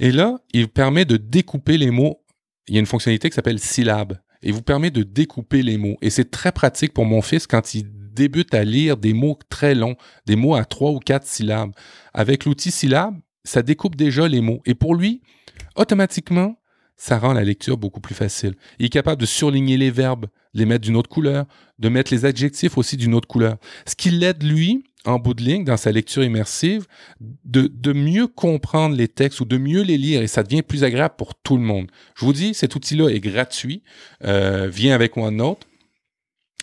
Et 0.00 0.10
là, 0.10 0.40
il 0.52 0.66
permet 0.66 1.04
de 1.04 1.16
découper 1.16 1.78
les 1.78 1.92
mots. 1.92 2.24
Il 2.66 2.74
y 2.74 2.78
a 2.78 2.80
une 2.80 2.86
fonctionnalité 2.86 3.30
qui 3.30 3.36
s'appelle 3.36 3.60
syllabe 3.60 4.18
et 4.42 4.50
vous 4.50 4.62
permet 4.62 4.90
de 4.90 5.04
découper 5.04 5.62
les 5.62 5.78
mots. 5.78 5.98
Et 6.02 6.10
c'est 6.10 6.32
très 6.32 6.50
pratique 6.50 6.94
pour 6.94 7.04
mon 7.04 7.22
fils 7.22 7.46
quand 7.46 7.74
il 7.74 7.84
débute 8.12 8.54
à 8.54 8.64
lire 8.64 8.96
des 8.96 9.12
mots 9.12 9.38
très 9.50 9.76
longs, 9.76 9.94
des 10.26 10.34
mots 10.34 10.56
à 10.56 10.64
trois 10.64 10.90
ou 10.90 10.98
quatre 10.98 11.28
syllabes. 11.28 11.70
Avec 12.12 12.44
l'outil 12.44 12.72
syllabe, 12.72 13.14
ça 13.44 13.62
découpe 13.62 13.96
déjà 13.96 14.28
les 14.28 14.40
mots. 14.40 14.60
Et 14.66 14.74
pour 14.74 14.94
lui, 14.94 15.22
automatiquement, 15.76 16.56
ça 16.96 17.18
rend 17.18 17.32
la 17.32 17.44
lecture 17.44 17.78
beaucoup 17.78 18.00
plus 18.00 18.14
facile. 18.14 18.54
Il 18.78 18.86
est 18.86 18.90
capable 18.90 19.20
de 19.20 19.26
surligner 19.26 19.78
les 19.78 19.90
verbes, 19.90 20.26
les 20.52 20.66
mettre 20.66 20.82
d'une 20.82 20.96
autre 20.96 21.08
couleur, 21.08 21.46
de 21.78 21.88
mettre 21.88 22.12
les 22.12 22.26
adjectifs 22.26 22.76
aussi 22.76 22.98
d'une 22.98 23.14
autre 23.14 23.28
couleur. 23.28 23.56
Ce 23.86 23.94
qui 23.94 24.10
l'aide, 24.10 24.42
lui, 24.42 24.84
en 25.06 25.18
bout 25.18 25.32
de 25.32 25.42
ligne, 25.42 25.64
dans 25.64 25.78
sa 25.78 25.92
lecture 25.92 26.22
immersive, 26.22 26.86
de, 27.20 27.70
de 27.72 27.92
mieux 27.94 28.26
comprendre 28.26 28.94
les 28.94 29.08
textes 29.08 29.40
ou 29.40 29.46
de 29.46 29.56
mieux 29.56 29.82
les 29.82 29.96
lire 29.96 30.20
et 30.20 30.26
ça 30.26 30.42
devient 30.42 30.62
plus 30.62 30.84
agréable 30.84 31.14
pour 31.16 31.34
tout 31.34 31.56
le 31.56 31.62
monde. 31.62 31.86
Je 32.16 32.24
vous 32.26 32.34
dis, 32.34 32.52
cet 32.52 32.74
outil-là 32.74 33.08
est 33.08 33.20
gratuit, 33.20 33.82
euh, 34.24 34.68
vient 34.68 34.94
avec 34.94 35.16
OneNote. 35.16 35.66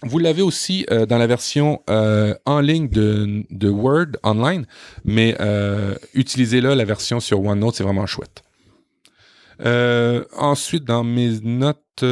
Vous 0.03 0.19
l'avez 0.19 0.43
aussi 0.43 0.85
euh, 0.91 1.05
dans 1.07 1.17
la 1.17 1.25
version 1.25 1.81
euh, 1.89 2.35
en 2.45 2.59
ligne 2.59 2.87
de, 2.87 3.43
de, 3.49 3.69
Word 3.69 4.11
online, 4.23 4.65
mais 5.03 5.35
euh, 5.39 5.95
utilisez-la, 6.13 6.75
la 6.75 6.85
version 6.85 7.19
sur 7.19 7.43
OneNote, 7.43 7.75
c'est 7.75 7.83
vraiment 7.83 8.05
chouette. 8.05 8.43
Ensuite, 9.59 10.83
dans 10.83 11.03
mes 11.03 11.39
notes, 11.41 12.03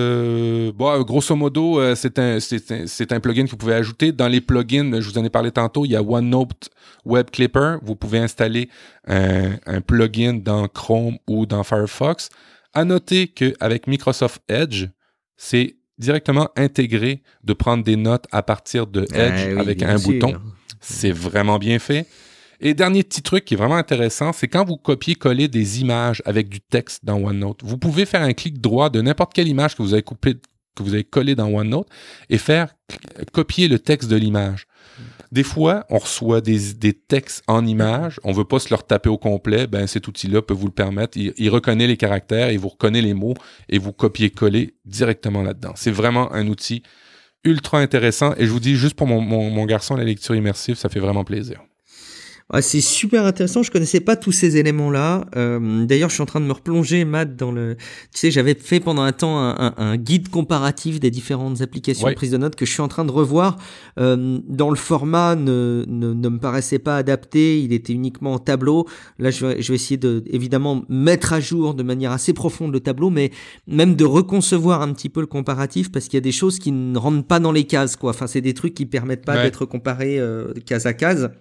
grosso 1.06 1.36
modo, 1.36 1.94
c'est 1.94 2.18
un, 2.18 2.40
c'est 2.40 3.12
un, 3.12 3.20
plugin 3.20 3.46
que 3.46 3.52
vous 3.52 3.58
pouvez 3.58 3.76
ajouter. 3.76 4.12
Dans 4.12 4.28
les 4.28 4.42
plugins, 4.42 5.00
je 5.00 5.08
vous 5.08 5.20
en 5.20 5.24
ai 5.24 5.30
parlé 5.30 5.52
tantôt, 5.52 5.86
il 5.86 5.92
y 5.92 5.96
a 5.96 6.02
OneNote 6.02 6.72
Web 7.06 7.30
Clipper. 7.30 7.76
Vous 7.84 7.96
pouvez 7.96 8.18
installer 8.18 8.68
un, 9.08 9.58
un 9.68 9.82
plugin 9.82 10.34
dans 10.34 10.68
Chrome 10.68 11.20
ou 11.28 11.46
dans 11.46 11.64
Firefox. 11.64 12.32
À 12.74 12.84
noter 12.84 13.28
qu'avec 13.28 13.86
Microsoft 13.86 14.42
Edge, 14.50 14.88
c'est 15.38 15.76
directement 15.98 16.50
intégré 16.56 17.22
de 17.44 17.54
prendre 17.54 17.84
des 17.84 17.96
notes 17.96 18.26
à 18.32 18.44
partir 18.44 18.88
de 18.88 19.06
ben 19.12 19.34
Edge 19.34 19.58
avec 19.58 19.82
un 19.82 19.98
bouton. 19.98 20.36
C'est 20.80 21.12
vraiment 21.12 21.58
bien 21.58 21.80
fait. 21.80 22.06
Et 22.62 22.74
dernier 22.74 23.04
petit 23.04 23.22
truc 23.22 23.46
qui 23.46 23.54
est 23.54 23.58
vraiment 23.58 23.76
intéressant, 23.76 24.32
c'est 24.32 24.48
quand 24.48 24.66
vous 24.66 24.78
copiez-collez 24.78 25.48
des 25.48 25.82
images 25.82 26.22
avec 26.26 26.48
du 26.50 26.62
texte 26.62 27.04
dans 27.04 27.22
OneNote. 27.22 27.62
Vous 27.64 27.78
pouvez 27.78 28.06
faire 28.06 28.22
un 28.22 28.34
clic 28.34 28.62
droit 28.62 28.90
de 28.90 29.02
n'importe 29.02 29.34
quelle 29.34 29.48
image 29.48 29.76
que 29.76 29.84
vous 29.84 29.94
avez 29.94 30.04
coupé, 30.04 30.36
que 30.76 30.84
vous 30.84 30.94
avez 30.94 31.04
collé 31.04 31.36
dans 31.36 31.48
OneNote 31.48 31.88
et 32.30 32.38
faire 32.38 32.76
copier 33.34 33.68
le 33.68 33.80
texte 33.80 34.10
de 34.10 34.16
l'image. 34.16 34.68
Des 35.36 35.44
fois, 35.44 35.86
on 35.90 35.98
reçoit 35.98 36.40
des, 36.40 36.94
textes 36.94 37.44
en 37.48 37.66
images, 37.66 38.22
on 38.24 38.32
veut 38.32 38.46
pas 38.46 38.58
se 38.58 38.70
leur 38.70 38.88
taper 38.88 39.10
au 39.10 39.18
complet, 39.18 39.68
ben 39.68 39.86
cet 39.86 40.08
outil-là 40.08 40.42
peut 40.42 40.54
vous 40.54 40.68
le 40.68 40.72
permettre. 40.72 41.18
Il, 41.18 41.50
reconnaît 41.50 41.88
les 41.88 41.98
caractères, 41.98 42.52
il 42.52 42.58
vous 42.58 42.70
reconnaît 42.70 43.02
les 43.02 43.14
mots 43.14 43.34
et 43.68 43.78
vous 43.78 43.92
copiez-coller 43.92 44.76
directement 44.86 45.44
là-dedans. 45.44 45.74
C'est 45.76 45.92
vraiment 45.92 46.32
un 46.32 46.48
outil 46.48 46.84
ultra 47.44 47.80
intéressant 47.80 48.34
et 48.38 48.46
je 48.46 48.50
vous 48.50 48.62
dis 48.62 48.76
juste 48.76 48.96
pour 48.96 49.08
mon 49.08 49.66
garçon, 49.66 49.98
la 49.98 50.06
lecture 50.06 50.36
immersive, 50.36 50.78
ça 50.78 50.88
fait 50.88 51.02
vraiment 51.02 51.26
plaisir 51.26 51.60
c'est 52.62 52.82
super 52.82 53.26
intéressant. 53.26 53.64
Je 53.64 53.72
connaissais 53.72 54.00
pas 54.00 54.16
tous 54.16 54.32
ces 54.32 54.58
éléments-là. 54.58 55.26
Euh, 55.36 55.86
D'ailleurs, 55.86 56.10
je 56.10 56.14
suis 56.14 56.22
en 56.22 56.28
train 56.28 56.40
de 56.40 56.46
me 56.46 56.52
replonger, 56.52 57.04
Matt, 57.04 57.36
dans 57.36 57.52
le. 57.52 57.76
Tu 58.14 58.20
sais, 58.20 58.32
j'avais 58.32 58.54
fait 58.54 58.80
pendant 58.80 59.02
un 59.02 59.12
temps 59.14 59.40
un, 59.40 59.74
un, 59.78 59.98
guide 59.98 60.30
comparatif 60.30 61.00
des 61.00 61.10
différentes 61.10 61.62
applications 61.62 62.08
de 62.08 62.14
prise 62.14 62.32
de 62.32 62.38
notes 62.38 62.56
que 62.56 62.66
je 62.66 62.72
suis 62.72 62.82
en 62.82 62.88
train 62.88 63.04
de 63.04 63.12
revoir. 63.12 63.58
Euh, 64.00 64.40
dans 64.48 64.70
le 64.70 64.76
format, 64.76 65.36
ne, 65.36 65.86
ne, 65.88 66.14
ne, 66.14 66.30
me 66.30 66.38
paraissait 66.38 66.78
pas 66.78 66.98
adapté. 66.98 67.62
Il 67.62 67.74
était 67.74 67.94
uniquement 67.94 68.34
en 68.34 68.40
tableau. 68.40 68.88
Là, 69.18 69.32
je 69.32 69.44
vais, 69.44 69.62
je 69.62 69.70
vais 69.70 69.76
essayer 69.76 69.98
de, 69.98 70.24
évidemment, 70.28 70.84
mettre 70.88 71.34
à 71.34 71.40
jour 71.40 71.74
de 71.74 71.82
manière 71.82 72.12
assez 72.12 72.34
profonde 72.34 72.72
le 72.72 72.80
tableau, 72.80 73.10
mais 73.10 73.32
même 73.68 73.96
de 73.96 74.06
reconcevoir 74.06 74.84
un 74.84 74.94
petit 74.94 75.10
peu 75.10 75.20
le 75.20 75.28
comparatif 75.28 75.92
parce 75.92 76.06
qu'il 76.06 76.18
y 76.18 76.18
a 76.18 76.22
des 76.22 76.32
choses 76.32 76.60
qui 76.60 76.72
ne 76.72 76.98
rentrent 76.98 77.26
pas 77.26 77.40
dans 77.40 77.52
les 77.52 77.64
cases, 77.64 77.96
quoi. 77.96 78.12
Enfin, 78.12 78.28
c'est 78.28 78.42
des 78.42 78.54
trucs 78.54 78.76
qui 78.76 78.86
permettent 78.86 79.26
pas 79.26 79.42
d'être 79.42 79.66
comparés 79.66 80.20
euh, 80.20 80.54
case 80.66 80.86
à 80.86 80.94
case. 80.94 81.32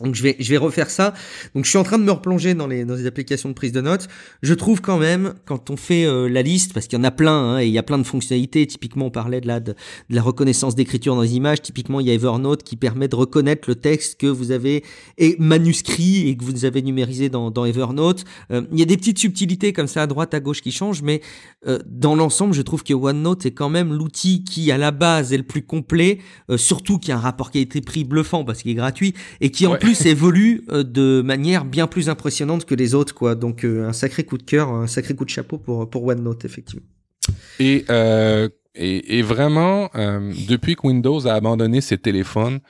Donc 0.00 0.14
je 0.14 0.22
vais, 0.22 0.36
je 0.38 0.48
vais 0.48 0.56
refaire 0.56 0.88
ça. 0.88 1.12
Donc 1.54 1.64
je 1.64 1.70
suis 1.70 1.78
en 1.78 1.82
train 1.82 1.98
de 1.98 2.04
me 2.04 2.10
replonger 2.10 2.54
dans 2.54 2.66
les, 2.66 2.86
dans 2.86 2.94
les 2.94 3.06
applications 3.06 3.50
de 3.50 3.54
prise 3.54 3.72
de 3.72 3.82
notes. 3.82 4.08
Je 4.42 4.54
trouve 4.54 4.80
quand 4.80 4.98
même, 4.98 5.34
quand 5.44 5.68
on 5.68 5.76
fait 5.76 6.06
euh, 6.06 6.28
la 6.28 6.40
liste, 6.40 6.72
parce 6.72 6.86
qu'il 6.86 6.98
y 6.98 7.00
en 7.00 7.04
a 7.04 7.10
plein, 7.10 7.32
hein, 7.32 7.58
et 7.60 7.66
il 7.66 7.72
y 7.72 7.78
a 7.78 7.82
plein 7.82 7.98
de 7.98 8.02
fonctionnalités, 8.02 8.66
typiquement 8.66 9.06
on 9.06 9.10
parlait 9.10 9.42
de 9.42 9.46
la, 9.46 9.60
de, 9.60 9.74
la 10.08 10.22
reconnaissance 10.22 10.74
d'écriture 10.74 11.14
dans 11.14 11.20
les 11.20 11.36
images, 11.36 11.60
typiquement 11.60 12.00
il 12.00 12.06
y 12.06 12.10
a 12.10 12.14
Evernote 12.14 12.62
qui 12.62 12.76
permet 12.76 13.06
de 13.06 13.16
reconnaître 13.16 13.68
le 13.68 13.74
texte 13.74 14.18
que 14.18 14.26
vous 14.26 14.50
avez 14.50 14.82
et 15.18 15.36
manuscrit 15.38 16.26
et 16.26 16.36
que 16.38 16.44
vous 16.44 16.64
avez 16.64 16.80
numérisé 16.80 17.28
dans, 17.28 17.50
dans 17.50 17.66
Evernote. 17.66 18.24
Euh, 18.50 18.62
il 18.72 18.78
y 18.78 18.82
a 18.82 18.86
des 18.86 18.96
petites 18.96 19.18
subtilités 19.18 19.74
comme 19.74 19.88
ça 19.88 20.02
à 20.02 20.06
droite, 20.06 20.32
à 20.32 20.40
gauche 20.40 20.62
qui 20.62 20.72
changent, 20.72 21.02
mais 21.02 21.20
euh, 21.66 21.78
dans 21.86 22.16
l'ensemble 22.16 22.54
je 22.54 22.62
trouve 22.62 22.82
que 22.82 22.94
OneNote 22.94 23.44
est 23.44 23.52
quand 23.52 23.68
même 23.68 23.92
l'outil 23.92 24.42
qui 24.42 24.72
à 24.72 24.78
la 24.78 24.90
base 24.90 25.34
est 25.34 25.38
le 25.38 25.42
plus 25.42 25.62
complet, 25.62 26.18
surtout 26.56 26.98
qui 26.98 27.12
a 27.12 27.16
un 27.16 27.20
rapport 27.20 27.50
pris 27.84 28.04
bluffant 28.04 28.44
parce 28.44 28.62
qu'il 28.62 28.70
est 28.70 28.74
gratuit, 28.74 29.14
et 29.40 29.50
qui 29.50 29.66
plus 29.82 30.06
évolue 30.06 30.64
euh, 30.70 30.82
de 30.82 31.22
manière 31.22 31.64
bien 31.64 31.86
plus 31.86 32.08
impressionnante 32.08 32.64
que 32.64 32.74
les 32.74 32.94
autres, 32.94 33.14
quoi. 33.14 33.34
Donc 33.34 33.64
euh, 33.64 33.88
un 33.88 33.92
sacré 33.92 34.24
coup 34.24 34.38
de 34.38 34.42
cœur, 34.42 34.70
un 34.70 34.86
sacré 34.86 35.14
coup 35.14 35.24
de 35.24 35.30
chapeau 35.30 35.58
pour 35.58 35.88
pour 35.88 36.04
OneNote, 36.04 36.44
effectivement. 36.44 36.86
Et 37.58 37.84
euh, 37.90 38.48
et, 38.74 39.18
et, 39.18 39.22
vraiment, 39.22 39.90
depuis 40.48 40.76
que 40.76 40.86
Windows 40.86 41.26
a 41.26 41.34
abandonné 41.34 41.82
ses 41.82 41.98
téléphones, 41.98 42.60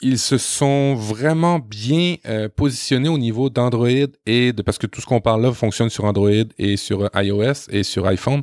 ils 0.00 0.18
se 0.18 0.38
sont 0.38 0.94
vraiment 0.94 1.58
bien 1.58 2.16
euh, 2.26 2.48
positionnés 2.48 3.08
au 3.08 3.18
niveau 3.18 3.50
d'Android 3.50 3.88
et 4.26 4.52
de 4.52 4.62
parce 4.62 4.78
que 4.78 4.86
tout 4.86 5.00
ce 5.00 5.06
qu'on 5.06 5.20
parle 5.20 5.42
là 5.42 5.52
fonctionne 5.52 5.90
sur 5.90 6.04
Android 6.04 6.30
et 6.58 6.76
sur 6.76 7.10
iOS 7.14 7.68
et 7.70 7.82
sur 7.82 8.06
iPhone. 8.06 8.42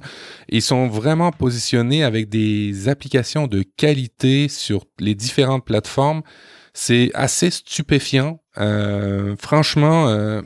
Ils 0.50 0.62
sont 0.62 0.88
vraiment 0.88 1.32
positionnés 1.32 2.04
avec 2.04 2.28
des 2.28 2.90
applications 2.90 3.48
de 3.48 3.64
qualité 3.78 4.50
sur 4.50 4.86
les 5.00 5.16
différentes 5.16 5.64
plateformes. 5.64 6.24
C'est 6.78 7.10
assez 7.14 7.50
stupéfiant. 7.50 8.42
Euh, 8.58 9.36
franchement, 9.40 10.10
euh, 10.10 10.42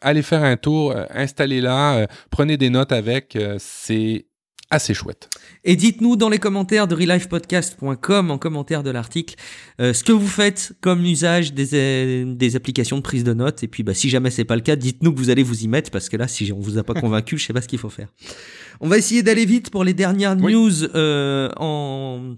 allez 0.00 0.22
faire 0.22 0.44
un 0.44 0.56
tour, 0.56 0.94
installez-la, 1.10 2.06
prenez 2.30 2.56
des 2.56 2.70
notes 2.70 2.92
avec. 2.92 3.36
c'est 3.58 4.28
assez 4.70 4.92
chouette. 4.92 5.30
Et 5.64 5.76
dites-nous 5.76 6.16
dans 6.16 6.28
les 6.28 6.38
commentaires 6.38 6.86
de 6.86 6.94
relifepodcast.com, 6.94 8.30
en 8.30 8.38
commentaire 8.38 8.82
de 8.82 8.90
l'article, 8.90 9.34
euh, 9.80 9.92
ce 9.92 10.04
que 10.04 10.12
vous 10.12 10.26
faites 10.26 10.72
comme 10.80 11.04
usage 11.04 11.54
des, 11.54 11.74
euh, 11.74 12.34
des 12.34 12.56
applications 12.56 12.98
de 12.98 13.02
prise 13.02 13.24
de 13.24 13.32
notes. 13.32 13.62
Et 13.62 13.68
puis, 13.68 13.82
bah, 13.82 13.94
si 13.94 14.10
jamais 14.10 14.30
c'est 14.30 14.44
pas 14.44 14.56
le 14.56 14.62
cas, 14.62 14.76
dites-nous 14.76 15.12
que 15.12 15.18
vous 15.18 15.30
allez 15.30 15.42
vous 15.42 15.64
y 15.64 15.68
mettre, 15.68 15.90
parce 15.90 16.08
que 16.08 16.16
là, 16.16 16.28
si 16.28 16.52
on 16.52 16.60
vous 16.60 16.78
a 16.78 16.82
pas 16.82 16.94
convaincu, 17.00 17.38
je 17.38 17.46
sais 17.46 17.52
pas 17.52 17.62
ce 17.62 17.68
qu'il 17.68 17.78
faut 17.78 17.88
faire. 17.88 18.08
On 18.80 18.88
va 18.88 18.98
essayer 18.98 19.22
d'aller 19.22 19.46
vite 19.46 19.70
pour 19.70 19.84
les 19.84 19.94
dernières 19.94 20.36
news 20.36 20.84
euh, 20.94 21.48
en 21.56 22.36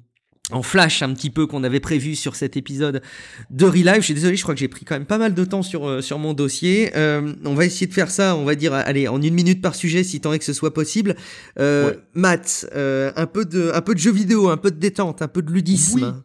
en 0.52 0.62
flash 0.62 1.02
un 1.02 1.12
petit 1.14 1.30
peu 1.30 1.46
qu'on 1.46 1.64
avait 1.64 1.80
prévu 1.80 2.14
sur 2.16 2.36
cet 2.36 2.56
épisode 2.56 3.02
de 3.50 3.64
Relive. 3.64 3.96
Je 3.96 4.00
suis 4.00 4.14
désolé, 4.14 4.36
je 4.36 4.42
crois 4.42 4.54
que 4.54 4.60
j'ai 4.60 4.68
pris 4.68 4.84
quand 4.84 4.94
même 4.94 5.06
pas 5.06 5.18
mal 5.18 5.34
de 5.34 5.44
temps 5.44 5.62
sur, 5.62 5.88
euh, 5.88 6.00
sur 6.00 6.18
mon 6.18 6.34
dossier. 6.34 6.90
Euh, 6.96 7.34
on 7.44 7.54
va 7.54 7.64
essayer 7.64 7.86
de 7.86 7.92
faire 7.92 8.10
ça, 8.10 8.36
on 8.36 8.44
va 8.44 8.54
dire, 8.54 8.72
allez, 8.72 9.08
en 9.08 9.20
une 9.20 9.34
minute 9.34 9.60
par 9.60 9.74
sujet, 9.74 10.04
si 10.04 10.20
tant 10.20 10.32
est 10.32 10.38
que 10.38 10.44
ce 10.44 10.52
soit 10.52 10.74
possible. 10.74 11.16
Euh, 11.58 11.94
Matt, 12.14 12.66
euh, 12.74 13.12
un, 13.16 13.26
peu 13.26 13.44
de, 13.44 13.70
un 13.74 13.80
peu 13.80 13.94
de 13.94 14.00
jeux 14.00 14.12
vidéo, 14.12 14.48
un 14.48 14.56
peu 14.56 14.70
de 14.70 14.78
détente, 14.78 15.22
un 15.22 15.28
peu 15.28 15.42
de 15.42 15.50
ludisme. 15.50 16.22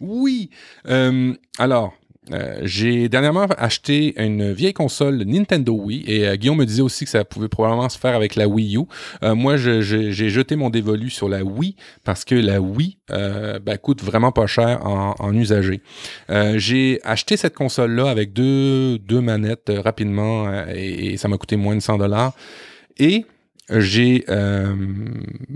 Oui. 0.00 0.50
oui. 0.84 1.36
alors, 1.58 1.94
euh, 2.32 2.60
j'ai 2.62 3.08
dernièrement 3.08 3.46
acheté 3.56 4.14
une 4.22 4.52
vieille 4.52 4.72
console 4.72 5.22
Nintendo 5.24 5.72
Wii 5.72 6.04
et 6.06 6.28
euh, 6.28 6.36
Guillaume 6.36 6.58
me 6.58 6.66
disait 6.66 6.82
aussi 6.82 7.04
que 7.04 7.10
ça 7.10 7.24
pouvait 7.24 7.48
probablement 7.48 7.88
se 7.88 7.98
faire 7.98 8.14
avec 8.14 8.36
la 8.36 8.48
Wii 8.48 8.76
U. 8.76 8.82
Euh, 9.22 9.34
moi, 9.34 9.56
j'ai 9.56 10.12
jeté 10.12 10.56
mon 10.56 10.70
dévolu 10.70 11.10
sur 11.10 11.28
la 11.28 11.42
Wii 11.42 11.76
parce 12.04 12.24
que 12.24 12.34
la 12.34 12.60
Wii 12.60 12.98
ben, 13.08 13.78
coûte 13.80 14.02
vraiment 14.02 14.32
pas 14.32 14.46
cher 14.46 14.86
en, 14.86 15.14
en 15.18 15.34
usager. 15.34 15.80
j'ai 16.56 17.00
acheté 17.04 17.36
cette 17.36 17.54
console-là 17.54 18.10
avec 18.10 18.32
deux, 18.32 18.98
deux 18.98 19.20
manettes 19.20 19.72
rapidement 19.76 20.50
et, 20.74 21.16
ça 21.16 21.28
m'a 21.28 21.36
coûté 21.36 21.56
moins 21.56 21.74
de 21.74 21.80
100 21.80 21.98
dollars. 21.98 22.34
Et 22.98 23.24
j'ai, 23.70 24.24
euh, 24.28 24.74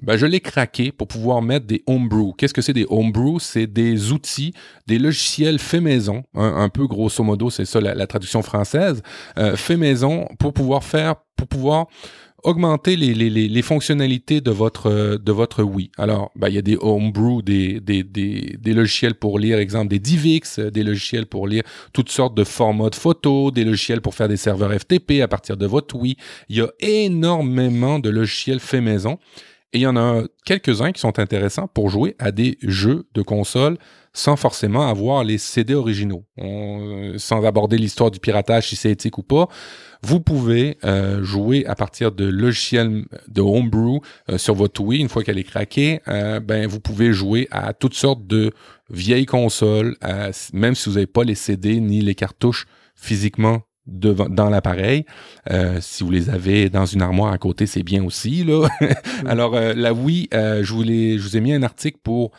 ben, 0.02 0.16
je 0.16 0.26
l'ai 0.26 0.40
craqué 0.40 0.92
pour 0.92 1.08
pouvoir 1.08 1.42
mettre 1.42 1.66
des 1.66 1.82
homebrew. 1.86 2.32
Qu'est-ce 2.36 2.52
que 2.52 2.60
c'est 2.60 2.72
des 2.72 2.86
homebrew? 2.88 3.38
C'est 3.38 3.66
des 3.66 4.12
outils, 4.12 4.52
des 4.86 4.98
logiciels 4.98 5.58
faits 5.58 5.82
maison, 5.82 6.24
un, 6.34 6.68
peu 6.68 6.86
grosso 6.86 7.24
modo, 7.24 7.50
c'est 7.50 7.64
ça 7.64 7.80
la, 7.80 8.06
traduction 8.06 8.42
française, 8.42 9.02
euh, 9.38 9.56
fait 9.56 9.76
maison 9.76 10.28
pour 10.38 10.52
pouvoir 10.52 10.84
faire, 10.84 11.16
pour 11.36 11.48
pouvoir 11.48 11.86
augmenter 12.42 12.96
les, 12.96 13.62
fonctionnalités 13.62 14.40
de 14.40 14.50
votre 14.50 15.16
de 15.16 15.32
votre 15.32 15.62
Wii. 15.62 15.90
Alors, 15.96 16.30
ben, 16.34 16.48
il 16.48 16.54
y 16.54 16.58
a 16.58 16.62
des 16.62 16.76
homebrew, 16.80 17.42
des 17.42 17.80
logiciels 18.66 19.14
pour 19.14 19.38
lire, 19.38 19.58
exemple 19.58 19.88
des 19.88 19.98
DivX, 19.98 20.58
des 20.58 20.82
logiciels 20.82 21.26
pour 21.26 21.46
lire 21.46 21.62
toutes 21.92 22.10
sortes 22.10 22.34
de 22.34 22.44
formats 22.44 22.90
de 22.90 22.94
photos, 22.94 23.52
des 23.52 23.64
logiciels 23.64 24.00
pour 24.00 24.14
faire 24.14 24.28
des 24.28 24.36
serveurs 24.36 24.72
FTP 24.72 25.22
à 25.22 25.28
partir 25.28 25.56
de 25.56 25.66
votre 25.66 25.94
Wii. 25.96 26.16
Il 26.48 26.56
y 26.56 26.60
a 26.60 26.68
énormément 26.80 27.98
de 27.98 28.10
logiciels 28.10 28.60
faits 28.60 28.82
maison. 28.82 29.18
Et 29.72 29.78
il 29.78 29.82
y 29.82 29.86
en 29.86 29.96
a 29.96 30.22
quelques-uns 30.44 30.92
qui 30.92 31.00
sont 31.00 31.18
intéressants 31.18 31.66
pour 31.66 31.88
jouer 31.88 32.14
à 32.18 32.30
des 32.30 32.58
jeux 32.62 33.06
de 33.14 33.22
console 33.22 33.78
sans 34.12 34.36
forcément 34.36 34.88
avoir 34.88 35.24
les 35.24 35.38
CD 35.38 35.74
originaux. 35.74 36.24
sans 37.16 37.44
aborder 37.44 37.78
l'histoire 37.78 38.10
du 38.10 38.20
piratage, 38.20 38.68
si 38.68 38.76
c'est 38.76 38.90
éthique 38.90 39.18
ou 39.18 39.22
pas, 39.22 39.48
vous 40.04 40.20
pouvez 40.20 40.78
euh, 40.84 41.22
jouer 41.22 41.64
à 41.66 41.76
partir 41.76 42.10
de 42.10 42.24
logiciels 42.24 43.04
de 43.28 43.40
homebrew 43.40 44.00
euh, 44.28 44.36
sur 44.36 44.54
votre 44.54 44.80
Wii. 44.80 45.00
Une 45.00 45.08
fois 45.08 45.22
qu'elle 45.22 45.38
est 45.38 45.44
craquée, 45.44 46.00
euh, 46.08 46.40
ben 46.40 46.66
vous 46.66 46.80
pouvez 46.80 47.12
jouer 47.12 47.46
à 47.52 47.72
toutes 47.72 47.94
sortes 47.94 48.26
de 48.26 48.50
vieilles 48.90 49.26
consoles, 49.26 49.96
même 50.52 50.74
si 50.74 50.88
vous 50.88 50.96
n'avez 50.96 51.06
pas 51.06 51.24
les 51.24 51.34
CD 51.34 51.80
ni 51.80 52.02
les 52.02 52.14
cartouches 52.14 52.66
physiquement 52.94 53.62
dans 53.86 54.50
l'appareil. 54.50 55.06
si 55.80 56.04
vous 56.04 56.10
les 56.10 56.28
avez 56.28 56.68
dans 56.68 56.84
une 56.84 57.00
armoire 57.00 57.32
à 57.32 57.38
côté, 57.38 57.66
c'est 57.66 57.82
bien 57.82 58.04
aussi. 58.04 58.44
Là. 58.44 58.68
Alors, 59.26 59.54
la 59.54 59.94
Wii, 59.94 60.28
je, 60.32 60.72
voulais, 60.72 61.16
je 61.16 61.22
vous 61.22 61.36
ai 61.38 61.40
mis 61.40 61.54
un 61.54 61.62
article 61.62 61.98
pour 62.02 62.32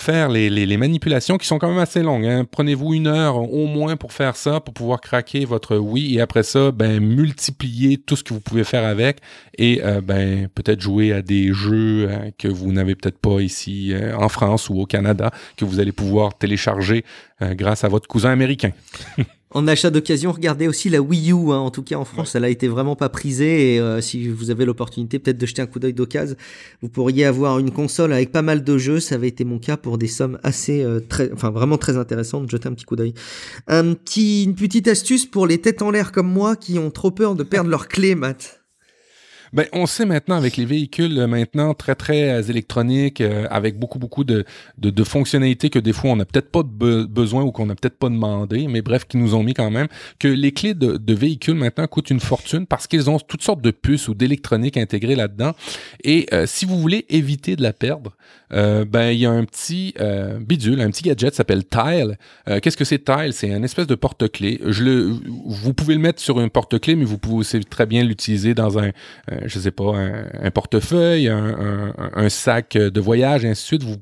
faire 0.00 0.28
les, 0.28 0.76
manipulations 0.76 1.36
qui 1.36 1.46
sont 1.46 1.58
quand 1.58 1.68
même 1.68 1.78
assez 1.78 2.02
longues. 2.02 2.24
Hein. 2.24 2.46
Prenez-vous 2.50 2.94
une 2.94 3.06
heure 3.06 3.36
au 3.36 3.66
moins 3.66 3.96
pour 3.96 4.12
faire 4.12 4.36
ça, 4.36 4.60
pour 4.60 4.72
pouvoir 4.74 5.00
craquer 5.00 5.44
votre 5.44 5.76
Wii 5.76 6.16
et 6.16 6.20
après 6.20 6.42
ça, 6.42 6.70
ben 6.72 7.00
multiplier 7.00 7.98
tout 7.98 8.16
ce 8.16 8.24
que 8.24 8.32
vous 8.32 8.40
pouvez 8.40 8.64
faire 8.64 8.84
avec 8.84 9.18
et 9.58 9.80
euh, 9.84 10.00
ben 10.00 10.48
peut-être 10.48 10.80
jouer 10.80 11.12
à 11.12 11.22
des 11.22 11.52
jeux 11.52 12.08
hein, 12.10 12.30
que 12.38 12.48
vous 12.48 12.72
n'avez 12.72 12.94
peut-être 12.94 13.18
pas 13.18 13.40
ici 13.40 13.92
euh, 13.92 14.16
en 14.16 14.28
France 14.28 14.70
ou 14.70 14.80
au 14.80 14.86
Canada 14.86 15.30
que 15.56 15.64
vous 15.64 15.80
allez 15.80 15.92
pouvoir 15.92 16.36
télécharger 16.36 17.04
euh, 17.42 17.54
grâce 17.54 17.84
à 17.84 17.88
votre 17.88 18.08
cousin 18.08 18.30
américain. 18.30 18.72
En 19.52 19.66
achat 19.66 19.90
d'occasion, 19.90 20.30
regardez 20.30 20.68
aussi 20.68 20.88
la 20.90 21.00
Wii 21.00 21.32
U. 21.32 21.50
Hein. 21.50 21.56
En 21.56 21.72
tout 21.72 21.82
cas, 21.82 21.96
en 21.96 22.04
France, 22.04 22.36
elle 22.36 22.44
a 22.44 22.48
été 22.48 22.68
vraiment 22.68 22.94
pas 22.94 23.08
prisée. 23.08 23.74
Et 23.74 23.80
euh, 23.80 24.00
si 24.00 24.28
vous 24.28 24.50
avez 24.50 24.64
l'opportunité 24.64 25.18
peut-être 25.18 25.38
de 25.38 25.46
jeter 25.46 25.60
un 25.60 25.66
coup 25.66 25.80
d'œil 25.80 25.92
d'occasion, 25.92 26.36
vous 26.82 26.88
pourriez 26.88 27.24
avoir 27.24 27.58
une 27.58 27.72
console 27.72 28.12
avec 28.12 28.30
pas 28.30 28.42
mal 28.42 28.62
de 28.62 28.78
jeux. 28.78 29.00
Ça 29.00 29.16
avait 29.16 29.26
été 29.26 29.44
mon 29.44 29.58
cas 29.58 29.76
pour 29.76 29.98
des 29.98 30.06
sommes 30.06 30.38
assez, 30.44 30.84
euh, 30.84 31.00
très, 31.00 31.32
enfin 31.32 31.50
vraiment 31.50 31.78
très 31.78 31.96
intéressantes. 31.96 32.48
Jeter 32.48 32.68
un 32.68 32.74
petit 32.74 32.84
coup 32.84 32.94
d'œil. 32.94 33.12
Un 33.66 33.94
petit, 33.94 34.44
une 34.44 34.54
petite 34.54 34.86
astuce 34.86 35.26
pour 35.26 35.48
les 35.48 35.58
têtes 35.58 35.82
en 35.82 35.90
l'air 35.90 36.12
comme 36.12 36.30
moi 36.30 36.54
qui 36.54 36.78
ont 36.78 36.92
trop 36.92 37.10
peur 37.10 37.34
de 37.34 37.42
perdre 37.42 37.70
leurs 37.70 37.88
clés, 37.88 38.14
Matt. 38.14 38.59
Ben, 39.52 39.66
on 39.72 39.86
sait 39.86 40.04
maintenant 40.04 40.36
avec 40.36 40.56
les 40.56 40.64
véhicules 40.64 41.18
euh, 41.18 41.26
maintenant 41.26 41.74
très 41.74 41.96
très 41.96 42.30
euh, 42.30 42.42
électroniques, 42.42 43.20
euh, 43.20 43.48
avec 43.50 43.78
beaucoup 43.78 43.98
beaucoup 43.98 44.22
de, 44.22 44.44
de, 44.78 44.90
de, 44.90 45.04
fonctionnalités 45.04 45.70
que 45.70 45.80
des 45.80 45.92
fois 45.92 46.10
on 46.10 46.16
n'a 46.16 46.24
peut-être 46.24 46.52
pas 46.52 46.62
besoin 46.62 47.42
ou 47.42 47.50
qu'on 47.50 47.66
n'a 47.66 47.74
peut-être 47.74 47.98
pas 47.98 48.10
demandé, 48.10 48.68
mais 48.68 48.80
bref, 48.80 49.06
qui 49.08 49.16
nous 49.16 49.34
ont 49.34 49.42
mis 49.42 49.54
quand 49.54 49.70
même, 49.70 49.88
que 50.20 50.28
les 50.28 50.52
clés 50.52 50.74
de, 50.74 50.96
de 50.96 51.14
véhicules 51.14 51.56
maintenant 51.56 51.88
coûtent 51.88 52.10
une 52.10 52.20
fortune 52.20 52.66
parce 52.66 52.86
qu'ils 52.86 53.10
ont 53.10 53.18
toutes 53.18 53.42
sortes 53.42 53.60
de 53.60 53.72
puces 53.72 54.06
ou 54.06 54.14
d'électronique 54.14 54.76
intégrées 54.76 55.16
là-dedans. 55.16 55.52
Et 56.04 56.28
si 56.46 56.64
vous 56.64 56.78
voulez 56.78 57.06
éviter 57.08 57.56
de 57.56 57.62
la 57.62 57.72
perdre, 57.72 58.16
ben 58.50 59.10
il 59.10 59.18
y 59.18 59.26
a 59.26 59.30
un 59.30 59.44
petit 59.44 59.94
bidule, 60.40 60.80
un 60.80 60.90
petit 60.90 61.02
gadget 61.02 61.34
s'appelle 61.34 61.64
Tile. 61.64 62.18
Qu'est-ce 62.62 62.76
que 62.76 62.84
c'est 62.84 63.04
Tile? 63.04 63.32
C'est 63.32 63.52
un 63.52 63.62
espèce 63.62 63.86
de 63.86 63.94
porte-clés. 63.94 64.60
Je 64.66 64.84
le, 64.84 65.16
vous 65.46 65.74
pouvez 65.74 65.94
le 65.94 66.00
mettre 66.00 66.20
sur 66.20 66.38
un 66.38 66.48
porte-clés, 66.48 66.94
mais 66.94 67.04
vous 67.04 67.18
pouvez 67.18 67.36
aussi 67.36 67.60
très 67.60 67.86
bien 67.86 68.04
l'utiliser 68.04 68.54
dans 68.54 68.78
un 68.78 68.90
je 69.44 69.58
sais 69.58 69.70
pas, 69.70 69.94
un, 69.94 70.50
portefeuille, 70.50 71.28
un, 71.28 72.28
sac 72.28 72.76
de 72.76 73.00
voyage, 73.00 73.44
et 73.44 73.48
ainsi 73.48 73.62
de 73.62 73.66
suite, 73.66 73.82
vous, 73.82 73.96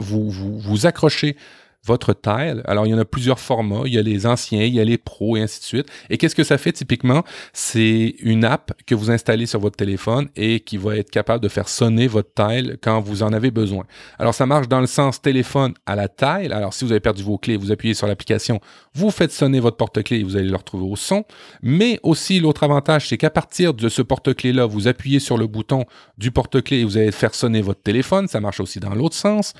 vous, 0.00 0.30
vous, 0.30 0.58
vous 0.58 0.86
accrochez 0.86 1.36
votre 1.84 2.12
tile. 2.12 2.62
Alors, 2.66 2.86
il 2.86 2.90
y 2.90 2.94
en 2.94 2.98
a 2.98 3.04
plusieurs 3.04 3.40
formats. 3.40 3.82
Il 3.86 3.94
y 3.94 3.98
a 3.98 4.02
les 4.02 4.26
anciens, 4.26 4.62
il 4.62 4.74
y 4.74 4.80
a 4.80 4.84
les 4.84 4.98
pros 4.98 5.36
et 5.36 5.42
ainsi 5.42 5.60
de 5.60 5.64
suite. 5.64 5.86
Et 6.10 6.18
qu'est-ce 6.18 6.34
que 6.34 6.44
ça 6.44 6.58
fait 6.58 6.72
typiquement? 6.72 7.24
C'est 7.52 8.14
une 8.20 8.44
app 8.44 8.72
que 8.86 8.94
vous 8.94 9.10
installez 9.10 9.46
sur 9.46 9.60
votre 9.60 9.76
téléphone 9.76 10.28
et 10.36 10.60
qui 10.60 10.76
va 10.76 10.96
être 10.96 11.10
capable 11.10 11.42
de 11.42 11.48
faire 11.48 11.68
sonner 11.68 12.06
votre 12.06 12.30
tile 12.34 12.78
quand 12.82 13.00
vous 13.00 13.22
en 13.22 13.32
avez 13.32 13.50
besoin. 13.50 13.84
Alors, 14.18 14.34
ça 14.34 14.46
marche 14.46 14.68
dans 14.68 14.80
le 14.80 14.86
sens 14.86 15.22
téléphone 15.22 15.74
à 15.86 15.96
la 15.96 16.08
tile. 16.08 16.52
Alors, 16.52 16.74
si 16.74 16.84
vous 16.84 16.90
avez 16.90 17.00
perdu 17.00 17.22
vos 17.22 17.38
clés, 17.38 17.56
vous 17.56 17.72
appuyez 17.72 17.94
sur 17.94 18.06
l'application, 18.06 18.60
vous 18.94 19.10
faites 19.10 19.32
sonner 19.32 19.60
votre 19.60 19.76
porte-clés 19.76 20.18
et 20.18 20.24
vous 20.24 20.36
allez 20.36 20.48
le 20.48 20.56
retrouver 20.56 20.84
au 20.84 20.96
son. 20.96 21.24
Mais 21.62 22.00
aussi, 22.02 22.40
l'autre 22.40 22.64
avantage, 22.64 23.08
c'est 23.08 23.16
qu'à 23.16 23.30
partir 23.30 23.72
de 23.72 23.88
ce 23.88 24.02
porte-clés-là, 24.02 24.66
vous 24.66 24.88
appuyez 24.88 25.20
sur 25.20 25.38
le 25.38 25.46
bouton 25.46 25.84
du 26.18 26.30
porte-clés 26.30 26.80
et 26.80 26.84
vous 26.84 26.98
allez 26.98 27.12
faire 27.12 27.34
sonner 27.34 27.62
votre 27.62 27.80
téléphone. 27.80 28.28
Ça 28.28 28.40
marche 28.40 28.60
aussi 28.60 28.80
dans 28.80 28.94
l'autre 28.94 29.16
sens. 29.16 29.54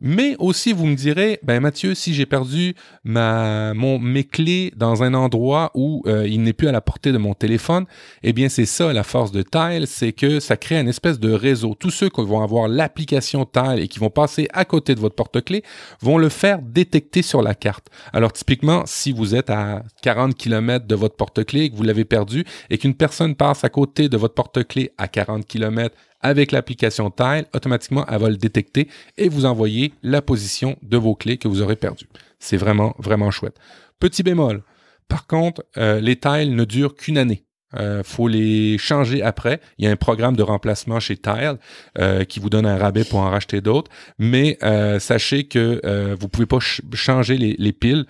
Mais 0.00 0.36
aussi, 0.38 0.72
vous 0.72 0.86
me 0.86 0.94
direz, 0.94 1.40
ben 1.42 1.58
Mathieu, 1.58 1.92
si 1.92 2.14
j'ai 2.14 2.24
perdu 2.24 2.74
ma, 3.02 3.74
mon, 3.74 3.98
mes 3.98 4.22
clés 4.22 4.72
dans 4.76 5.02
un 5.02 5.12
endroit 5.12 5.72
où 5.74 6.04
euh, 6.06 6.28
il 6.28 6.42
n'est 6.42 6.52
plus 6.52 6.68
à 6.68 6.72
la 6.72 6.80
portée 6.80 7.10
de 7.10 7.18
mon 7.18 7.34
téléphone, 7.34 7.84
eh 8.22 8.32
bien 8.32 8.48
c'est 8.48 8.64
ça 8.64 8.92
la 8.92 9.02
force 9.02 9.32
de 9.32 9.42
Tile, 9.42 9.88
c'est 9.88 10.12
que 10.12 10.38
ça 10.38 10.56
crée 10.56 10.78
une 10.78 10.86
espèce 10.86 11.18
de 11.18 11.32
réseau. 11.32 11.74
Tous 11.74 11.90
ceux 11.90 12.10
qui 12.10 12.24
vont 12.24 12.42
avoir 12.42 12.68
l'application 12.68 13.44
Tile 13.44 13.80
et 13.80 13.88
qui 13.88 13.98
vont 13.98 14.10
passer 14.10 14.46
à 14.52 14.64
côté 14.64 14.94
de 14.94 15.00
votre 15.00 15.16
porte-clés 15.16 15.64
vont 16.00 16.16
le 16.18 16.28
faire 16.28 16.62
détecter 16.62 17.22
sur 17.22 17.42
la 17.42 17.56
carte. 17.56 17.88
Alors 18.12 18.32
typiquement, 18.32 18.84
si 18.86 19.10
vous 19.10 19.34
êtes 19.34 19.50
à 19.50 19.82
40 20.02 20.36
km 20.36 20.86
de 20.86 20.94
votre 20.94 21.16
porte-clés 21.16 21.70
que 21.70 21.76
vous 21.76 21.82
l'avez 21.82 22.04
perdu 22.04 22.44
et 22.70 22.78
qu'une 22.78 22.94
personne 22.94 23.34
passe 23.34 23.64
à 23.64 23.68
côté 23.68 24.08
de 24.08 24.16
votre 24.16 24.34
porte-clés 24.34 24.92
à 24.96 25.08
40 25.08 25.44
km 25.44 25.92
avec 26.20 26.52
l'application 26.52 27.10
Tile, 27.10 27.46
automatiquement, 27.54 28.04
elle 28.06 28.20
va 28.20 28.28
le 28.28 28.36
détecter 28.36 28.88
et 29.16 29.28
vous 29.28 29.44
envoyer 29.44 29.92
la 30.02 30.22
position 30.22 30.76
de 30.82 30.96
vos 30.96 31.14
clés 31.14 31.38
que 31.38 31.48
vous 31.48 31.62
aurez 31.62 31.76
perdues. 31.76 32.08
C'est 32.38 32.56
vraiment, 32.56 32.94
vraiment 32.98 33.30
chouette. 33.30 33.56
Petit 34.00 34.22
bémol. 34.22 34.62
Par 35.08 35.26
contre, 35.26 35.64
euh, 35.76 36.00
les 36.00 36.16
tiles 36.16 36.54
ne 36.54 36.64
durent 36.64 36.94
qu'une 36.94 37.18
année. 37.18 37.44
Euh, 37.76 38.02
faut 38.02 38.28
les 38.28 38.78
changer 38.78 39.22
après. 39.22 39.60
Il 39.78 39.84
y 39.84 39.88
a 39.88 39.90
un 39.90 39.96
programme 39.96 40.36
de 40.36 40.42
remplacement 40.42 41.00
chez 41.00 41.16
Tile 41.16 41.58
euh, 41.98 42.24
qui 42.24 42.40
vous 42.40 42.48
donne 42.48 42.64
un 42.64 42.78
rabais 42.78 43.04
pour 43.04 43.20
en 43.20 43.30
racheter 43.30 43.60
d'autres. 43.60 43.90
Mais 44.18 44.58
euh, 44.62 44.98
sachez 44.98 45.44
que 45.44 45.80
euh, 45.84 46.16
vous 46.18 46.28
pouvez 46.28 46.46
pas 46.46 46.58
changer 46.94 47.36
les, 47.36 47.56
les 47.58 47.72
piles. 47.72 48.06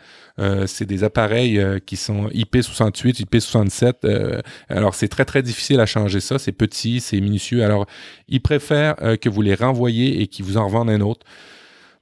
C'est 0.66 0.86
des 0.86 1.02
appareils 1.02 1.60
qui 1.84 1.96
sont 1.96 2.28
IP68, 2.28 3.24
IP67. 3.24 4.40
alors 4.68 4.94
c'est 4.94 5.08
très 5.08 5.24
très 5.24 5.42
difficile 5.42 5.80
à 5.80 5.86
changer 5.86 6.20
ça. 6.20 6.38
C'est 6.38 6.52
petit, 6.52 7.00
c'est 7.00 7.20
minutieux. 7.20 7.64
Alors 7.64 7.86
ils 8.28 8.40
préfèrent 8.40 8.94
que 9.20 9.28
vous 9.28 9.42
les 9.42 9.56
renvoyez 9.56 10.22
et 10.22 10.28
qu'ils 10.28 10.44
vous 10.44 10.56
en 10.56 10.66
revendent 10.66 10.90
un 10.90 11.00
autre. 11.00 11.26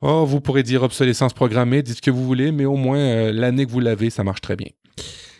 Oh, 0.03 0.27
vous 0.27 0.43
pourrez 0.43 0.62
dire 0.62 0.83
obsolescence 0.83 1.33
programmée, 1.33 1.83
dites 1.83 1.97
ce 1.97 2.03
que 2.03 2.11
vous 2.11 2.27
voulez, 2.27 2.53
mais 2.53 2.66
au 2.66 2.77
moins 2.77 3.33
l'année 3.33 3.65
que 3.65 3.70
vous 3.70 3.81
l'avez, 3.81 4.11
ça 4.11 4.23
marche 4.23 4.43
très 4.43 4.57
bien. 4.57 4.69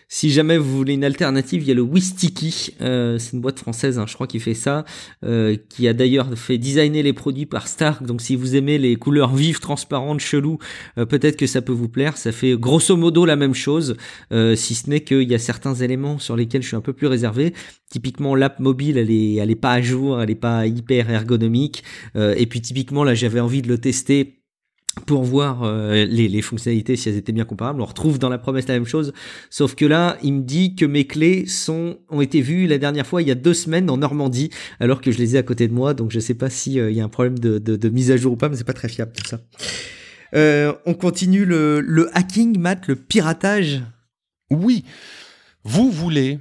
Si 0.09 0.31
jamais 0.31 0.57
vous 0.57 0.77
voulez 0.77 0.95
une 0.95 1.03
alternative, 1.03 1.63
il 1.63 1.69
y 1.69 1.73
a 1.73 1.75
le 1.75 1.83
Wistiki. 1.83 2.77
Euh, 2.81 3.19
c'est 3.19 3.33
une 3.33 3.41
boîte 3.41 3.59
française, 3.59 3.99
hein, 3.99 4.05
je 4.07 4.15
crois, 4.15 4.29
qui 4.29 4.39
fait 4.39 4.55
ça, 4.55 4.85
euh, 5.25 5.57
qui 5.69 5.89
a 5.89 5.95
d'ailleurs 5.95 6.29
fait 6.39 6.59
designer 6.59 7.03
les 7.03 7.13
produits 7.13 7.47
par 7.47 7.67
Stark. 7.67 8.05
Donc, 8.05 8.21
si 8.21 8.37
vous 8.37 8.55
aimez 8.55 8.79
les 8.79 8.95
couleurs 8.95 9.35
vives, 9.35 9.59
transparentes, 9.59 10.21
cheloues, 10.21 10.59
euh, 10.97 11.07
peut-être 11.07 11.37
que 11.37 11.49
ça 11.49 11.61
peut 11.61 11.73
vous 11.73 11.89
plaire. 11.89 12.19
Ça 12.19 12.31
fait 12.31 12.57
grosso 12.57 12.97
modo 12.97 13.25
la 13.25 13.35
même 13.35 13.55
chose, 13.55 13.97
si 14.55 14.75
ce 14.75 14.89
n'est 14.89 15.01
qu'il 15.01 15.29
y 15.29 15.35
a 15.35 15.39
certains 15.39 15.75
éléments 15.75 16.19
sur 16.19 16.37
lesquels 16.37 16.63
je 16.63 16.69
suis 16.69 16.77
un 16.77 16.81
peu 16.81 16.93
plus 16.93 17.09
réservé. 17.09 17.53
Typiquement, 17.91 18.37
l'app 18.37 18.61
mobile, 18.61 18.99
elle 18.99 19.11
est, 19.11 19.35
elle 19.35 19.51
est 19.51 19.57
pas 19.57 19.73
à 19.73 19.81
jour, 19.81 20.21
elle 20.21 20.31
est 20.31 20.35
pas 20.35 20.67
hyper 20.67 21.11
ergonomique. 21.11 21.83
et 22.15 22.47
puis, 22.47 22.61
typiquement, 22.61 23.03
là, 23.03 23.15
j'avais 23.15 23.41
envie 23.41 23.63
de 23.63 23.69
le 23.69 23.79
tester 23.79 24.46
pour 25.05 25.25
voir 25.25 25.63
euh, 25.63 26.05
les, 26.07 26.43
fonctionnalités 26.43 26.97
si 26.97 27.09
elles 27.09 27.17
étaient 27.17 27.33
bien 27.33 27.45
comparables. 27.45 27.81
On 27.81 27.85
retrouve 27.85 28.19
dans 28.19 28.29
la 28.29 28.39
promesse 28.39 28.67
la 28.67 28.75
même 28.75 28.87
chose, 28.87 29.13
sauf 29.51 29.75
que 29.75 29.85
là, 29.85 30.17
il 30.23 30.33
me 30.33 30.43
dit 30.43 30.75
que 30.75 30.87
mes 30.87 31.07
clés 31.07 31.47
sont 31.47 31.99
ont 32.09 32.21
été 32.21 32.41
vues 32.41 32.67
la 32.67 32.79
dernière 32.79 33.07
fois 33.07 33.23
il 33.23 33.29
y 33.29 33.31
a 33.31 33.35
deux 33.35 33.55
semaines 33.55 33.91
en 33.91 33.99
Normandie, 33.99 34.51
alors 34.81 35.01
que 35.01 35.11
je 35.11 35.19
les 35.19 35.37
ai 35.37 35.39
à 35.39 35.43
côté 35.43 35.69
de 35.69 35.75
moi, 35.75 35.93
donc 35.93 36.11
je 36.11 36.21
sais 36.21 36.35
pas 36.35 36.51
si 36.51 36.81
euh, 36.81 36.91
il 36.91 36.97
y 36.97 37.01
a 37.01 37.05
un 37.05 37.09
problème 37.09 37.39
de, 37.39 37.89
mise 37.89 38.11
à 38.11 38.17
jour 38.17 38.33
ou 38.33 38.37
pas, 38.37 38.49
mais 38.49 38.57
c'est 38.57 38.65
pas 38.65 38.73
très 38.73 38.89
fiable 38.89 39.13
tout 39.13 39.29
ça. 39.29 39.41
Euh, 40.35 40.73
on 40.87 40.95
continue 40.95 41.45
le, 41.45 41.81
le 41.81 42.11
hacking, 42.17 42.59
Matt, 42.59 42.89
le 42.89 42.97
piratage. 42.97 43.83
Oui, 44.51 44.85
vous 45.63 45.91
voulez 45.91 46.39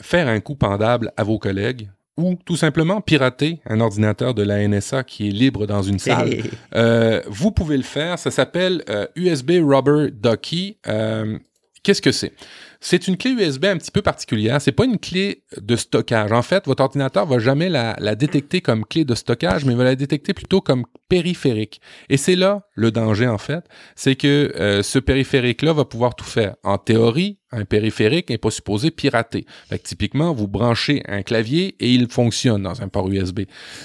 faire 0.00 0.28
un 0.28 0.40
coup 0.40 0.56
pendable 0.56 1.12
à 1.16 1.24
vos 1.24 1.38
collègues 1.38 1.90
ou 2.18 2.36
tout 2.44 2.56
simplement 2.56 3.00
pirater 3.00 3.60
un 3.64 3.80
ordinateur 3.80 4.34
de 4.34 4.42
la 4.42 4.66
NSA 4.66 5.04
qui 5.04 5.28
est 5.28 5.30
libre 5.30 5.66
dans 5.66 5.82
une 5.82 6.00
salle, 6.00 6.42
euh, 6.74 7.22
vous 7.28 7.52
pouvez 7.52 7.76
le 7.76 7.84
faire. 7.84 8.18
Ça 8.18 8.32
s'appelle 8.32 8.84
USB 9.14 9.52
euh, 9.52 9.64
Rubber 9.64 10.10
Ducky. 10.10 10.76
Euh, 10.88 11.38
Qu'est-ce 11.84 12.02
que 12.02 12.12
c'est? 12.12 12.32
C'est 12.80 13.08
une 13.08 13.16
clé 13.16 13.32
USB 13.32 13.64
un 13.64 13.76
petit 13.76 13.90
peu 13.90 14.02
particulière. 14.02 14.60
C'est 14.60 14.72
pas 14.72 14.84
une 14.84 14.98
clé 14.98 15.42
de 15.60 15.74
stockage. 15.74 16.30
En 16.30 16.42
fait, 16.42 16.66
votre 16.66 16.82
ordinateur 16.82 17.26
va 17.26 17.38
jamais 17.40 17.68
la, 17.68 17.94
détecter 18.14 18.60
comme 18.60 18.84
clé 18.84 19.04
de 19.04 19.14
stockage, 19.14 19.64
mais 19.64 19.74
va 19.74 19.84
la 19.84 19.96
détecter 19.96 20.32
plutôt 20.32 20.60
comme 20.60 20.84
périphérique. 21.08 21.80
Et 22.08 22.16
c'est 22.16 22.36
là 22.36 22.68
le 22.74 22.92
danger, 22.92 23.26
en 23.26 23.38
fait. 23.38 23.64
C'est 23.96 24.14
que 24.14 24.52
euh, 24.56 24.82
ce 24.82 25.00
périphérique-là 25.00 25.72
va 25.72 25.84
pouvoir 25.84 26.14
tout 26.14 26.24
faire. 26.24 26.54
En 26.62 26.78
théorie, 26.78 27.38
un 27.50 27.64
périphérique 27.64 28.30
n'est 28.30 28.38
pas 28.38 28.50
supposé 28.50 28.90
pirater. 28.92 29.44
Typiquement, 29.82 30.32
vous 30.32 30.46
branchez 30.46 31.02
un 31.08 31.22
clavier 31.22 31.74
et 31.80 31.92
il 31.92 32.08
fonctionne 32.08 32.62
dans 32.62 32.80
un 32.82 32.88
port 32.88 33.08
USB. 33.08 33.40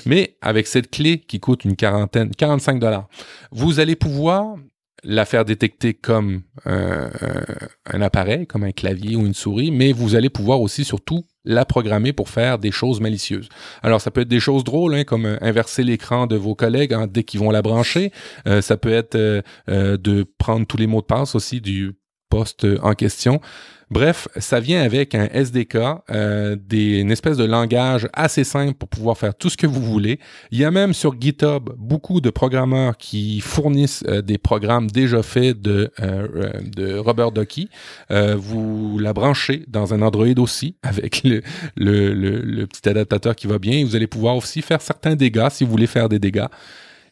Mais 0.06 0.38
avec 0.41 0.68
cette 0.68 0.91
clé 0.91 1.20
qui 1.20 1.40
coûte 1.40 1.65
une 1.65 1.76
quarantaine, 1.76 2.30
45 2.30 2.80
dollars, 2.80 3.07
vous 3.52 3.80
allez 3.80 3.95
pouvoir 3.95 4.56
la 5.04 5.26
faire 5.26 5.46
détecter 5.46 5.94
comme 5.94 6.42
un 6.66 8.02
appareil, 8.02 8.48
comme 8.48 8.64
un 8.64 8.72
clavier 8.72 9.16
ou 9.16 9.26
une 9.26 9.34
souris, 9.34 9.72
mais 9.72 9.92
vous 9.92 10.16
allez 10.16 10.30
pouvoir 10.30 10.62
aussi 10.62 10.84
surtout 10.84 11.24
la 11.46 11.66
programmer 11.66 12.14
pour 12.14 12.30
faire 12.30 12.58
des 12.58 12.72
choses 12.72 13.02
malicieuses. 13.02 13.50
Alors 13.82 14.02
ça 14.02 14.12
peut 14.12 14.22
être 14.22 14.28
des 14.28 14.40
choses 14.40 14.64
drôles, 14.64 14.96
hein, 14.96 15.04
comme 15.04 15.26
euh, 15.26 15.38
inverser 15.42 15.84
l'écran 15.84 16.28
de 16.28 16.36
vos 16.36 16.56
collègues 16.56 16.94
hein, 16.94 17.08
dès 17.08 17.24
qu'ils 17.24 17.40
vont 17.40 17.52
la 17.52 17.62
brancher. 17.62 18.12
Euh, 18.48 18.62
ça 18.62 18.78
peut 18.78 18.94
être 18.94 19.16
euh, 19.16 19.42
de 19.68 20.26
prendre 20.38 20.66
tous 20.66 20.78
les 20.78 20.88
mots 20.88 21.02
de 21.02 21.06
passe 21.06 21.36
aussi 21.36 21.62
du 21.62 21.94
poste 22.30 22.66
en 22.82 22.94
question. 22.94 23.42
Bref, 23.89 24.27
ça 24.38 24.60
vient 24.60 24.81
avec 24.81 25.15
un 25.15 25.27
SDK, 25.31 25.77
euh, 26.10 26.55
des, 26.60 26.99
une 26.99 27.11
espèce 27.11 27.38
de 27.38 27.43
langage 27.43 28.07
assez 28.14 28.43
simple 28.43 28.73
pour 28.73 28.89
pouvoir 28.89 29.18
faire 29.18 29.35
tout 29.35 29.49
ce 29.49 29.57
que 29.57 29.68
vous 29.68 29.81
voulez. 29.81 30.19
Il 30.51 30.60
y 30.60 30.65
a 30.65 30.72
même 30.72 30.93
sur 30.93 31.19
GitHub 31.19 31.69
beaucoup 31.77 32.22
de 32.22 32.30
programmeurs 32.30 32.97
qui 32.97 33.39
fournissent 33.39 34.03
euh, 34.07 34.22
des 34.22 34.38
programmes 34.38 34.89
déjà 34.89 35.23
faits 35.23 35.61
de, 35.61 35.91
euh, 36.01 36.27
euh 36.35 36.51
de 36.64 36.97
Robert 36.97 37.31
Ducky. 37.31 37.69
Euh, 38.11 38.35
vous 38.38 38.97
la 38.99 39.14
branchez 39.14 39.65
dans 39.68 39.93
un 39.93 40.01
Android 40.01 40.38
aussi 40.38 40.76
avec 40.84 41.23
le, 41.23 42.14
le 42.14 42.65
petit 42.68 42.88
adaptateur 42.88 43.35
qui 43.35 43.47
va 43.47 43.60
bien 43.60 43.77
et 43.80 43.84
vous 43.84 43.95
allez 43.95 44.07
pouvoir 44.07 44.35
aussi 44.35 44.61
faire 44.61 44.81
certains 44.81 45.15
dégâts 45.15 45.49
si 45.49 45.64
vous 45.64 45.72
voulez 45.72 45.88
faire 45.88 46.10
des 46.10 46.19
dégâts. 46.19 46.47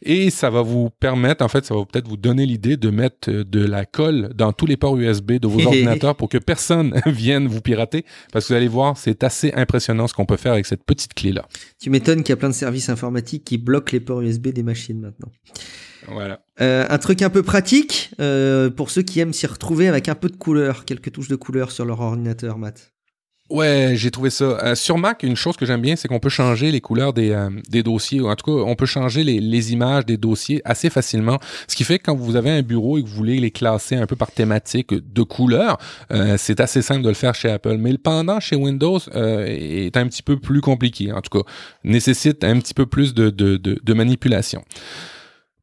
Et 0.02 0.30
ça 0.30 0.49
va 0.49 0.61
vous 0.61 0.90
permettre, 0.90 1.44
en 1.44 1.48
fait, 1.48 1.65
ça 1.65 1.76
va 1.76 1.86
peut-être 1.86 2.07
vous 2.07 2.18
donner 2.18 2.45
l'idée 2.45 2.78
de 2.78 2.90
mettre 2.90 3.30
euh, 3.30 3.44
de 3.44 3.64
la 3.64 3.86
colle 3.86 4.32
dans 4.36 4.52
tous 4.53 4.65
les 4.65 4.78
ports 4.78 4.98
USB 4.98 5.34
de 5.34 5.48
vos 5.48 5.61
ordinateurs 5.65 6.15
pour 6.15 6.30
que 6.30 6.38
personne 6.38 6.99
vienne 7.06 7.48
vous 7.48 7.61
pirater. 7.61 8.06
Parce 8.32 8.45
que 8.45 8.53
vous 8.53 8.57
allez 8.57 8.68
voir, 8.68 8.98
c'est 8.98 9.23
assez 9.23 9.52
impressionnant 9.53 10.07
ce 10.07 10.14
qu'on 10.14 10.26
peut 10.26 10.38
faire 10.38 10.53
avec 10.53 10.65
cette 10.65 10.84
petite 10.84 11.14
clé-là. 11.14 11.48
Tu 11.80 11.90
m'étonnes 11.90 12.23
qu'il 12.23 12.30
y 12.30 12.34
a 12.34 12.38
plein 12.38 12.49
de 12.49 12.56
services 12.56 12.90
informatiques 12.90 13.44
qui 13.44 13.57
bloquent 13.57 13.91
les 13.91 13.99
ports 13.99 14.22
USB 14.22 14.49
des 14.49 14.64
machines 14.64 14.99
maintenant. 14.99 15.32
Voilà. 16.07 16.44
Euh, 16.61 16.86
un 16.90 16.98
truc 16.98 17.22
un 17.22 17.30
peu 17.30 17.44
pratique 17.44 18.11
euh, 18.19 18.69
pour 18.69 18.90
ceux 18.90 19.02
qui 19.02 19.19
aiment 19.19 19.34
s'y 19.34 19.48
retrouver 19.48 19.88
avec 19.88 20.10
un 20.10 20.15
peu 20.15 20.30
de 20.30 20.36
couleur, 20.36 20.86
quelques 20.86 21.11
touches 21.11 21.28
de 21.28 21.36
couleur 21.36 21.72
sur 21.72 21.86
leur 21.86 21.99
ordinateur, 22.02 22.57
Matt. 22.57 22.91
Ouais, 23.52 23.95
j'ai 23.95 24.11
trouvé 24.11 24.30
ça. 24.30 24.45
Euh, 24.45 24.76
sur 24.76 24.98
Mac, 24.98 25.23
une 25.23 25.36
chose 25.36 25.57
que 25.57 25.65
j'aime 25.65 25.82
bien, 25.82 25.98
c'est 25.98 26.07
qu'on 26.07 26.22
peut 26.22 26.30
changer 26.30 26.72
les 26.72 26.80
couleurs 26.80 27.11
des, 27.11 27.32
euh, 27.32 27.49
des 27.69 27.84
dossiers. 27.84 28.22
En 28.22 28.34
tout 28.38 28.45
cas, 28.45 28.64
on 28.65 28.76
peut 28.76 28.86
changer 28.86 29.26
les, 29.26 29.41
les, 29.41 29.73
images 29.73 30.06
des 30.06 30.15
dossiers 30.15 30.61
assez 30.64 30.90
facilement. 30.90 31.38
Ce 31.68 31.76
qui 31.76 31.84
fait 31.84 31.99
que 31.99 32.06
quand 32.06 32.15
vous 32.15 32.38
avez 32.38 32.49
un 32.49 32.61
bureau 32.61 32.98
et 32.98 33.03
que 33.03 33.10
vous 33.10 33.15
voulez 33.15 33.40
les 33.41 33.52
classer 33.52 33.98
un 33.98 34.06
peu 34.06 34.15
par 34.15 34.32
thématique 34.32 34.94
de 34.94 35.23
couleurs, 35.23 35.78
euh, 36.14 36.36
c'est 36.38 36.61
assez 36.61 36.82
simple 36.82 37.02
de 37.02 37.10
le 37.10 37.14
faire 37.14 37.36
chez 37.36 37.52
Apple. 37.52 37.76
Mais 37.78 37.91
le 37.91 37.98
pendant 37.98 38.40
chez 38.40 38.56
Windows 38.56 38.99
est 39.14 39.98
un 39.98 40.07
petit 40.07 40.23
peu 40.23 40.40
plus 40.40 40.61
compliqué. 40.61 41.11
En 41.11 41.19
tout 41.19 41.40
cas, 41.40 41.49
nécessite 41.84 42.45
un 42.45 42.57
petit 42.57 42.73
peu 42.73 42.86
plus 42.86 43.14
de, 43.14 43.30
de, 43.30 43.57
de, 43.57 43.78
de 43.84 43.94
manipulation. 43.94 44.64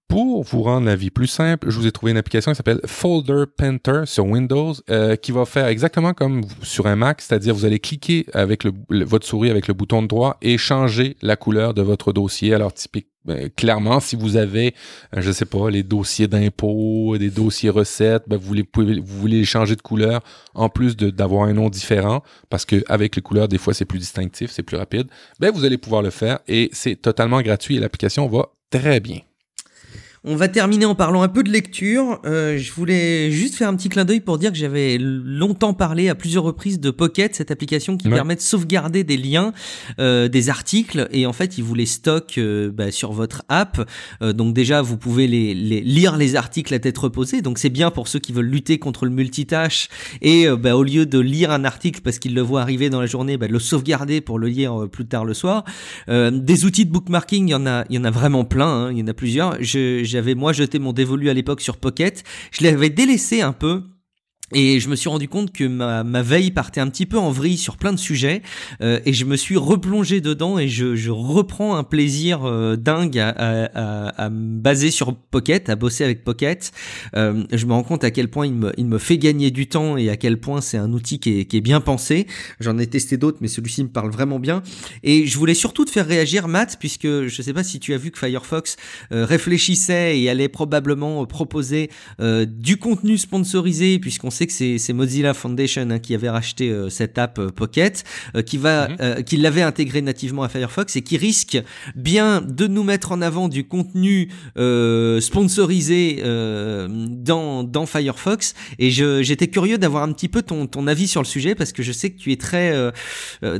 Pour 0.08 0.42
vous 0.42 0.62
rendre 0.62 0.86
la 0.86 0.96
vie 0.96 1.10
plus 1.10 1.26
simple, 1.26 1.68
je 1.68 1.78
vous 1.78 1.86
ai 1.86 1.92
trouvé 1.92 2.12
une 2.12 2.16
application 2.16 2.50
qui 2.52 2.56
s'appelle 2.56 2.80
Folder 2.86 3.44
Painter 3.54 4.02
sur 4.06 4.24
Windows 4.24 4.72
euh, 4.88 5.16
qui 5.16 5.32
va 5.32 5.44
faire 5.44 5.66
exactement 5.66 6.14
comme 6.14 6.44
sur 6.62 6.86
un 6.86 6.96
Mac, 6.96 7.20
c'est-à-dire 7.20 7.54
vous 7.54 7.66
allez 7.66 7.78
cliquer 7.78 8.24
avec 8.32 8.66
votre 8.88 9.26
souris 9.26 9.50
avec 9.50 9.68
le 9.68 9.74
bouton 9.74 10.00
de 10.00 10.06
droit 10.06 10.38
et 10.40 10.56
changer 10.56 11.18
la 11.20 11.36
couleur 11.36 11.74
de 11.74 11.82
votre 11.82 12.14
dossier. 12.14 12.54
Alors 12.54 12.72
typique, 12.72 13.08
ben, 13.26 13.50
clairement, 13.50 14.00
si 14.00 14.16
vous 14.16 14.36
avez, 14.38 14.74
euh, 15.14 15.20
je 15.20 15.30
sais 15.30 15.44
pas, 15.44 15.68
les 15.68 15.82
dossiers 15.82 16.26
d'impôts, 16.26 17.18
des 17.18 17.28
dossiers 17.28 17.68
recettes, 17.68 18.24
ben, 18.28 18.38
vous, 18.38 18.46
voulez, 18.46 18.66
vous 18.74 19.20
voulez 19.20 19.44
changer 19.44 19.76
de 19.76 19.82
couleur 19.82 20.22
en 20.54 20.70
plus 20.70 20.96
d'avoir 20.96 21.46
un 21.46 21.52
nom 21.52 21.68
différent, 21.68 22.22
parce 22.48 22.64
que 22.64 22.82
avec 22.88 23.14
les 23.14 23.20
couleurs, 23.20 23.48
des 23.48 23.58
fois, 23.58 23.74
c'est 23.74 23.84
plus 23.84 23.98
distinctif, 23.98 24.50
c'est 24.50 24.62
plus 24.62 24.78
rapide. 24.78 25.08
Ben, 25.38 25.50
vous 25.50 25.66
allez 25.66 25.76
pouvoir 25.76 26.00
le 26.00 26.10
faire 26.10 26.38
et 26.48 26.70
c'est 26.72 26.96
totalement 26.96 27.42
gratuit 27.42 27.76
et 27.76 27.80
l'application 27.80 28.26
va 28.26 28.48
très 28.70 29.00
bien. 29.00 29.20
On 30.30 30.36
va 30.36 30.48
terminer 30.48 30.84
en 30.84 30.94
parlant 30.94 31.22
un 31.22 31.28
peu 31.28 31.42
de 31.42 31.50
lecture. 31.50 32.20
Euh, 32.26 32.58
je 32.58 32.70
voulais 32.70 33.30
juste 33.30 33.54
faire 33.54 33.66
un 33.66 33.74
petit 33.74 33.88
clin 33.88 34.04
d'œil 34.04 34.20
pour 34.20 34.36
dire 34.36 34.52
que 34.52 34.58
j'avais 34.58 34.98
longtemps 35.00 35.72
parlé 35.72 36.10
à 36.10 36.14
plusieurs 36.14 36.44
reprises 36.44 36.78
de 36.80 36.90
Pocket, 36.90 37.34
cette 37.34 37.50
application 37.50 37.96
qui 37.96 38.10
permet 38.10 38.36
de 38.36 38.42
sauvegarder 38.42 39.04
des 39.04 39.16
liens, 39.16 39.54
euh, 39.98 40.28
des 40.28 40.50
articles, 40.50 41.08
et 41.12 41.24
en 41.24 41.32
fait, 41.32 41.56
il 41.56 41.64
vous 41.64 41.74
les 41.74 41.86
stocke 41.86 42.36
euh, 42.36 42.70
bah, 42.70 42.90
sur 42.90 43.12
votre 43.12 43.42
app. 43.48 43.88
donc 44.20 44.52
déjà, 44.52 44.82
vous 44.82 44.98
pouvez 44.98 45.26
les, 45.26 45.54
lire 45.54 46.18
les 46.18 46.36
articles 46.36 46.74
à 46.74 46.78
tête 46.78 46.98
reposée. 46.98 47.40
Donc 47.40 47.58
c'est 47.58 47.70
bien 47.70 47.90
pour 47.90 48.06
ceux 48.06 48.18
qui 48.18 48.34
veulent 48.34 48.50
lutter 48.50 48.78
contre 48.78 49.06
le 49.06 49.10
multitâche 49.10 49.88
et 50.20 50.46
bah, 50.58 50.76
au 50.76 50.82
lieu 50.82 51.06
de 51.06 51.18
lire 51.18 51.50
un 51.50 51.64
article 51.64 52.02
parce 52.02 52.18
qu'ils 52.18 52.34
le 52.34 52.42
voient 52.42 52.60
arriver 52.60 52.90
dans 52.90 53.00
la 53.00 53.06
journée, 53.06 53.38
bah, 53.38 53.48
le 53.48 53.58
sauvegarder 53.58 54.20
pour 54.20 54.38
le 54.38 54.48
lire 54.48 54.88
plus 54.92 55.06
tard 55.06 55.24
le 55.24 55.32
soir. 55.32 55.64
des 56.06 56.64
outils 56.66 56.84
de 56.84 56.90
bookmarking, 56.90 57.48
il 57.48 57.52
y 57.52 57.54
en 57.54 57.66
a, 57.66 57.86
il 57.88 57.96
y 57.96 57.98
en 57.98 58.04
a 58.04 58.10
vraiment 58.10 58.44
plein. 58.44 58.68
Hein, 58.68 58.92
il 58.92 58.98
y 58.98 59.02
en 59.02 59.06
a 59.06 59.14
plusieurs. 59.14 59.56
Je, 59.62 60.17
j'avais 60.18 60.34
moi 60.34 60.52
jeté 60.52 60.80
mon 60.80 60.92
dévolu 60.92 61.30
à 61.30 61.32
l'époque 61.32 61.60
sur 61.60 61.76
Pocket. 61.76 62.24
Je 62.50 62.64
l'avais 62.64 62.90
délaissé 62.90 63.40
un 63.40 63.52
peu 63.52 63.84
et 64.54 64.80
je 64.80 64.88
me 64.88 64.96
suis 64.96 65.10
rendu 65.10 65.28
compte 65.28 65.52
que 65.52 65.64
ma, 65.64 66.22
veille 66.22 66.50
partait 66.50 66.80
un 66.80 66.88
petit 66.88 67.04
peu 67.04 67.18
en 67.18 67.30
vrille 67.30 67.58
sur 67.58 67.76
plein 67.76 67.92
de 67.92 67.98
sujets 67.98 68.42
euh, 68.80 68.98
et 69.04 69.12
je 69.12 69.24
me 69.26 69.36
suis 69.36 69.56
replongé 69.56 70.20
dedans 70.20 70.58
et 70.58 70.68
je, 70.68 71.10
reprends 71.10 71.76
un 71.76 71.84
plaisir 71.84 72.44
euh, 72.44 72.76
dingue 72.76 73.18
à, 73.18 74.30
me 74.30 74.58
baser 74.58 74.90
sur 74.90 75.14
Pocket, 75.14 75.68
à 75.68 75.76
bosser 75.76 76.04
avec 76.04 76.24
Pocket. 76.24 76.72
Euh, 77.14 77.44
je 77.52 77.66
me 77.66 77.72
rends 77.72 77.82
compte 77.82 78.04
à 78.04 78.10
quel 78.10 78.28
point 78.28 78.46
il 78.46 78.86
me, 78.86 78.98
fait 78.98 79.18
gagner 79.18 79.50
du 79.50 79.68
temps 79.68 79.96
et 79.96 80.08
à 80.08 80.16
quel 80.16 80.38
point 80.38 80.60
c'est 80.60 80.78
un 80.78 80.92
outil 80.92 81.18
qui 81.18 81.40
est, 81.40 81.60
bien 81.60 81.80
pensé. 81.80 82.26
J'en 82.60 82.78
ai 82.78 82.86
testé 82.86 83.16
d'autres 83.16 83.38
mais 83.40 83.48
celui-ci 83.48 83.82
me 83.82 83.88
parle 83.88 84.10
vraiment 84.10 84.38
bien. 84.38 84.62
Et 85.02 85.26
je 85.26 85.38
voulais 85.38 85.54
surtout 85.54 85.84
te 85.84 85.90
faire 85.90 86.06
réagir 86.06 86.48
Matt 86.48 86.76
puisque 86.78 87.06
je 87.06 87.42
sais 87.42 87.52
pas 87.52 87.64
si 87.64 87.80
tu 87.80 87.92
as 87.94 87.98
vu 87.98 88.10
que 88.10 88.18
Firefox 88.18 88.76
réfléchissait 89.10 90.20
et 90.20 90.30
allait 90.30 90.48
probablement 90.48 91.24
proposer 91.26 91.90
du 92.18 92.78
contenu 92.78 93.18
sponsorisé 93.18 93.98
puisqu'on 93.98 94.30
que 94.46 94.52
c'est 94.52 94.92
Mozilla 94.92 95.34
Foundation 95.34 95.90
hein, 95.90 95.98
qui 95.98 96.14
avait 96.14 96.28
racheté 96.28 96.70
euh, 96.70 96.88
cette 96.90 97.18
app 97.18 97.38
euh, 97.38 97.50
Pocket, 97.50 98.04
euh, 98.34 98.42
qui 98.42 98.56
va, 98.58 98.88
mhm. 98.88 99.24
qui 99.24 99.36
l'avait 99.36 99.62
intégré 99.62 100.02
nativement 100.02 100.42
à 100.42 100.48
Firefox 100.48 100.96
et 100.96 101.02
qui 101.02 101.16
risque 101.16 101.58
bien 101.94 102.40
de 102.40 102.66
nous 102.66 102.82
mettre 102.82 103.12
en 103.12 103.22
avant 103.22 103.48
du 103.48 103.66
contenu 103.66 104.30
sponsorisé 105.20 106.22
dans, 106.22 107.64
dans 107.64 107.86
Firefox. 107.86 108.54
Et 108.78 108.90
j'étais 108.90 109.48
curieux 109.48 109.78
d'avoir 109.78 110.02
un 110.02 110.12
petit 110.12 110.28
peu 110.28 110.42
ton, 110.42 110.66
ton 110.66 110.86
avis 110.86 111.08
sur 111.08 111.20
le 111.22 111.26
sujet 111.26 111.54
parce 111.54 111.72
que 111.72 111.82
je 111.82 111.92
sais 111.92 112.10
que 112.10 112.18
tu 112.18 112.32
es 112.32 112.36
très 112.36 112.92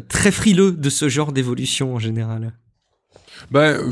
très 0.08 0.30
frileux 0.30 0.72
de 0.72 0.90
ce 0.90 1.08
genre 1.08 1.32
d'évolution 1.32 1.94
en 1.94 1.98
général. 1.98 2.52
Ben 3.50 3.90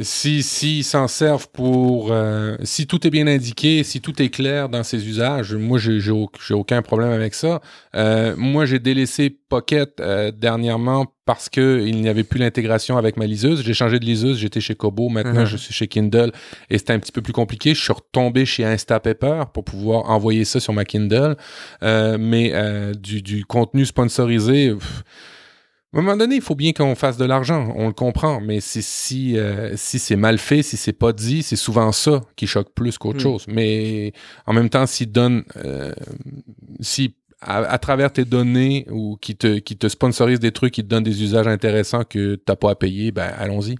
si 0.00 0.42
si 0.42 0.82
s'en 0.82 1.08
servent 1.08 1.48
pour 1.52 2.12
euh, 2.12 2.56
si 2.62 2.86
tout 2.86 3.06
est 3.06 3.10
bien 3.10 3.26
indiqué, 3.26 3.82
si 3.84 4.00
tout 4.00 4.20
est 4.22 4.28
clair 4.28 4.68
dans 4.68 4.82
ses 4.82 5.06
usages, 5.08 5.54
moi 5.54 5.78
j'ai 5.78 6.00
j'ai 6.00 6.54
aucun 6.54 6.82
problème 6.82 7.10
avec 7.10 7.34
ça. 7.34 7.60
Euh, 7.94 8.34
moi 8.36 8.66
j'ai 8.66 8.78
délaissé 8.78 9.30
Pocket 9.48 10.00
euh, 10.00 10.32
dernièrement 10.32 11.06
parce 11.24 11.48
que 11.48 11.84
il 11.86 12.00
n'y 12.00 12.08
avait 12.08 12.24
plus 12.24 12.40
l'intégration 12.40 12.96
avec 12.96 13.16
ma 13.16 13.26
liseuse. 13.26 13.62
J'ai 13.62 13.74
changé 13.74 13.98
de 13.98 14.04
liseuse, 14.04 14.38
j'étais 14.38 14.60
chez 14.60 14.74
Kobo, 14.74 15.08
maintenant 15.08 15.44
uh-huh. 15.44 15.46
je 15.46 15.56
suis 15.56 15.74
chez 15.74 15.86
Kindle 15.88 16.32
et 16.70 16.78
c'était 16.78 16.92
un 16.92 16.98
petit 16.98 17.12
peu 17.12 17.22
plus 17.22 17.32
compliqué. 17.32 17.74
Je 17.74 17.82
suis 17.82 17.92
retombé 17.92 18.44
chez 18.44 18.64
Instapaper 18.64 19.44
pour 19.52 19.64
pouvoir 19.64 20.10
envoyer 20.10 20.44
ça 20.44 20.60
sur 20.60 20.72
ma 20.72 20.84
Kindle, 20.84 21.36
mais 21.82 22.52
du, 23.00 23.22
du 23.22 23.44
contenu 23.44 23.86
sponsorisé. 23.86 24.74
À 25.94 25.98
un 25.98 26.02
moment 26.02 26.16
donné, 26.16 26.36
il 26.36 26.42
faut 26.42 26.54
bien 26.54 26.72
qu'on 26.72 26.94
fasse 26.94 27.16
de 27.16 27.24
l'argent, 27.24 27.72
on 27.76 27.86
le 27.86 27.92
comprend, 27.92 28.40
mais 28.40 28.60
si, 28.60 29.38
euh, 29.38 29.72
si 29.76 29.98
c'est 29.98 30.16
mal 30.16 30.38
fait, 30.38 30.62
si 30.62 30.76
c'est 30.76 30.92
pas 30.92 31.12
dit, 31.12 31.42
c'est 31.42 31.56
souvent 31.56 31.90
ça 31.92 32.20
qui 32.34 32.46
choque 32.46 32.74
plus 32.74 32.98
qu'autre 32.98 33.18
hmm. 33.18 33.22
chose. 33.22 33.44
Mais 33.48 34.12
en 34.46 34.52
même 34.52 34.68
temps, 34.68 34.86
s'il 34.86 35.10
donne, 35.12 35.44
euh, 35.64 35.94
si 36.80 37.14
à, 37.40 37.78
travers 37.78 38.12
tes 38.12 38.24
données 38.24 38.86
ou 38.90 39.16
qui 39.20 39.36
te, 39.36 39.58
qui 39.58 39.76
te 39.76 39.88
sponsorise 39.88 40.40
des 40.40 40.52
trucs, 40.52 40.74
qui 40.74 40.82
te 40.82 40.88
donnent 40.88 41.04
des 41.04 41.22
usages 41.22 41.46
intéressants 41.46 42.04
que 42.04 42.34
t'as 42.34 42.56
pas 42.56 42.72
à 42.72 42.74
payer, 42.74 43.12
ben 43.12 43.30
allons-y. 43.38 43.76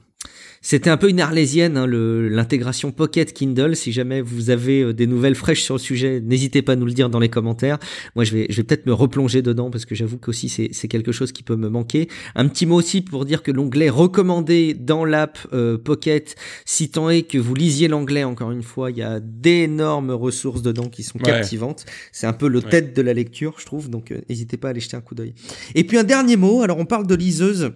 C'était 0.63 0.91
un 0.91 0.97
peu 0.97 1.09
une 1.09 1.21
arlésienne, 1.21 1.77
hein, 1.77 1.87
l'intégration 1.87 2.93
Pocket 2.93 3.33
Kindle. 3.33 3.77
Si 3.77 3.93
jamais 3.93 4.21
vous 4.21 4.51
avez 4.51 4.83
euh, 4.83 4.93
des 4.93 5.07
nouvelles 5.07 5.35
fraîches 5.35 5.63
sur 5.63 5.75
le 5.75 5.81
sujet, 5.81 6.21
n'hésitez 6.21 6.63
pas 6.63 6.73
à 6.73 6.77
nous 6.77 6.87
le 6.87 6.93
dire 6.93 7.09
dans 7.09 7.19
les 7.19 7.29
commentaires. 7.29 7.79
Moi, 8.15 8.25
je 8.25 8.33
vais, 8.33 8.47
je 8.51 8.57
vais 8.57 8.63
peut-être 8.63 8.87
me 8.87 8.93
replonger 8.93 9.43
dedans 9.43 9.71
parce 9.71 9.85
que 9.85 9.95
j'avoue 9.95 10.19
qu'aussi 10.19 10.49
c'est 10.49 10.89
quelque 10.89 11.13
chose 11.13 11.33
qui 11.33 11.43
peut 11.43 11.57
me 11.57 11.69
manquer. 11.69 12.09
Un 12.35 12.49
petit 12.49 12.67
mot 12.67 12.77
aussi 12.77 13.01
pour 13.01 13.25
dire 13.25 13.43
que 13.43 13.51
l'onglet 13.51 13.89
recommandé 13.89 14.75
dans 14.75 15.05
l'app 15.05 15.39
euh, 15.53 15.79
Pocket, 15.79 16.37
si 16.65 16.91
tant 16.91 17.11
est 17.11 17.23
que 17.23 17.39
vous 17.39 17.55
lisiez 17.55 17.89
l'anglais, 17.89 18.25
encore 18.25 18.51
une 18.51 18.63
fois, 18.63 18.91
il 18.91 18.99
y 18.99 19.03
a 19.03 19.21
d'énormes 19.21 20.11
ressources 20.11 20.63
dedans 20.63 20.89
qui 20.89 21.03
sont 21.03 21.19
captivantes. 21.19 21.85
C'est 22.13 22.27
un 22.27 22.33
peu 22.33 22.49
le 22.49 22.63
tête 22.63 22.95
de 22.97 23.03
la 23.03 23.15
lecture, 23.15 23.55
je 23.59 23.67
trouve. 23.67 23.91
Donc, 23.91 24.11
euh, 24.11 24.21
n'hésitez 24.29 24.57
pas 24.57 24.69
à 24.69 24.71
aller 24.73 24.81
jeter 24.81 24.97
un 24.97 25.01
coup 25.01 25.15
d'œil. 25.15 25.35
Et 25.75 25.85
puis 25.85 25.99
un 25.99 26.05
dernier 26.05 26.37
mot. 26.37 26.63
Alors, 26.63 26.79
on 26.79 26.87
parle 26.87 27.07
de 27.07 27.15
liseuse. 27.15 27.73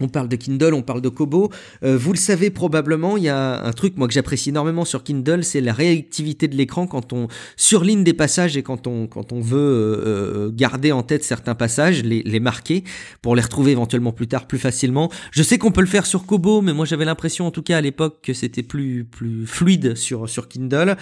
On 0.00 0.08
parle 0.08 0.28
de 0.28 0.34
Kindle, 0.34 0.74
on 0.74 0.82
parle 0.82 1.00
de 1.00 1.08
Kobo. 1.08 1.50
Euh, 1.84 1.96
vous 1.96 2.12
le 2.12 2.18
savez 2.18 2.50
probablement, 2.50 3.16
il 3.16 3.22
y 3.22 3.28
a 3.28 3.64
un 3.64 3.72
truc 3.72 3.96
moi 3.96 4.08
que 4.08 4.12
j'apprécie 4.12 4.48
énormément 4.48 4.84
sur 4.84 5.04
Kindle, 5.04 5.44
c'est 5.44 5.60
la 5.60 5.72
réactivité 5.72 6.48
de 6.48 6.56
l'écran 6.56 6.88
quand 6.88 7.12
on 7.12 7.28
surligne 7.56 8.02
des 8.02 8.12
passages 8.12 8.56
et 8.56 8.64
quand 8.64 8.88
on 8.88 9.06
quand 9.06 9.30
on 9.32 9.40
veut 9.40 9.58
euh, 9.58 10.46
euh, 10.46 10.50
garder 10.52 10.90
en 10.90 11.04
tête 11.04 11.22
certains 11.22 11.54
passages, 11.54 12.02
les, 12.02 12.24
les 12.24 12.40
marquer 12.40 12.82
pour 13.22 13.36
les 13.36 13.42
retrouver 13.42 13.70
éventuellement 13.70 14.12
plus 14.12 14.26
tard 14.26 14.48
plus 14.48 14.58
facilement. 14.58 15.12
Je 15.30 15.44
sais 15.44 15.58
qu'on 15.58 15.70
peut 15.70 15.80
le 15.80 15.86
faire 15.86 16.06
sur 16.06 16.26
Kobo, 16.26 16.60
mais 16.60 16.72
moi 16.72 16.86
j'avais 16.86 17.04
l'impression 17.04 17.46
en 17.46 17.52
tout 17.52 17.62
cas 17.62 17.78
à 17.78 17.80
l'époque 17.80 18.18
que 18.20 18.32
c'était 18.32 18.64
plus 18.64 19.04
plus 19.04 19.46
fluide 19.46 19.94
sur 19.94 20.28
sur 20.28 20.48
Kindle. 20.48 20.96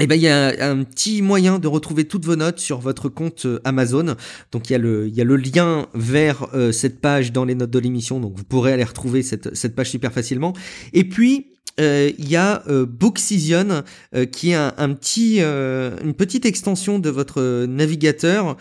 Eh 0.00 0.08
ben 0.08 0.16
il 0.16 0.22
y 0.22 0.28
a 0.28 0.70
un 0.70 0.82
petit 0.82 1.22
moyen 1.22 1.60
de 1.60 1.68
retrouver 1.68 2.04
toutes 2.04 2.24
vos 2.24 2.34
notes 2.34 2.58
sur 2.58 2.80
votre 2.80 3.08
compte 3.08 3.46
euh, 3.46 3.60
Amazon. 3.62 4.16
Donc 4.50 4.68
il 4.68 4.72
y 4.72 4.76
a 4.76 4.78
le 4.78 5.06
il 5.06 5.14
y 5.14 5.20
a 5.20 5.24
le 5.24 5.36
lien 5.36 5.86
vers 5.94 6.48
euh, 6.54 6.72
cette 6.72 7.00
page 7.00 7.32
dans 7.32 7.44
les 7.44 7.54
notes 7.54 7.70
de 7.70 7.78
l'émission. 7.78 8.18
Donc 8.18 8.36
vous 8.36 8.44
pourrez 8.44 8.72
aller 8.72 8.84
retrouver 8.84 9.22
cette 9.22 9.54
cette 9.54 9.76
page 9.76 9.90
super 9.90 10.12
facilement. 10.12 10.52
Et 10.94 11.04
puis 11.04 11.46
euh, 11.78 12.10
il 12.18 12.28
y 12.28 12.36
a 12.36 12.62
euh, 12.68 12.86
Booksision 12.86 13.82
qui 14.32 14.50
est 14.50 14.54
un, 14.54 14.74
un 14.78 14.94
petit, 14.94 15.40
une 15.40 16.14
petite 16.14 16.44
extension 16.44 16.98
de 16.98 17.10
votre 17.10 17.66
navigateur 17.66 18.56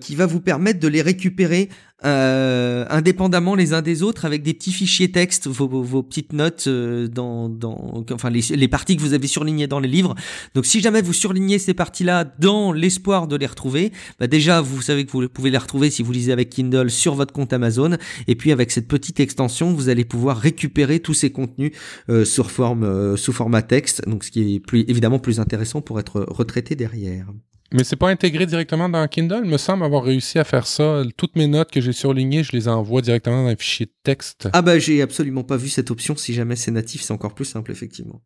qui 0.00 0.14
va 0.14 0.26
vous 0.26 0.40
permettre 0.40 0.80
de 0.80 0.88
les 0.88 1.02
récupérer 1.02 1.68
euh, 2.04 2.86
indépendamment 2.88 3.54
les 3.54 3.72
uns 3.72 3.82
des 3.82 4.02
autres 4.02 4.24
avec 4.24 4.42
des 4.42 4.54
petits 4.54 4.72
fichiers 4.72 5.10
texte, 5.10 5.46
vos, 5.46 5.68
vos, 5.68 6.02
petites 6.02 6.32
notes 6.32 6.64
euh, 6.66 7.08
dans, 7.08 7.48
dans, 7.48 8.04
enfin 8.12 8.30
les, 8.30 8.40
les, 8.50 8.68
parties 8.68 8.96
que 8.96 9.02
vous 9.02 9.12
avez 9.12 9.26
surlignées 9.26 9.66
dans 9.66 9.80
les 9.80 9.88
livres. 9.88 10.14
Donc 10.54 10.66
si 10.66 10.80
jamais 10.80 11.02
vous 11.02 11.12
surlignez 11.12 11.58
ces 11.58 11.74
parties-là 11.74 12.24
dans 12.38 12.72
l'espoir 12.72 13.26
de 13.26 13.36
les 13.36 13.46
retrouver, 13.46 13.92
bah 14.18 14.26
déjà 14.26 14.60
vous 14.60 14.82
savez 14.82 15.04
que 15.04 15.12
vous 15.12 15.28
pouvez 15.28 15.50
les 15.50 15.58
retrouver 15.58 15.90
si 15.90 16.02
vous 16.02 16.12
lisez 16.12 16.32
avec 16.32 16.50
Kindle 16.50 16.90
sur 16.90 17.14
votre 17.14 17.32
compte 17.32 17.52
Amazon. 17.52 17.96
Et 18.26 18.34
puis 18.34 18.52
avec 18.52 18.70
cette 18.70 18.88
petite 18.88 19.20
extension, 19.20 19.72
vous 19.72 19.88
allez 19.88 20.04
pouvoir 20.04 20.38
récupérer 20.38 21.00
tous 21.00 21.14
ces 21.14 21.30
contenus 21.30 21.72
euh, 22.08 22.24
sur 22.24 22.50
forme, 22.50 22.84
euh, 22.84 23.16
sous 23.16 23.32
format 23.32 23.62
texte. 23.62 24.08
Donc 24.08 24.24
ce 24.24 24.30
qui 24.30 24.54
est 24.54 24.60
plus, 24.60 24.84
évidemment 24.88 25.18
plus 25.18 25.40
intéressant 25.40 25.80
pour 25.80 26.00
être 26.00 26.24
retraité 26.28 26.76
derrière. 26.76 27.26
Mais 27.72 27.84
c'est 27.84 27.96
pas 27.96 28.08
intégré 28.08 28.46
directement 28.46 28.88
dans 28.88 29.06
Kindle. 29.06 29.42
Il 29.44 29.50
me 29.50 29.56
semble 29.56 29.84
avoir 29.84 30.02
réussi 30.02 30.38
à 30.38 30.44
faire 30.44 30.66
ça. 30.66 31.02
Toutes 31.16 31.36
mes 31.36 31.46
notes 31.46 31.70
que 31.70 31.80
j'ai 31.80 31.92
surlignées, 31.92 32.42
je 32.42 32.52
les 32.52 32.66
envoie 32.66 33.00
directement 33.00 33.44
dans 33.44 33.48
un 33.48 33.56
fichier 33.56 33.86
de 33.86 33.92
texte. 34.02 34.48
Ah 34.52 34.62
bah 34.62 34.78
j'ai 34.78 35.02
absolument 35.02 35.44
pas 35.44 35.56
vu 35.56 35.68
cette 35.68 35.90
option. 35.90 36.16
Si 36.16 36.34
jamais 36.34 36.56
c'est 36.56 36.72
natif, 36.72 37.02
c'est 37.02 37.12
encore 37.12 37.34
plus 37.34 37.44
simple, 37.44 37.70
effectivement. 37.70 38.22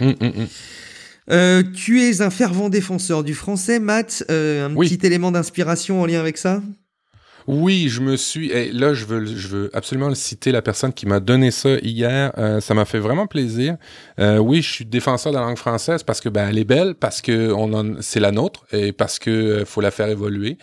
Hum, 0.00 0.14
hum, 0.20 0.32
hum. 0.36 0.46
Euh, 1.30 1.62
tu 1.74 2.02
es 2.02 2.20
un 2.20 2.30
fervent 2.30 2.68
défenseur 2.68 3.24
du 3.24 3.34
français, 3.34 3.80
Matt. 3.80 4.24
Euh, 4.30 4.66
un 4.66 4.74
petit 4.74 5.04
élément 5.04 5.32
d'inspiration 5.32 6.02
en 6.02 6.06
lien 6.06 6.20
avec 6.20 6.38
ça? 6.38 6.62
Oui, 7.46 7.88
je 7.88 8.00
me 8.00 8.16
suis. 8.16 8.50
Et 8.50 8.72
là, 8.72 8.94
je 8.94 9.04
veux, 9.04 9.70
absolument 9.74 10.14
citer 10.14 10.50
la 10.52 10.62
personne 10.62 10.92
qui 10.92 11.06
m'a 11.06 11.20
donné 11.20 11.50
ça 11.50 11.76
hier. 11.82 12.32
Euh, 12.38 12.60
ça 12.60 12.74
m'a 12.74 12.84
fait 12.84 12.98
vraiment 12.98 13.26
plaisir. 13.26 13.76
Euh, 14.18 14.38
oui, 14.38 14.62
je 14.62 14.72
suis 14.72 14.84
défenseur 14.84 15.32
de 15.32 15.38
la 15.38 15.44
langue 15.44 15.58
française 15.58 16.02
parce 16.02 16.20
que 16.20 16.28
ben 16.28 16.48
elle 16.48 16.58
est 16.58 16.64
belle, 16.64 16.94
parce 16.94 17.20
que 17.20 17.52
on 17.52 17.96
c'est 18.00 18.20
la 18.20 18.30
nôtre 18.30 18.64
et 18.72 18.92
parce 18.92 19.18
que 19.18 19.30
euh, 19.30 19.64
faut 19.64 19.80
la 19.80 19.90
faire 19.90 20.08
évoluer. 20.08 20.58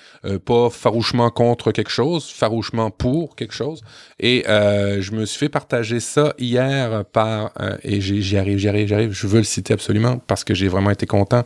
Pas 0.46 0.70
farouchement 0.70 1.30
contre 1.30 1.72
quelque 1.72 1.90
chose, 1.92 2.30
farouchement 2.30 2.90
pour 2.90 3.36
quelque 3.36 3.54
chose. 3.54 3.82
Et 4.20 4.44
je 4.48 5.12
me 5.12 5.26
suis 5.26 5.40
fait 5.40 5.50
partager 5.50 6.00
ça 6.00 6.34
hier 6.40 7.06
par 7.06 7.52
et 7.84 8.02
j'y 8.02 8.38
arrive, 8.38 8.58
j'y 8.58 8.68
arrive, 8.68 8.88
j'y 8.88 8.94
arrive. 8.94 9.12
Je 9.12 9.28
veux 9.28 9.40
le 9.40 9.44
citer 9.44 9.74
absolument 9.74 10.18
parce 10.20 10.44
que 10.44 10.54
j'ai 10.54 10.68
vraiment 10.68 10.92
été 10.92 11.06
content. 11.06 11.44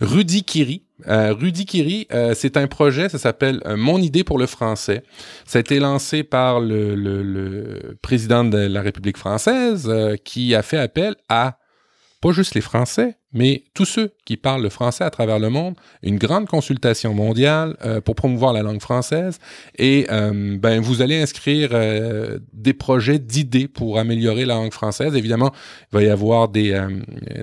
Rudy 0.00 0.44
Kiri 0.44 0.82
euh, 1.06 1.32
Rudy 1.32 1.64
Kiri, 1.64 2.06
euh, 2.12 2.34
c'est 2.34 2.56
un 2.56 2.66
projet, 2.66 3.08
ça 3.08 3.18
s'appelle 3.18 3.62
euh, 3.66 3.76
Mon 3.76 3.98
idée 3.98 4.24
pour 4.24 4.38
le 4.38 4.46
français. 4.46 5.04
Ça 5.46 5.58
a 5.58 5.60
été 5.60 5.78
lancé 5.78 6.24
par 6.24 6.60
le, 6.60 6.94
le, 6.94 7.22
le 7.22 7.96
président 8.02 8.44
de 8.44 8.58
la 8.58 8.82
République 8.82 9.16
française 9.16 9.92
qui 10.24 10.54
a 10.54 10.62
fait 10.62 10.78
appel 10.78 11.14
à 11.28 11.58
pas 12.20 12.32
juste 12.32 12.54
les 12.54 12.60
Français, 12.60 13.17
mais 13.32 13.64
tous 13.74 13.84
ceux 13.84 14.12
qui 14.24 14.36
parlent 14.38 14.62
le 14.62 14.70
français 14.70 15.04
à 15.04 15.10
travers 15.10 15.38
le 15.38 15.50
monde, 15.50 15.74
une 16.02 16.16
grande 16.16 16.46
consultation 16.46 17.12
mondiale 17.12 17.76
euh, 17.84 18.00
pour 18.00 18.14
promouvoir 18.14 18.54
la 18.54 18.62
langue 18.62 18.80
française. 18.80 19.38
Et 19.76 20.06
euh, 20.10 20.56
ben, 20.58 20.80
vous 20.80 21.02
allez 21.02 21.20
inscrire 21.20 21.70
euh, 21.72 22.38
des 22.54 22.72
projets 22.72 23.18
d'idées 23.18 23.68
pour 23.68 23.98
améliorer 23.98 24.46
la 24.46 24.54
langue 24.54 24.72
française. 24.72 25.14
Évidemment, 25.14 25.52
il 25.92 25.96
va 25.96 26.02
y 26.02 26.08
avoir 26.08 26.48
des, 26.48 26.80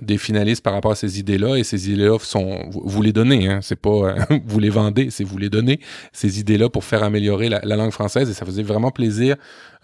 des 0.01 0.17
finalistes 0.17 0.63
par 0.63 0.73
rapport 0.73 0.91
à 0.91 0.95
ces 0.95 1.19
idées-là, 1.19 1.55
et 1.55 1.63
ces 1.63 1.91
idées-là 1.91 2.17
sont 2.19 2.69
vous, 2.71 3.01
les 3.01 3.13
donnez, 3.13 3.47
hein, 3.47 3.59
c'est 3.61 3.79
pas 3.79 4.15
vous 4.45 4.59
les 4.59 4.69
vendez, 4.69 5.09
c'est 5.11 5.23
vous 5.23 5.37
les 5.37 5.49
donnez 5.49 5.79
ces 6.13 6.39
idées-là 6.39 6.69
pour 6.69 6.83
faire 6.83 7.03
améliorer 7.03 7.49
la, 7.49 7.61
la, 7.63 7.75
langue 7.75 7.91
française. 7.91 8.29
Et 8.29 8.33
ça 8.33 8.45
faisait 8.45 8.63
vraiment 8.63 8.91
plaisir 8.91 9.35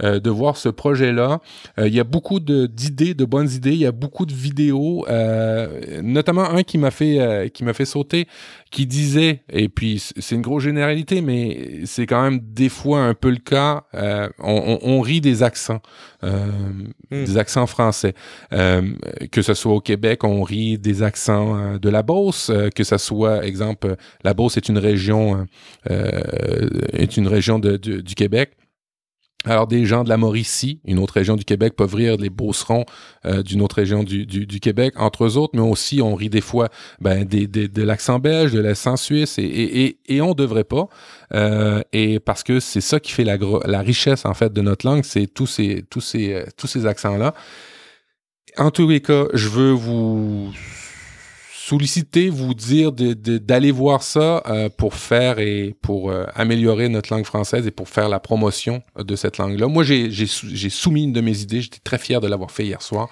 de 0.02 0.30
voir 0.32 0.58
ce 0.58 0.70
projet-là. 0.70 1.42
il 1.78 1.94
y 1.94 2.00
a 2.00 2.04
beaucoup 2.04 2.40
d'idées, 2.40 3.14
de, 3.14 3.26
bonnes 3.26 3.52
idées. 3.52 3.74
Il 3.74 3.78
y 3.78 3.86
a 3.86 3.92
beaucoup 3.92 4.26
de 4.26 4.34
vidéos 4.34 5.06
notamment 6.02 6.50
un 6.50 6.64
qui 6.64 6.78
m'a 6.78 6.92
fait 6.92 7.20
euh, 7.20 7.48
qui 7.48 7.64
m'a 7.64 7.74
fait 7.74 7.86
sauter, 7.86 8.28
qui 8.70 8.86
disait 8.86 9.42
et 9.50 9.70
puis 9.70 10.02
c'est 10.18 10.36
une 10.36 10.42
grosse 10.42 10.64
généralité, 10.64 11.22
mais 11.22 11.82
c'est 11.86 12.06
quand 12.06 12.22
même 12.22 12.40
des 12.42 12.70
fois 12.70 13.02
un 13.02 13.14
peu 13.14 13.30
le 13.30 13.38
cas. 13.38 13.84
Euh, 13.94 14.30
on, 14.40 14.80
on, 14.82 15.02
rit 15.02 15.22
des 15.22 15.44
accents, 15.44 15.82
euh, 16.24 16.48
hmm. 17.12 17.26
des 17.26 17.38
accents 17.38 17.68
français, 17.68 18.14
que 18.52 19.42
ce 19.42 19.54
soit 19.54 19.74
au 19.74 19.82
Québec, 19.82 20.24
on 20.24 20.44
rit 20.44 20.78
des 20.78 21.04
accents 21.04 21.78
de 21.78 21.90
la 21.90 22.04
Beauce, 22.04 22.52
que 22.76 22.84
ce 22.84 22.98
soit 22.98 23.46
exemple 23.46 23.96
la 24.24 24.34
Beauce 24.34 24.58
est 24.58 24.70
une 24.70 24.78
région 24.78 25.48
est 25.90 27.18
une 27.18 27.28
région 27.28 27.60
de, 27.60 27.78
du 27.78 28.16
Québec. 28.16 28.52
Alors, 29.46 29.66
des 29.66 29.86
gens 29.86 30.04
de 30.04 30.10
la 30.10 30.18
Mauricie, 30.18 30.80
une 30.86 31.00
autre 31.00 31.16
région 31.16 31.36
du 31.36 31.46
Québec, 31.46 31.74
peuvent 31.76 31.96
rire 31.96 32.18
les 32.18 32.30
Beaucerons 32.30 32.86
euh, 33.26 33.42
d'une 33.42 33.62
autre 33.62 33.78
région 33.78 34.04
du, 34.04 34.26
du, 34.28 34.60
Québec, 34.60 34.94
entre 34.98 35.26
autres, 35.36 35.54
mais 35.56 35.62
aussi 35.62 36.00
on 36.02 36.14
rit 36.14 36.30
des 36.30 36.42
fois 36.42 36.70
ben, 37.00 37.26
des, 37.26 37.48
des, 37.48 37.68
de 37.68 37.82
l'accent 37.82 38.20
belge, 38.20 38.52
de 38.52 38.60
l'accent 38.60 38.98
suisse, 38.98 39.40
et, 39.40 39.44
et, 39.44 39.86
et, 39.86 40.16
et 40.16 40.22
on 40.22 40.36
devrait 40.36 40.64
pas. 40.64 40.88
Euh, 41.34 41.82
et 41.92 42.20
parce 42.20 42.44
que 42.44 42.60
c'est 42.60 42.82
ça 42.82 43.00
qui 43.00 43.12
fait 43.12 43.24
la, 43.24 43.38
la 43.66 43.82
richesse, 43.82 44.26
en 44.26 44.36
fait, 44.36 44.54
de 44.54 44.62
notre 44.62 44.86
langue, 44.86 45.04
c'est 45.04 45.26
tous 45.26 45.48
ces, 45.48 45.84
tous 45.90 46.02
ces, 46.02 46.34
euh, 46.34 46.46
tous 46.56 46.68
ces 46.68 46.86
accents-là. 46.86 47.34
En 48.58 48.70
tous 48.70 48.88
les 48.88 49.02
cas, 49.02 49.26
je 49.34 49.48
veux 49.48 49.72
vous 49.72 50.52
solliciter, 51.72 52.30
vous 52.30 52.54
dire 52.54 52.92
d'aller 52.92 53.72
voir 53.72 54.04
ça 54.04 54.44
euh, 54.46 54.68
pour 54.68 54.94
faire 54.94 55.40
et 55.40 55.74
pour 55.82 56.12
euh, 56.12 56.26
améliorer 56.36 56.90
notre 56.90 57.14
langue 57.14 57.24
française 57.24 57.66
et 57.66 57.72
pour 57.72 57.88
faire 57.88 58.10
la 58.10 58.20
promotion 58.20 58.84
de 58.98 59.16
cette 59.16 59.38
langue-là. 59.38 59.68
Moi, 59.68 59.86
j'ai 59.86 60.70
soumis 60.70 61.04
une 61.04 61.14
de 61.14 61.22
mes 61.22 61.40
idées. 61.40 61.62
J'étais 61.62 61.80
très 61.82 61.98
fier 61.98 62.20
de 62.20 62.28
l'avoir 62.28 62.52
fait 62.52 62.66
hier 62.66 62.82
soir. 62.82 63.08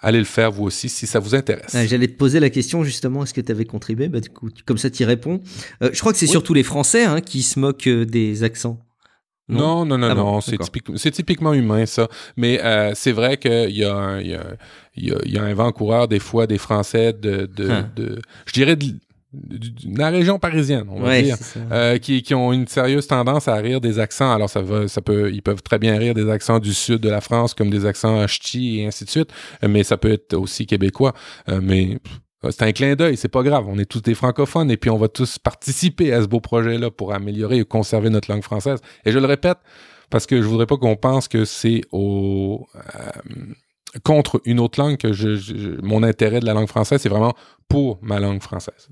Allez 0.00 0.18
le 0.18 0.24
faire 0.24 0.50
vous 0.50 0.64
aussi 0.64 0.88
si 0.88 1.06
ça 1.06 1.20
vous 1.20 1.36
intéresse. 1.36 1.76
J'allais 1.86 2.08
te 2.08 2.16
poser 2.16 2.40
la 2.40 2.50
question 2.50 2.82
justement, 2.82 3.22
est-ce 3.22 3.34
que 3.34 3.40
tu 3.40 3.52
avais 3.52 3.66
contribué? 3.66 4.08
Bah, 4.08 4.18
Comme 4.66 4.78
ça, 4.78 4.90
tu 4.90 5.04
y 5.04 5.06
réponds. 5.06 5.40
Euh, 5.80 5.90
je 5.92 6.00
crois 6.00 6.10
que 6.12 6.18
c'est 6.18 6.26
surtout 6.26 6.54
les 6.54 6.64
Français 6.64 7.04
hein, 7.04 7.20
qui 7.20 7.42
se 7.42 7.60
moquent 7.60 7.88
des 7.88 8.42
accents. 8.42 8.80
Non, 9.48 9.84
non, 9.84 9.98
non, 9.98 10.08
ah 10.10 10.14
non, 10.14 10.40
c'est 10.40 11.10
typiquement 11.10 11.52
humain 11.52 11.86
ça. 11.86 12.08
Mais 12.36 12.60
c'est 12.94 13.12
vrai 13.12 13.36
qu'il 13.36 13.76
y 13.76 13.84
a, 13.84 14.20
y 14.20 14.34
a 14.34 14.44
il 14.96 15.14
y 15.26 15.38
a, 15.38 15.42
un 15.42 15.54
vent 15.54 15.72
coureur 15.72 16.08
des 16.08 16.18
fois 16.18 16.46
des 16.46 16.58
Français 16.58 17.12
de, 17.12 17.46
de, 17.46 17.70
hein. 17.70 17.90
de 17.96 18.20
je 18.46 18.52
dirais 18.52 18.76
de, 18.76 18.86
la 19.86 20.10
région 20.10 20.38
parisienne, 20.38 20.84
on 20.90 21.00
va 21.00 21.22
dire, 21.22 21.38
euh, 21.70 21.96
qui, 21.96 22.22
qui 22.22 22.34
ont 22.34 22.52
une 22.52 22.66
sérieuse 22.66 23.06
tendance 23.06 23.48
à 23.48 23.54
rire 23.56 23.80
des 23.80 23.98
accents. 23.98 24.30
Alors 24.30 24.50
ça 24.50 24.60
va, 24.60 24.88
ça 24.88 25.00
peut, 25.00 25.32
ils 25.32 25.42
peuvent 25.42 25.62
très 25.62 25.78
bien 25.78 25.96
rire 25.96 26.12
des 26.12 26.28
accents 26.28 26.58
du 26.58 26.74
sud 26.74 27.00
de 27.00 27.08
la 27.08 27.22
France 27.22 27.54
comme 27.54 27.70
des 27.70 27.86
accents 27.86 28.26
ch'ti 28.26 28.80
et 28.80 28.86
ainsi 28.86 29.04
de 29.04 29.10
suite, 29.10 29.30
mais 29.66 29.84
ça 29.84 29.96
peut 29.96 30.12
être 30.12 30.34
aussi 30.34 30.66
québécois. 30.66 31.14
Euh, 31.48 31.60
mais 31.62 31.98
c'est 32.50 32.62
un 32.62 32.72
clin 32.72 32.94
d'œil, 32.94 33.16
c'est 33.16 33.28
pas 33.28 33.42
grave. 33.42 33.66
On 33.68 33.78
est 33.78 33.86
tous 33.86 34.02
des 34.02 34.14
francophones 34.14 34.70
et 34.70 34.76
puis 34.76 34.90
on 34.90 34.98
va 34.98 35.08
tous 35.08 35.38
participer 35.38 36.12
à 36.12 36.20
ce 36.20 36.26
beau 36.26 36.40
projet-là 36.40 36.90
pour 36.90 37.14
améliorer 37.14 37.58
et 37.58 37.64
conserver 37.64 38.10
notre 38.10 38.30
langue 38.30 38.42
française. 38.42 38.80
Et 39.06 39.12
je 39.12 39.18
le 39.18 39.26
répète 39.26 39.58
parce 40.10 40.26
que 40.26 40.42
je 40.42 40.46
voudrais 40.46 40.66
pas 40.66 40.76
qu'on 40.76 40.96
pense 40.96 41.28
que 41.28 41.44
c'est 41.46 41.80
au 41.90 42.66
euh, 42.74 43.10
contre 44.04 44.40
une 44.44 44.60
autre 44.60 44.80
langue 44.80 44.96
que 44.96 45.12
je, 45.12 45.80
mon 45.82 46.02
intérêt 46.02 46.40
de 46.40 46.46
la 46.46 46.54
langue 46.54 46.68
française, 46.68 47.00
c'est 47.02 47.08
vraiment 47.08 47.34
pour 47.68 47.98
ma 48.02 48.20
langue 48.20 48.42
française. 48.42 48.88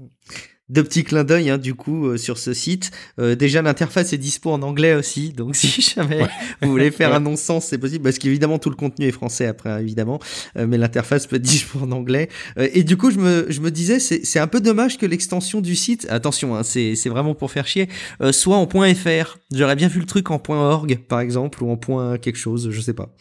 Deux 0.71 0.85
petits 0.85 1.03
clins 1.03 1.25
d'œil, 1.25 1.51
hein, 1.51 1.59
du 1.59 1.75
coup, 1.75 2.07
euh, 2.07 2.17
sur 2.17 2.39
ce 2.39 2.55
site. 2.55 2.93
Euh, 3.19 3.35
déjà, 3.35 3.61
l'interface 3.61 4.13
est 4.13 4.19
dispo 4.19 4.53
en 4.53 4.63
anglais 4.63 4.95
aussi, 4.95 5.31
donc 5.31 5.57
si 5.57 5.83
jamais 5.83 6.21
vous 6.63 6.71
voulez 6.71 6.93
faire 6.93 7.13
un 7.13 7.19
non-sens, 7.19 7.65
c'est 7.65 7.79
possible, 7.79 8.05
parce 8.05 8.19
qu'évidemment, 8.19 8.61
tout 8.61 8.71
le 8.71 8.77
contenu 8.77 9.07
est 9.07 9.11
français 9.11 9.47
après, 9.47 9.83
évidemment, 9.83 10.21
euh, 10.57 10.69
mais 10.69 10.79
l'interface 10.79 11.27
peut 11.27 11.37
être 11.37 11.43
dispo 11.57 11.81
en 11.81 11.91
anglais. 11.91 12.29
et 12.57 12.85
du 12.85 12.97
coup, 12.97 13.11
je 13.11 13.19
me, 13.19 13.47
je 13.49 13.61
me 13.61 13.73
disais, 13.73 13.99
c'est 13.99 14.39
un 14.39 14.47
peu 14.47 14.61
dommage 14.61 14.97
que 14.97 15.07
l'extension 15.07 15.61
du 15.61 15.75
site, 15.75 16.07
attention, 16.09 16.55
hein, 16.55 16.63
c'est 16.63 16.95
vraiment 17.09 17.35
pour 17.35 17.51
faire 17.51 17.67
chier, 17.67 17.89
soit 18.31 18.57
en 18.57 18.69
.fr. 18.69 19.39
J'aurais 19.53 19.77
bien 19.77 19.89
vu 19.89 19.99
le 19.99 20.07
truc 20.07 20.31
en 20.31 20.41
.org, 20.49 21.01
par 21.09 21.19
exemple, 21.19 21.65
ou 21.65 21.71
en 21.71 21.77
point 21.77 22.17
quelque 22.17 22.39
chose, 22.39 22.71
je 22.71 22.81
sais 22.81 22.95
pas. 22.95 23.13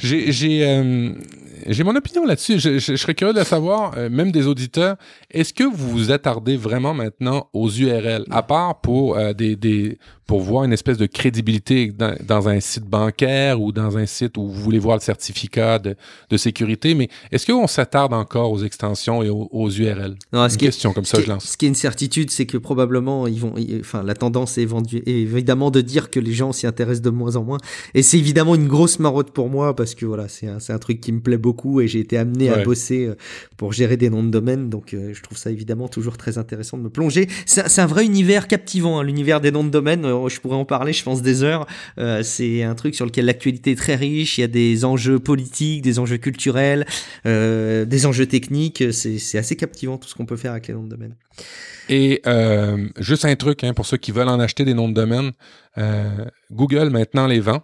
J'ai 0.00 0.32
j'ai 1.68 1.84
mon 1.84 1.96
opinion 1.96 2.24
là-dessus. 2.24 2.58
Je, 2.58 2.96
serais 2.96 3.14
curieux 3.14 3.34
de 3.34 3.42
savoir, 3.42 3.92
euh, 3.96 4.08
même 4.08 4.30
des 4.30 4.46
auditeurs, 4.46 4.96
est-ce 5.30 5.52
que 5.52 5.64
vous 5.64 5.90
vous 5.90 6.10
attardez 6.10 6.56
vraiment 6.56 6.94
maintenant 6.94 7.48
aux 7.52 7.70
URL, 7.70 8.24
à 8.30 8.42
part 8.42 8.80
pour 8.80 9.16
euh, 9.16 9.32
des, 9.32 9.56
des, 9.56 9.98
pour 10.26 10.40
voir 10.40 10.64
une 10.64 10.72
espèce 10.72 10.98
de 10.98 11.06
crédibilité 11.06 11.92
dans, 11.92 12.48
un 12.48 12.60
site 12.60 12.84
bancaire 12.84 13.60
ou 13.60 13.70
dans 13.70 13.96
un 13.96 14.06
site 14.06 14.36
où 14.36 14.46
vous 14.46 14.60
voulez 14.60 14.78
voir 14.78 14.96
le 14.96 15.00
certificat 15.00 15.78
de, 15.78 15.94
de 16.30 16.36
sécurité, 16.36 16.94
mais 16.94 17.08
est-ce 17.30 17.46
qu'on 17.46 17.66
s'attarde 17.66 18.12
encore 18.12 18.50
aux 18.50 18.62
extensions 18.64 19.22
et 19.22 19.30
aux, 19.30 19.70
URL 19.70 20.16
non, 20.32 20.48
Une 20.48 20.56
question 20.56 20.92
comme 20.92 21.04
ça, 21.04 21.20
je 21.20 21.28
lance. 21.28 21.44
Ce 21.44 21.56
qui 21.56 21.66
est 21.66 21.68
une 21.68 21.74
certitude, 21.74 22.30
c'est 22.30 22.46
que 22.46 22.58
probablement 22.58 23.26
ils 23.26 23.40
vont, 23.40 23.54
enfin, 23.80 24.02
la 24.02 24.14
tendance 24.14 24.58
est 24.58 24.66
évidemment 25.06 25.70
de 25.70 25.80
dire 25.80 26.10
que 26.10 26.18
les 26.18 26.32
gens 26.32 26.52
s'y 26.52 26.66
intéressent 26.66 27.02
de 27.02 27.10
moins 27.10 27.36
en 27.36 27.44
moins, 27.44 27.58
et 27.94 28.02
c'est 28.02 28.18
évidemment 28.18 28.56
une 28.56 28.66
grosse 28.66 28.98
marotte 28.98 29.30
pour 29.30 29.48
moi 29.48 29.76
parce 29.76 29.94
que 29.94 30.06
voilà, 30.06 30.28
c'est 30.28 30.48
un, 30.48 30.58
un 30.68 30.78
truc 30.78 31.00
qui 31.00 31.12
me 31.12 31.20
plaît 31.20 31.38
beaucoup 31.38 31.80
et 31.80 31.86
j'ai 31.86 32.00
été 32.00 32.18
amené 32.18 32.50
à 32.50 32.64
bosser 32.64 33.06
euh, 33.06 33.14
pour 33.56 33.72
gérer 33.72 33.96
des 33.96 34.10
noms 34.10 34.24
de 34.24 34.30
domaine, 34.30 34.70
donc 34.70 34.92
euh, 34.92 35.12
je 35.14 35.22
trouve 35.22 35.38
ça 35.38 35.50
évidemment 35.50 35.88
toujours 35.88 36.16
très 36.16 36.38
intéressant 36.38 36.78
de 36.78 36.82
me 36.82 36.90
plonger. 36.90 37.28
C'est 37.46 37.78
un 37.78 37.86
vrai 37.86 38.04
univers 38.04 38.48
captivant, 38.48 38.98
hein, 38.98 39.04
l'univers 39.04 39.40
des 39.40 39.50
noms 39.52 39.64
de 39.64 39.70
domaine. 39.70 40.04
Euh, 40.24 40.28
je 40.28 40.40
pourrais 40.40 40.56
en 40.56 40.64
parler, 40.64 40.92
je 40.92 41.02
pense 41.02 41.22
des 41.22 41.42
heures. 41.42 41.66
c'est 42.22 42.62
un 42.62 42.74
truc 42.74 42.94
sur 42.94 43.06
lequel 43.06 43.26
l'actualité 43.26 43.72
est 43.72 43.76
très 43.76 43.96
riche. 43.96 44.38
Il 44.38 44.40
y 44.40 44.44
a 44.44 44.48
des 44.48 44.84
enjeux 44.84 45.18
politiques, 45.18 45.82
des 45.82 45.98
enjeux 45.98 46.18
culturels, 46.18 46.86
des 47.24 48.06
enjeux 48.06 48.26
techniques. 48.26 48.84
C'est 48.92 49.38
assez 49.38 49.56
captivant 49.56 49.98
tout 49.98 50.08
ce 50.08 50.14
qu'on 50.14 50.26
peut 50.26 50.36
faire 50.36 50.52
avec 50.52 50.68
les 50.68 50.74
noms 50.74 50.84
de 50.84 50.90
domaine. 50.90 51.14
Et 51.88 52.22
juste 52.98 53.24
un 53.24 53.36
truc 53.36 53.64
hein, 53.64 53.74
pour 53.74 53.86
ceux 53.86 53.96
qui 53.96 54.12
veulent 54.12 54.28
en 54.28 54.40
acheter 54.40 54.64
des 54.64 54.74
noms 54.74 54.88
de 54.88 54.94
domaine, 54.94 55.32
Google 56.50 56.90
maintenant 56.90 57.26
les 57.26 57.40
vend. 57.40 57.62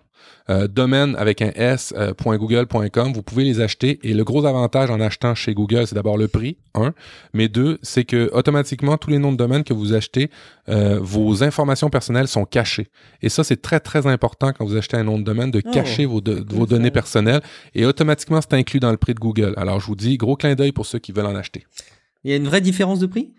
Euh, 0.52 0.68
domaine 0.68 1.16
avec 1.16 1.40
un 1.40 1.50
s 1.54 1.94
euh, 1.96 2.12
.google.com, 2.14 3.12
vous 3.14 3.22
pouvez 3.22 3.44
les 3.44 3.60
acheter. 3.60 3.98
Et 4.02 4.12
le 4.12 4.22
gros 4.22 4.44
avantage 4.44 4.90
en 4.90 5.00
achetant 5.00 5.34
chez 5.34 5.54
Google, 5.54 5.86
c'est 5.86 5.94
d'abord 5.94 6.18
le 6.18 6.28
prix, 6.28 6.58
un, 6.74 6.92
mais 7.32 7.48
deux, 7.48 7.78
c'est 7.82 8.04
que 8.04 8.30
automatiquement 8.32 8.98
tous 8.98 9.10
les 9.10 9.18
noms 9.18 9.32
de 9.32 9.36
domaine 9.38 9.64
que 9.64 9.72
vous 9.72 9.94
achetez, 9.94 10.30
euh, 10.68 10.98
vos 11.00 11.42
informations 11.42 11.88
personnelles 11.88 12.28
sont 12.28 12.44
cachées. 12.44 12.88
Et 13.22 13.30
ça, 13.30 13.44
c'est 13.44 13.62
très 13.62 13.80
très 13.80 14.06
important 14.06 14.52
quand 14.52 14.66
vous 14.66 14.76
achetez 14.76 14.96
un 14.96 15.04
nom 15.04 15.18
de 15.18 15.24
domaine 15.24 15.50
de 15.50 15.62
oh, 15.64 15.70
cacher 15.70 16.04
vos, 16.04 16.20
vos 16.48 16.66
données 16.66 16.90
personnelles. 16.90 17.40
Et 17.74 17.86
automatiquement 17.86 18.40
c'est 18.42 18.54
inclus 18.54 18.80
dans 18.80 18.90
le 18.90 18.98
prix 18.98 19.14
de 19.14 19.20
Google. 19.20 19.54
Alors 19.56 19.80
je 19.80 19.86
vous 19.86 19.96
dis, 19.96 20.18
gros 20.18 20.36
clin 20.36 20.54
d'œil 20.54 20.72
pour 20.72 20.84
ceux 20.84 20.98
qui 20.98 21.12
veulent 21.12 21.26
en 21.26 21.36
acheter. 21.36 21.64
Il 22.24 22.30
y 22.30 22.34
a 22.34 22.36
une 22.36 22.46
vraie 22.46 22.60
différence 22.60 22.98
de 22.98 23.06
prix? 23.06 23.32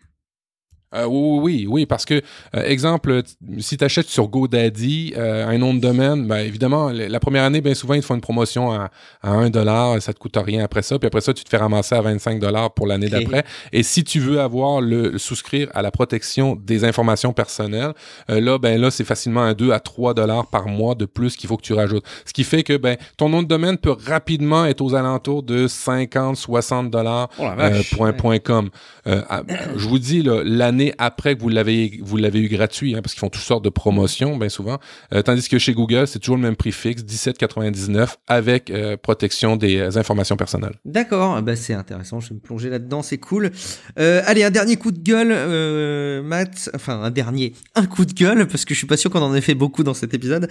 Euh, 0.95 1.05
oui, 1.05 1.39
oui, 1.41 1.67
oui, 1.67 1.85
parce 1.85 2.05
que, 2.05 2.21
euh, 2.55 2.63
exemple, 2.63 3.23
si 3.59 3.77
tu 3.77 3.83
achètes 3.83 4.07
sur 4.07 4.27
GoDaddy 4.27 5.13
euh, 5.17 5.47
un 5.47 5.57
nom 5.57 5.73
de 5.73 5.79
domaine, 5.79 6.27
ben, 6.27 6.37
évidemment, 6.37 6.91
la 6.91 7.19
première 7.19 7.43
année, 7.43 7.61
bien 7.61 7.73
souvent, 7.73 7.95
ils 7.95 8.01
te 8.01 8.05
font 8.05 8.15
une 8.15 8.21
promotion 8.21 8.71
à, 8.71 8.91
à 9.21 9.31
1 9.31 9.49
dollar, 9.49 10.01
ça 10.01 10.13
te 10.13 10.19
coûte 10.19 10.37
rien 10.37 10.63
après 10.63 10.83
ça, 10.83 10.99
puis 10.99 11.07
après 11.07 11.21
ça, 11.21 11.33
tu 11.33 11.43
te 11.43 11.49
fais 11.49 11.57
ramasser 11.57 11.95
à 11.95 12.01
25 12.01 12.39
dollars 12.39 12.73
pour 12.73 12.87
l'année 12.87 13.09
d'après. 13.09 13.43
Et 13.71 13.83
si 13.83 14.03
tu 14.03 14.19
veux 14.19 14.39
avoir 14.39 14.81
le 14.81 15.17
souscrire 15.17 15.69
à 15.73 15.81
la 15.81 15.91
protection 15.91 16.55
des 16.55 16.85
informations 16.85 17.33
personnelles, 17.33 17.93
là, 18.27 18.57
ben 18.57 18.79
là, 18.79 18.91
c'est 18.91 19.03
facilement 19.03 19.41
un 19.41 19.53
2 19.53 19.71
à 19.71 19.79
3 19.79 20.13
dollars 20.13 20.47
par 20.47 20.67
mois 20.67 20.95
de 20.95 21.05
plus 21.05 21.35
qu'il 21.35 21.47
faut 21.47 21.57
que 21.57 21.63
tu 21.63 21.73
rajoutes. 21.73 22.05
Ce 22.25 22.33
qui 22.33 22.43
fait 22.43 22.63
que, 22.63 22.77
ben, 22.77 22.97
ton 23.17 23.29
nom 23.29 23.41
de 23.41 23.47
domaine 23.47 23.77
peut 23.77 23.95
rapidement 24.05 24.65
être 24.65 24.81
aux 24.81 24.95
alentours 24.95 25.43
de 25.43 25.67
50, 25.67 26.37
60 26.37 26.91
dollars 26.91 27.29
oh 27.39 27.47
pour 27.93 28.05
un 28.05 28.13
point 28.13 28.39
.com. 28.39 28.69
je 29.05 29.87
vous 29.87 29.99
dis, 29.99 30.23
l'année 30.23 30.82
après 30.97 31.35
que 31.35 31.41
vous 31.41 31.49
l'avez 31.49 31.99
vous 32.01 32.17
l'avez 32.17 32.39
eu 32.39 32.47
gratuit, 32.47 32.95
hein, 32.95 33.01
parce 33.01 33.13
qu'ils 33.13 33.21
font 33.21 33.29
toutes 33.29 33.43
sortes 33.43 33.63
de 33.63 33.69
promotions, 33.69 34.37
bien 34.37 34.49
souvent. 34.49 34.79
Euh, 35.13 35.21
tandis 35.21 35.47
que 35.47 35.57
chez 35.57 35.73
Google, 35.73 36.07
c'est 36.07 36.19
toujours 36.19 36.35
le 36.35 36.41
même 36.41 36.55
prix 36.55 36.71
fixe, 36.71 37.03
17,99 37.03 38.15
avec 38.27 38.69
euh, 38.69 38.97
protection 38.97 39.55
des 39.55 39.77
euh, 39.77 39.97
informations 39.97 40.35
personnelles. 40.35 40.75
D'accord, 40.85 41.41
bah, 41.41 41.55
c'est 41.55 41.73
intéressant, 41.73 42.19
je 42.19 42.29
vais 42.29 42.35
me 42.35 42.39
plonger 42.39 42.69
là-dedans, 42.69 43.01
c'est 43.01 43.17
cool. 43.17 43.51
allez, 43.95 44.43
un 44.43 44.51
dernier 44.51 44.75
coup 44.75 44.91
de 44.91 44.99
gueule, 44.99 46.23
Matt, 46.23 46.69
enfin 46.75 47.01
un 47.01 47.11
dernier, 47.11 47.53
un 47.75 47.85
coup 47.85 48.05
de 48.05 48.13
gueule, 48.13 48.47
parce 48.47 48.65
que 48.65 48.73
je 48.73 48.79
suis 48.79 48.87
pas 48.87 48.97
sûr 48.97 49.09
qu'on 49.09 49.21
en 49.21 49.33
ait 49.35 49.41
fait 49.41 49.55
beaucoup 49.55 49.83
dans 49.83 49.93
cet 49.93 50.13
épisode, 50.13 50.49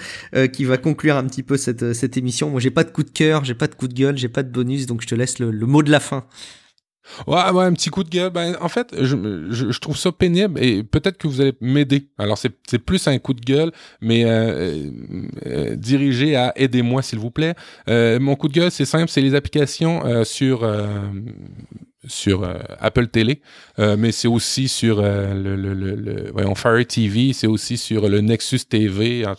qui 0.53 0.65
va 0.65 0.79
conclure 0.79 1.17
un 1.17 1.25
petit 1.25 1.43
peu 1.43 1.57
cette, 1.57 1.93
cette 1.93 2.17
émission. 2.17 2.51
Moi, 2.51 2.61
j'ai 2.61 2.71
pas 2.71 2.85
de 2.85 2.91
coup 2.91 3.03
de 3.03 3.11
cœur, 3.11 3.45
j'ai 3.45 3.55
pas 3.55 3.67
de 3.67 3.75
coup 3.75 3.89
de 3.89 3.95
gueule, 3.95 4.17
j'ai 4.17 4.29
pas 4.29 4.43
de 4.43 4.51
bonus, 4.51 4.87
donc 4.87 5.03
je 5.03 5.07
te 5.07 5.15
laisse 5.15 5.39
le 5.39 5.67
mot 5.67 5.83
de 5.83 5.91
la 5.91 6.01
fin. 6.01 6.25
Ouais, 7.27 7.51
ouais, 7.51 7.65
un 7.65 7.73
petit 7.73 7.91
coup 7.91 8.05
de 8.05 8.09
gueule. 8.09 8.31
Ben, 8.31 8.57
en 8.61 8.69
fait, 8.69 8.95
je, 9.01 9.79
trouve 9.79 9.97
ça 9.97 10.13
pénible 10.13 10.63
et 10.63 10.83
peut-être 10.83 11.19
que 11.19 11.27
vous 11.27 11.41
allez 11.41 11.55
m'aider. 11.61 12.09
Alors, 12.19 12.39
c'est, 12.39 12.53
c'est 12.69 12.79
plus 12.79 13.07
un 13.09 13.19
coup 13.19 13.35
de 13.35 13.41
gueule, 13.41 13.73
mais 14.01 14.25
euh, 14.25 14.91
euh, 15.47 15.77
dirigé 15.77 16.37
à 16.37 16.53
aidez-moi, 16.57 17.03
s'il 17.03 17.19
vous 17.19 17.31
plaît. 17.31 17.55
Euh, 17.89 18.21
mon 18.21 18.37
coup 18.37 18.49
de 18.49 18.55
gueule, 18.55 18.71
c'est 18.71 18.85
simple, 18.85 19.09
c'est 19.09 19.21
les 19.21 19.35
applications 19.35 20.25
sur 20.25 20.65
sur 22.07 22.43
euh, 22.43 22.55
Apple 22.81 23.09
Télé, 23.09 23.41
euh, 23.79 23.97
mais 23.97 24.13
c'est 24.13 24.29
aussi 24.29 24.69
sur 24.69 25.01
euh, 25.01 25.35
le, 25.35 25.57
le, 25.57 25.75
le, 25.75 26.31
voyons, 26.33 26.55
Fire 26.55 26.85
TV, 26.87 27.33
c'est 27.33 27.47
aussi 27.47 27.77
sur 27.77 28.09
le 28.09 28.21
Nexus 28.21 28.61
TV, 28.69 29.25
hein, 29.25 29.35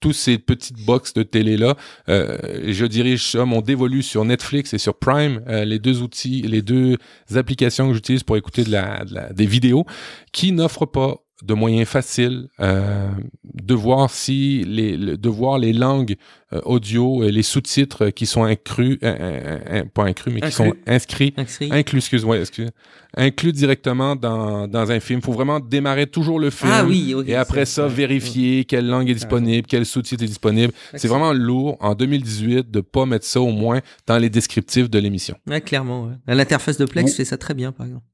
tous 0.00 0.12
ces 0.12 0.38
petites 0.38 0.78
box 0.84 1.12
de 1.14 1.22
télé-là. 1.22 1.76
je 2.06 2.86
dirige 2.86 3.30
ça, 3.30 3.44
mon 3.44 3.60
dévolu 3.60 4.02
sur 4.02 4.24
Netflix 4.24 4.72
et 4.74 4.78
sur 4.78 4.98
Prime, 4.98 5.42
les 5.48 5.78
deux 5.78 6.02
outils, 6.02 6.42
les 6.42 6.62
deux 6.62 6.96
applications 7.34 7.88
que 7.88 7.94
j'utilise 7.94 8.22
pour 8.22 8.36
écouter 8.36 8.64
de 8.64 8.70
la, 8.70 9.04
de 9.04 9.14
la, 9.14 9.32
des 9.32 9.46
vidéos, 9.46 9.84
qui 10.32 10.52
n'offrent 10.52 10.86
pas 10.86 11.27
de 11.42 11.54
moyens 11.54 11.88
faciles 11.88 12.48
euh, 12.60 13.10
de 13.44 13.74
voir 13.74 14.10
si 14.10 14.64
les 14.66 14.96
de 14.96 15.28
voir 15.28 15.58
les 15.58 15.72
langues 15.72 16.16
euh, 16.52 16.60
audio 16.64 17.22
et 17.22 17.30
les 17.30 17.44
sous-titres 17.44 18.08
qui 18.10 18.26
sont 18.26 18.42
inclus 18.42 18.98
euh, 19.04 19.84
pas 19.94 20.04
inclus 20.04 20.32
mais 20.32 20.40
qui 20.40 20.50
sont 20.50 20.74
inscrits. 20.86 21.34
inclus 21.70 21.98
excuse-moi 21.98 22.38
excuse, 22.38 22.70
inclus 23.16 23.52
directement 23.52 24.16
dans, 24.16 24.66
dans 24.66 24.90
un 24.90 24.98
film. 24.98 25.22
Faut 25.22 25.32
vraiment 25.32 25.60
démarrer 25.60 26.06
toujours 26.08 26.40
le 26.40 26.50
film 26.50 26.72
ah, 26.74 26.84
oui, 26.84 27.14
et 27.26 27.36
après 27.36 27.66
ça 27.66 27.86
vérifier 27.86 28.64
quelle 28.64 28.88
langue 28.88 29.08
est 29.08 29.14
disponible 29.14 29.66
quel 29.68 29.86
sous-titre 29.86 30.24
est 30.24 30.28
disponible. 30.28 30.72
C'est 30.94 31.08
vraiment 31.08 31.32
lourd 31.32 31.76
en 31.80 31.94
2018 31.94 32.68
de 32.68 32.80
pas 32.80 33.06
mettre 33.06 33.26
ça 33.26 33.40
au 33.40 33.52
moins 33.52 33.80
dans 34.06 34.18
les 34.18 34.30
descriptifs 34.30 34.90
de 34.90 34.98
l'émission. 34.98 35.36
Ouais, 35.46 35.60
clairement 35.60 36.10
l'interface 36.26 36.78
de 36.78 36.84
Plex 36.84 37.14
fait 37.14 37.24
ça 37.24 37.36
très 37.36 37.54
bien 37.54 37.70
par 37.70 37.86
exemple 37.86 38.04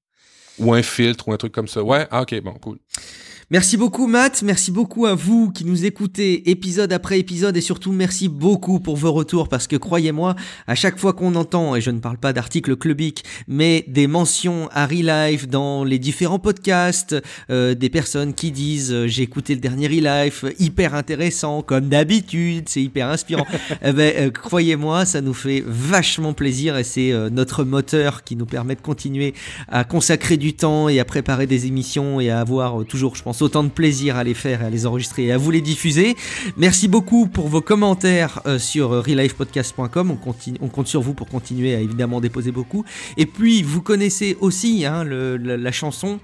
ou 0.59 0.73
un 0.73 0.83
filtre 0.83 1.29
ou 1.29 1.33
un 1.33 1.37
truc 1.37 1.53
comme 1.53 1.69
ça. 1.69 1.83
Ouais, 1.83 2.07
ah, 2.11 2.23
ok, 2.23 2.41
bon, 2.41 2.55
cool. 2.55 2.79
Merci 3.51 3.77
beaucoup 3.77 4.07
Matt, 4.07 4.43
merci 4.43 4.71
beaucoup 4.71 5.05
à 5.05 5.15
vous 5.15 5.51
qui 5.51 5.67
nous 5.67 5.85
écoutez 5.85 6.51
épisode 6.51 6.95
après 6.95 7.19
épisode. 7.19 7.55
Et 7.59 7.61
surtout 7.61 7.93
merci 7.93 8.29
beaucoup 8.29 8.81
pour 8.81 8.97
vos 8.97 9.13
retours 9.13 9.51
parce 9.51 9.67
que 9.67 9.77
croyez-moi, 9.77 10.35
à 10.67 10.75
chaque 10.75 10.99
fois 10.99 11.13
qu'on 11.13 11.35
entend, 11.35 11.77
et 11.77 11.83
je 11.83 11.91
ne 11.91 11.99
parle 11.99 12.17
pas 12.17 12.33
d'articles 12.33 12.75
clubiques, 12.75 13.23
mais 13.47 13.85
des 13.87 14.07
mentions 14.07 14.71
à 14.73 14.87
Relife 14.87 15.47
dans 15.47 15.85
les 15.85 15.99
différents 15.99 16.39
podcasts, 16.39 17.17
euh, 17.51 17.75
des 17.75 17.91
personnes 17.91 18.33
qui 18.33 18.51
disent 18.51 18.93
euh, 18.95 19.09
j'ai 19.09 19.25
écouté 19.25 19.55
le 19.55 19.61
dernier 19.61 19.89
Relife, 19.89 20.47
hyper 20.59 20.95
intéressant 20.95 21.61
comme 21.61 21.91
d'habitude, 21.91 22.71
c'est 22.71 22.83
hyper 22.83 23.11
inspirant, 23.11 23.47
eh 23.85 23.93
ben, 23.93 24.15
euh, 24.17 24.31
croyez-moi, 24.31 25.05
ça 25.05 25.21
nous 25.21 25.35
fait 25.35 25.63
vachement 25.67 26.33
plaisir 26.33 26.79
et 26.79 26.85
c'est 26.85 27.13
notre 27.31 27.65
moteur 27.65 28.25
qui 28.25 28.37
nous 28.37 28.47
permet 28.47 28.75
de 28.75 28.81
continuer 28.81 29.35
à 29.69 29.85
consacrer 29.85 30.39
du 30.39 30.55
temps 30.55 30.89
et 30.89 30.99
à 30.99 31.05
préparer 31.05 31.47
des 31.47 31.67
émissions 31.67 32.21
et 32.21 32.31
à 32.31 32.41
avoir 32.41 32.87
toujours, 32.87 33.17
je 33.17 33.23
pense, 33.23 33.34
autant 33.43 33.65
de 33.65 33.69
plaisir 33.69 34.17
à 34.17 34.25
les 34.25 34.35
faire 34.35 34.63
et 34.63 34.67
à 34.67 34.71
les 34.71 34.87
enregistrer 34.87 35.25
et 35.27 35.33
à 35.33 35.39
vous 35.39 35.51
les 35.51 35.61
diffuser. 35.61 36.17
Merci 36.57 36.89
beaucoup 36.89 37.27
pour 37.27 37.49
vos 37.49 37.61
commentaires 37.61 38.41
euh, 38.47 38.59
sur 38.59 38.91
relifepodcast.com. 38.91 40.11
On, 40.11 40.17
continue, 40.17 40.59
on 40.61 40.69
compte 40.69 40.89
sur 40.89 41.01
vous 41.01 41.15
pour 41.15 41.29
continuer 41.29 41.75
à 41.75 41.81
évidemment 41.81 42.21
déposer 42.21 42.53
beaucoup. 42.53 42.85
Et 43.17 43.27
puis, 43.27 43.63
vous 43.63 43.83
connaissez 43.83 44.37
aussi 44.41 44.85
hein, 44.85 45.05
la 45.05 45.73
chanson 45.73 46.21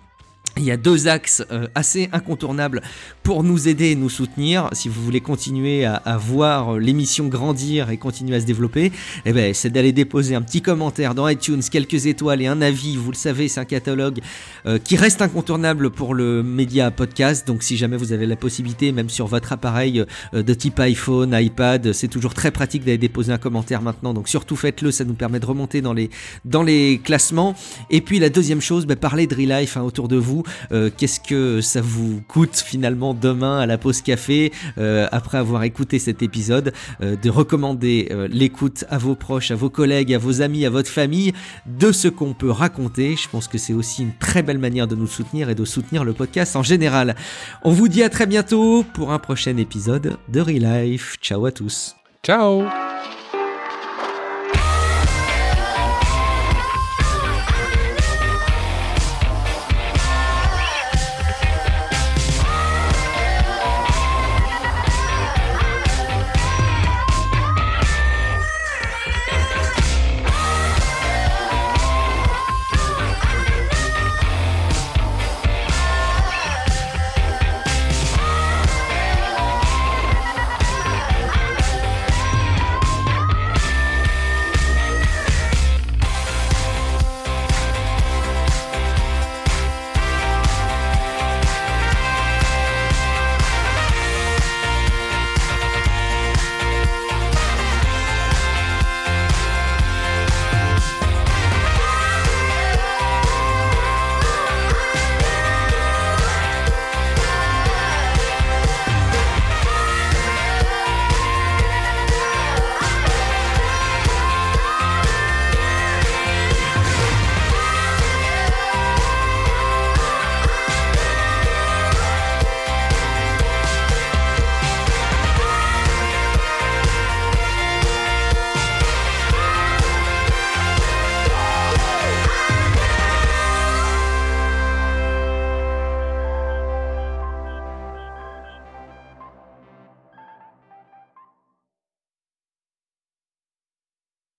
il 0.56 0.64
y 0.64 0.70
a 0.70 0.76
deux 0.76 1.08
axes 1.08 1.42
euh, 1.50 1.68
assez 1.74 2.08
incontournables 2.12 2.82
pour 3.22 3.42
nous 3.44 3.68
aider 3.68 3.90
et 3.90 3.94
nous 3.94 4.08
soutenir. 4.08 4.68
Si 4.72 4.88
vous 4.88 5.02
voulez 5.02 5.20
continuer 5.20 5.84
à, 5.84 6.16
voir 6.18 6.78
l'émission 6.78 7.28
grandir 7.28 7.90
et 7.90 7.96
continuer 7.96 8.36
à 8.36 8.40
se 8.40 8.46
développer, 8.46 8.92
eh 9.24 9.32
ben, 9.32 9.54
c'est 9.54 9.70
d'aller 9.70 9.92
déposer 9.92 10.34
un 10.34 10.42
petit 10.42 10.62
commentaire 10.62 11.14
dans 11.14 11.28
iTunes, 11.28 11.62
quelques 11.70 12.06
étoiles 12.06 12.42
et 12.42 12.46
un 12.46 12.60
avis. 12.60 12.96
Vous 12.96 13.10
le 13.10 13.16
savez, 13.16 13.48
c'est 13.48 13.60
un 13.60 13.64
catalogue 13.64 14.20
euh, 14.66 14.78
qui 14.78 14.96
reste 14.96 15.22
incontournable 15.22 15.90
pour 15.90 16.14
le 16.14 16.42
média 16.42 16.90
podcast. 16.90 17.46
Donc 17.46 17.62
si 17.62 17.76
jamais 17.76 17.96
vous 17.96 18.12
avez 18.12 18.26
la 18.26 18.36
possibilité, 18.36 18.92
même 18.92 19.08
sur 19.08 19.26
votre 19.26 19.52
appareil 19.52 20.04
euh, 20.34 20.42
de 20.42 20.54
type 20.54 20.78
iPhone, 20.80 21.36
iPad, 21.38 21.92
c'est 21.92 22.08
toujours 22.08 22.34
très 22.34 22.50
pratique 22.50 22.84
d'aller 22.84 22.98
déposer 22.98 23.32
un 23.32 23.38
commentaire 23.38 23.82
maintenant. 23.82 24.12
Donc 24.12 24.28
surtout 24.28 24.56
faites-le, 24.56 24.90
ça 24.90 25.04
nous 25.04 25.14
permet 25.14 25.40
de 25.40 25.46
remonter 25.46 25.80
dans 25.80 25.92
les, 25.92 27.00
classements. 27.04 27.54
Et 27.90 28.00
puis 28.00 28.18
la 28.18 28.28
deuxième 28.28 28.60
chose, 28.60 28.86
ben, 28.86 28.96
parlez 28.96 29.26
de 29.26 29.34
Relife 29.34 29.76
hein, 29.76 29.82
autour 29.82 30.08
de 30.08 30.16
vous 30.16 30.39
vous. 30.40 30.90
Qu'est-ce 30.96 31.20
que 31.20 31.60
ça 31.60 31.80
vous 31.80 32.22
coûte 32.28 32.56
finalement 32.56 33.14
demain 33.14 33.58
à 33.58 33.66
la 33.66 33.78
pause 33.78 34.02
café, 34.02 34.52
après 34.76 35.38
avoir 35.38 35.62
écouté 35.64 35.98
cet 35.98 36.22
épisode, 36.22 36.72
de 37.00 37.30
recommander 37.30 38.08
l'écoute 38.28 38.84
à 38.88 38.98
vos 38.98 39.14
proches, 39.14 39.50
à 39.50 39.54
vos 39.54 39.70
collègues, 39.70 40.14
à 40.14 40.18
vos 40.18 40.42
amis, 40.42 40.66
à 40.66 40.70
votre 40.70 40.90
famille, 40.90 41.32
de 41.66 41.92
ce 41.92 42.08
qu'on 42.08 42.34
peut 42.34 42.50
raconter. 42.50 43.16
Je 43.16 43.28
pense 43.28 43.48
que 43.48 43.58
c'est 43.58 43.74
aussi 43.74 44.02
une 44.02 44.14
très 44.18 44.42
belle 44.42 44.58
manière 44.58 44.86
de 44.86 44.94
nous 44.94 45.06
soutenir 45.06 45.50
et 45.50 45.54
de 45.54 45.64
soutenir 45.64 46.04
le 46.04 46.12
podcast 46.12 46.56
en 46.56 46.62
général. 46.62 47.16
On 47.62 47.72
vous 47.72 47.88
dit 47.88 48.02
à 48.02 48.08
très 48.08 48.26
bientôt 48.26 48.84
pour 48.94 49.12
un 49.12 49.18
prochain 49.18 49.56
épisode 49.56 50.16
de 50.28 50.40
Real 50.40 50.84
Life. 50.84 51.16
Ciao 51.20 51.46
à 51.46 51.52
tous. 51.52 51.96
Ciao 52.22 52.99